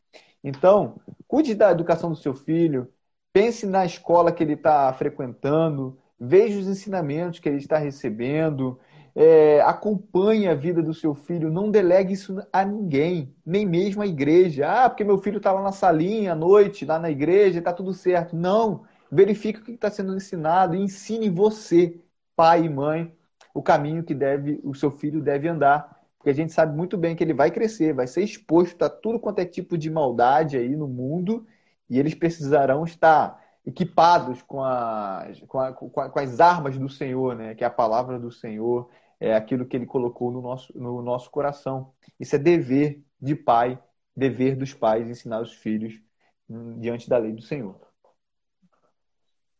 Então, 0.44 0.99
cuide 1.27 1.53
da 1.53 1.72
educação 1.72 2.10
do 2.10 2.15
seu 2.15 2.34
filho, 2.34 2.88
pense 3.34 3.65
na 3.65 3.86
escola 3.86 4.31
que 4.31 4.44
ele 4.44 4.53
está 4.53 4.91
frequentando, 4.94 5.98
veja 6.19 6.57
os 6.60 6.68
ensinamentos 6.68 7.40
que 7.40 7.49
ele 7.49 7.57
está 7.57 7.77
recebendo, 7.77 8.80
é, 9.15 9.61
acompanhe 9.61 10.48
a 10.48 10.53
vida 10.56 10.81
do 10.81 10.94
seu 10.94 11.14
filho, 11.14 11.52
não 11.52 11.72
delegue 11.72 12.14
isso 12.14 12.41
a 12.52 12.64
ninguém, 12.64 13.36
nem 13.45 13.65
mesmo 13.65 14.02
a 14.02 14.07
igreja. 14.07 14.68
Ah, 14.69 14.90
porque 14.90 15.03
meu 15.03 15.18
filho 15.18 15.38
está 15.38 15.52
lá 15.52 15.61
na 15.61 15.72
salinha 15.72 16.34
à 16.34 16.36
noite, 16.36 16.86
lá 16.86 16.99
na 16.99 17.10
igreja, 17.10 17.60
está 17.60 17.73
tudo 17.73 17.94
certo. 17.94 18.36
Não, 18.36 18.84
verifique 19.11 19.60
o 19.60 19.64
que 19.64 19.72
está 19.72 19.90
sendo 19.90 20.15
ensinado 20.15 20.76
e 20.76 20.81
ensine 20.81 21.30
você, 21.30 21.99
pai 22.36 22.65
e 22.65 22.69
mãe, 22.69 23.14
o 23.53 23.61
caminho 23.61 24.03
que 24.03 24.14
deve 24.14 24.60
o 24.64 24.73
seu 24.73 24.91
filho 24.91 25.22
deve 25.22 25.48
andar. 25.48 25.99
Porque 26.18 26.30
a 26.30 26.34
gente 26.34 26.52
sabe 26.52 26.76
muito 26.76 26.98
bem 26.98 27.15
que 27.15 27.23
ele 27.23 27.34
vai 27.34 27.49
crescer, 27.49 27.94
vai 27.94 28.06
ser 28.06 28.23
exposto 28.23 28.84
a 28.84 28.90
tudo 28.90 29.19
quanto 29.19 29.40
é 29.40 29.45
tipo 29.45 29.77
de 29.77 29.90
maldade 29.90 30.57
aí 30.57 30.76
no 30.76 30.88
mundo, 30.88 31.45
e 31.90 31.98
eles 31.98 32.14
precisarão 32.14 32.84
estar 32.84 33.41
equipados 33.70 34.41
com, 34.41 34.64
a, 34.64 35.28
com, 35.48 35.60
a, 35.60 35.74
com, 35.74 36.20
as 36.20 36.40
armas 36.40 36.78
do 36.78 36.90
Senhor, 36.90 37.36
né? 37.36 37.56
que 37.56 37.64
é 37.64 37.68
a 37.68 37.72
palavra 37.72 38.20
do 38.20 38.32
Senhor, 38.32 38.90
é 39.20 39.36
aquilo 39.36 39.66
que 39.66 39.78
ele 39.78 39.86
colocou 39.86 40.32
no 40.32 40.41
nosso, 40.41 40.78
no 40.78 41.02
nosso 41.02 41.30
coração. 41.30 41.94
Isso 42.20 42.36
é 42.36 42.40
dever 42.40 43.04
de 43.22 43.36
pai, 43.36 43.80
dever 44.16 44.56
dos 44.56 44.74
pais 44.74 45.08
ensinar 45.08 45.41
os 45.41 45.54
filhos 45.54 46.02
hum, 46.50 46.80
diante 46.80 47.08
da 47.10 47.18
lei 47.18 47.32
do 47.32 47.41
Senhor. 47.41 47.80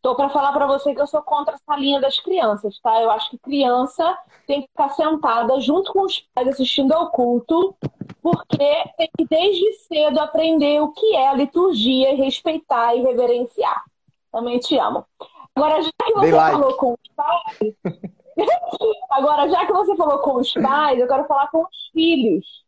Tô 0.02 0.16
para 0.16 0.30
falar 0.30 0.52
para 0.52 0.66
você 0.66 0.94
que 0.94 1.00
eu 1.00 1.06
sou 1.06 1.22
contra 1.22 1.54
essa 1.54 1.76
linha 1.76 2.00
das 2.00 2.18
crianças, 2.18 2.80
tá? 2.80 3.02
Eu 3.02 3.10
acho 3.10 3.30
que 3.30 3.38
criança 3.38 4.18
tem 4.46 4.62
que 4.62 4.68
ficar 4.68 4.88
sentada 4.90 5.60
junto 5.60 5.92
com 5.92 6.02
os 6.02 6.20
pais 6.34 6.48
assistindo 6.48 6.92
ao 6.92 7.10
culto, 7.10 7.76
porque 8.22 8.84
tem 8.96 9.10
que 9.16 9.26
desde 9.28 9.74
cedo 9.74 10.18
aprender 10.18 10.80
o 10.80 10.90
que 10.92 11.14
é 11.14 11.36
liturgia, 11.36 12.16
respeitar 12.16 12.96
e 12.96 13.02
reverenciar. 13.02 13.84
Também 14.32 14.58
te 14.58 14.78
amo. 14.78 15.04
Agora, 15.54 15.82
já 15.82 15.90
que 15.90 16.12
você 16.12 16.32
like. 16.32 16.60
falou 16.60 16.76
com 16.76 16.92
os 16.92 17.14
pais, 17.14 17.74
agora 19.10 19.48
já 19.48 19.66
que 19.66 19.72
você 19.72 19.96
falou 19.96 20.18
com 20.20 20.36
os 20.36 20.52
pais, 20.52 20.98
eu 20.98 21.08
quero 21.08 21.26
falar 21.26 21.48
com 21.48 21.62
os 21.62 21.90
filhos. 21.92 22.64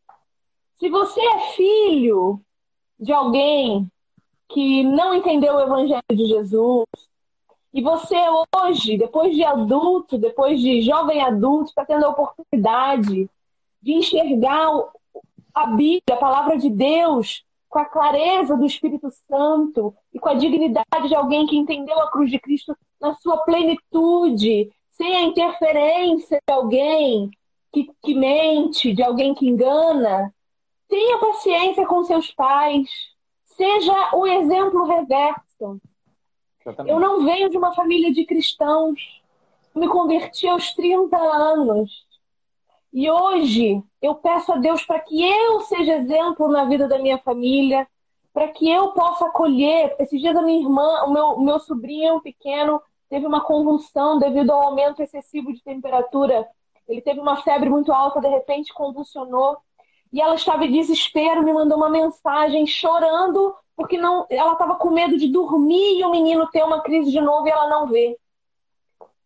Se 0.78 0.88
você 0.88 1.20
é 1.20 1.38
filho 1.52 2.40
de 2.98 3.12
alguém 3.12 3.88
que 4.48 4.82
não 4.84 5.14
entendeu 5.14 5.54
o 5.54 5.60
evangelho 5.60 6.02
de 6.10 6.26
Jesus, 6.26 6.86
e 7.72 7.80
você 7.80 8.16
hoje, 8.54 8.98
depois 8.98 9.34
de 9.34 9.42
adulto, 9.44 10.18
depois 10.18 10.60
de 10.60 10.82
jovem 10.82 11.22
adulto, 11.22 11.70
está 11.70 11.86
tendo 11.86 12.04
a 12.04 12.10
oportunidade 12.10 13.30
de 13.80 13.92
enxergar 13.92 14.68
a 15.54 15.66
Bíblia, 15.68 16.02
a 16.12 16.16
palavra 16.16 16.58
de 16.58 16.68
Deus, 16.68 17.44
com 17.72 17.78
a 17.78 17.86
clareza 17.86 18.54
do 18.54 18.66
Espírito 18.66 19.10
Santo 19.26 19.94
e 20.12 20.18
com 20.18 20.28
a 20.28 20.34
dignidade 20.34 21.08
de 21.08 21.14
alguém 21.14 21.46
que 21.46 21.56
entendeu 21.56 21.98
a 22.00 22.10
cruz 22.10 22.30
de 22.30 22.38
Cristo 22.38 22.76
na 23.00 23.14
sua 23.14 23.38
plenitude, 23.38 24.70
sem 24.90 25.16
a 25.16 25.22
interferência 25.22 26.38
de 26.46 26.52
alguém 26.52 27.30
que, 27.72 27.90
que 28.02 28.14
mente, 28.14 28.92
de 28.92 29.02
alguém 29.02 29.34
que 29.34 29.48
engana. 29.48 30.34
Tenha 30.86 31.16
paciência 31.16 31.86
com 31.86 32.04
seus 32.04 32.30
pais. 32.30 32.90
Seja 33.44 34.10
o 34.16 34.26
exemplo 34.26 34.84
reverso. 34.84 35.80
Eu 36.86 37.00
não 37.00 37.24
venho 37.24 37.48
de 37.48 37.56
uma 37.56 37.74
família 37.74 38.12
de 38.12 38.26
cristãos. 38.26 39.00
Me 39.74 39.88
converti 39.88 40.46
aos 40.46 40.74
30 40.74 41.16
anos. 41.16 41.90
E 42.92 43.10
hoje 43.10 43.82
eu 44.02 44.14
peço 44.16 44.52
a 44.52 44.56
Deus 44.56 44.84
para 44.84 45.00
que 45.00 45.22
eu 45.22 45.60
seja 45.60 45.96
exemplo 45.96 46.48
na 46.48 46.64
vida 46.64 46.86
da 46.86 46.98
minha 46.98 47.18
família, 47.18 47.88
para 48.32 48.48
que 48.48 48.68
eu 48.70 48.92
possa 48.92 49.26
acolher. 49.26 49.96
Esses 49.98 50.20
dias 50.20 50.36
a 50.36 50.42
minha 50.42 50.60
irmã, 50.60 51.04
o 51.04 51.12
meu, 51.12 51.40
meu 51.40 51.58
sobrinho 51.58 52.20
pequeno, 52.20 52.82
teve 53.08 53.26
uma 53.26 53.40
convulsão 53.40 54.18
devido 54.18 54.50
ao 54.50 54.62
aumento 54.62 55.02
excessivo 55.02 55.52
de 55.52 55.62
temperatura. 55.62 56.46
Ele 56.86 57.00
teve 57.00 57.20
uma 57.20 57.36
febre 57.42 57.70
muito 57.70 57.92
alta, 57.92 58.20
de 58.20 58.28
repente 58.28 58.74
convulsionou. 58.74 59.56
E 60.12 60.20
ela 60.20 60.34
estava 60.34 60.64
em 60.66 60.72
desespero, 60.72 61.42
me 61.42 61.52
mandou 61.52 61.78
uma 61.78 61.88
mensagem 61.88 62.66
chorando, 62.66 63.54
porque 63.74 63.96
não, 63.96 64.26
ela 64.28 64.52
estava 64.52 64.74
com 64.74 64.90
medo 64.90 65.16
de 65.16 65.28
dormir 65.28 65.98
e 65.98 66.04
o 66.04 66.10
menino 66.10 66.46
ter 66.50 66.62
uma 66.62 66.82
crise 66.82 67.10
de 67.10 67.20
novo 67.20 67.46
e 67.46 67.50
ela 67.50 67.68
não 67.68 67.86
vê. 67.86 68.18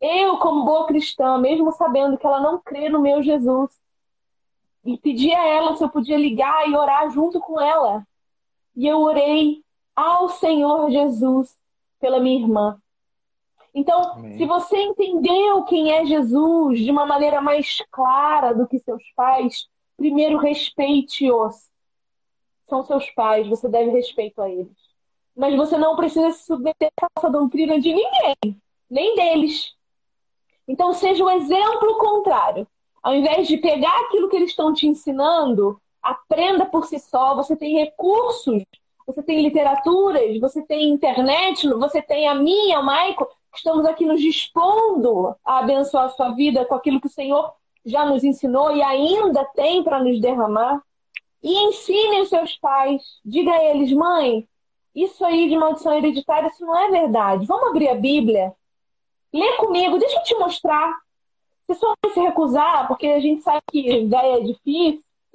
Eu, 0.00 0.38
como 0.38 0.64
boa 0.64 0.86
cristã, 0.86 1.38
mesmo 1.38 1.72
sabendo 1.72 2.18
que 2.18 2.26
ela 2.26 2.40
não 2.40 2.58
crê 2.58 2.88
no 2.88 3.00
meu 3.00 3.22
Jesus, 3.22 3.70
e 4.84 4.96
pedi 4.98 5.32
a 5.32 5.44
ela 5.44 5.76
se 5.76 5.82
eu 5.82 5.88
podia 5.88 6.16
ligar 6.16 6.68
e 6.68 6.76
orar 6.76 7.10
junto 7.10 7.40
com 7.40 7.60
ela. 7.60 8.06
E 8.74 8.86
eu 8.86 9.00
orei 9.00 9.64
ao 9.96 10.28
Senhor 10.28 10.90
Jesus 10.90 11.56
pela 11.98 12.20
minha 12.20 12.40
irmã. 12.40 12.80
Então, 13.74 14.12
Amém. 14.12 14.38
se 14.38 14.46
você 14.46 14.76
entendeu 14.78 15.64
quem 15.64 15.92
é 15.92 16.06
Jesus 16.06 16.80
de 16.80 16.90
uma 16.90 17.04
maneira 17.04 17.40
mais 17.40 17.82
clara 17.90 18.54
do 18.54 18.66
que 18.66 18.78
seus 18.78 19.02
pais, 19.14 19.66
primeiro 19.96 20.38
respeite-os. 20.38 21.68
São 22.68 22.84
seus 22.84 23.10
pais, 23.10 23.46
você 23.48 23.68
deve 23.68 23.90
respeito 23.90 24.40
a 24.40 24.48
eles. 24.48 24.76
Mas 25.36 25.54
você 25.56 25.76
não 25.76 25.94
precisa 25.96 26.30
se 26.30 26.46
submeter 26.46 26.90
a 27.02 27.06
essa 27.18 27.28
doutrina 27.28 27.78
de 27.78 27.92
ninguém, 27.92 28.62
nem 28.88 29.14
deles. 29.14 29.75
Então, 30.66 30.92
seja 30.92 31.24
o 31.24 31.30
exemplo 31.30 31.98
contrário. 31.98 32.66
Ao 33.02 33.14
invés 33.14 33.46
de 33.46 33.56
pegar 33.58 33.96
aquilo 34.00 34.28
que 34.28 34.36
eles 34.36 34.50
estão 34.50 34.72
te 34.72 34.86
ensinando, 34.86 35.80
aprenda 36.02 36.66
por 36.66 36.86
si 36.86 36.98
só. 36.98 37.34
Você 37.36 37.56
tem 37.56 37.78
recursos, 37.78 38.64
você 39.06 39.22
tem 39.22 39.42
literaturas, 39.42 40.40
você 40.40 40.62
tem 40.62 40.90
internet, 40.90 41.68
você 41.68 42.02
tem 42.02 42.26
a 42.26 42.34
minha, 42.34 42.80
o 42.80 42.84
Maico, 42.84 43.28
estamos 43.54 43.86
aqui 43.86 44.04
nos 44.04 44.20
dispondo 44.20 45.34
a 45.44 45.58
abençoar 45.58 46.06
a 46.06 46.08
sua 46.10 46.30
vida 46.30 46.64
com 46.64 46.74
aquilo 46.74 47.00
que 47.00 47.06
o 47.06 47.10
Senhor 47.10 47.52
já 47.84 48.04
nos 48.04 48.24
ensinou 48.24 48.74
e 48.76 48.82
ainda 48.82 49.44
tem 49.54 49.82
para 49.82 50.02
nos 50.02 50.20
derramar. 50.20 50.82
E 51.42 51.68
ensinem 51.68 52.22
os 52.22 52.28
seus 52.28 52.56
pais. 52.58 53.20
Diga 53.24 53.52
a 53.52 53.64
eles, 53.64 53.92
mãe, 53.92 54.48
isso 54.94 55.24
aí 55.24 55.48
de 55.48 55.56
maldição 55.56 55.92
hereditária, 55.92 56.48
isso 56.48 56.66
não 56.66 56.76
é 56.76 56.90
verdade. 56.90 57.46
Vamos 57.46 57.68
abrir 57.68 57.88
a 57.88 57.94
Bíblia? 57.94 58.52
Lê 59.36 59.56
comigo, 59.58 59.98
deixa 59.98 60.18
eu 60.18 60.22
te 60.22 60.34
mostrar. 60.36 60.96
Se 61.66 61.74
sua 61.74 61.94
mãe 62.02 62.14
se 62.14 62.20
recusar, 62.20 62.88
porque 62.88 63.06
a 63.06 63.20
gente 63.20 63.42
sabe 63.42 63.60
que 63.70 64.06
velha 64.06 64.38
é 64.38 64.40
difícil, 64.40 65.04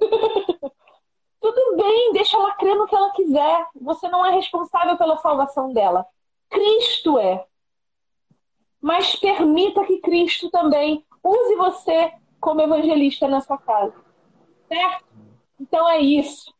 tudo 1.40 1.76
bem, 1.76 2.12
deixa 2.12 2.36
ela 2.36 2.54
crer 2.54 2.74
no 2.74 2.86
que 2.86 2.94
ela 2.94 3.12
quiser. 3.12 3.66
Você 3.80 4.08
não 4.08 4.24
é 4.24 4.30
responsável 4.30 4.96
pela 4.96 5.18
salvação 5.18 5.72
dela. 5.72 6.06
Cristo 6.50 7.18
é. 7.18 7.46
Mas 8.80 9.14
permita 9.16 9.84
que 9.84 9.98
Cristo 9.98 10.50
também 10.50 11.04
use 11.22 11.54
você 11.56 12.12
como 12.40 12.60
evangelista 12.60 13.28
na 13.28 13.40
sua 13.40 13.58
casa. 13.58 13.94
Certo? 14.66 15.04
Então 15.60 15.88
é 15.88 16.00
isso. 16.00 16.52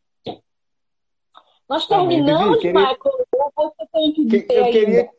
Nós 1.67 1.87
terminamos, 1.87 2.59
queria... 2.59 2.79
Michael. 2.79 3.27
Você 3.55 3.87
tem 3.91 4.13
que 4.13 4.25
dizer 4.25 4.47
eu 4.49 4.65
queria, 4.65 5.11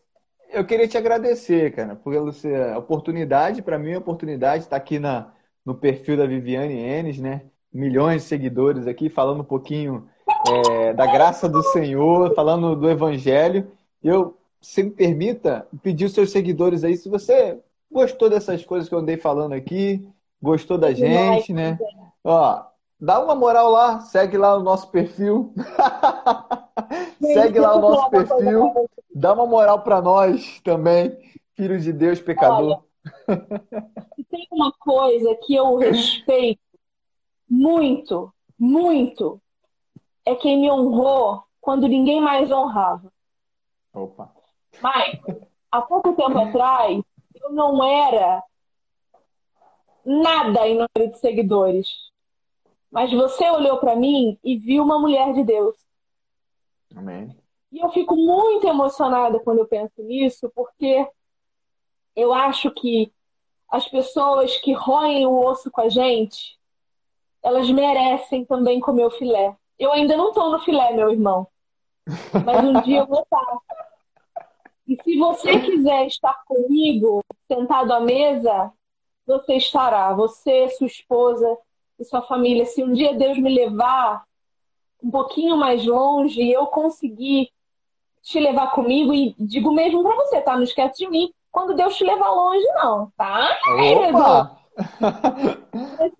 eu 0.55 0.65
queria 0.65 0.87
te 0.87 0.97
agradecer, 0.97 1.73
cara, 1.73 1.97
por 1.97 2.15
a 2.15 2.79
oportunidade, 2.79 3.61
para 3.61 3.79
mim, 3.79 3.93
a 3.93 3.99
oportunidade 3.99 4.61
de 4.61 4.67
estar 4.67 4.77
aqui 4.77 4.99
na, 4.99 5.33
no 5.65 5.75
perfil 5.75 6.17
da 6.17 6.27
Viviane 6.27 6.79
Enes, 6.79 7.19
né? 7.19 7.43
Milhões 7.73 8.23
de 8.23 8.29
seguidores 8.29 8.87
aqui, 8.87 9.09
falando 9.09 9.41
um 9.41 9.45
pouquinho 9.45 10.09
é, 10.49 10.93
da 10.93 11.07
graça 11.07 11.49
do 11.49 11.63
Senhor, 11.63 12.35
falando 12.35 12.77
do 12.77 12.89
Evangelho. 12.89 13.71
Eu, 14.03 14.39
se 14.61 14.83
me 14.85 14.91
permita, 14.91 15.67
pedir 15.83 16.05
os 16.05 16.13
seus 16.13 16.31
seguidores 16.31 16.85
aí, 16.85 16.97
se 16.97 17.09
você 17.09 17.59
gostou 17.91 18.31
dessas 18.31 18.65
coisas 18.65 18.89
que 18.89 18.95
eu 18.95 19.01
andei 19.01 19.17
falando 19.17 19.55
aqui, 19.55 20.09
gostou 20.41 20.79
da 20.79 20.93
gente, 20.93 21.53
né? 21.53 21.79
Ó, 22.23 22.63
dá 23.01 23.23
uma 23.23 23.35
moral 23.35 23.71
lá, 23.71 24.01
segue 24.01 24.39
lá 24.39 24.57
o 24.57 24.63
nosso 24.63 24.89
perfil. 24.91 25.53
segue 27.21 27.61
lá 27.61 27.77
o 27.77 27.81
nosso 27.81 28.11
perfil. 28.11 28.89
Dá 29.15 29.33
uma 29.33 29.47
moral 29.47 29.83
para 29.83 30.01
nós 30.01 30.61
também, 30.61 31.17
filhos 31.55 31.85
de 31.85 31.93
Deus, 31.93 32.21
pecador. 32.21 32.83
Olha, 33.29 33.65
tem 34.31 34.47
uma 34.51 34.73
coisa 34.73 35.37
que 35.45 35.55
eu 35.55 35.77
respeito 35.77 36.61
muito, 37.49 38.33
muito, 38.59 39.41
é 40.25 40.35
quem 40.35 40.61
me 40.61 40.71
honrou 40.71 41.45
quando 41.61 41.87
ninguém 41.87 42.21
mais 42.21 42.51
honrava. 42.51 43.13
Opa. 43.93 44.35
Mas, 44.81 45.21
há 45.71 45.81
pouco 45.83 46.15
tempo 46.15 46.37
atrás, 46.39 47.03
eu 47.35 47.53
não 47.53 47.85
era 47.85 48.43
nada 50.05 50.67
em 50.67 50.75
número 50.75 51.13
de 51.13 51.19
seguidores. 51.19 51.89
Mas 52.91 53.13
você 53.13 53.49
olhou 53.51 53.79
para 53.79 53.97
mim 53.97 54.39
e 54.43 54.57
viu 54.57 54.83
uma 54.83 54.99
mulher 54.99 55.33
de 55.33 55.43
Deus. 55.45 55.77
Amém. 56.97 57.37
E 57.73 57.81
eu 57.81 57.91
fico 57.91 58.17
muito 58.17 58.67
emocionada 58.67 59.41
quando 59.41 59.59
eu 59.59 59.67
penso 59.67 60.03
nisso, 60.03 60.51
porque 60.55 61.07
eu 62.15 62.33
acho 62.33 62.71
que 62.71 63.13
as 63.69 63.89
pessoas 63.89 64.57
que 64.59 64.73
roem 64.73 65.27
o 65.27 65.45
osso 65.45 65.71
com 65.71 65.81
a 65.81 65.89
gente, 65.89 66.57
elas 67.43 67.69
merecem 67.69 68.45
também 68.45 68.79
comer 68.79 69.05
o 69.05 69.11
filé. 69.11 69.57
Eu 69.79 69.93
ainda 69.93 70.17
não 70.17 70.29
estou 70.29 70.51
no 70.51 70.61
filé, 70.61 70.93
meu 70.93 71.11
irmão. 71.11 71.49
Mas 72.45 72.65
um 72.65 72.81
dia 72.83 73.01
eu 73.01 73.07
vou 73.07 73.23
estar. 73.23 73.59
E 74.87 74.97
se 75.03 75.19
você 75.19 75.59
quiser 75.59 76.07
estar 76.07 76.45
comigo, 76.47 77.25
sentado 77.49 77.93
à 77.93 78.01
mesa, 78.01 78.73
você 79.27 79.55
estará, 79.55 80.13
você, 80.13 80.69
sua 80.71 80.87
esposa 80.87 81.59
e 81.99 82.05
sua 82.05 82.23
família. 82.23 82.67
Se 82.67 82.85
um 82.85 82.93
dia 82.93 83.15
Deus 83.15 83.39
me 83.39 83.53
levar 83.53 84.25
um 85.05 85.11
pouquinho 85.11 85.57
mais 85.57 85.85
longe 85.85 86.41
e 86.41 86.53
eu 86.53 86.67
conseguir 86.67 87.51
te 88.23 88.41
levar 88.41 88.69
comigo, 88.69 89.13
e 89.13 89.35
digo 89.39 89.71
mesmo 89.71 90.03
para 90.03 90.17
você, 90.17 90.41
tá? 90.41 90.57
Não 90.57 90.63
esquece 90.63 90.99
de 90.99 91.11
mim 91.11 91.33
quando 91.53 91.75
Deus 91.75 91.97
te 91.97 92.05
levar 92.05 92.31
longe, 92.31 92.67
não, 92.75 93.13
tá? 93.17 93.57
Opa! 94.09 94.59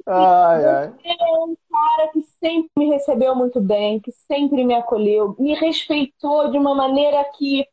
ai, 0.07 0.65
ai. 0.65 0.93
é 1.03 1.15
um 1.39 1.57
cara 1.71 2.09
que 2.13 2.23
sempre 2.39 2.71
me 2.77 2.91
recebeu 2.91 3.35
muito 3.35 3.61
bem, 3.61 3.99
que 3.99 4.13
sempre 4.13 4.63
me 4.63 4.75
acolheu, 4.75 5.35
me 5.39 5.55
respeitou 5.55 6.51
de 6.51 6.59
uma 6.59 6.75
maneira 6.75 7.25
que 7.37 7.67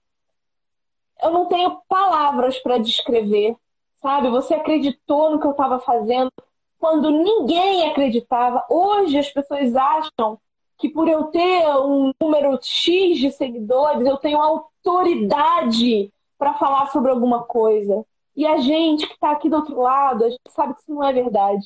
eu 1.21 1.29
não 1.29 1.45
tenho 1.45 1.79
palavras 1.87 2.57
para 2.57 2.79
descrever 2.79 3.55
sabe? 4.01 4.29
Você 4.29 4.55
acreditou 4.55 5.31
no 5.31 5.39
que 5.39 5.45
eu 5.45 5.51
estava 5.51 5.79
fazendo 5.79 6.31
quando 6.79 7.11
ninguém 7.11 7.87
acreditava. 7.89 8.65
Hoje 8.69 9.17
as 9.17 9.29
pessoas 9.29 9.75
acham 9.75 10.39
que 10.81 10.89
por 10.89 11.07
eu 11.07 11.25
ter 11.25 11.67
um 11.77 12.11
número 12.19 12.57
X 12.59 13.19
de 13.19 13.31
seguidores, 13.31 14.05
eu 14.05 14.17
tenho 14.17 14.41
autoridade 14.41 16.11
para 16.39 16.55
falar 16.55 16.87
sobre 16.87 17.11
alguma 17.11 17.43
coisa. 17.43 18.03
E 18.35 18.47
a 18.47 18.57
gente 18.57 19.05
que 19.05 19.13
está 19.13 19.29
aqui 19.29 19.47
do 19.47 19.57
outro 19.57 19.79
lado, 19.79 20.25
a 20.25 20.29
gente 20.29 20.41
sabe 20.49 20.73
que 20.73 20.81
isso 20.81 20.91
não 20.91 21.03
é 21.03 21.13
verdade. 21.13 21.63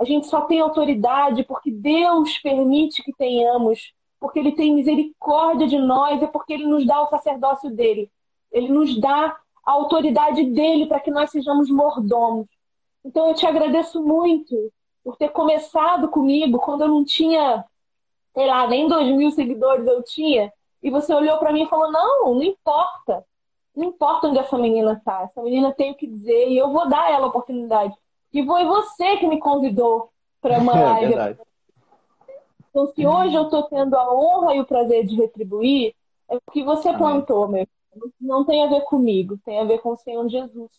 A 0.00 0.04
gente 0.04 0.26
só 0.28 0.40
tem 0.40 0.60
autoridade 0.60 1.44
porque 1.44 1.70
Deus 1.70 2.38
permite 2.38 3.02
que 3.02 3.12
tenhamos, 3.12 3.92
porque 4.18 4.38
Ele 4.38 4.52
tem 4.52 4.74
misericórdia 4.74 5.66
de 5.66 5.78
nós, 5.78 6.22
é 6.22 6.26
porque 6.26 6.54
Ele 6.54 6.64
nos 6.64 6.86
dá 6.86 7.02
o 7.02 7.08
sacerdócio 7.08 7.70
dele. 7.70 8.10
Ele 8.50 8.70
nos 8.70 8.98
dá 8.98 9.36
a 9.66 9.72
autoridade 9.72 10.42
dele 10.42 10.86
para 10.86 11.00
que 11.00 11.10
nós 11.10 11.30
sejamos 11.30 11.68
mordomos. 11.68 12.46
Então 13.04 13.28
eu 13.28 13.34
te 13.34 13.46
agradeço 13.46 14.02
muito 14.02 14.72
por 15.04 15.18
ter 15.18 15.28
começado 15.28 16.08
comigo 16.08 16.58
quando 16.58 16.80
eu 16.80 16.88
não 16.88 17.04
tinha, 17.04 17.62
sei 18.34 18.46
lá, 18.46 18.66
nem 18.66 18.88
dois 18.88 19.06
mil 19.14 19.30
seguidores 19.30 19.86
eu 19.86 20.02
tinha, 20.02 20.52
e 20.82 20.90
você 20.90 21.14
olhou 21.14 21.38
para 21.38 21.52
mim 21.52 21.62
e 21.62 21.68
falou: 21.68 21.90
não, 21.90 22.34
não 22.34 22.42
importa. 22.42 23.24
Não 23.74 23.86
importa 23.86 24.28
onde 24.28 24.38
essa 24.38 24.56
menina 24.56 24.92
está. 24.92 25.22
Essa 25.22 25.42
menina 25.42 25.72
tem 25.72 25.90
o 25.90 25.96
que 25.96 26.06
dizer 26.06 26.48
e 26.48 26.56
eu 26.56 26.70
vou 26.70 26.88
dar 26.88 27.10
ela 27.10 27.24
a 27.24 27.28
oportunidade. 27.28 27.92
E 28.32 28.44
foi 28.44 28.64
você 28.64 29.16
que 29.16 29.26
me 29.26 29.40
convidou 29.40 30.10
para 30.40 30.58
uma 30.60 30.78
é 30.78 30.84
live. 30.84 31.14
É 31.14 31.36
então, 32.70 32.86
se 32.92 33.06
hoje 33.06 33.34
eu 33.34 33.44
estou 33.44 33.64
tendo 33.64 33.94
a 33.96 34.12
honra 34.12 34.54
e 34.54 34.60
o 34.60 34.66
prazer 34.66 35.04
de 35.06 35.16
retribuir, 35.16 35.94
é 36.28 36.38
porque 36.44 36.62
você 36.62 36.88
Amém. 36.88 36.98
plantou, 36.98 37.48
meu 37.48 37.66
não 38.20 38.44
tem 38.44 38.64
a 38.64 38.66
ver 38.68 38.82
comigo, 38.82 39.38
tem 39.44 39.60
a 39.60 39.64
ver 39.64 39.78
com 39.78 39.90
o 39.90 39.96
Senhor 39.96 40.28
Jesus. 40.28 40.70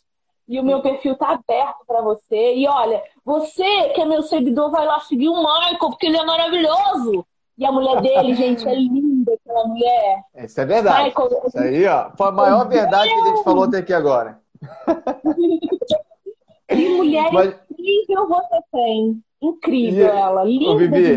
E 0.47 0.59
o 0.59 0.63
meu 0.63 0.81
perfil 0.81 1.13
está 1.13 1.29
aberto 1.29 1.85
para 1.87 2.01
você. 2.01 2.55
E 2.55 2.67
olha, 2.67 3.03
você 3.23 3.89
que 3.89 4.01
é 4.01 4.05
meu 4.05 4.21
seguidor, 4.21 4.69
vai 4.69 4.85
lá 4.85 4.99
seguir 4.99 5.29
o 5.29 5.37
Michael, 5.37 5.77
porque 5.79 6.05
ele 6.05 6.17
é 6.17 6.25
maravilhoso. 6.25 7.25
E 7.57 7.65
a 7.65 7.71
mulher 7.71 8.01
dele, 8.01 8.35
gente, 8.35 8.67
é 8.67 8.75
linda 8.75 9.33
aquela 9.33 9.65
mulher. 9.67 10.23
Isso 10.35 10.59
é 10.59 10.65
verdade. 10.65 11.05
Michael, 11.05 11.41
Isso 11.47 11.59
aí, 11.59 11.85
ó, 11.85 12.11
foi 12.17 12.27
a 12.27 12.31
maior 12.31 12.67
verdade 12.67 13.09
que 13.09 13.19
a 13.19 13.25
gente 13.27 13.43
falou 13.43 13.63
até 13.63 13.77
aqui 13.77 13.93
agora. 13.93 14.39
que 16.67 16.89
mulher 16.89 17.31
Mas... 17.31 17.55
incrível 17.69 18.27
você 18.27 18.59
tem. 18.71 19.23
Incrível 19.41 20.05
e... 20.05 20.09
ela, 20.09 20.43
linda 20.43 20.77
Vivi, 20.77 21.15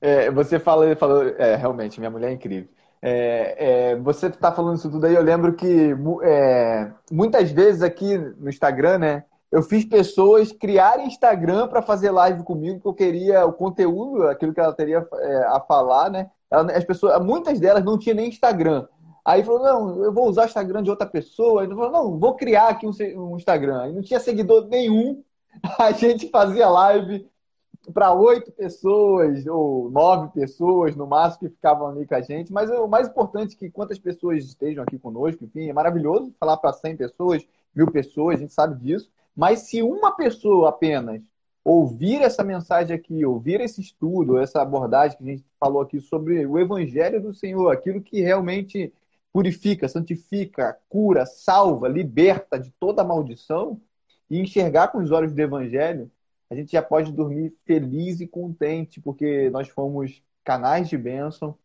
é, 0.00 0.30
você 0.30 0.58
falou, 0.58 0.94
falou 0.96 1.26
é, 1.26 1.56
realmente, 1.56 1.98
minha 1.98 2.10
mulher 2.10 2.30
é 2.30 2.34
incrível. 2.34 2.68
É, 3.02 3.90
é, 3.90 3.96
você 3.96 4.26
está 4.26 4.50
falando 4.50 4.76
isso 4.76 4.90
tudo 4.90 5.06
aí, 5.06 5.14
eu 5.14 5.22
lembro 5.22 5.54
que 5.54 5.94
é, 6.22 6.90
muitas 7.10 7.50
vezes 7.50 7.82
aqui 7.82 8.16
no 8.16 8.48
Instagram, 8.48 8.98
né? 8.98 9.24
Eu 9.50 9.62
fiz 9.62 9.84
pessoas 9.84 10.52
criarem 10.52 11.06
Instagram 11.06 11.68
para 11.68 11.82
fazer 11.82 12.10
live 12.10 12.42
comigo, 12.42 12.80
que 12.80 12.86
eu 12.86 12.94
queria 12.94 13.46
o 13.46 13.52
conteúdo, 13.52 14.26
aquilo 14.26 14.52
que 14.52 14.60
ela 14.60 14.72
teria 14.72 15.06
é, 15.14 15.36
a 15.46 15.60
falar, 15.60 16.10
né? 16.10 16.30
As 16.50 16.84
pessoas, 16.84 17.20
muitas 17.24 17.58
delas 17.58 17.84
não 17.84 17.98
tinham 17.98 18.16
nem 18.16 18.28
Instagram. 18.28 18.86
Aí 19.24 19.42
falou, 19.42 19.60
não, 19.60 20.04
eu 20.04 20.12
vou 20.12 20.28
usar 20.28 20.42
o 20.42 20.46
Instagram 20.46 20.84
de 20.84 20.90
outra 20.90 21.06
pessoa. 21.06 21.62
Aí 21.62 21.68
falou, 21.68 21.90
não, 21.90 22.18
vou 22.18 22.36
criar 22.36 22.68
aqui 22.68 22.86
um, 22.86 23.36
Instagram. 23.36 23.82
Aí 23.82 23.92
não 23.92 24.00
tinha 24.00 24.20
seguidor 24.20 24.68
nenhum. 24.68 25.20
A 25.78 25.90
gente 25.90 26.30
fazia 26.30 26.68
live 26.68 27.28
para 27.92 28.12
oito 28.12 28.52
pessoas 28.52 29.44
ou 29.46 29.90
nove 29.90 30.28
pessoas 30.32 30.94
no 30.94 31.06
máximo 31.06 31.48
que 31.48 31.54
ficavam 31.54 31.88
ali 31.88 32.06
com 32.06 32.14
a 32.14 32.20
gente. 32.20 32.52
Mas 32.52 32.70
o 32.70 32.86
mais 32.86 33.08
importante 33.08 33.56
é 33.56 33.58
que 33.58 33.70
quantas 33.70 33.98
pessoas 33.98 34.44
estejam 34.44 34.84
aqui 34.84 34.96
conosco, 34.96 35.44
enfim, 35.44 35.68
é 35.68 35.72
maravilhoso 35.72 36.32
falar 36.38 36.56
para 36.56 36.72
100 36.72 36.96
pessoas, 36.96 37.46
mil 37.74 37.90
pessoas, 37.90 38.36
a 38.36 38.40
gente 38.40 38.52
sabe 38.52 38.76
disso. 38.76 39.10
Mas 39.36 39.60
se 39.60 39.82
uma 39.82 40.16
pessoa 40.16 40.70
apenas 40.70 41.22
ouvir 41.62 42.22
essa 42.22 42.42
mensagem 42.42 42.94
aqui, 42.96 43.24
ouvir 43.24 43.60
esse 43.60 43.80
estudo, 43.80 44.38
essa 44.38 44.62
abordagem 44.62 45.18
que 45.18 45.24
a 45.24 45.26
gente 45.26 45.44
falou 45.60 45.82
aqui 45.82 46.00
sobre 46.00 46.46
o 46.46 46.58
Evangelho 46.58 47.20
do 47.20 47.34
Senhor, 47.34 47.70
aquilo 47.70 48.00
que 48.00 48.20
realmente 48.20 48.92
purifica, 49.32 49.88
santifica, 49.88 50.78
cura, 50.88 51.26
salva, 51.26 51.88
liberta 51.88 52.58
de 52.58 52.70
toda 52.80 53.04
maldição, 53.04 53.80
e 54.30 54.40
enxergar 54.40 54.88
com 54.88 54.98
os 54.98 55.10
olhos 55.10 55.32
do 55.32 55.40
Evangelho, 55.40 56.10
a 56.48 56.54
gente 56.54 56.72
já 56.72 56.82
pode 56.82 57.12
dormir 57.12 57.52
feliz 57.64 58.20
e 58.20 58.26
contente, 58.26 59.00
porque 59.00 59.50
nós 59.50 59.68
fomos 59.68 60.22
canais 60.44 60.88
de 60.88 60.96
bênção, 60.96 61.58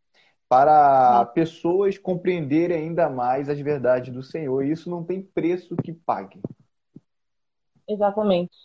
para 0.49 1.25
pessoas 1.27 1.97
compreenderem 1.97 2.75
ainda 2.77 3.09
mais 3.09 3.47
as 3.47 3.59
verdades 3.59 4.13
do 4.13 4.21
Senhor. 4.21 4.65
E 4.65 4.71
isso 4.71 4.89
não 4.89 5.03
tem 5.03 5.21
preço 5.21 5.77
que 5.77 5.93
pague. 5.93 6.41
Exatamente. 7.91 8.55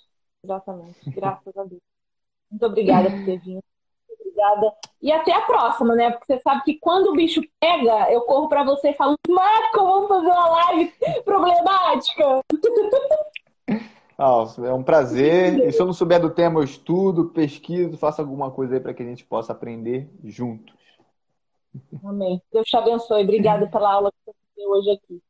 Exatamente. 0.43 1.11
Graças 1.11 1.57
a 1.57 1.65
Deus. 1.65 1.82
Muito 2.51 2.66
obrigada 2.66 3.11
por 3.11 3.24
ter 3.24 3.39
vindo. 3.40 3.62
Obrigada. 4.09 4.73
E 5.03 5.11
até 5.11 5.32
a 5.32 5.43
próxima, 5.43 5.94
né? 5.94 6.11
Porque 6.11 6.27
você 6.27 6.40
sabe 6.40 6.62
que 6.62 6.78
quando 6.78 7.09
o 7.09 7.15
bicho 7.15 7.40
pega, 7.59 8.11
eu 8.12 8.23
corro 8.23 8.48
para 8.48 8.65
você 8.65 8.90
e 8.90 8.94
falo, 8.94 9.16
Marco, 9.28 9.85
vamos 9.85 10.09
fazer 10.09 10.28
uma 10.28 10.48
live 10.48 10.93
problemática. 11.24 12.40
Ah, 14.19 14.44
é 14.65 14.73
um 14.73 14.82
prazer. 14.82 15.59
E 15.59 15.73
se 15.73 15.81
eu 15.81 15.86
não 15.86 15.93
souber 15.93 16.20
do 16.20 16.31
tema, 16.31 16.61
eu 16.61 16.65
estudo, 16.65 17.31
pesquiso, 17.31 17.98
faço 17.98 18.20
alguma 18.20 18.51
coisa 18.51 18.74
aí 18.74 18.81
para 18.81 18.94
que 18.94 19.03
a 19.03 19.07
gente 19.07 19.24
possa 19.24 19.53
aprender 19.53 20.09
juntos. 20.24 20.74
Amém. 22.05 22.40
Deus 22.53 22.66
te 22.69 22.77
abençoe. 22.77 23.24
Obrigada 23.24 23.66
pela 23.66 23.93
aula 23.93 24.12
que 24.12 24.19
você 24.24 24.39
deu 24.57 24.70
hoje 24.70 24.90
aqui. 24.90 25.23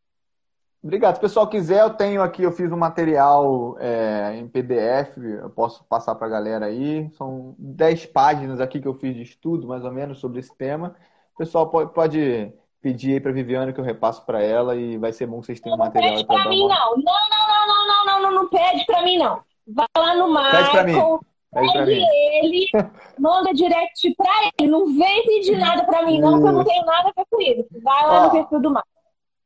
Obrigado. 0.87 1.15
Se 1.15 1.19
o 1.19 1.23
pessoal 1.23 1.49
quiser, 1.49 1.81
eu 1.81 1.91
tenho 1.91 2.23
aqui, 2.23 2.45
eu 2.45 2.53
fiz 2.53 2.71
um 2.71 2.77
material 2.77 3.77
é, 3.81 4.37
em 4.37 4.47
PDF, 4.47 5.17
eu 5.19 5.51
posso 5.51 5.83
passar 5.85 6.15
para 6.15 6.29
a 6.29 6.31
galera 6.31 6.67
aí. 6.67 7.11
São 7.15 7.57
10 7.59 8.07
páginas 8.07 8.61
aqui 8.61 8.81
que 8.81 8.87
eu 8.87 8.95
fiz 8.95 9.13
de 9.13 9.23
estudo, 9.23 9.67
mais 9.67 9.85
ou 9.85 9.91
menos, 9.91 10.21
sobre 10.21 10.39
esse 10.39 10.57
tema. 10.57 10.95
O 11.35 11.39
pessoal 11.39 11.69
pode, 11.69 11.93
pode 11.93 12.53
pedir 12.81 13.15
aí 13.15 13.21
para 13.21 13.33
Viviane 13.33 13.73
que 13.73 13.81
eu 13.81 13.85
repasso 13.85 14.25
para 14.25 14.41
ela 14.41 14.77
e 14.77 14.97
vai 14.97 15.13
ser 15.13 15.27
bom 15.27 15.41
que 15.41 15.47
vocês 15.47 15.59
tenham 15.59 15.77
não 15.77 15.85
material 15.85 16.15
pede 16.15 16.25
para 16.25 16.49
mim, 16.49 16.63
uma... 16.63 16.69
não. 16.69 16.97
Não, 16.99 17.15
não, 17.31 17.49
não, 17.49 17.67
não, 17.67 17.87
não, 17.87 18.05
não, 18.07 18.23
não, 18.23 18.43
não 18.43 18.49
pede 18.49 18.87
para 18.87 19.03
mim, 19.03 19.19
não. 19.19 19.41
Vai 19.67 19.87
lá 19.99 20.15
no 20.15 20.29
Michael, 20.29 21.21
pede, 21.53 21.73
pede 21.73 22.01
ele, 22.45 22.67
manda 23.19 23.53
direct 23.53 24.15
para 24.15 24.53
ele. 24.57 24.71
Não 24.71 24.87
vem 24.87 25.27
pedir 25.27 25.59
nada 25.59 25.83
para 25.83 26.07
mim, 26.07 26.21
não, 26.21 26.35
porque 26.35 26.47
eu 26.47 26.53
não 26.53 26.65
tenho 26.65 26.87
nada 26.87 27.09
a 27.09 27.13
ver 27.21 27.27
com 27.29 27.43
isso. 27.43 27.83
Vai 27.83 28.07
lá 28.07 28.21
Ó, 28.21 28.25
no 28.27 28.31
perfil 28.31 28.61
do 28.61 28.69
Michael. 28.71 28.96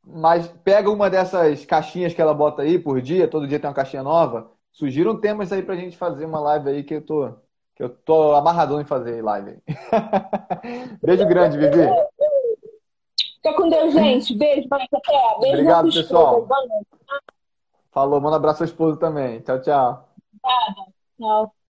Mas 0.07 0.49
pega 0.65 0.91
uma 0.91 1.11
dessas 1.11 1.65
caixinhas 1.65 2.15
que 2.15 2.21
ela 2.21 2.35
bota 2.35 2.63
aí 2.63 2.79
por 2.79 3.01
dia, 3.01 3.29
todo 3.29 3.47
dia 3.47 3.59
tem 3.59 3.69
uma 3.69 3.75
caixinha 3.75 4.03
nova. 4.03 4.51
Sugiram 4.73 5.21
temas 5.21 5.53
aí 5.53 5.63
pra 5.63 5.77
gente 5.77 5.97
fazer 5.97 6.25
uma 6.25 6.41
live 6.41 6.71
aí 6.71 6.85
que 6.85 6.95
eu 6.95 7.03
tô, 7.03 7.33
que 7.75 7.83
eu 7.83 7.89
tô 7.89 8.35
amarradão 8.35 8.81
em 8.81 8.85
fazer 8.85 9.23
live. 9.23 9.59
Beijo 11.03 11.27
grande, 11.27 11.59
Vivi. 11.59 11.89
Fica 13.37 13.55
com 13.55 13.69
Deus, 13.69 13.93
gente. 13.93 14.35
Beijo, 14.37 14.69
mãe. 14.71 14.87
Até. 14.93 15.41
Beijo 15.41 15.55
Obrigado, 15.55 15.93
pessoal. 15.93 16.49
Falou, 17.91 18.21
manda 18.21 18.37
um 18.37 18.39
abraço 18.39 18.63
ao 18.63 18.69
esposo 18.69 18.99
também. 18.99 19.41
Tchau, 19.41 19.61
tchau. 19.61 20.09
Obrigada. 20.43 20.93
Tchau. 21.19 21.60